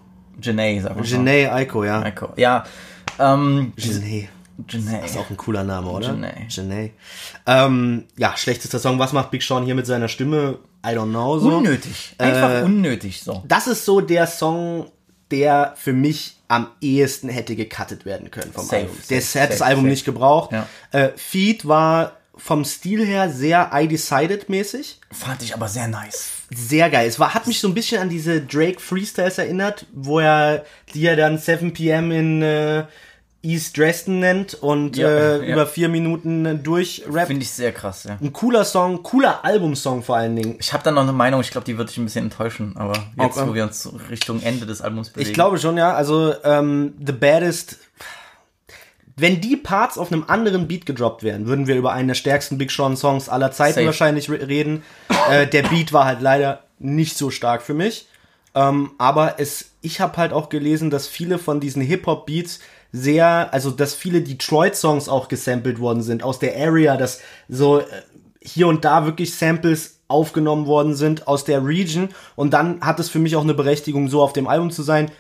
Janae, 0.43 0.81
sag 0.81 0.97
mal. 0.97 1.05
Janae 1.05 1.49
Aiko, 1.49 1.85
ja. 1.85 2.03
Aiko. 2.03 2.33
Ja. 2.37 2.65
Ähm, 3.19 3.73
Janae. 3.77 4.29
Janae. 4.69 5.05
Ist 5.05 5.17
auch 5.17 5.31
ein 5.31 5.37
cooler 5.37 5.63
Name, 5.63 5.89
oder? 5.89 6.09
Janae. 6.09 6.47
Janae. 6.49 6.91
Ähm, 7.47 8.05
ja, 8.19 8.37
schlechtester 8.37 8.79
Song. 8.81 8.99
Was 8.99 9.13
macht 9.13 9.31
Big 9.31 9.43
Sean 9.43 9.65
hier 9.65 9.75
mit 9.77 9.87
seiner 9.87 10.09
Stimme? 10.09 10.59
I 10.85 10.91
don't 10.91 11.11
know. 11.11 11.39
So. 11.39 11.57
Unnötig. 11.59 12.15
Einfach 12.19 12.61
Äh, 12.61 12.63
unnötig 12.65 13.23
so. 13.23 13.45
Das 13.47 13.67
ist 13.67 13.85
so 13.85 14.01
der 14.01 14.27
Song, 14.27 14.91
der 15.31 15.75
für 15.77 15.93
mich 15.93 16.40
am 16.51 16.67
ehesten 16.81 17.29
hätte 17.29 17.55
gecuttet 17.55 18.05
werden 18.05 18.31
können 18.31 18.53
vom 18.53 18.65
Safe, 18.65 18.77
Album. 18.83 18.97
safe, 18.97 19.15
Das 19.15 19.35
hat 19.37 19.51
das 19.51 19.59
safe, 19.59 19.69
Album 19.69 19.85
safe. 19.85 19.91
nicht 19.91 20.05
gebraucht. 20.05 20.51
Ja. 20.53 20.67
Äh, 20.91 21.11
Feed 21.17 21.67
war 21.69 22.17
vom 22.37 22.65
Stil 22.65 23.07
her 23.07 23.31
sehr 23.31 23.71
I 23.75 23.87
Decided 23.87 24.49
mäßig. 24.49 24.99
Fand 25.13 25.43
ich 25.43 25.55
aber 25.55 25.69
sehr 25.69 25.87
nice. 25.89 26.31
Sehr 26.53 26.91
geil. 26.91 27.07
Es 27.07 27.19
war, 27.21 27.35
hat 27.35 27.47
mich 27.47 27.61
so 27.61 27.69
ein 27.69 27.75
bisschen 27.75 28.01
an 28.03 28.09
diese 28.09 28.41
Drake 28.41 28.81
Freestyles 28.81 29.39
erinnert, 29.39 29.87
wo 29.93 30.19
er, 30.19 30.65
die 30.95 31.07
er 31.07 31.17
dann 31.17 31.39
7 31.39 31.73
p.m. 31.73 32.11
in, 32.11 32.43
äh, 32.43 32.85
East 33.43 33.79
Dresden 33.79 34.21
nennt 34.21 34.55
und 34.55 34.97
Ja, 34.99 35.09
äh, 35.09 35.47
ja. 35.49 35.53
über 35.55 35.67
vier 35.67 35.89
Minuten 35.89 36.63
durchrappt. 36.63 37.29
Finde 37.29 37.43
ich 37.43 37.51
sehr 37.51 37.73
krass, 37.73 38.05
ja. 38.05 38.19
Ein 38.21 38.33
cooler 38.35 38.65
Song, 38.67 39.03
cooler 39.03 39.45
Albumsong 39.45 40.03
vor 40.03 40.17
allen 40.17 40.37
Dingen. 40.37 40.57
Ich 40.61 40.73
habe 40.75 40.83
da 40.85 40.91
noch 40.91 41.03
eine 41.03 41.13
Meinung, 41.15 41.41
ich 41.41 41.51
glaube, 41.51 41.65
die 41.65 41.79
wird 41.79 41.89
dich 41.89 41.97
ein 41.97 42.05
bisschen 42.05 42.25
enttäuschen, 42.27 42.77
aber 42.77 42.93
jetzt, 43.17 43.39
Okay. 43.39 43.49
wo 43.49 43.55
wir 43.55 43.63
uns 43.65 43.89
Richtung 44.11 44.43
Ende 44.43 44.67
des 44.67 44.83
Albums 44.83 45.09
bewegen. 45.11 45.29
Ich 45.29 45.35
glaube 45.35 45.59
schon, 45.59 45.79
ja. 45.79 45.95
Also 45.95 46.35
ähm, 46.45 46.95
The 47.05 47.13
Baddest. 47.13 47.79
Wenn 49.17 49.41
die 49.41 49.57
Parts 49.57 49.99
auf 49.99 50.13
einem 50.13 50.25
anderen 50.29 50.67
Beat 50.67 50.87
gedroppt 50.87 51.23
wären, 51.23 51.47
würden 51.47 51.67
wir 51.67 51.77
über 51.77 51.93
einen 51.93 52.09
der 52.09 52.15
stärksten 52.15 52.57
Big 52.59 52.71
Sean 52.71 52.97
Songs 52.97 53.29
aller 53.29 53.53
Zeiten 53.53 53.75
Safe. 53.75 53.87
wahrscheinlich 53.87 54.31
re- 54.31 54.49
reden. 54.49 54.83
Äh, 55.31 55.47
der 55.47 55.63
Beat 55.65 55.93
war 55.93 56.07
halt 56.07 56.23
leider 56.23 56.61
nicht 56.79 57.19
so 57.19 57.31
stark 57.31 57.61
für 57.63 57.75
mich. 57.75 58.07
Ähm, 58.55 58.93
aber 58.99 59.35
es, 59.39 59.73
ich 59.83 60.01
habe 60.01 60.17
halt 60.17 60.33
auch 60.33 60.49
gelesen, 60.49 60.89
dass 60.91 61.07
viele 61.07 61.39
von 61.39 61.61
diesen 61.61 61.83
Hip-Hop-Beats 61.83 62.61
sehr, 62.93 63.53
also 63.53 63.71
dass 63.71 63.95
viele 63.95 64.23
Detroit-Songs 64.23 65.09
auch 65.09 65.29
gesampelt 65.29 65.79
worden 65.79 66.03
sind 66.03 66.23
aus 66.23 66.39
der 66.39 66.57
Area, 66.57 66.97
dass 66.97 67.21
so 67.49 67.81
äh, 67.81 67.85
hier 68.43 68.69
und 68.69 68.85
da 68.85 69.07
wirklich 69.07 69.35
Samples 69.35 70.01
aufgenommen 70.09 70.67
worden 70.67 70.95
sind 70.95 71.29
aus 71.29 71.45
der 71.45 71.65
Region 71.65 72.09
und 72.37 72.53
dann 72.53 72.81
hat 72.81 72.99
es 72.99 73.09
für 73.09 73.21
mich 73.21 73.37
auch 73.37 73.43
eine 73.43 73.55
Berechtigung, 73.55 74.09
so 74.09 74.23
auf 74.23 74.33
dem 74.33 74.49
Album 74.49 74.71
zu 74.71 74.83
sein. 74.83 75.11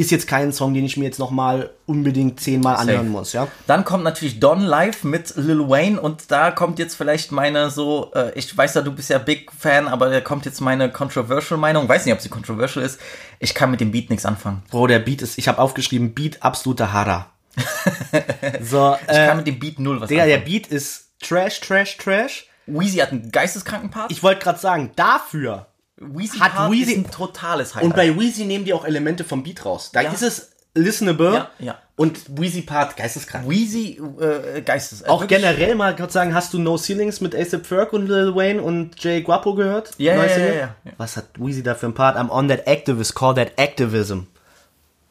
Ist 0.00 0.10
jetzt 0.10 0.26
kein 0.26 0.50
Song, 0.50 0.72
den 0.72 0.86
ich 0.86 0.96
mir 0.96 1.04
jetzt 1.04 1.18
nochmal 1.18 1.68
unbedingt 1.84 2.40
zehnmal 2.40 2.76
anhören 2.76 3.10
muss, 3.10 3.34
ja. 3.34 3.48
Dann 3.66 3.84
kommt 3.84 4.02
natürlich 4.02 4.40
Don 4.40 4.62
Live 4.62 5.04
mit 5.04 5.34
Lil 5.36 5.68
Wayne 5.68 6.00
und 6.00 6.30
da 6.30 6.50
kommt 6.50 6.78
jetzt 6.78 6.94
vielleicht 6.94 7.32
meine 7.32 7.68
so, 7.68 8.10
äh, 8.14 8.32
ich 8.34 8.56
weiß 8.56 8.72
ja, 8.74 8.80
du 8.80 8.92
bist 8.92 9.10
ja 9.10 9.18
Big 9.18 9.52
Fan, 9.52 9.88
aber 9.88 10.08
da 10.08 10.22
kommt 10.22 10.46
jetzt 10.46 10.62
meine 10.62 10.90
controversial 10.90 11.60
Meinung. 11.60 11.86
Weiß 11.86 12.06
nicht, 12.06 12.14
ob 12.14 12.22
sie 12.22 12.30
controversial 12.30 12.82
ist. 12.82 12.98
Ich 13.40 13.52
kann 13.52 13.70
mit 13.70 13.82
dem 13.82 13.90
Beat 13.90 14.08
nichts 14.08 14.24
anfangen. 14.24 14.62
Bro, 14.70 14.86
der 14.86 15.00
Beat 15.00 15.20
ist, 15.20 15.36
ich 15.36 15.48
habe 15.48 15.58
aufgeschrieben, 15.58 16.14
Beat 16.14 16.42
absoluter 16.42 16.94
Harder. 16.94 17.26
so, 18.62 18.96
Ich 19.02 19.06
kann 19.06 19.28
äh, 19.28 19.34
mit 19.34 19.46
dem 19.48 19.58
Beat 19.58 19.78
null 19.80 20.00
was 20.00 20.08
Digga, 20.08 20.24
der 20.24 20.36
anfangen. 20.36 20.50
Beat 20.50 20.66
ist 20.68 21.10
Trash, 21.20 21.60
Trash, 21.60 21.98
Trash. 21.98 22.46
Weezy 22.66 22.98
hat 22.98 23.12
einen 23.12 23.30
geisteskranken 23.30 23.90
Part. 23.90 24.10
Ich 24.10 24.22
wollte 24.22 24.42
gerade 24.42 24.58
sagen, 24.58 24.92
dafür. 24.96 25.66
Weezy 26.00 26.38
hat 26.38 26.54
Part 26.54 26.72
Weezy- 26.72 26.92
ist 26.92 26.96
ein 26.96 27.10
totales 27.10 27.74
Highlight. 27.74 27.84
Und 27.90 27.96
bei 27.96 28.18
Weezy 28.18 28.44
nehmen 28.46 28.64
die 28.64 28.72
auch 28.74 28.84
Elemente 28.84 29.22
vom 29.22 29.42
Beat 29.42 29.64
raus. 29.64 29.90
Da 29.92 30.00
Ja. 30.00 30.10
ist 30.12 30.22
es 30.22 30.50
listenable 30.74 31.34
Ja, 31.34 31.50
ja. 31.58 31.78
und 31.96 32.38
Weezy 32.40 32.62
Part 32.62 32.96
geisteskrank. 32.96 33.48
Weezy 33.48 34.00
äh, 34.20 34.62
Geistes. 34.62 35.04
Auch 35.06 35.20
wirklich- 35.22 35.40
generell 35.40 35.74
mal 35.74 35.94
gerade 35.94 36.12
sagen, 36.12 36.34
hast 36.34 36.54
du 36.54 36.58
No 36.58 36.78
Ceilings 36.78 37.20
mit 37.20 37.34
A$AP 37.34 37.64
Ferg 37.66 37.92
und 37.92 38.06
Lil 38.06 38.34
Wayne 38.34 38.62
und 38.62 39.02
Jay 39.02 39.20
Guapo 39.20 39.54
gehört? 39.54 39.90
Ja, 39.98 40.14
ja, 40.14 40.38
ja, 40.38 40.54
ja. 40.54 40.74
Was 40.96 41.16
hat 41.16 41.26
Weezy 41.38 41.62
da 41.62 41.74
für 41.74 41.86
ein 41.86 41.94
Part? 41.94 42.16
I'm 42.16 42.30
on 42.30 42.48
that 42.48 42.66
activist, 42.66 43.14
call 43.14 43.34
that 43.34 43.52
activism. 43.58 44.20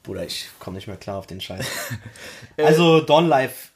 Bruder, 0.03 0.23
ich 0.25 0.47
komme 0.59 0.77
nicht 0.77 0.87
mehr 0.87 0.97
klar 0.97 1.17
auf 1.17 1.27
den 1.27 1.41
Scheiß. 1.41 1.65
also 2.57 3.01
Don 3.01 3.27
Life, 3.27 3.69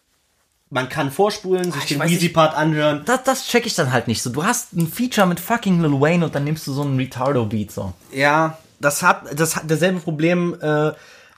man 0.74 0.90
kann 0.90 1.12
vorspulen, 1.12 1.72
sich 1.72 1.84
ich 1.84 1.90
den 1.90 2.00
weiß 2.00 2.10
nicht. 2.10 2.22
Weezy-Part 2.22 2.56
anhören. 2.56 3.04
Das, 3.06 3.24
das 3.24 3.48
check 3.48 3.66
ich 3.66 3.76
dann 3.76 3.92
halt 3.92 4.08
nicht 4.08 4.24
so. 4.24 4.32
Du 4.32 4.44
hast 4.44 4.74
ein 4.74 4.88
Feature 4.88 5.28
mit 5.28 5.40
fucking 5.40 5.82
Lil 5.82 6.02
Wayne 6.02 6.26
und 6.26 6.34
dann 6.34 6.44
nimmst 6.44 6.66
du 6.66 6.74
so 6.74 6.82
einen 6.82 6.98
Retardo-Beat 6.98 7.72
so. 7.72 7.94
Ja, 8.12 8.58
das 8.80 9.04
hat, 9.04 9.40
das 9.40 9.56
hat 9.56 9.70
dasselbe 9.70 10.00
Problem 10.00 10.58
äh, 10.60 10.92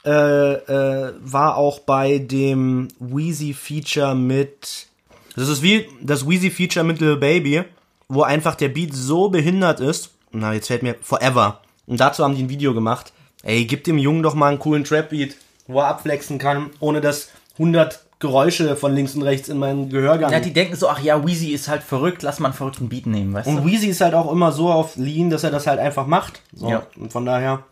äh, 0.06 0.54
äh, 0.54 1.14
war 1.20 1.58
auch 1.58 1.80
bei 1.80 2.20
dem 2.20 2.88
Wheezy-Feature 3.00 4.16
mit. 4.16 4.88
Das 5.36 5.50
ist 5.50 5.62
wie 5.62 5.86
das 6.02 6.28
Wheezy-Feature 6.28 6.86
mit 6.86 7.02
Lil 7.02 7.18
Baby, 7.18 7.64
wo 8.08 8.24
einfach 8.24 8.56
der 8.56 8.70
Beat 8.70 8.94
so 8.94 9.30
behindert 9.30 9.82
ist. 9.82 10.12
Na, 10.32 10.54
jetzt 10.54 10.68
fällt 10.68 10.82
mir 10.84 10.96
Forever. 11.02 11.60
Und 11.88 12.00
dazu 12.00 12.24
haben 12.24 12.36
die 12.36 12.44
ein 12.44 12.50
Video 12.50 12.74
gemacht. 12.74 13.12
Ey, 13.44 13.66
gib 13.66 13.84
dem 13.84 13.98
Jungen 13.98 14.24
doch 14.24 14.34
mal 14.34 14.48
einen 14.48 14.60
coolen 14.60 14.86
Trap-Beat, 14.86 15.36
wo 15.68 15.82
er 15.82 15.88
abflexen 15.88 16.40
kann, 16.40 16.70
ohne 16.80 17.02
dass 17.02 17.30
100 17.54 18.05
Geräusche 18.26 18.76
von 18.76 18.96
links 18.96 19.16
und 19.16 19.22
rechts 19.22 19.50
in 19.50 19.58
meinen 19.60 19.90
Gehörgang. 19.90 20.32
Ja, 20.32 20.40
die 20.40 20.54
denken 20.54 20.76
so, 20.76 20.90
ach 20.90 21.00
ja, 21.00 21.26
Weezy 21.26 21.50
ist 21.52 21.68
halt 21.68 21.84
verrückt, 21.84 22.24
lass 22.24 22.40
mal 22.40 22.48
einen 22.50 22.56
verrückten 22.58 22.90
Beat 22.90 23.06
nehmen, 23.06 23.34
weißt 23.34 23.48
und 23.48 23.58
du? 23.58 23.66
Wheezy 23.66 23.88
ist 23.88 24.02
halt 24.02 24.14
auch 24.16 24.32
immer 24.32 24.52
so 24.52 24.72
auf 24.72 24.96
Lean, 24.96 25.30
dass 25.30 25.44
er 25.44 25.52
das 25.52 25.68
halt 25.68 25.80
einfach 25.80 26.08
macht. 26.08 26.42
So, 26.54 26.70
Ja. 26.70 26.84
Und 27.00 27.12
von 27.12 27.26
daher. 27.26 27.64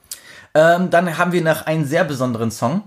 Ähm, 0.54 0.90
dann 0.92 1.18
haben 1.18 1.32
wir 1.32 1.42
noch 1.42 1.66
einen 1.66 1.86
sehr 1.86 2.04
besonderen 2.04 2.52
Song. 2.52 2.84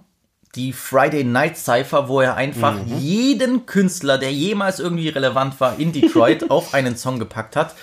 Die 0.55 0.73
Friday 0.73 1.25
Night 1.25 1.57
Cypher, 1.59 2.09
wo 2.09 2.21
er 2.21 2.37
einfach 2.37 2.75
Mhm. 2.77 2.99
jeden 2.99 3.67
Künstler, 3.67 4.17
der 4.19 4.33
jemals 4.33 4.79
irgendwie 4.81 5.09
relevant 5.09 5.61
war 5.61 5.79
in 5.79 5.93
Detroit, 5.93 6.51
auf 6.51 6.73
einen 6.75 6.97
Song 6.97 7.19
gepackt 7.19 7.57
hat. 7.57 7.75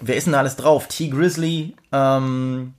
Wer 0.00 0.14
ist 0.16 0.24
denn 0.24 0.32
da 0.34 0.38
alles 0.38 0.54
drauf? 0.56 0.86
T. 0.88 1.08
Grizzly, 1.08 1.74
ähm, 1.92 2.74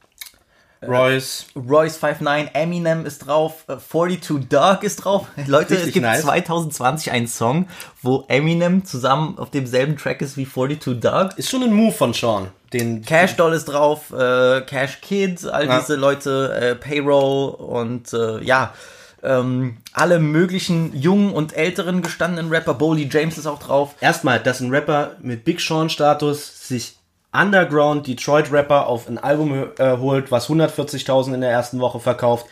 Royce. 0.88 1.46
Royce 1.56 1.98
59, 2.02 2.50
Eminem 2.56 3.06
ist 3.06 3.20
drauf, 3.28 3.66
äh, 3.68 3.78
42 3.78 4.48
Dog 4.50 4.84
ist 4.84 4.98
drauf. 4.98 5.28
Leute, 5.48 5.74
es 5.74 5.80
Richtig 5.80 5.94
gibt 5.96 6.06
nice. 6.06 6.22
2020 6.22 7.12
einen 7.12 7.28
Song, 7.28 7.68
wo 8.02 8.24
Eminem 8.28 8.86
zusammen 8.86 9.38
auf 9.38 9.50
demselben 9.52 9.98
Track 9.98 10.22
ist 10.22 10.38
wie 10.38 10.48
42 10.50 11.00
Dog. 11.02 11.38
Ist 11.38 11.50
schon 11.50 11.64
ein 11.64 11.74
Move 11.74 11.92
von 11.92 12.14
Sean. 12.14 12.48
Den 12.72 13.04
Cash 13.04 13.36
Doll 13.36 13.54
ist 13.54 13.66
drauf, 13.66 14.12
äh, 14.14 14.62
Cash 14.62 15.02
Kid, 15.02 15.46
all 15.48 15.66
Ja. 15.66 15.80
diese 15.80 15.96
Leute, 15.96 16.54
äh, 16.62 16.76
Payroll 16.76 17.50
und 17.56 18.14
äh, 18.14 18.42
ja, 18.44 18.74
ähm, 19.22 19.78
alle 19.92 20.20
möglichen 20.20 20.96
jungen 20.96 21.34
und 21.34 21.52
älteren 21.58 22.02
gestandenen 22.02 22.52
Rapper. 22.52 22.76
Bowley 22.76 23.10
James 23.12 23.38
ist 23.38 23.48
auch 23.48 23.60
drauf. 23.60 23.96
erstmal, 24.00 24.40
dass 24.40 24.62
ein 24.62 24.70
Rapper 24.70 25.18
mit 25.22 25.44
Big 25.44 25.60
Sean 25.60 25.90
Status 25.90 26.68
sich 26.70 26.96
Underground 27.32 28.08
Detroit 28.08 28.52
Rapper 28.52 28.88
auf 28.88 29.08
ein 29.08 29.18
Album 29.18 29.68
äh, 29.78 29.98
holt, 29.98 30.32
was 30.32 30.50
140.000 30.50 31.36
in 31.36 31.42
der 31.42 31.52
ersten 31.52 31.80
Woche 31.80 32.00
verkauft. 32.00 32.48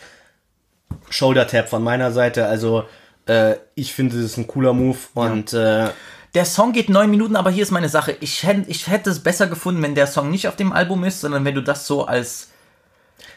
Shoulder 1.09 1.47
Tap 1.47 1.69
von 1.69 1.83
meiner 1.83 2.11
Seite. 2.11 2.45
Also 2.45 2.83
äh, 3.25 3.55
ich 3.75 3.93
finde, 3.93 4.15
das 4.15 4.25
ist 4.25 4.37
ein 4.37 4.47
cooler 4.47 4.73
Move 4.73 4.97
und 5.15 5.53
äh, 5.53 5.87
Der 6.33 6.45
Song 6.45 6.73
geht 6.73 6.89
neun 6.89 7.09
Minuten, 7.09 7.35
aber 7.35 7.49
hier 7.49 7.63
ist 7.63 7.71
meine 7.71 7.89
Sache. 7.89 8.15
Ich 8.19 8.45
ich 8.67 8.87
hätte 8.87 9.09
es 9.09 9.23
besser 9.23 9.47
gefunden, 9.47 9.81
wenn 9.81 9.95
der 9.95 10.07
Song 10.07 10.29
nicht 10.29 10.47
auf 10.47 10.55
dem 10.55 10.71
Album 10.71 11.03
ist, 11.03 11.21
sondern 11.21 11.45
wenn 11.45 11.55
du 11.55 11.63
das 11.63 11.87
so 11.87 12.05
als 12.05 12.49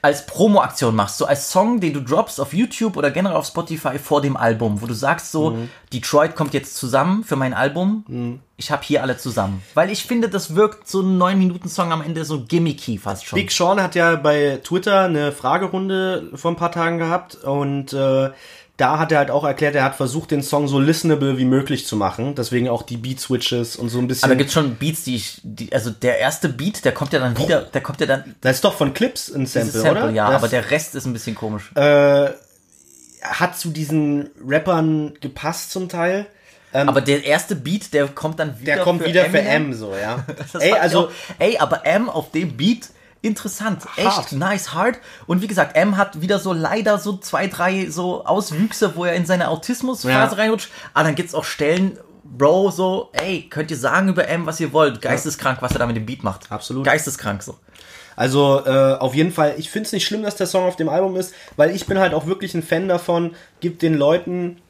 als 0.02 0.24
Promo-Aktion 0.26 0.94
machst, 0.96 1.18
so 1.18 1.26
als 1.26 1.50
Song, 1.50 1.80
den 1.80 1.92
du 1.92 2.00
droppst 2.00 2.40
auf 2.40 2.52
YouTube 2.54 2.96
oder 2.96 3.10
generell 3.10 3.36
auf 3.36 3.46
Spotify 3.46 3.98
vor 3.98 4.22
dem 4.22 4.36
Album, 4.36 4.80
wo 4.80 4.86
du 4.86 4.94
sagst 4.94 5.30
so, 5.32 5.50
Mhm. 5.50 5.68
Detroit 5.92 6.36
kommt 6.36 6.54
jetzt 6.54 6.76
zusammen 6.76 7.24
für 7.24 7.36
mein 7.36 7.52
Album, 7.52 8.40
ich 8.56 8.70
habe 8.70 8.82
hier 8.84 9.02
alle 9.02 9.16
zusammen. 9.18 9.62
Weil 9.74 9.90
ich 9.90 10.04
finde, 10.04 10.28
das 10.28 10.54
wirkt 10.54 10.86
so 10.88 11.00
ein 11.00 11.18
9-Minuten-Song 11.18 11.92
am 11.92 12.00
Ende 12.02 12.24
so 12.24 12.44
gimmicky 12.44 12.96
fast 12.98 13.26
schon. 13.26 13.36
Big 13.38 13.50
Sean 13.50 13.82
hat 13.82 13.94
ja 13.94 14.16
bei 14.16 14.60
Twitter 14.62 15.02
eine 15.04 15.32
Fragerunde 15.32 16.30
vor 16.34 16.52
ein 16.52 16.56
paar 16.56 16.70
Tagen 16.72 16.98
gehabt 16.98 17.34
und 17.36 17.92
äh, 17.92 18.30
da 18.80 18.98
hat 18.98 19.12
er 19.12 19.18
halt 19.18 19.30
auch 19.30 19.44
erklärt, 19.44 19.74
er 19.74 19.84
hat 19.84 19.96
versucht, 19.96 20.30
den 20.30 20.42
Song 20.42 20.66
so 20.66 20.78
listenable 20.78 21.36
wie 21.36 21.44
möglich 21.44 21.86
zu 21.86 21.96
machen. 21.96 22.34
Deswegen 22.34 22.68
auch 22.68 22.82
die 22.82 22.96
Beat-Switches 22.96 23.76
und 23.76 23.90
so 23.90 23.98
ein 23.98 24.08
bisschen. 24.08 24.24
aber 24.24 24.36
gibt's 24.36 24.54
schon 24.54 24.76
Beats, 24.76 25.04
die 25.04 25.16
ich, 25.16 25.40
die, 25.42 25.72
also 25.72 25.90
der 25.90 26.18
erste 26.18 26.48
Beat, 26.48 26.84
der 26.84 26.92
kommt 26.92 27.12
ja 27.12 27.18
dann 27.18 27.36
wieder, 27.36 27.62
der 27.62 27.82
kommt 27.82 28.00
ja 28.00 28.06
dann, 28.06 28.36
das 28.40 28.56
ist 28.56 28.64
doch 28.64 28.74
von 28.74 28.94
Clips 28.94 29.28
ein 29.28 29.46
Sample, 29.46 29.80
Sample, 29.80 30.04
oder? 30.04 30.10
ja, 30.10 30.28
das, 30.28 30.36
aber 30.36 30.48
der 30.48 30.70
Rest 30.70 30.94
ist 30.94 31.04
ein 31.04 31.12
bisschen 31.12 31.34
komisch. 31.34 31.70
hat 31.74 33.58
zu 33.58 33.70
diesen 33.70 34.30
Rappern 34.46 35.12
gepasst 35.20 35.72
zum 35.72 35.90
Teil. 35.90 36.26
aber 36.72 37.02
der 37.02 37.24
erste 37.24 37.56
Beat, 37.56 37.92
der 37.92 38.08
kommt 38.08 38.38
dann 38.38 38.60
wieder 38.60 38.76
Der 38.76 38.84
kommt 38.84 39.02
für 39.02 39.08
wieder 39.08 39.26
für 39.26 39.40
Eminem. 39.40 39.72
M, 39.72 39.74
so, 39.74 39.94
ja. 39.94 40.24
Ey, 40.58 40.72
also, 40.72 41.08
auch, 41.08 41.10
ey, 41.38 41.58
aber 41.58 41.84
M 41.84 42.08
auf 42.08 42.30
dem 42.30 42.56
Beat, 42.56 42.88
interessant. 43.22 43.84
Hart. 43.96 43.98
Echt 43.98 44.32
nice, 44.32 44.72
hard. 44.74 44.98
Und 45.26 45.42
wie 45.42 45.46
gesagt, 45.46 45.76
M 45.76 45.96
hat 45.96 46.20
wieder 46.20 46.38
so 46.38 46.52
leider 46.52 46.98
so 46.98 47.16
zwei, 47.16 47.46
drei 47.46 47.90
so 47.90 48.24
Auswüchse, 48.24 48.96
wo 48.96 49.04
er 49.04 49.14
in 49.14 49.26
seine 49.26 49.48
Autismusphase 49.48 50.34
Ja. 50.36 50.42
reinrutscht. 50.42 50.70
Aber 50.94 51.04
dann 51.04 51.14
gibt's 51.14 51.34
auch 51.34 51.44
Stellen, 51.44 51.98
Bro, 52.24 52.70
so, 52.70 53.08
ey, 53.12 53.46
könnt 53.50 53.70
ihr 53.72 53.76
sagen 53.76 54.08
über 54.08 54.28
M, 54.28 54.46
was 54.46 54.60
ihr 54.60 54.72
wollt. 54.72 55.02
Geisteskrank, 55.02 55.62
was 55.62 55.72
er 55.72 55.80
da 55.80 55.86
mit 55.86 55.96
dem 55.96 56.06
Beat 56.06 56.22
macht. 56.22 56.50
Absolut. 56.52 56.84
Geisteskrank, 56.84 57.42
so. 57.42 57.56
also 58.14 58.62
äh, 58.64 58.94
auf 58.98 59.14
jeden 59.14 59.32
Fall, 59.32 59.54
ich 59.58 59.68
finde 59.68 59.86
es 59.86 59.92
nicht 59.92 60.06
schlimm, 60.06 60.22
dass 60.22 60.36
der 60.36 60.46
Song 60.46 60.64
auf 60.64 60.76
dem 60.76 60.88
Album 60.88 61.16
ist, 61.16 61.34
weil 61.56 61.74
ich 61.74 61.86
bin 61.86 61.98
halt 61.98 62.14
auch 62.14 62.26
wirklich 62.26 62.54
ein 62.54 62.62
Fan 62.62 62.86
davon, 62.86 63.34
gibt 63.58 63.82
den 63.82 63.94
Leuten 63.94 64.60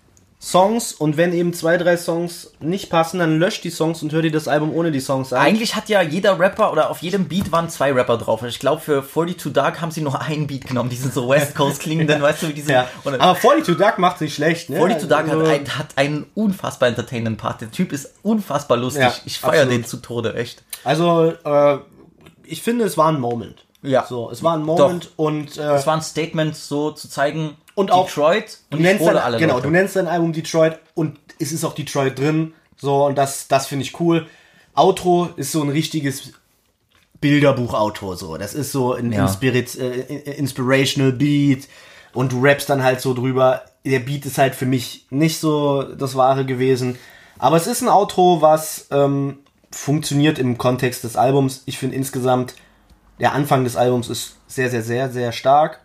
Songs 0.43 0.93
und 0.93 1.19
wenn 1.19 1.35
eben 1.35 1.53
zwei, 1.53 1.77
drei 1.77 1.99
Songs 1.99 2.53
nicht 2.61 2.89
passen, 2.89 3.19
dann 3.19 3.39
löscht 3.39 3.63
die 3.63 3.69
Songs 3.71 4.03
und 4.03 4.11
hör 4.13 4.23
dir 4.23 4.31
das 4.33 4.49
Album 4.49 4.75
ohne 4.75 4.91
die 4.91 5.01
Songs 5.01 5.35
an. 5.35 5.41
Eigentlich 5.43 5.77
hat 5.77 5.91
ja 5.91 6.01
jeder 6.01 6.39
Rapper 6.39 6.73
oder 6.73 6.89
auf 6.89 7.03
jedem 7.03 7.29
Beat 7.29 7.53
waren 7.53 7.69
zwei 7.69 7.93
Rapper 7.93 8.17
drauf. 8.17 8.43
Ich 8.45 8.59
glaube, 8.59 8.81
für 8.81 9.07
42 9.07 9.53
Dark 9.53 9.83
haben 9.83 9.91
sie 9.91 10.01
nur 10.01 10.19
einen 10.19 10.47
Beat 10.47 10.67
genommen, 10.67 10.89
diesen 10.89 11.13
so 11.13 11.29
West 11.29 11.55
Coast 11.55 11.81
klingenden, 11.83 12.23
weißt 12.23 12.43
du, 12.43 12.49
wie 12.49 12.55
diese. 12.55 12.73
ja. 12.73 12.89
und- 13.05 13.21
Aber 13.21 13.39
42 13.39 13.77
Duck 13.77 13.99
macht's 13.99 14.23
nicht 14.23 14.35
schlecht, 14.35 14.71
ne? 14.71 14.79
42 14.79 15.09
Dark 15.11 15.27
hat, 15.29 15.35
Also- 15.39 15.51
ein, 15.51 15.79
hat 15.79 15.87
einen 15.97 16.27
unfassbar 16.35 16.89
entertainenden 16.89 17.37
Part. 17.37 17.61
Der 17.61 17.71
Typ 17.71 17.93
ist 17.93 18.15
unfassbar 18.23 18.79
lustig. 18.79 19.03
Ja, 19.03 19.13
ich 19.27 19.39
feiere 19.39 19.67
den 19.67 19.85
zu 19.85 19.99
Tode, 19.99 20.35
echt. 20.37 20.65
Also, 20.85 21.35
äh, 21.45 21.79
ich 22.45 22.63
finde, 22.63 22.87
es 22.87 22.97
war 22.97 23.09
ein 23.13 23.21
Moment. 23.21 23.67
Ja. 23.83 24.05
So, 24.07 24.31
es 24.31 24.43
war 24.43 24.55
ein 24.59 24.63
Moment 24.63 25.11
und 25.17 25.57
äh, 25.57 25.75
Es 25.75 25.87
war 25.87 25.95
ein 25.97 26.03
Statement, 26.03 26.55
so 26.55 26.91
zu 26.91 27.09
zeigen, 27.09 27.57
Und 27.75 27.91
auch- 27.93 28.07
Detroit 28.07 28.59
du 28.71 28.77
und 28.77 28.83
nennst 28.83 29.01
ich 29.01 29.07
hole 29.07 29.15
dein, 29.17 29.25
alle 29.25 29.39
genau, 29.39 29.55
Leute. 29.55 29.67
du 29.69 29.71
nennst 29.73 29.97
dein 29.97 30.07
Album 30.09 30.33
Detroit 30.33 30.79
und 30.95 31.19
es 31.39 31.53
ist 31.53 31.65
auch 31.65 31.75
Detroit 31.75 32.19
drin. 32.19 32.53
So, 32.77 33.07
und 33.07 33.17
das, 33.17 33.47
das 33.49 33.67
finde 33.67 33.85
ich 33.85 33.99
cool. 34.01 34.27
Outro 34.75 35.29
ist 35.37 35.53
so 35.53 35.63
ein 35.63 35.69
richtiges 35.69 36.33
Bilderbuch-Outro, 37.21 38.15
so. 38.15 38.37
Das 38.37 38.55
ist 38.55 38.73
so 38.73 38.95
ein 38.95 39.13
Ja. 39.13 39.23
Inspirit, 39.23 39.77
äh, 39.79 40.01
inspirational 40.33 41.13
Beat 41.13 41.69
und 42.13 42.33
du 42.33 42.41
rappst 42.43 42.69
dann 42.71 42.83
halt 42.83 43.01
so 43.01 43.15
drüber. 43.15 43.63
der 43.85 44.01
Beat 44.01 44.27
ist 44.27 44.37
halt 44.37 44.55
für 44.55 44.67
mich 44.67 45.07
nicht 45.09 45.39
so 45.41 45.83
das 45.83 46.15
Wahre 46.15 46.45
gewesen. 46.45 46.99
Aber 47.39 47.57
es 47.57 47.67
ist 47.67 47.81
ein 47.81 47.89
Outro, 47.89 48.43
was 48.43 48.89
ähm, 48.91 49.39
funktioniert 49.73 50.39
im 50.39 50.59
Kontext 50.59 51.03
des 51.05 51.17
Albums. 51.17 51.63
Ich 51.65 51.79
finde 51.79 51.97
insgesamt, 51.97 52.55
der 53.21 53.33
Anfang 53.33 53.65
des 53.65 53.77
Albums 53.77 54.11
ist 54.11 54.37
sehr, 54.47 54.69
sehr, 54.69 54.83
sehr, 54.83 55.11
sehr 55.11 55.33
stark. 55.33 55.81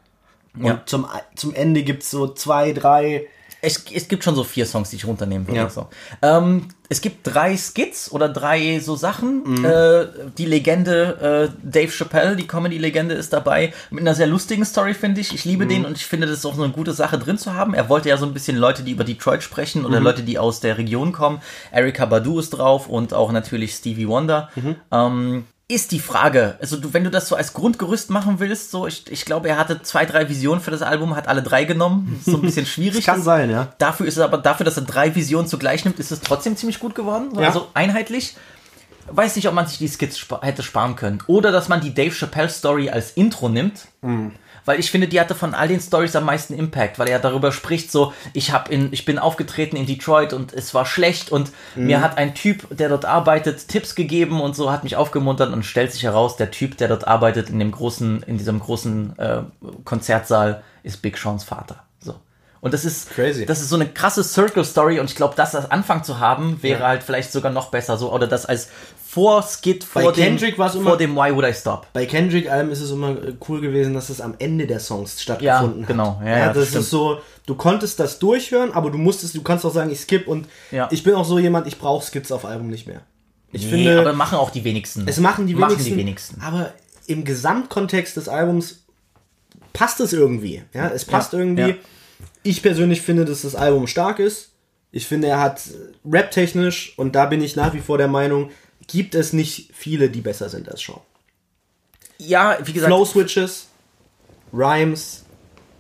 Und 0.58 0.66
Ja. 0.66 0.82
zum, 0.86 1.06
zum 1.36 1.54
Ende 1.54 1.84
gibt's 1.84 2.10
so 2.12 2.28
zwei, 2.28 2.72
drei. 2.74 3.28
Es, 3.62 3.84
es 3.92 4.08
gibt 4.08 4.24
schon 4.24 4.36
so 4.36 4.44
vier 4.44 4.68
Songs, 4.68 4.92
die 4.92 4.98
ich 4.98 5.08
runternehmen 5.08 5.48
würde. 5.48 5.60
Ja. 5.62 5.70
So. 5.72 5.88
Ähm, 6.22 6.68
es 6.88 7.02
gibt 7.02 7.26
drei 7.26 7.58
Skits 7.58 8.12
oder 8.12 8.30
drei 8.30 8.80
so 8.80 8.96
Sachen. 8.96 9.42
Mhm. 9.44 9.66
Äh, 9.66 10.06
die 10.38 10.46
Legende 10.46 11.50
äh, 11.52 11.58
Dave 11.64 11.92
Chappelle, 11.92 12.36
die 12.36 12.46
Comedy-Legende, 12.46 13.16
ist 13.16 13.34
dabei. 13.34 13.74
Mit 13.90 14.02
einer 14.02 14.14
sehr 14.14 14.28
lustigen 14.28 14.66
Story, 14.66 14.94
finde 14.94 15.22
ich. 15.22 15.34
Ich 15.34 15.46
Mhm. 15.46 15.52
liebe 15.52 15.66
den 15.66 15.86
und 15.86 15.98
ich 15.98 16.06
finde, 16.06 16.28
das 16.28 16.38
ist 16.40 16.46
auch 16.46 16.54
so 16.54 16.62
eine 16.62 16.74
gute 16.74 16.94
Sache 16.94 17.18
drin 17.18 17.40
zu 17.40 17.56
haben. 17.56 17.74
Er 17.74 17.90
wollte 17.90 18.08
ja 18.10 18.18
so 18.18 18.28
ein 18.28 18.34
bisschen 18.34 18.56
Leute, 18.56 18.84
die 18.84 18.92
über 18.92 19.04
Detroit 19.04 19.42
sprechen 19.42 19.80
Mhm. 19.82 19.88
oder 19.88 20.00
Leute, 20.00 20.22
die 20.22 20.38
aus 20.38 20.60
der 20.60 20.78
Region 20.78 21.12
kommen. 21.12 21.42
Erika 21.72 22.06
Badu 22.06 22.38
ist 22.38 22.52
drauf 22.52 22.88
und 22.88 23.16
auch 23.16 23.32
natürlich 23.32 23.74
Stevie 23.74 24.08
Wonder. 24.08 24.50
Mhm. 24.56 24.76
Ähm, 24.92 25.46
ist 25.68 25.92
die 25.92 26.00
Frage, 26.00 26.58
also 26.62 26.78
du, 26.78 26.94
wenn 26.94 27.04
du 27.04 27.10
das 27.10 27.28
so 27.28 27.36
als 27.36 27.54
Grundgerüst 27.54 28.12
machen 28.12 28.40
willst, 28.40 28.70
so 28.70 28.86
ich, 28.86 29.10
ich 29.12 29.26
glaube, 29.26 29.50
er 29.50 29.58
hatte 29.58 29.82
zwei, 29.82 30.06
drei 30.06 30.30
Visionen 30.30 30.62
für 30.62 30.70
das 30.70 30.84
Album, 30.84 31.16
hat 31.16 31.28
alle 31.28 31.42
drei 31.42 31.64
genommen. 31.64 32.22
So 32.24 32.36
ein 32.36 32.42
bisschen 32.42 32.66
schwierig. 32.68 33.06
Kann 33.06 33.24
sein, 33.24 33.50
ja. 33.50 33.74
Dafür 33.80 34.06
ist 34.06 34.18
es 34.18 34.24
aber, 34.24 34.38
dafür, 34.38 34.64
dass 34.64 34.78
er 34.78 34.84
drei 34.84 35.16
Visionen 35.16 35.48
zugleich 35.48 35.84
nimmt, 35.84 36.00
ist 36.00 36.12
es 36.12 36.22
trotzdem 36.22 36.56
ziemlich 36.56 36.80
gut 36.80 36.94
geworden. 36.94 37.30
Ja. 37.36 37.48
Also 37.48 37.68
einheitlich. 37.74 38.36
Weiß 39.08 39.36
nicht, 39.36 39.48
ob 39.48 39.54
man 39.54 39.68
sich 39.68 39.78
die 39.78 39.88
Skits 39.88 40.18
spa 40.18 40.42
hätte 40.42 40.64
sparen 40.64 40.96
können. 40.96 41.22
Oder 41.28 41.52
dass 41.52 41.68
man 41.68 41.82
die 41.82 41.94
Dave 41.94 42.14
Chappelle 42.14 42.50
Story 42.50 42.90
als 42.90 43.12
Intro 43.12 43.50
nimmt. 43.50 43.88
Weil 44.66 44.80
ich 44.80 44.92
finde, 44.92 45.08
die 45.08 45.20
hatte 45.20 45.36
von 45.36 45.54
all 45.54 45.68
den 45.68 45.80
Stories 45.80 46.16
am 46.16 46.26
meisten 46.26 46.54
Impact, 46.54 47.00
weil 47.00 47.08
er 47.08 47.20
darüber 47.20 47.52
spricht, 47.52 47.92
so, 47.92 48.14
ich 48.34 48.52
hab 48.52 48.70
in, 48.70 48.92
ich 48.92 49.06
bin 49.06 49.20
aufgetreten 49.20 49.78
in 49.78 49.86
Detroit 49.86 50.34
und 50.34 50.54
es 50.54 50.74
war 50.74 50.86
schlecht 50.86 51.32
und 51.32 51.52
mir 51.76 52.02
hat 52.02 52.18
ein 52.18 52.34
Typ, 52.34 52.68
der 52.76 52.90
dort 52.90 53.06
arbeitet, 53.06 53.68
Tipps 53.68 53.96
gegeben 53.96 54.42
und 54.42 54.56
so 54.56 54.72
hat 54.72 54.84
mich 54.84 54.96
aufgemuntert 54.96 55.54
und 55.54 55.64
stellt 55.64 55.92
sich 55.92 56.04
heraus, 56.04 56.36
der 56.36 56.52
Typ, 56.52 56.78
der 56.78 56.88
dort 56.88 57.08
arbeitet 57.08 57.50
in 57.50 57.60
dem 57.60 57.72
großen, 57.72 58.24
in 58.24 58.38
diesem 58.38 58.60
großen 58.60 59.18
äh, 59.20 59.42
Konzertsaal, 59.84 60.64
ist 60.84 61.02
Big 61.02 61.18
Seans 61.18 61.44
Vater. 61.44 61.84
Und 62.66 62.74
das 62.74 62.84
ist 62.84 63.12
Crazy. 63.12 63.46
Das 63.46 63.62
ist 63.62 63.70
so 63.70 63.76
eine 63.76 63.88
krasse 63.88 64.24
Circle 64.24 64.66
Story 64.66 65.00
und 65.00 65.08
ich 65.10 65.16
glaube, 65.16 65.36
das 65.38 65.54
als 65.54 65.70
Anfang 65.70 66.04
zu 66.04 66.20
haben, 66.20 66.64
wäre 66.64 66.80
Ja. 66.82 66.88
halt 66.88 67.04
vielleicht 67.04 67.32
sogar 67.32 67.52
noch 67.52 67.70
besser 67.70 67.96
so 67.98 68.12
oder 68.12 68.26
das 68.26 68.48
als 68.48 68.70
Vorskit 69.08 69.84
vor 69.84 70.12
dem 70.12 70.24
Kendrick 70.24 70.56
immer- 70.58 70.70
vor 70.72 70.98
dem 70.98 71.16
Why 71.16 71.34
Would 71.36 71.46
I 71.48 71.54
Stop. 71.54 71.86
Bei 71.94 72.06
Kendrick-Alben 72.08 72.72
ist 72.72 72.82
es 72.82 72.90
immer 72.90 73.12
äh, 73.12 73.34
cool 73.48 73.62
gewesen, 73.62 73.94
dass 73.94 74.10
es 74.10 74.20
am 74.20 74.34
Ende 74.40 74.66
der 74.68 74.80
Songs 74.80 75.22
stattgefunden 75.22 75.82
Ja, 75.82 75.82
hat. 75.84 75.88
genau. 75.88 76.22
Ja, 76.26 76.38
ja, 76.38 76.54
das 76.54 76.72
das 76.72 76.84
ist 76.86 76.90
so, 76.90 77.20
du 77.46 77.54
konntest 77.56 78.00
das 78.00 78.18
durchhören, 78.20 78.74
aber 78.74 78.90
du 78.90 78.98
musstest, 78.98 79.36
du 79.36 79.44
kannst 79.44 79.64
auch 79.64 79.72
sagen, 79.74 79.92
ich 79.92 80.00
skip 80.02 80.28
und 80.28 80.48
Ja. 80.72 80.88
ich 80.92 81.04
bin 81.04 81.14
auch 81.14 81.24
so 81.24 81.38
jemand, 81.40 81.68
ich 81.68 81.78
brauche 81.78 82.04
Skits 82.06 82.32
auf 82.32 82.46
Album 82.46 82.68
nicht 82.68 82.88
mehr. 82.88 83.02
Ich 83.52 83.64
Nee, 83.66 83.70
finde, 83.70 84.00
aber 84.02 84.14
machen 84.14 84.38
auch 84.40 84.50
die 84.50 84.64
wenigsten. 84.64 85.08
es 85.08 85.20
machen 85.20 85.46
die 85.48 85.56
wenigsten, 85.56 85.76
Machen 85.78 85.86
die 85.86 85.98
wenigsten. 85.98 86.42
aber 86.42 86.74
im 87.08 87.24
Gesamtkontext 87.24 88.18
des 88.18 88.28
Albums 88.28 88.80
passt 89.72 90.00
es 90.02 90.12
irgendwie. 90.14 90.64
Ja, 90.74 90.88
es 90.90 91.06
passt 91.06 91.32
Ja, 91.34 91.40
irgendwie. 91.40 91.62
ja. 91.70 91.76
Ich 92.44 92.62
persönlich 92.62 93.02
finde, 93.02 93.26
dass 93.26 93.42
das 93.42 93.56
Album 93.56 93.88
stark 93.88 94.20
ist. 94.20 94.52
Ich 94.92 95.08
finde, 95.08 95.28
er 95.28 95.40
hat 95.40 95.62
äh, 95.68 96.10
rap-technisch 96.10 96.94
und 96.98 97.16
da 97.16 97.26
bin 97.26 97.42
ich 97.42 97.56
nach 97.56 97.74
wie 97.74 97.82
vor 97.82 97.98
der 97.98 98.08
Meinung, 98.08 98.52
gibt 98.88 99.16
es 99.16 99.34
nicht 99.34 99.72
viele, 99.74 100.10
die 100.10 100.22
besser 100.22 100.50
sind 100.50 100.70
als 100.70 100.82
Sean. 100.82 101.02
Ja, 102.18 102.58
wie 102.64 102.72
gesagt, 102.72 102.90
Flow-Switches, 102.90 103.68
Rhymes, 104.54 105.26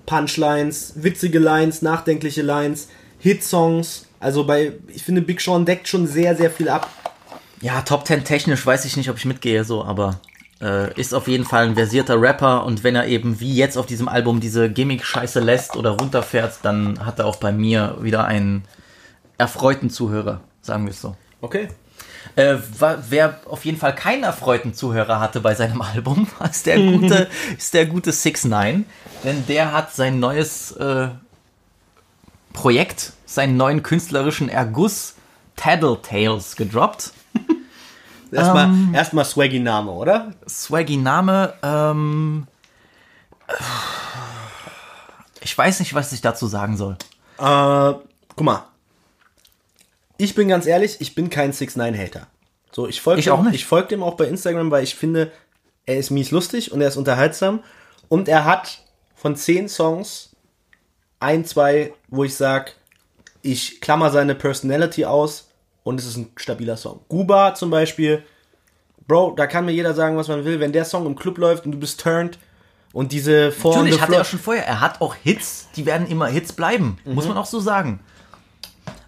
Punchlines, 0.06 0.94
witzige 0.95 1.40
Lines, 1.40 1.82
nachdenkliche 1.82 2.41
Lines, 2.41 2.90
Hitsongs. 3.20 4.07
Also 4.20 4.45
bei, 4.45 4.74
ich 4.88 5.03
finde, 5.03 5.22
Big 5.22 5.40
Sean 5.40 5.66
deckt 5.66 5.88
schon 5.88 6.07
sehr, 6.07 6.36
sehr 6.36 6.52
viel 6.52 6.68
ab. 6.68 6.90
ja, 7.62 7.82
Top 7.84 8.06
10 8.06 8.24
technisch 8.24 8.66
weiß 8.66 8.86
ich 8.86 8.98
nicht, 8.98 9.10
ob 9.10 9.18
ich 9.18 9.26
mitgehe, 9.26 9.64
so, 9.64 9.84
aber 9.84 10.20
äh, 10.66 11.00
ist 11.00 11.14
auf 11.14 11.28
jeden 11.28 11.46
Fall 11.46 11.68
ein 11.68 11.76
versierter 11.76 12.20
Rapper 12.20 12.66
und 12.66 12.84
wenn 12.84 12.96
er 12.96 13.06
eben 13.08 13.40
wie 13.40 13.54
jetzt 13.54 13.78
auf 13.78 13.86
diesem 13.86 14.08
Album 14.08 14.40
diese 14.40 14.70
Gimmick-Scheiße 14.70 15.40
lässt 15.40 15.76
oder 15.76 15.92
runterfährt, 15.92 16.60
dann 16.64 17.06
hat 17.06 17.20
er 17.20 17.28
auch 17.28 17.36
bei 17.36 17.52
mir 17.52 17.98
wieder 18.02 18.26
einen 18.26 18.64
erfreuten 19.38 19.90
Zuhörer, 19.90 20.42
sagen 20.62 20.86
wir 20.86 20.92
es 20.92 21.02
so. 21.02 21.16
Okay. 21.42 21.68
Äh, 22.36 22.56
wer 23.10 23.40
auf 23.46 23.64
jeden 23.64 23.78
Fall 23.78 23.94
keinen 23.94 24.24
erfreuten 24.24 24.74
Zuhörer 24.74 25.20
hatte 25.20 25.40
bei 25.40 25.54
seinem 25.54 25.82
Album, 25.94 26.28
ist 26.50 26.66
der 26.66 26.78
gute, 26.78 27.28
ist 27.58 27.74
der 27.74 27.86
gute 27.86 28.12
6 28.12 28.46
9 28.46 28.86
denn 29.26 29.46
der 29.48 29.72
hat 29.72 29.94
sein 29.94 30.20
neues 30.20 30.72
äh, 30.74 31.10
Projekt, 32.54 33.14
seinen 33.26 33.58
neuen 33.58 33.84
künstlerischen 33.84 34.50
Erguss 34.50 35.16
Tattletales 35.56 36.56
gedroppt. 36.56 37.12
Erstmal 38.36 38.94
erstmal 38.94 39.26
swaggy 39.26 39.60
Name, 39.60 39.91
oder? 39.91 40.34
Swaggy 40.48 40.98
Name, 40.98 41.53
ähm, 41.64 42.48
ich 45.41 45.57
weiß 45.57 45.80
nicht, 45.80 45.94
was 45.94 46.12
ich 46.12 46.22
dazu 46.22 46.48
sagen 46.48 46.78
soll. 46.78 46.98
Äh, 47.38 47.94
guck 48.36 48.41
mal. 48.41 48.68
Ich 50.18 50.34
bin 50.34 50.48
ganz 50.48 50.66
ehrlich, 50.66 51.02
ich 51.02 51.14
bin 51.14 51.30
kein 51.30 51.52
6 51.52 51.76
9 51.76 51.98
Hater. 51.98 52.28
So, 52.72 52.88
ich 52.88 53.02
folge 53.02 53.22
nicht. 53.44 53.56
Ich 53.56 53.66
folge 53.66 53.90
dem 53.90 54.03
auch 54.03 54.16
bei 54.16 54.26
Instagram, 54.26 54.72
weil 54.72 54.84
ich 54.84 54.95
finde, 54.95 55.32
er 55.86 55.98
ist 55.98 56.10
mies 56.10 56.32
lustig 56.32 56.72
und 56.72 56.82
er 56.82 56.88
ist 56.88 56.98
unterhaltsam 56.98 57.64
und 58.07 58.28
er 58.28 58.45
hat 58.45 58.80
von 59.16 59.36
zehn 59.36 59.70
Songs 59.70 60.36
ein, 61.20 61.45
zwei, 61.45 61.94
wo 62.07 62.24
ich 62.24 62.36
sag, 62.36 62.76
ich 63.41 63.82
klammer 63.82 64.12
seine 64.12 64.36
Personality 64.36 65.06
aus 65.06 65.49
und 65.86 65.99
es 65.99 66.06
ist 66.06 66.18
ein 66.18 66.32
stabiler 66.36 66.76
Song. 66.76 66.99
Guba 67.07 67.53
zum 67.56 67.70
Beispiel, 67.70 68.24
Bro, 69.07 69.36
da 69.38 69.45
kann 69.48 69.66
mir 69.66 69.72
jeder 69.72 69.94
sagen, 69.94 70.18
was 70.18 70.28
man 70.28 70.44
will. 70.44 70.60
Wenn 70.60 70.72
der 70.74 70.84
Song 70.84 71.06
im 71.06 71.16
Club 71.16 71.38
läuft 71.38 71.66
und 71.66 71.72
du 71.72 71.78
bist 71.80 72.02
turned 72.02 72.40
und 72.91 73.12
diese 73.12 73.52
Four 73.52 73.74
on 73.74 73.78
Natürlich 73.84 74.02
hat 74.02 74.10
er 74.12 74.22
auch 74.22 74.26
schon 74.26 74.40
vorher, 74.40 74.66
er 74.66 74.82
hat 74.82 74.99
auch 74.99 75.16
Hits, 75.16 75.68
die 75.76 75.86
werden 75.86 76.07
immer 76.07 76.26
Hits 76.28 76.52
bleiben, 76.53 76.98
muss 77.06 77.28
man 77.28 77.38
auch 77.38 77.45
so 77.45 77.60
sagen. 77.60 77.99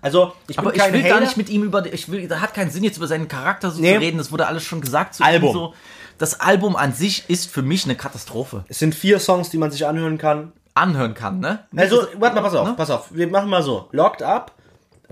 Also, 0.02 0.34
ich 0.48 0.56
bin 0.56 0.66
Aber 0.68 0.76
ich 0.76 0.94
will 0.94 0.99
Hater. 1.02 1.10
gar 1.16 1.20
nicht 1.20 1.36
mit 1.38 1.49
ihm 1.49 1.64
über, 1.64 1.91
ich 1.91 2.10
will, 2.12 2.28
da 2.28 2.40
hat 2.41 2.54
keinen 2.54 2.70
Sinn 2.70 2.84
jetzt 2.84 2.98
über 2.98 3.08
seinen 3.08 3.28
Charakter 3.28 3.72
so 3.72 3.82
Nee. 3.82 3.95
zu 3.95 3.99
reden, 3.99 4.18
das 4.20 4.32
wurde 4.32 4.45
alles 4.48 4.64
schon 4.64 4.80
gesagt. 4.82 5.16
Zu 5.16 5.24
Album. 5.24 5.49
Ihm 5.49 5.54
so. 5.54 5.74
Das 6.20 6.40
Album 6.40 6.76
an 6.76 6.94
sich 6.94 7.28
ist 7.30 7.49
für 7.49 7.64
mich 7.64 7.86
eine 7.86 7.95
Katastrophe. 7.95 8.64
Es 8.70 8.80
sind 8.80 8.94
vier 8.95 9.20
Songs, 9.20 9.49
die 9.49 9.58
man 9.58 9.72
sich 9.72 9.86
anhören 9.86 10.18
kann. 10.20 10.52
Anhören 10.76 11.16
kann, 11.16 11.40
ne? 11.40 11.66
Also, 11.76 12.06
warte 12.20 12.36
mal, 12.36 12.41
pass 12.44 12.54
auf, 12.56 12.68
Ne? 12.68 12.74
pass 12.78 12.90
auf. 12.91 13.14
Wir 13.16 13.28
machen 13.28 13.49
mal 13.49 13.64
so. 13.64 13.88
Locked 13.91 14.22
Up. 14.22 14.52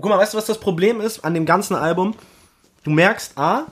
Guck 0.00 0.10
mal, 0.10 0.18
weißt 0.18 0.34
du, 0.34 0.38
was 0.38 0.46
das 0.46 0.60
Problem 0.60 1.00
ist 1.00 1.24
an 1.24 1.34
dem 1.34 1.46
ganzen 1.46 1.74
Album? 1.74 2.14
Du 2.84 2.90
merkst, 2.90 3.38
A, 3.38 3.66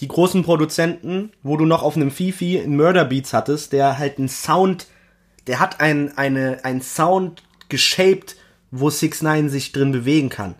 die 0.00 0.08
großen 0.08 0.44
Produzenten, 0.44 1.32
wo 1.42 1.56
du 1.56 1.64
noch 1.64 1.82
auf 1.82 1.96
einem 1.96 2.10
Fifi 2.10 2.60
einen 2.60 2.76
Murder 2.76 3.04
Beats 3.04 3.32
hattest, 3.32 3.72
der 3.72 3.98
halt 3.98 4.18
einen 4.18 4.28
Sound, 4.28 4.86
der 5.46 5.58
hat 5.60 5.80
ein, 5.80 6.16
eine, 6.16 6.60
einen 6.64 6.82
Sound 6.82 7.42
geshaped, 7.68 8.36
wo 8.70 8.90
6 8.90 9.22
9 9.22 9.48
sich 9.48 9.72
drin 9.72 9.92
bewegen 9.92 10.28
kann. 10.28 10.54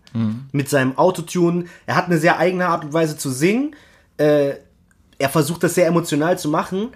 Mit 0.52 0.69
seinem 0.69 0.97
Autotune. 0.97 1.66
Er 1.86 1.94
hat 1.94 2.06
eine 2.06 2.19
sehr 2.19 2.39
eigene 2.39 2.66
Art 2.66 2.85
und 2.85 2.93
Weise 2.93 3.19
zu 3.19 3.31
singen. 3.31 3.77
Äh, 4.16 4.55
er 5.19 5.28
versucht 5.28 5.62
das 5.62 5.74
sehr 5.74 5.86
emotional 5.86 6.39
zu 6.39 6.48
machen. 6.48 6.89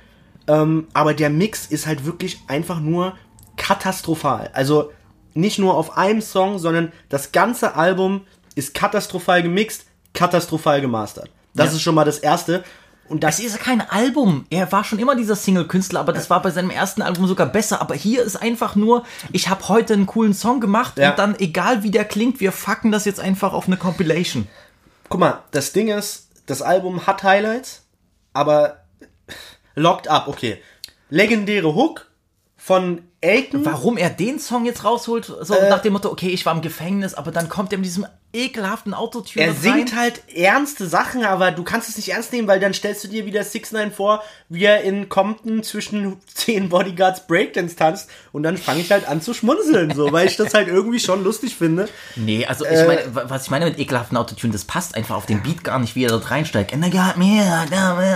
Ähm, 0.48 0.88
aber 0.94 1.14
der 1.14 1.30
Mix 1.30 1.66
ist 1.66 1.86
halt 1.86 2.06
wirklich 2.06 2.40
einfach 2.48 2.80
nur 2.80 3.14
katastrophal. 3.56 4.50
Also 4.54 4.90
nicht 5.34 5.58
nur 5.58 5.74
auf 5.76 5.96
einem 5.96 6.20
Song, 6.22 6.58
sondern 6.58 6.92
das 7.08 7.32
ganze 7.32 7.74
Album 7.76 8.26
ist 8.54 8.74
katastrophal 8.74 9.42
gemixt, 9.42 9.86
katastrophal 10.14 10.80
gemastert. 10.80 11.30
Das 11.54 11.70
Ja. 11.70 11.76
ist 11.76 11.82
schon 11.82 11.94
mal 11.94 12.04
das 12.04 12.18
Erste. 12.18 12.64
Und 13.08 13.24
das 13.24 13.38
Es 13.40 13.44
ist 13.46 13.58
kein 13.60 13.80
Album. 13.82 14.46
Er 14.48 14.70
war 14.72 14.84
schon 14.84 14.98
immer 14.98 15.14
dieser 15.14 15.36
Single-Künstler, 15.36 16.00
aber 16.00 16.12
das 16.14 16.30
war 16.30 16.40
bei 16.40 16.50
seinem 16.50 16.70
ersten 16.70 17.02
Album 17.02 17.26
sogar 17.26 17.46
besser. 17.46 17.80
Aber 17.82 17.94
hier 17.94 18.22
ist 18.22 18.36
einfach 18.36 18.74
nur, 18.74 19.04
ich 19.32 19.48
habe 19.48 19.68
heute 19.68 19.92
einen 19.94 20.06
coolen 20.06 20.32
Song 20.32 20.60
gemacht 20.60 20.96
Ja. 20.98 21.10
und 21.10 21.18
dann, 21.18 21.38
egal 21.38 21.82
wie 21.82 21.90
der 21.90 22.04
klingt, 22.06 22.40
wir 22.40 22.52
fucken 22.52 22.90
das 22.92 23.04
jetzt 23.04 23.20
einfach 23.20 23.52
auf 23.52 23.66
eine 23.66 23.76
Compilation. 23.76 24.48
Guck 25.10 25.20
mal, 25.20 25.40
das 25.50 25.72
Ding 25.72 25.88
ist, 25.88 26.28
das 26.46 26.62
Album 26.62 27.06
hat 27.06 27.22
Highlights, 27.22 27.82
aber 28.32 28.78
Locked 29.74 30.08
Up, 30.08 30.28
okay. 30.28 30.62
Legendäre 31.10 31.74
Hook 31.74 32.06
von 32.56 33.02
Aiken. 33.22 33.64
Warum 33.64 33.96
er 33.96 34.10
den 34.10 34.38
Song 34.38 34.64
jetzt 34.66 34.84
rausholt, 34.84 35.24
so 35.40 35.54
Äh. 35.54 35.68
nach 35.70 35.80
dem 35.82 35.92
Motto, 35.92 36.10
okay, 36.10 36.28
ich 36.30 36.44
war 36.44 36.54
im 36.54 36.60
Gefängnis, 36.62 37.14
aber 37.14 37.30
dann 37.30 37.48
kommt 37.48 37.72
er 37.72 37.78
mit 37.78 37.86
diesem 37.86 38.06
ekelhaften 38.34 38.94
Autotune 38.94 39.44
Er 39.44 39.52
singt 39.52 39.92
rein. 39.92 39.98
halt 39.98 40.22
ernste 40.34 40.86
Sachen, 40.88 41.22
aber 41.22 41.50
du 41.50 41.62
kannst 41.64 41.90
es 41.90 41.98
nicht 41.98 42.08
ernst 42.08 42.32
nehmen, 42.32 42.48
weil 42.48 42.58
dann 42.60 42.72
stellst 42.72 43.04
du 43.04 43.08
dir 43.08 43.26
wieder 43.26 43.44
6 43.44 43.72
9 43.72 43.92
vor, 43.92 44.22
wie 44.48 44.64
er 44.64 44.80
in 44.82 45.10
Compton 45.10 45.62
zwischen 45.62 46.16
10 46.34 46.70
Bodyguards 46.70 47.26
Breakdance 47.26 47.76
tanzt 47.76 48.08
und 48.32 48.42
dann 48.42 48.56
fange 48.56 48.80
ich 48.80 48.90
halt 48.90 49.06
an 49.06 49.20
zu 49.20 49.34
schmunzeln, 49.34 49.94
so, 49.94 50.10
weil 50.12 50.26
ich 50.28 50.36
das 50.36 50.54
halt 50.54 50.68
irgendwie 50.68 50.98
schon 50.98 51.22
lustig 51.24 51.54
finde. 51.56 51.88
Nee, 52.16 52.46
also 52.46 52.64
Äh. 52.64 52.80
ich 52.80 52.86
meine, 52.88 53.14
wa- 53.14 53.24
was 53.28 53.44
ich 53.44 53.50
meine 53.50 53.66
mit 53.66 53.78
ekelhaften 53.78 54.16
Autotune, 54.16 54.52
das 54.52 54.64
passt 54.64 54.94
einfach 54.94 55.16
auf 55.16 55.26
den 55.26 55.42
Beat 55.42 55.62
gar 55.62 55.78
nicht, 55.78 55.94
wie 55.94 56.04
er 56.04 56.10
dort 56.10 56.30
reinsteigt. 56.30 56.72
And 56.72 56.86
I 56.86 56.90
got 56.90 57.18
me, 57.18 57.42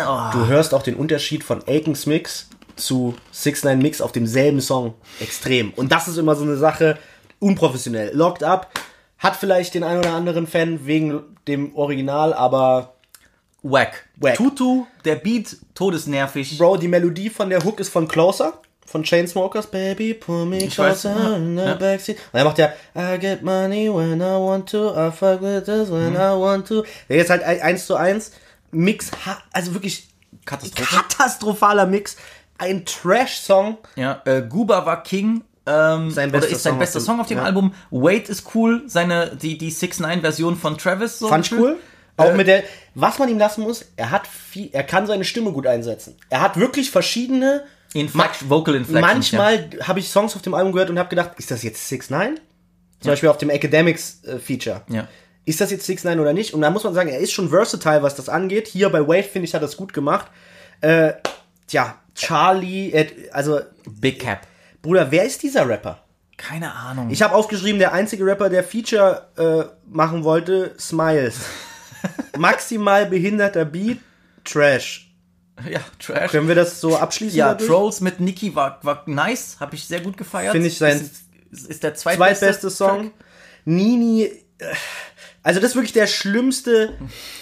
oh. 0.09 0.33
Du 0.33 0.47
hörst 0.47 0.73
auch 0.73 0.83
den 0.83 0.95
Unterschied 0.97 1.45
von 1.45 1.63
Aikens 1.69 2.07
Mix 2.07 2.49
zu 2.77 3.15
6 3.33 3.65
9 3.65 3.79
Mix 3.79 4.01
auf 4.01 4.13
demselben 4.13 4.61
Song 4.61 4.95
extrem. 5.21 5.73
Und 5.75 5.91
das 5.93 6.09
ist 6.09 6.17
immer 6.19 6.35
so 6.37 6.45
eine 6.45 6.57
Sache. 6.57 6.99
unprofessionell. 7.39 8.15
Locked 8.15 8.43
Up 8.45 8.71
hat 9.19 9.37
vielleicht 9.37 9.75
den 9.75 9.83
einen 9.85 9.99
oder 10.01 10.15
anderen 10.15 10.47
Fan 10.47 10.87
wegen 10.87 11.23
dem 11.49 11.75
Original, 11.77 12.33
aber 12.35 12.95
Wack. 13.63 14.07
Wack. 14.17 14.37
Tutu, 14.37 14.87
der 15.05 15.17
Beat, 15.17 15.57
todesnervig. 15.75 16.57
Bro, 16.59 16.77
die 16.79 16.89
Melodie 16.89 17.29
von 17.31 17.51
der 17.51 17.63
Hook 17.65 17.81
ist 17.81 17.89
von 17.91 18.07
Closer, 18.09 18.55
von 18.87 19.03
Chainsmokers. 19.03 19.67
Baby, 19.67 20.15
pull 20.15 20.47
me 20.47 20.59
Ich 20.59 20.79
weiß, 20.79 21.03
closer 21.03 21.19
ja, 21.31 21.37
in 21.37 21.57
the 21.59 21.63
ja. 21.65 21.75
backseat. 21.75 22.17
Und 22.33 22.39
er 22.39 22.45
macht 22.45 22.59
ja, 22.59 22.73
I 22.97 23.19
get 23.19 23.43
money 23.43 23.91
when 23.93 24.21
I 24.21 24.39
want 24.39 24.71
to, 24.71 24.91
I 24.93 25.11
fuck 25.11 25.41
with 25.43 25.65
this 25.65 25.91
when 25.91 26.11
Mhm. 26.11 26.17
I 26.17 26.41
want 26.41 26.69
to. 26.69 26.85
Der 27.09 27.19
ist 27.19 27.31
halt 27.31 27.43
ein- 27.43 27.61
eins 27.61 27.87
zu 27.87 27.97
eins. 27.97 28.33
Mix, 28.71 29.11
ha- 29.27 29.43
also 29.53 29.75
wirklich 29.75 30.09
Katastrophe. 30.45 30.85
katastrophaler 30.97 31.87
Mix. 31.87 32.17
Ein 32.59 32.85
Trash-Song. 32.85 33.79
Ja, 33.97 34.23
äh, 34.25 34.43
Guba 34.43 34.87
war 34.87 35.03
King. 35.03 35.43
Ähm, 35.67 36.11
Sein 36.11 36.29
oder 36.31 36.47
ist 36.47 36.63
sein 36.63 36.73
Song 36.73 36.79
bester 36.79 36.99
auf 36.99 37.03
dem- 37.03 37.07
Song 37.07 37.21
auf 37.21 37.27
dem 37.27 37.39
ja. 37.39 37.45
Album. 37.45 37.75
Wait 37.91 38.29
ist 38.29 38.55
cool. 38.55 38.85
Seine, 38.87 39.37
die, 39.37 39.59
die 39.59 39.73
6-9-Version 39.73 40.57
von 40.57 40.79
Travis. 40.79 41.19
So 41.19 41.29
Fand 41.29 41.47
ich 41.47 41.59
cool. 41.59 41.77
Auch 42.17 42.33
mit 42.35 42.47
der, 42.47 42.63
was 42.95 43.19
man 43.19 43.29
ihm 43.29 43.39
lassen 43.39 43.63
muss, 43.63 43.85
er 43.97 44.11
hat 44.11 44.27
viel, 44.27 44.71
er 44.73 44.85
kann 44.85 45.07
seine 45.07 45.25
Stimme 45.25 45.53
gut 45.53 45.67
einsetzen. 45.67 46.17
Er 46.31 46.41
hat 46.41 46.57
wirklich 46.57 46.91
verschiedene, 46.91 47.65
Inflection, 47.93 48.49
Vocal 48.49 48.75
Inflections. 48.75 49.15
manchmal 49.33 49.71
habe 49.83 49.99
ich 49.99 50.09
Songs 50.09 50.35
auf 50.35 50.43
dem 50.43 50.55
Album 50.55 50.73
gehört 50.73 50.89
und 50.89 50.99
habe 50.99 51.09
gedacht, 51.11 51.33
ist 51.37 51.51
das 51.51 51.63
jetzt 51.63 51.87
6 51.89 52.11
9 52.11 52.41
Zum 53.01 53.11
Beispiel 53.11 53.29
auf 53.29 53.39
dem 53.39 53.51
Academics 53.51 54.25
äh, 54.25 54.39
Feature. 54.39 54.83
Ja. 54.89 54.95
ja. 54.95 55.09
Ist 55.45 55.61
das 55.61 55.71
jetzt 55.71 55.85
6 55.87 56.05
9 56.05 56.19
oder 56.21 56.33
nicht? 56.33 56.55
Und 56.55 56.63
da 56.63 56.71
muss 56.71 56.85
man 56.85 56.95
sagen, 56.95 57.09
er 57.11 57.19
ist 57.19 57.33
schon 57.33 57.51
versatile, 57.51 58.03
was 58.03 58.15
das 58.15 58.29
angeht. 58.29 58.67
Hier 58.69 58.89
bei 58.89 59.07
Wave, 59.07 59.23
finde 59.25 59.47
ich, 59.47 59.55
hat 59.55 59.61
er 59.61 59.67
das 59.67 59.77
gut 59.77 59.93
gemacht. 59.93 60.27
Äh, 60.81 61.13
tja, 61.67 61.99
Charlie, 62.15 62.93
äh, 62.93 63.31
also, 63.33 63.61
Big 63.87 64.21
Cap. 64.21 64.47
Bruder, 64.83 65.11
wer 65.11 65.25
ist 65.25 65.43
dieser 65.43 65.69
Rapper? 65.69 66.03
Keine 66.37 66.73
Ahnung. 66.73 67.11
Ich 67.11 67.23
habe 67.23 67.35
aufgeschrieben, 67.35 67.79
der 67.79 67.93
einzige 67.93 68.25
Rapper, 68.25 68.51
der 68.51 68.63
Feature 68.63 69.29
äh, 69.37 69.65
machen 69.89 70.25
wollte, 70.25 70.75
Smiles. 70.79 71.37
Maximal 72.39 73.07
behinderter 73.07 73.65
Beat, 73.65 73.99
Trash. 74.45 75.15
ja, 75.69 75.81
Trash. 75.99 76.31
Können 76.31 76.49
wir 76.49 76.55
das 76.55 76.81
so 76.81 76.97
abschließen? 76.97 77.39
Ja, 77.39 77.49
dadurch? 77.49 77.69
Trolls 77.69 78.01
mit 78.01 78.21
Nicki 78.21 78.55
war, 78.55 78.79
war 78.83 79.03
nice. 79.07 79.57
Habe 79.61 79.75
ich 79.77 79.87
sehr 79.87 80.01
gut 80.01 80.17
gefeiert. 80.17 80.53
Finde 80.53 80.69
ich 80.69 80.79
sein 80.79 81.11
ist, 81.51 81.67
ist 81.67 81.83
der 81.83 81.95
zweitbeste, 81.95 82.39
zweitbeste 82.47 82.71
Song. 82.71 83.13
Nini, 83.65 84.25
äh, 84.59 84.75
also 85.43 85.61
das 85.61 85.71
ist 85.71 85.77
wirklich 85.77 85.93
der 85.93 86.07
schlimmste, 86.07 86.97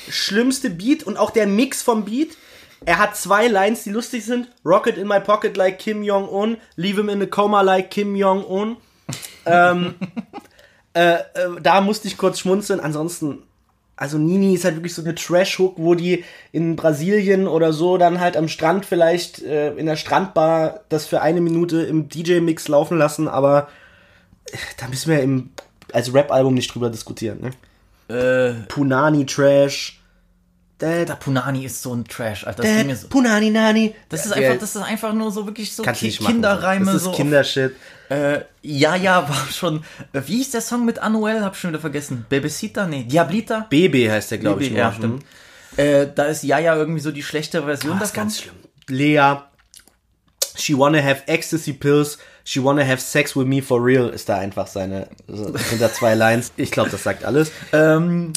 schlimmste 0.08 0.70
Beat 0.70 1.02
und 1.04 1.16
auch 1.16 1.30
der 1.30 1.46
Mix 1.46 1.82
vom 1.82 2.04
Beat. 2.04 2.36
Er 2.86 2.98
hat 2.98 3.16
zwei 3.16 3.48
Lines, 3.48 3.84
die 3.84 3.90
lustig 3.90 4.24
sind. 4.24 4.48
Rocket 4.64 4.98
in 4.98 5.08
my 5.08 5.20
pocket 5.20 5.56
like 5.56 5.78
Kim 5.78 6.02
Jong-un. 6.02 6.58
Leave 6.76 6.98
him 6.98 7.08
in 7.08 7.22
a 7.22 7.26
coma 7.26 7.62
like 7.62 7.90
Kim 7.90 8.14
Jong-un. 8.14 8.76
ähm, 9.46 9.94
äh, 10.94 11.14
äh, 11.14 11.20
da 11.62 11.80
musste 11.80 12.08
ich 12.08 12.16
kurz 12.16 12.40
schmunzeln. 12.40 12.80
Ansonsten, 12.80 13.42
also 13.96 14.18
Nini 14.18 14.54
ist 14.54 14.64
halt 14.64 14.76
wirklich 14.76 14.94
so 14.94 15.02
eine 15.02 15.14
Trash-Hook, 15.14 15.74
wo 15.76 15.94
die 15.94 16.24
in 16.52 16.76
Brasilien 16.76 17.46
oder 17.46 17.72
so 17.72 17.96
dann 17.96 18.20
halt 18.20 18.36
am 18.36 18.48
Strand 18.48 18.84
vielleicht 18.84 19.42
äh, 19.42 19.74
in 19.74 19.86
der 19.86 19.96
Strandbar 19.96 20.80
das 20.88 21.06
für 21.06 21.22
eine 21.22 21.40
Minute 21.40 21.82
im 21.82 22.08
DJ-Mix 22.08 22.68
laufen 22.68 22.98
lassen, 22.98 23.28
aber 23.28 23.68
äh, 24.50 24.56
da 24.78 24.88
müssen 24.88 25.10
wir 25.10 25.20
im, 25.20 25.50
als 25.92 26.12
Rap-Album 26.12 26.54
nicht 26.54 26.74
drüber 26.74 26.90
diskutieren. 26.90 27.52
Ne? 28.08 28.14
Äh, 28.14 28.54
Punani 28.68 29.24
Trash. 29.24 30.00
Dad, 30.78 31.08
der 31.08 31.14
Punani 31.14 31.64
ist 31.64 31.80
so 31.82 31.94
ein 31.94 32.04
Trash, 32.04 32.46
Alter. 32.46 32.62
Das, 32.62 32.70
Ding 32.72 32.88
Dad, 32.88 32.96
ist, 32.96 33.08
Punani 33.10 33.50
Nani. 33.50 33.94
das 34.08 34.26
ist 34.26 34.34
Ja, 34.34 34.42
einfach, 34.42 34.60
das 34.60 34.74
ist 34.76 34.82
einfach 34.82 35.12
nur 35.12 35.30
so 35.30 35.46
wirklich 35.46 35.72
so 35.74 35.82
Ki 35.82 35.88
machen. 36.20 36.26
Kinderreime. 36.34 36.86
Das 36.86 36.94
ist 36.96 37.04
so 37.04 37.10
auf- 37.10 37.16
Kindershit. 37.16 37.74
Äh, 38.10 38.40
ja, 38.62 38.96
ja, 38.96 39.28
war 39.28 39.46
schon. 39.52 39.84
Äh, 40.12 40.20
wie 40.26 40.36
hieß 40.38 40.50
der 40.50 40.60
Song 40.60 40.84
mit 40.84 40.98
Anuel? 40.98 41.42
Hab 41.42 41.56
schon 41.56 41.70
wieder 41.70 41.80
vergessen. 41.80 42.26
Bebecita? 42.28 42.86
Nee, 42.86 43.04
Diablita? 43.04 43.66
Baby 43.70 44.06
heißt 44.06 44.30
der, 44.32 44.38
glaube 44.38 44.64
ich. 44.64 44.72
ja, 44.72 44.92
stimmt. 44.92 45.24
Äh, 45.76 46.06
da 46.14 46.24
ist 46.24 46.42
Jaja 46.44 46.74
irgendwie 46.76 47.00
so 47.00 47.10
die 47.12 47.22
schlechte 47.22 47.62
Version 47.62 47.98
Das 47.98 48.10
ist 48.10 48.14
ganz 48.14 48.40
schlimm. 48.40 48.54
Lea, 48.88 49.36
she 50.56 50.76
wanna 50.76 51.02
have 51.02 51.22
ecstasy 51.26 51.72
pills, 51.72 52.18
she 52.44 52.62
wanna 52.62 52.84
have 52.86 53.00
sex 53.00 53.34
with 53.34 53.46
me 53.46 53.60
for 53.62 53.84
real, 53.84 54.08
ist 54.10 54.28
da 54.28 54.36
einfach 54.38 54.66
seine, 54.68 55.08
sind 55.26 55.80
da 55.80 55.92
zwei 55.92 56.14
Lines. 56.14 56.52
Ich 56.56 56.70
glaube, 56.70 56.90
das 56.90 57.02
sagt 57.02 57.24
alles. 57.24 57.50
Ähm, 57.72 58.32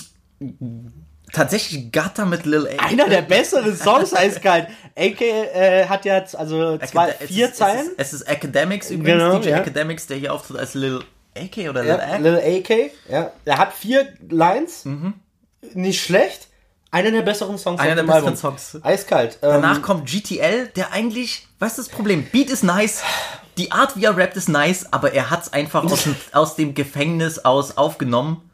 tatsächlich 1.33 1.91
Gatta 1.91 2.25
mit 2.25 2.45
Lil 2.45 2.67
A. 2.77 2.85
Einer 2.85 3.07
der 3.09 3.21
besseren 3.21 3.75
Songs, 3.75 4.13
eiskalt. 4.15 4.67
AK 4.95 5.21
äh, 5.21 5.85
hat 5.87 6.05
ja 6.05 6.23
also 6.33 6.77
zwei, 6.79 7.15
Es 7.19 7.27
vier 7.27 7.47
ist, 7.47 7.55
Zeilen. 7.57 7.89
Es 7.97 8.13
ist, 8.13 8.21
es 8.21 8.21
ist 8.21 8.29
Academics 8.29 8.89
übrigens, 8.91 9.23
Genau, 9.23 9.39
DJ 9.39 9.49
ja. 9.49 9.57
Academics, 9.57 10.07
der 10.07 10.17
hier 10.17 10.33
auftritt 10.33 10.57
als 10.57 10.73
Lil 10.73 11.01
AK 11.37 11.69
oder 11.69 11.81
Lil 11.81 11.89
Ja, 11.89 11.97
A. 11.99 12.17
Lil 12.17 12.37
AK, 12.37 12.91
ja. 13.09 13.31
Er 13.45 13.57
hat 13.57 13.73
vier 13.73 14.07
Lines. 14.29 14.85
Nicht 15.73 16.01
schlecht. 16.03 16.47
Einer 16.89 17.11
der 17.11 17.21
besseren 17.21 17.57
Songs 17.57 17.81
Einer 17.81 17.95
der 17.95 18.03
besseren 18.03 18.23
Album. 18.23 18.37
Songs. 18.37 18.77
Eiskalt. 18.81 19.39
Danach 19.41 19.75
Ähm, 19.77 19.81
kommt 19.81 20.09
GTL, 20.09 20.67
der 20.75 20.93
eigentlich, 20.93 21.45
was 21.59 21.77
ist 21.77 21.89
das 21.89 21.89
Problem? 21.89 22.25
Beat 22.31 22.49
ist 22.49 22.63
nice, 22.63 23.03
die 23.57 23.71
Art, 23.71 23.97
wie 23.97 24.05
er 24.05 24.15
rappt, 24.15 24.37
ist 24.37 24.47
nice, 24.49 24.85
aber 24.91 25.13
er 25.13 25.29
hat's 25.29 25.51
einfach 25.51 25.83
aus 25.83 26.03
dem, 26.03 26.15
aus 26.31 26.55
dem 26.55 26.73
Gefängnis 26.73 27.39
aus 27.39 27.75
aufgenommen. 27.77 28.46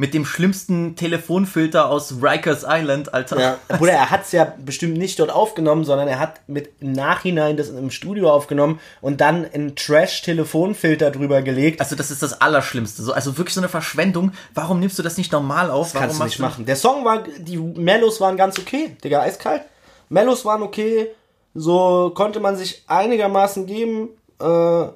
Mit 0.00 0.14
dem 0.14 0.24
schlimmsten 0.24 0.96
Telefonfilter 0.96 1.90
aus 1.90 2.22
Rikers 2.22 2.64
Island, 2.66 3.12
Alter. 3.12 3.38
ja. 3.38 3.58
Bruder, 3.76 3.92
er 3.92 4.08
hat 4.10 4.22
es 4.22 4.32
ja 4.32 4.50
bestimmt 4.64 4.96
nicht 4.96 5.18
dort 5.18 5.28
aufgenommen, 5.28 5.84
sondern 5.84 6.08
er 6.08 6.18
hat 6.18 6.40
mit 6.48 6.70
im 6.80 6.92
Nachhinein 6.92 7.58
das 7.58 7.68
im 7.68 7.90
Studio 7.90 8.30
aufgenommen 8.30 8.80
und 9.02 9.20
dann 9.20 9.44
einen 9.44 9.76
Trash-Telefonfilter 9.76 11.10
drüber 11.10 11.42
gelegt. 11.42 11.80
Also 11.80 11.96
das 11.96 12.10
ist 12.10 12.22
das 12.22 12.40
Allerschlimmste. 12.40 13.02
So, 13.02 13.12
also 13.12 13.36
wirklich 13.36 13.52
so 13.52 13.60
eine 13.60 13.68
Verschwendung. 13.68 14.32
Warum 14.54 14.80
nimmst 14.80 14.98
du 14.98 15.02
das 15.02 15.18
nicht 15.18 15.32
normal 15.32 15.70
auf? 15.70 15.92
Warum 15.92 16.08
Kannst 16.08 16.18
du 16.18 16.24
nicht 16.24 16.38
machen. 16.38 16.64
Der 16.64 16.76
Song 16.76 17.04
war, 17.04 17.22
die 17.36 17.58
Mellos 17.58 18.22
waren 18.22 18.38
ganz 18.38 18.58
okay, 18.58 18.96
Digga, 19.04 19.20
eiskalt. 19.20 19.64
Mellos 20.08 20.46
waren 20.46 20.62
okay, 20.62 21.08
so 21.52 22.10
konnte 22.14 22.40
man 22.40 22.56
sich 22.56 22.84
einigermaßen 22.86 23.66
geben. 23.66 24.08
Äh, 24.40 24.86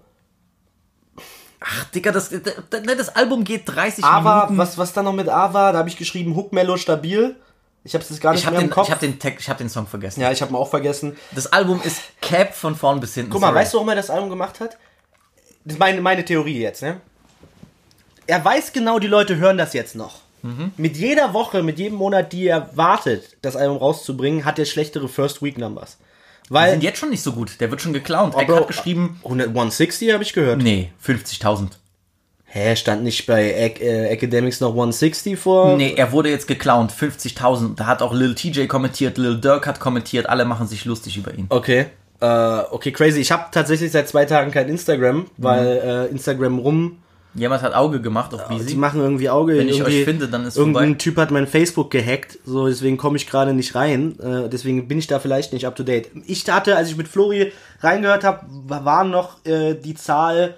Ach, 1.67 1.85
Digga, 1.87 2.13
das, 2.13 2.29
das, 2.31 2.83
das 2.83 3.09
Album 3.17 3.43
geht 3.45 3.63
30 3.67 4.05
Ava, 4.05 4.35
Minuten. 4.43 4.59
was, 4.59 4.77
was 4.77 4.93
da 4.93 5.03
noch 5.03 5.13
mit 5.15 5.29
Ava? 5.29 5.73
Da 5.73 5.79
habe 5.79 5.89
ich 5.89 5.97
geschrieben, 5.97 6.37
Hook 6.37 6.53
Mellow 6.53 6.77
stabil. 6.77 7.37
Ich 7.85 7.95
habe 7.95 8.05
es 8.09 8.21
gar 8.21 8.33
nicht 8.33 8.41
Ich 8.41 8.47
habe 8.47 8.57
mehr 8.57 8.63
den, 8.63 8.69
im 8.69 8.75
Kopf. 8.75 8.87
ich 8.89 8.93
hab 8.93 9.01
den, 9.01 9.19
Tag- 9.19 9.37
ich 9.41 9.49
hab 9.49 9.59
den 9.59 9.69
Song 9.69 9.87
vergessen. 9.87 10.21
ja, 10.21 10.31
ich 10.33 10.41
habe 10.43 10.53
ihn 10.53 10.57
auch 10.57 10.69
vergessen. 10.71 11.17
Das 11.33 11.53
Album 11.53 11.81
ist 11.83 12.01
Cap 12.21 12.55
von 12.55 12.75
vorn 12.77 13.01
bis 13.01 13.15
hinten. 13.15 13.31
Guck 13.31 13.41
mal, 13.41 13.49
sorry. 13.49 13.61
weißt 13.61 13.73
du, 13.75 13.77
warum 13.79 13.89
er 13.91 13.95
das 13.97 14.11
Album 14.11 14.31
gemacht 14.31 14.61
hat? 14.61 14.77
Das 15.65 15.75
ist 15.75 15.79
meine, 15.79 16.01
meine 16.01 16.25
Theorie 16.25 16.61
jetzt, 16.61 16.83
ne? 16.83 17.01
Er 18.27 18.43
weiß 18.45 18.73
genau, 18.73 18.99
die 18.99 19.07
Leute 19.07 19.37
hören 19.37 19.59
das 19.59 19.73
jetzt 19.75 19.95
noch. 19.97 20.21
Mhm. 20.43 20.73
Mit 20.77 20.97
jeder 20.97 21.33
Woche, 21.35 21.63
mit 21.63 21.79
jedem 21.79 21.97
Monat, 21.99 22.33
die 22.33 22.47
er 22.47 22.75
wartet, 22.77 23.37
das 23.43 23.57
Album 23.57 23.79
rauszubringen, 23.79 24.45
hat 24.45 24.59
er 24.59 24.65
schlechtere 24.67 25.09
First 25.09 25.43
Week 25.43 25.57
Numbers. 25.59 25.99
Die 26.49 26.55
Weil 26.55 26.73
sind 26.73 26.83
jetzt 26.83 26.99
schon 26.99 27.11
nicht 27.11 27.23
so 27.23 27.33
gut. 27.33 27.61
Der 27.61 27.71
wird 27.71 27.81
schon 27.81 27.93
geklaut. 27.93 28.35
Er 28.37 28.45
Bro, 28.45 28.57
hat 28.57 28.67
geschrieben, 28.69 29.19
100, 29.25 29.49
160 29.49 30.13
habe 30.13 30.23
ich 30.23 30.33
gehört. 30.33 30.63
nee, 30.63 30.91
50.000. 31.05 31.69
Hä, 32.45 32.77
stand 32.77 33.03
nicht 33.03 33.27
bei 33.27 33.51
äh, 33.51 34.07
Academics 34.11 34.61
noch 34.61 34.71
160 34.71 35.37
vor? 35.39 35.77
Nee, 35.77 35.95
er 35.97 36.13
wurde 36.13 36.29
jetzt 36.31 36.47
geklaut. 36.47 36.93
50.000. 36.93 37.75
Da 37.75 37.87
hat 37.87 38.01
auch 38.03 38.13
Lil 38.15 38.35
TJ 38.37 38.67
kommentiert, 38.67 39.19
Lil 39.19 39.41
Dirk 39.41 39.67
hat 39.67 39.81
kommentiert. 39.81 40.29
Alle 40.29 40.45
machen 40.45 40.69
sich 40.69 40.85
lustig 40.85 41.17
über 41.17 41.35
ihn. 41.35 41.47
Okay. 41.49 41.87
Äh, 42.21 42.27
okay, 42.71 42.93
crazy. 42.93 43.19
Ich 43.21 43.33
habe 43.33 43.47
tatsächlich 43.51 43.91
seit 43.91 44.09
zwei 44.09 44.25
Tagen 44.25 44.53
kein 44.53 44.69
Instagram, 44.69 45.17
Mhm. 45.17 45.27
weil 45.39 45.67
äh, 45.67 46.07
Instagram 46.13 46.61
rum, 46.61 46.99
Jemand 47.35 47.63
hat 47.63 47.75
Auge 47.75 48.01
gemacht 48.01 48.33
auf 48.33 48.47
die 48.49 48.55
Busy. 48.55 48.77
machen 48.77 49.01
irgendwie 49.01 49.29
Auge. 49.29 49.59
Wenn 49.59 49.69
ich 49.69 49.83
euch 49.83 50.05
finde, 50.05 50.29
dann 50.29 50.47
ist 50.47 50.57
Irgendein 50.57 50.85
vorbei. 50.85 50.99
Typ 50.99 51.17
hat 51.17 51.31
mein 51.31 51.47
Facebook 51.47 51.91
gehackt, 51.91 52.39
so 52.45 52.69
deswegen 52.69 52.97
komme 52.97 53.17
ich 53.17 53.27
gerade 53.27 53.53
nicht 53.53 53.75
rein. 53.75 54.19
Äh, 54.21 54.49
deswegen 54.49 54.87
bin 54.87 54.99
ich 54.99 55.07
da 55.07 55.19
vielleicht 55.19 55.53
nicht 55.53 55.67
up 55.67 55.75
to 55.75 55.83
date. 55.83 56.11
Ich 56.27 56.49
hatte, 56.49 56.77
als 56.77 56.89
ich 56.91 56.97
mit 56.97 57.09
Flori 57.09 57.53
reingehört 57.81 58.25
habe, 58.25 58.47
waren 58.49 59.11
noch 59.11 59.45
äh, 59.45 59.75
die 59.75 59.95
Zahl 59.95 60.55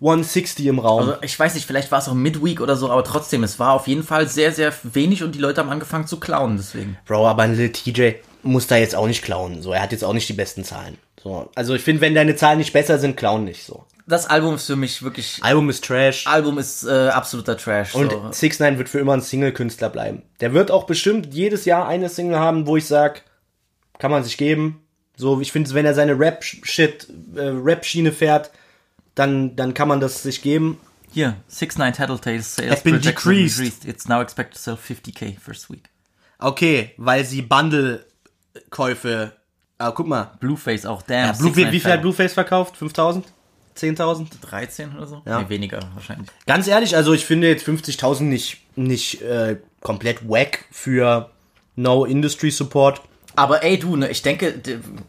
160 0.00 0.66
im 0.66 0.78
Raum. 0.78 1.00
Also 1.00 1.14
ich 1.22 1.38
weiß 1.38 1.54
nicht, 1.54 1.66
vielleicht 1.66 1.90
war 1.90 1.98
es 1.98 2.08
auch 2.08 2.14
Midweek 2.14 2.60
oder 2.60 2.76
so, 2.76 2.90
aber 2.90 3.02
trotzdem, 3.04 3.42
es 3.42 3.58
war 3.58 3.72
auf 3.72 3.88
jeden 3.88 4.04
Fall 4.04 4.28
sehr, 4.28 4.52
sehr 4.52 4.72
wenig 4.84 5.22
und 5.24 5.34
die 5.34 5.40
Leute 5.40 5.60
haben 5.60 5.70
angefangen 5.70 6.06
zu 6.06 6.20
klauen, 6.20 6.56
deswegen. 6.56 6.96
Bro, 7.06 7.26
aber 7.26 7.42
ein 7.42 7.56
Lil 7.56 7.72
TJ 7.72 8.12
muss 8.42 8.66
da 8.68 8.76
jetzt 8.76 8.94
auch 8.94 9.06
nicht 9.06 9.22
klauen. 9.22 9.60
So, 9.62 9.72
er 9.72 9.82
hat 9.82 9.92
jetzt 9.92 10.04
auch 10.04 10.12
nicht 10.12 10.28
die 10.28 10.34
besten 10.34 10.62
Zahlen. 10.62 10.98
So, 11.20 11.50
also 11.54 11.74
ich 11.74 11.82
finde, 11.82 12.00
wenn 12.02 12.14
deine 12.14 12.36
Zahlen 12.36 12.58
nicht 12.58 12.72
besser 12.72 12.98
sind, 12.98 13.16
klauen 13.16 13.44
nicht 13.44 13.64
so. 13.64 13.84
Das 14.08 14.24
Album 14.24 14.54
ist 14.54 14.66
für 14.66 14.76
mich 14.76 15.02
wirklich. 15.02 15.38
Album 15.42 15.68
ist 15.68 15.84
Trash. 15.84 16.26
Album 16.26 16.56
ist 16.56 16.82
äh, 16.84 17.08
absoluter 17.08 17.58
Trash. 17.58 17.94
Und 17.94 18.10
so. 18.10 18.28
6 18.32 18.58
9 18.60 18.78
wird 18.78 18.88
für 18.88 19.00
immer 19.00 19.12
ein 19.12 19.20
Single-Künstler 19.20 19.90
bleiben. 19.90 20.22
Der 20.40 20.54
wird 20.54 20.70
auch 20.70 20.84
bestimmt 20.84 21.34
jedes 21.34 21.66
Jahr 21.66 21.86
eine 21.86 22.08
Single 22.08 22.38
haben, 22.38 22.66
wo 22.66 22.78
ich 22.78 22.86
sag, 22.86 23.22
kann 23.98 24.10
man 24.10 24.24
sich 24.24 24.38
geben. 24.38 24.80
So, 25.14 25.38
ich 25.42 25.52
finde, 25.52 25.74
wenn 25.74 25.84
er 25.84 25.92
seine 25.92 26.18
Rap-Shit, 26.18 27.06
äh, 27.36 27.40
Rap-Schiene 27.40 28.12
fährt, 28.12 28.50
dann, 29.14 29.56
dann 29.56 29.74
kann 29.74 29.88
man 29.88 30.00
das 30.00 30.22
sich 30.22 30.40
geben. 30.40 30.80
Hier, 31.12 31.36
6 31.48 31.76
9 31.76 31.92
Tattletales 31.92 32.54
sales 32.54 32.82
been 32.82 32.94
projection 32.94 33.32
decreased. 33.34 33.84
It's 33.84 34.08
now 34.08 34.22
expected 34.22 34.54
to 34.54 34.60
sell 34.60 34.76
50k 34.76 35.38
first 35.38 35.70
week. 35.70 35.90
Okay, 36.38 36.92
weil 36.96 37.26
sie 37.26 37.42
Bundle-Käufe, 37.42 39.32
ah, 39.76 39.90
guck 39.90 40.06
mal. 40.06 40.32
Blueface 40.40 40.86
auch, 40.86 41.02
damn. 41.02 41.26
Ja, 41.26 41.32
Blue, 41.32 41.50
6ix9ine 41.50 41.56
wie, 41.56 41.72
wie 41.72 41.80
viel 41.80 41.92
hat. 41.92 42.00
Blueface 42.00 42.32
verkauft? 42.32 42.78
5000? 42.78 43.26
10.000? 43.78 44.26
13 44.40 44.96
oder 44.96 45.06
so? 45.06 45.22
Ja. 45.26 45.40
Nee, 45.40 45.48
weniger 45.48 45.80
wahrscheinlich. 45.94 46.28
Ganz 46.46 46.66
ehrlich, 46.66 46.96
also 46.96 47.12
ich 47.12 47.24
finde 47.24 47.48
jetzt 47.48 47.66
50.000 47.66 48.22
nicht, 48.22 48.60
nicht 48.76 49.22
äh, 49.22 49.56
komplett 49.80 50.28
wack 50.28 50.64
für 50.70 51.30
No 51.76 52.04
Industry 52.04 52.50
Support. 52.50 53.00
Aber 53.36 53.62
ey, 53.62 53.78
du, 53.78 53.94
ne, 53.94 54.08
ich 54.10 54.22
denke, 54.22 54.60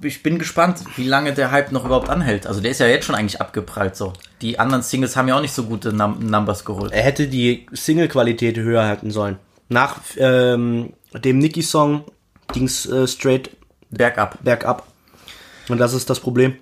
ich 0.04 0.22
bin 0.22 0.38
gespannt, 0.38 0.84
wie 0.98 1.08
lange 1.08 1.34
der 1.34 1.50
Hype 1.50 1.72
noch 1.72 1.84
überhaupt 1.84 2.10
anhält. 2.10 2.46
Also 2.46 2.62
der 2.62 2.70
ist 2.70 2.80
ja 2.80 2.86
jetzt 2.86 3.06
schon 3.06 3.16
eigentlich 3.16 3.42
abgeprallt 3.42 3.96
so. 3.96 4.14
Die 4.42 4.60
anderen 4.60 4.84
Singles 4.84 5.16
haben 5.16 5.28
ja 5.28 5.36
auch 5.36 5.42
nicht 5.42 5.54
so 5.54 5.64
gute 5.64 5.92
Num 5.94 6.20
Numbers 6.20 6.64
geholt. 6.64 6.92
Er 6.92 7.02
hätte 7.02 7.28
die 7.28 7.66
Single-Qualität 7.72 8.58
höher 8.58 8.84
halten 8.84 9.10
sollen. 9.10 9.38
Nach 9.68 10.00
ähm, 10.18 10.94
dem 11.14 11.40
Nicki-Song 11.40 12.04
ging's 12.54 12.86
äh, 12.86 13.08
straight 13.08 13.50
Bergab. 13.90 14.38
bergab. 14.44 14.86
Und 15.68 15.80
das 15.80 15.94
ist 15.94 16.10
das 16.10 16.20
Problem. 16.20 16.58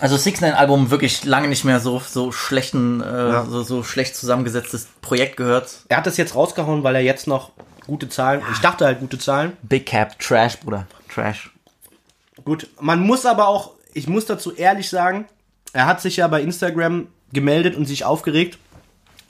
Also 0.00 0.16
Six 0.16 0.40
Nine 0.40 0.56
Album 0.56 0.90
wirklich 0.90 1.24
lange 1.24 1.48
nicht 1.48 1.64
mehr 1.64 1.80
so 1.80 2.00
so 2.00 2.32
schlechten, 2.32 3.00
äh, 3.00 3.44
so, 3.48 3.62
so 3.62 3.82
schlecht 3.82 4.16
zusammengesetztes 4.16 4.88
Projekt 5.00 5.36
gehört. 5.36 5.70
Er 5.88 5.98
hat 5.98 6.06
das 6.06 6.16
jetzt 6.16 6.34
rausgehauen, 6.34 6.82
weil 6.82 6.96
er 6.96 7.02
jetzt 7.02 7.26
noch 7.26 7.52
gute 7.86 8.08
Zahlen, 8.08 8.42
ich 8.52 8.58
dachte 8.58 8.84
halt 8.84 9.00
gute 9.00 9.18
Zahlen. 9.18 9.56
Big 9.62 9.86
Cap, 9.86 10.18
Trash, 10.18 10.58
Bruder. 10.58 10.86
Trash. 11.12 11.50
Gut, 12.44 12.68
man 12.80 13.00
muss 13.00 13.24
aber 13.26 13.48
auch, 13.48 13.72
ich 13.92 14.08
muss 14.08 14.26
dazu 14.26 14.52
ehrlich 14.54 14.88
sagen, 14.88 15.26
er 15.72 15.86
hat 15.86 16.00
sich 16.00 16.16
ja 16.16 16.28
bei 16.28 16.42
Instagram 16.42 17.08
gemeldet 17.32 17.76
und 17.76 17.86
sich 17.86 18.04
aufgeregt, 18.04 18.58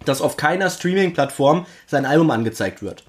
dass 0.04 0.20
auf 0.20 0.36
keiner 0.36 0.70
Streaming-Plattform 0.70 1.66
sein 1.86 2.06
Album 2.06 2.30
angezeigt 2.30 2.82
wird. 2.82 3.04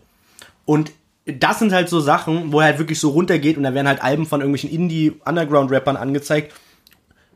Und 0.65 0.91
das 1.26 1.60
sind 1.60 1.73
halt 1.73 1.90
so 1.90 1.99
Sachen, 1.99 2.52
wo 2.52 2.60
er 2.60 2.68
halt 2.68 2.80
wirklich 2.80 2.99
so 2.99 3.10
runtergeht 3.10 3.57
und 3.57 3.64
da 3.64 3.73
werden 3.73 3.88
halt 3.88 4.03
Alben 4.03 4.26
von 4.26 4.41
irgendwelchen 4.41 4.69
Indie-Underground-Rappern 4.69 5.98
angezeigt. 5.98 6.53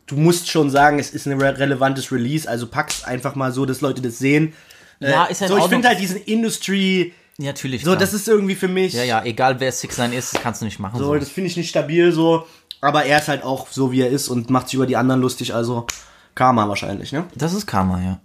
Du 0.09 0.15
musst 0.15 0.49
schon 0.49 0.69
sagen, 0.71 0.97
es 0.97 1.11
ist 1.11 1.27
ein 1.27 1.39
re 1.39 1.57
relevantes 1.57 2.11
Release, 2.11 2.49
also 2.49 2.65
pack's 2.67 3.03
einfach 3.03 3.35
mal 3.35 3.51
so, 3.51 3.65
dass 3.65 3.81
Leute 3.81 4.01
das 4.01 4.17
sehen. 4.17 4.53
Ja, 4.99 5.25
ist 5.25 5.41
halt 5.41 5.51
so, 5.51 5.57
ich 5.57 5.65
finde 5.65 5.87
halt 5.87 5.99
diesen 5.99 6.17
Industry, 6.17 7.13
Natürlich. 7.37 7.83
so, 7.83 7.91
klar. 7.91 7.99
das 7.99 8.13
ist 8.13 8.27
irgendwie 8.27 8.55
für 8.55 8.67
mich. 8.67 8.93
ja, 8.93 9.03
ja, 9.03 9.23
egal 9.23 9.59
wer 9.59 9.71
Six 9.71 9.97
Nine 9.99 10.15
ist, 10.15 10.33
das 10.33 10.41
kannst 10.41 10.61
du 10.61 10.65
nicht 10.65 10.79
machen. 10.79 10.97
So, 10.97 11.05
So. 11.05 11.15
das 11.15 11.29
finde 11.29 11.47
ich 11.49 11.57
nicht 11.57 11.69
stabil 11.69 12.11
so. 12.11 12.47
Aber 12.81 13.05
er 13.05 13.19
ist 13.19 13.27
halt 13.27 13.43
auch 13.43 13.67
so, 13.69 13.91
wie 13.91 14.01
er 14.01 14.09
ist 14.09 14.29
und 14.29 14.49
macht 14.49 14.67
sich 14.69 14.75
über 14.75 14.87
die 14.87 14.97
anderen 14.97 15.21
lustig. 15.21 15.53
Also 15.53 15.85
Karma 16.33 16.67
wahrscheinlich, 16.67 17.11
ne? 17.11 17.25
Das 17.35 17.53
ist 17.53 17.67
Karma, 17.67 18.01
ja. 18.01 18.19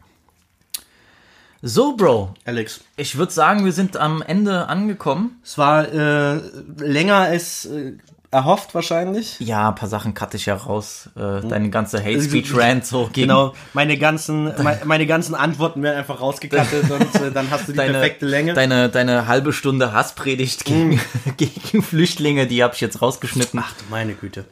So, 1.61 1.97
Bro, 1.97 2.35
Alex. 2.45 2.81
ich 2.97 3.17
würde 3.17 3.33
sagen, 3.33 3.65
wir 3.65 3.73
sind 3.73 3.97
am 3.97 4.21
Ende 4.23 4.69
angekommen. 4.69 5.41
Es 5.43 5.57
war 5.59 5.91
äh, 5.93 6.41
länger 6.79 7.17
als 7.17 7.65
äh, 7.67 7.95
erhofft 8.35 8.75
wahrscheinlich. 8.75 9.39
Ja, 9.39 9.69
ein 9.69 9.75
paar 9.77 9.89
Sachen 9.89 10.13
cutte 10.13 10.37
ich 10.37 10.47
ja 10.47 10.57
raus. 10.57 11.09
Äh, 11.17 11.41
deine 11.47 11.71
ganze 11.71 12.05
Hate 12.05 12.21
Speech 12.21 12.55
Rant 12.55 12.85
so 12.85 13.09
gegen 13.13 13.29
Genau, 13.29 13.55
meine 13.73 13.97
ganzen, 13.97 14.53
meine, 14.63 14.85
meine 14.85 15.07
ganzen 15.07 15.35
Antworten 15.35 15.83
werden 15.83 15.97
einfach 15.97 16.21
rausgekattet 16.21 16.91
und 16.91 17.15
äh, 17.15 17.31
dann 17.31 17.51
hast 17.51 17.69
du 17.69 17.73
die 17.73 17.79
deine, 17.79 17.93
perfekte 17.93 18.27
Länge. 18.27 18.55
Deine, 18.55 18.89
deine 18.89 19.29
halbe 19.29 19.53
Stunde 19.53 19.93
Hasspredigt 19.93 20.65
gegen, 20.65 21.01
gegen 21.37 21.83
Flüchtlinge, 21.83 22.47
die 22.47 22.63
habe 22.63 22.75
ich 22.75 22.81
jetzt 22.81 23.01
rausgeschnitten. 23.01 23.61
Ach 23.63 23.73
du 23.73 23.85
meine 23.89 24.15
Güte. 24.15 24.45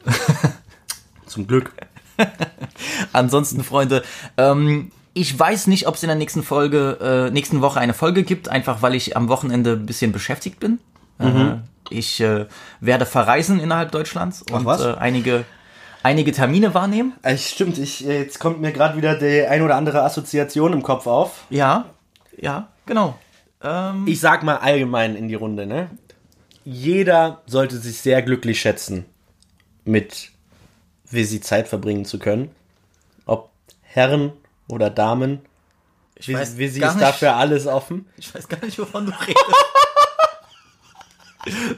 Zum 1.25 1.45
Glück. 1.45 1.73
Ansonsten, 3.11 3.63
Freunde, 3.63 4.03
ähm, 4.37 4.91
ich 5.13 5.37
weiß 5.37 5.67
nicht, 5.67 5.87
ob 5.87 5.95
es 5.95 6.03
in 6.03 6.07
der 6.07 6.15
nächsten 6.15 6.41
Folge, 6.41 7.27
äh, 7.29 7.31
nächsten 7.31 7.61
Woche 7.61 7.79
eine 7.79 7.93
Folge 7.93 8.23
gibt, 8.23 8.47
einfach 8.47 8.81
weil 8.81 8.95
ich 8.95 9.17
am 9.17 9.27
Wochenende 9.27 9.73
ein 9.73 9.85
bisschen 9.85 10.11
beschäftigt 10.11 10.59
bin. 10.59 10.79
Äh, 11.19 11.57
ich 11.89 12.19
äh, 12.21 12.47
werde 12.79 13.05
verreisen 13.05 13.59
innerhalb 13.59 13.91
Deutschlands 13.91 14.41
und 14.43 14.65
was? 14.65 14.81
Äh, 14.81 14.95
einige, 14.99 15.45
einige 16.01 16.31
Termine 16.31 16.73
wahrnehmen. 16.73 17.13
Äh, 17.23 17.37
stimmt, 17.37 17.77
ich, 17.77 18.05
äh, 18.07 18.19
jetzt 18.21 18.39
kommt 18.39 18.61
mir 18.61 18.71
gerade 18.71 18.97
wieder 18.97 19.15
die 19.17 19.45
ein 19.45 19.61
oder 19.61 19.75
andere 19.75 20.03
Assoziation 20.03 20.73
im 20.73 20.83
Kopf 20.83 21.07
auf. 21.07 21.43
Ja, 21.49 21.85
ja, 22.37 22.69
genau. 22.85 23.17
Ähm, 23.61 24.05
Ich 24.07 24.19
sag 24.19 24.43
mal 24.43 24.57
allgemein 24.57 25.15
in 25.15 25.27
die 25.27 25.35
Runde, 25.35 25.65
ne? 25.65 25.89
Jeder 26.65 27.41
sollte 27.45 27.77
sich 27.77 27.99
sehr 27.99 28.21
glücklich 28.21 28.59
schätzen, 28.61 29.05
mit 29.83 30.31
wie 31.09 31.25
sie 31.25 31.41
Zeit 31.41 31.67
verbringen 31.67 32.05
zu 32.05 32.17
können. 32.19 32.51
Ob 33.25 33.51
Herren 33.81 34.31
oder 34.67 34.89
Damen. 34.89 35.41
ich 36.15 36.33
weiß 36.33 36.57
wie 36.57 36.69
sie 36.69 36.79
gar 36.79 36.89
ist 36.89 36.95
nicht, 36.95 37.05
dafür 37.05 37.35
alles 37.35 37.67
offen. 37.67 38.07
Ich 38.17 38.33
weiß 38.33 38.47
gar 38.47 38.63
nicht, 38.65 38.79
wovon 38.79 39.05
du 39.05 39.11
redest. 39.11 39.37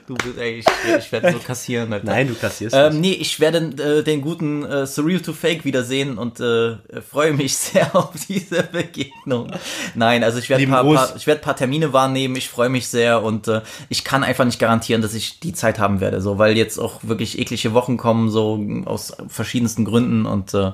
du 0.08 0.16
bist 0.16 0.38
ey, 0.38 0.60
ich, 0.60 0.66
ich 1.00 1.12
werde 1.12 1.32
so 1.32 1.40
kassieren. 1.46 1.92
Alter. 1.92 2.06
Nein, 2.06 2.28
du 2.28 2.36
kassierst 2.36 2.76
Ähm, 2.76 3.00
nee, 3.00 3.14
ich 3.14 3.40
werde 3.40 4.00
äh, 4.00 4.04
den 4.04 4.22
guten 4.22 4.64
äh, 4.64 4.86
Surreal 4.86 5.20
to 5.20 5.34
Fake 5.34 5.66
wiedersehen 5.66 6.18
und 6.18 6.40
äh, 6.40 6.78
freue 7.02 7.34
mich 7.34 7.56
sehr 7.58 7.96
auf 7.96 8.12
diese 8.28 8.64
Begegnung. 8.64 9.52
Nein, 9.96 10.24
also 10.24 10.40
ich 10.40 10.50
werde 10.50 10.64
ein 10.64 10.70
paar, 10.70 10.84
paar, 10.84 11.16
ich 11.16 11.28
werd 11.28 11.42
paar 11.42 11.56
Termine 11.56 11.94
wahrnehmen, 11.94 12.36
ich 12.36 12.50
freue 12.50 12.70
mich 12.70 12.88
sehr 12.88 13.24
und 13.24 13.48
äh, 13.48 13.62
ich 13.90 14.04
kann 14.04 14.24
einfach 14.24 14.46
nicht 14.46 14.60
garantieren, 14.60 15.02
dass 15.02 15.14
ich 15.14 15.40
die 15.40 15.54
Zeit 15.54 15.80
haben 15.80 16.00
werde, 16.00 16.22
so 16.22 16.38
weil 16.38 16.58
jetzt 16.58 16.80
auch 16.80 17.00
wirklich 17.04 17.40
eklige 17.40 17.74
Wochen 17.74 17.98
kommen, 17.98 18.30
so 18.30 18.64
aus 18.86 19.14
verschiedensten 19.28 19.86
Gründen 19.86 20.26
und 20.26 20.54
äh, 20.54 20.72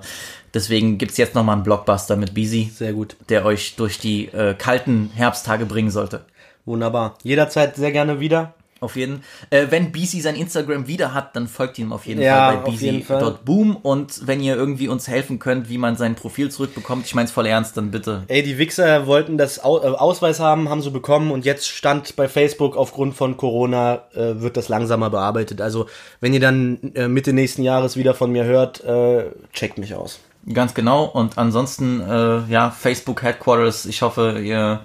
deswegen 0.53 0.97
gibt's 0.97 1.17
jetzt 1.17 1.35
nochmal 1.35 1.55
einen 1.55 1.63
Blockbuster 1.63 2.15
mit 2.15 2.33
Busy, 2.33 2.71
Sehr 2.73 2.93
gut. 2.93 3.15
der 3.29 3.45
euch 3.45 3.75
durch 3.75 3.99
die 3.99 4.25
äh, 4.27 4.53
kalten 4.53 5.11
Herbsttage 5.13 5.65
bringen 5.65 5.91
sollte. 5.91 6.25
Wunderbar. 6.65 7.17
Jederzeit 7.23 7.75
sehr 7.75 7.91
gerne 7.91 8.19
wieder. 8.19 8.53
Auf 8.81 8.95
jeden 8.95 9.21
äh, 9.51 9.67
wenn 9.69 9.91
BC 9.91 10.23
sein 10.23 10.35
Instagram 10.35 10.87
wieder 10.87 11.13
hat, 11.13 11.35
dann 11.35 11.47
folgt 11.47 11.77
ihm 11.77 11.93
auf 11.93 12.07
jeden 12.07 12.19
Ja, 12.19 12.63
Fall 12.63 12.63
bei. 12.65 12.71
BC.boom 12.71 13.75
und 13.75 14.25
wenn 14.25 14.41
ihr 14.41 14.55
irgendwie 14.55 14.87
uns 14.87 15.07
helfen 15.07 15.37
könnt, 15.37 15.69
wie 15.69 15.77
man 15.77 15.95
sein 15.97 16.15
Profil 16.15 16.49
zurückbekommt, 16.49 17.05
ich 17.05 17.13
mein's 17.13 17.29
voll 17.29 17.45
ernst, 17.45 17.77
dann 17.77 17.91
bitte. 17.91 18.23
Ey, 18.27 18.41
die 18.41 18.57
Wichser 18.57 19.05
wollten 19.05 19.37
das 19.37 19.59
äh, 19.59 19.61
Ausweis 19.61 20.39
haben, 20.39 20.67
haben 20.67 20.81
sie 20.81 20.89
bekommen 20.89 21.29
und 21.29 21.45
jetzt 21.45 21.67
stand 21.67 22.15
bei 22.15 22.27
Facebook 22.27 22.75
aufgrund 22.75 23.13
von 23.13 23.37
Corona 23.37 24.01
äh, 24.15 24.41
wird 24.41 24.57
das 24.57 24.67
langsamer 24.67 25.11
bearbeitet. 25.11 25.61
Also 25.61 25.85
wenn 26.19 26.33
ihr 26.33 26.39
dann 26.39 26.79
äh, 26.95 27.07
Mitte 27.07 27.33
nächsten 27.33 27.61
Jahres 27.61 27.97
wieder 27.97 28.15
von 28.15 28.31
mir 28.31 28.45
hört, 28.45 28.83
äh, 28.83 29.25
checkt 29.53 29.77
mich 29.77 29.93
aus. 29.93 30.21
Ganz 30.51 30.73
genau 30.73 31.05
und 31.05 31.37
ansonsten 31.37 32.01
äh, 32.01 32.51
ja, 32.51 32.71
Facebook 32.71 33.21
Headquarters, 33.21 33.85
ich 33.85 34.01
hoffe, 34.01 34.39
ihr 34.43 34.81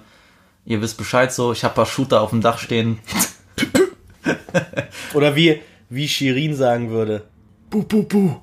ihr 0.65 0.81
wisst 0.83 0.97
Bescheid 0.97 1.33
so, 1.33 1.51
ich 1.51 1.63
habe 1.63 1.73
paar 1.73 1.87
Shooter 1.87 2.21
auf 2.21 2.29
dem 2.29 2.41
Dach 2.41 2.59
stehen. 2.59 2.99
Oder 5.13 5.35
wie, 5.35 5.61
wie 5.89 6.07
Shirin 6.07 6.55
sagen 6.55 6.89
würde. 6.89 7.23
Bu 7.69 7.83
bu 7.83 8.03
bu. 8.03 8.41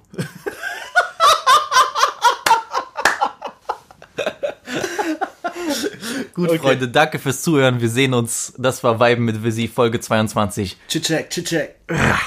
Gut, 6.35 6.49
Okay. 6.49 6.59
Freunde, 6.59 6.89
danke 6.89 7.19
fürs 7.19 7.43
Zuhören. 7.43 7.81
Wir 7.81 7.89
sehen 7.89 8.13
uns. 8.13 8.53
Das 8.59 8.83
war 8.83 8.99
Weiben 8.99 9.25
mit 9.25 9.43
Visi, 9.45 9.69
Folge 9.69 10.01
22. 10.01 10.77
Chicheck, 10.89 11.31
chicheck. 11.31 11.77
Ah, 11.89 12.19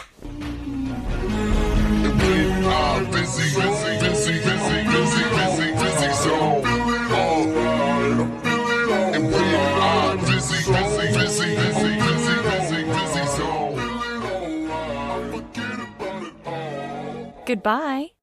Goodbye. 17.48 18.17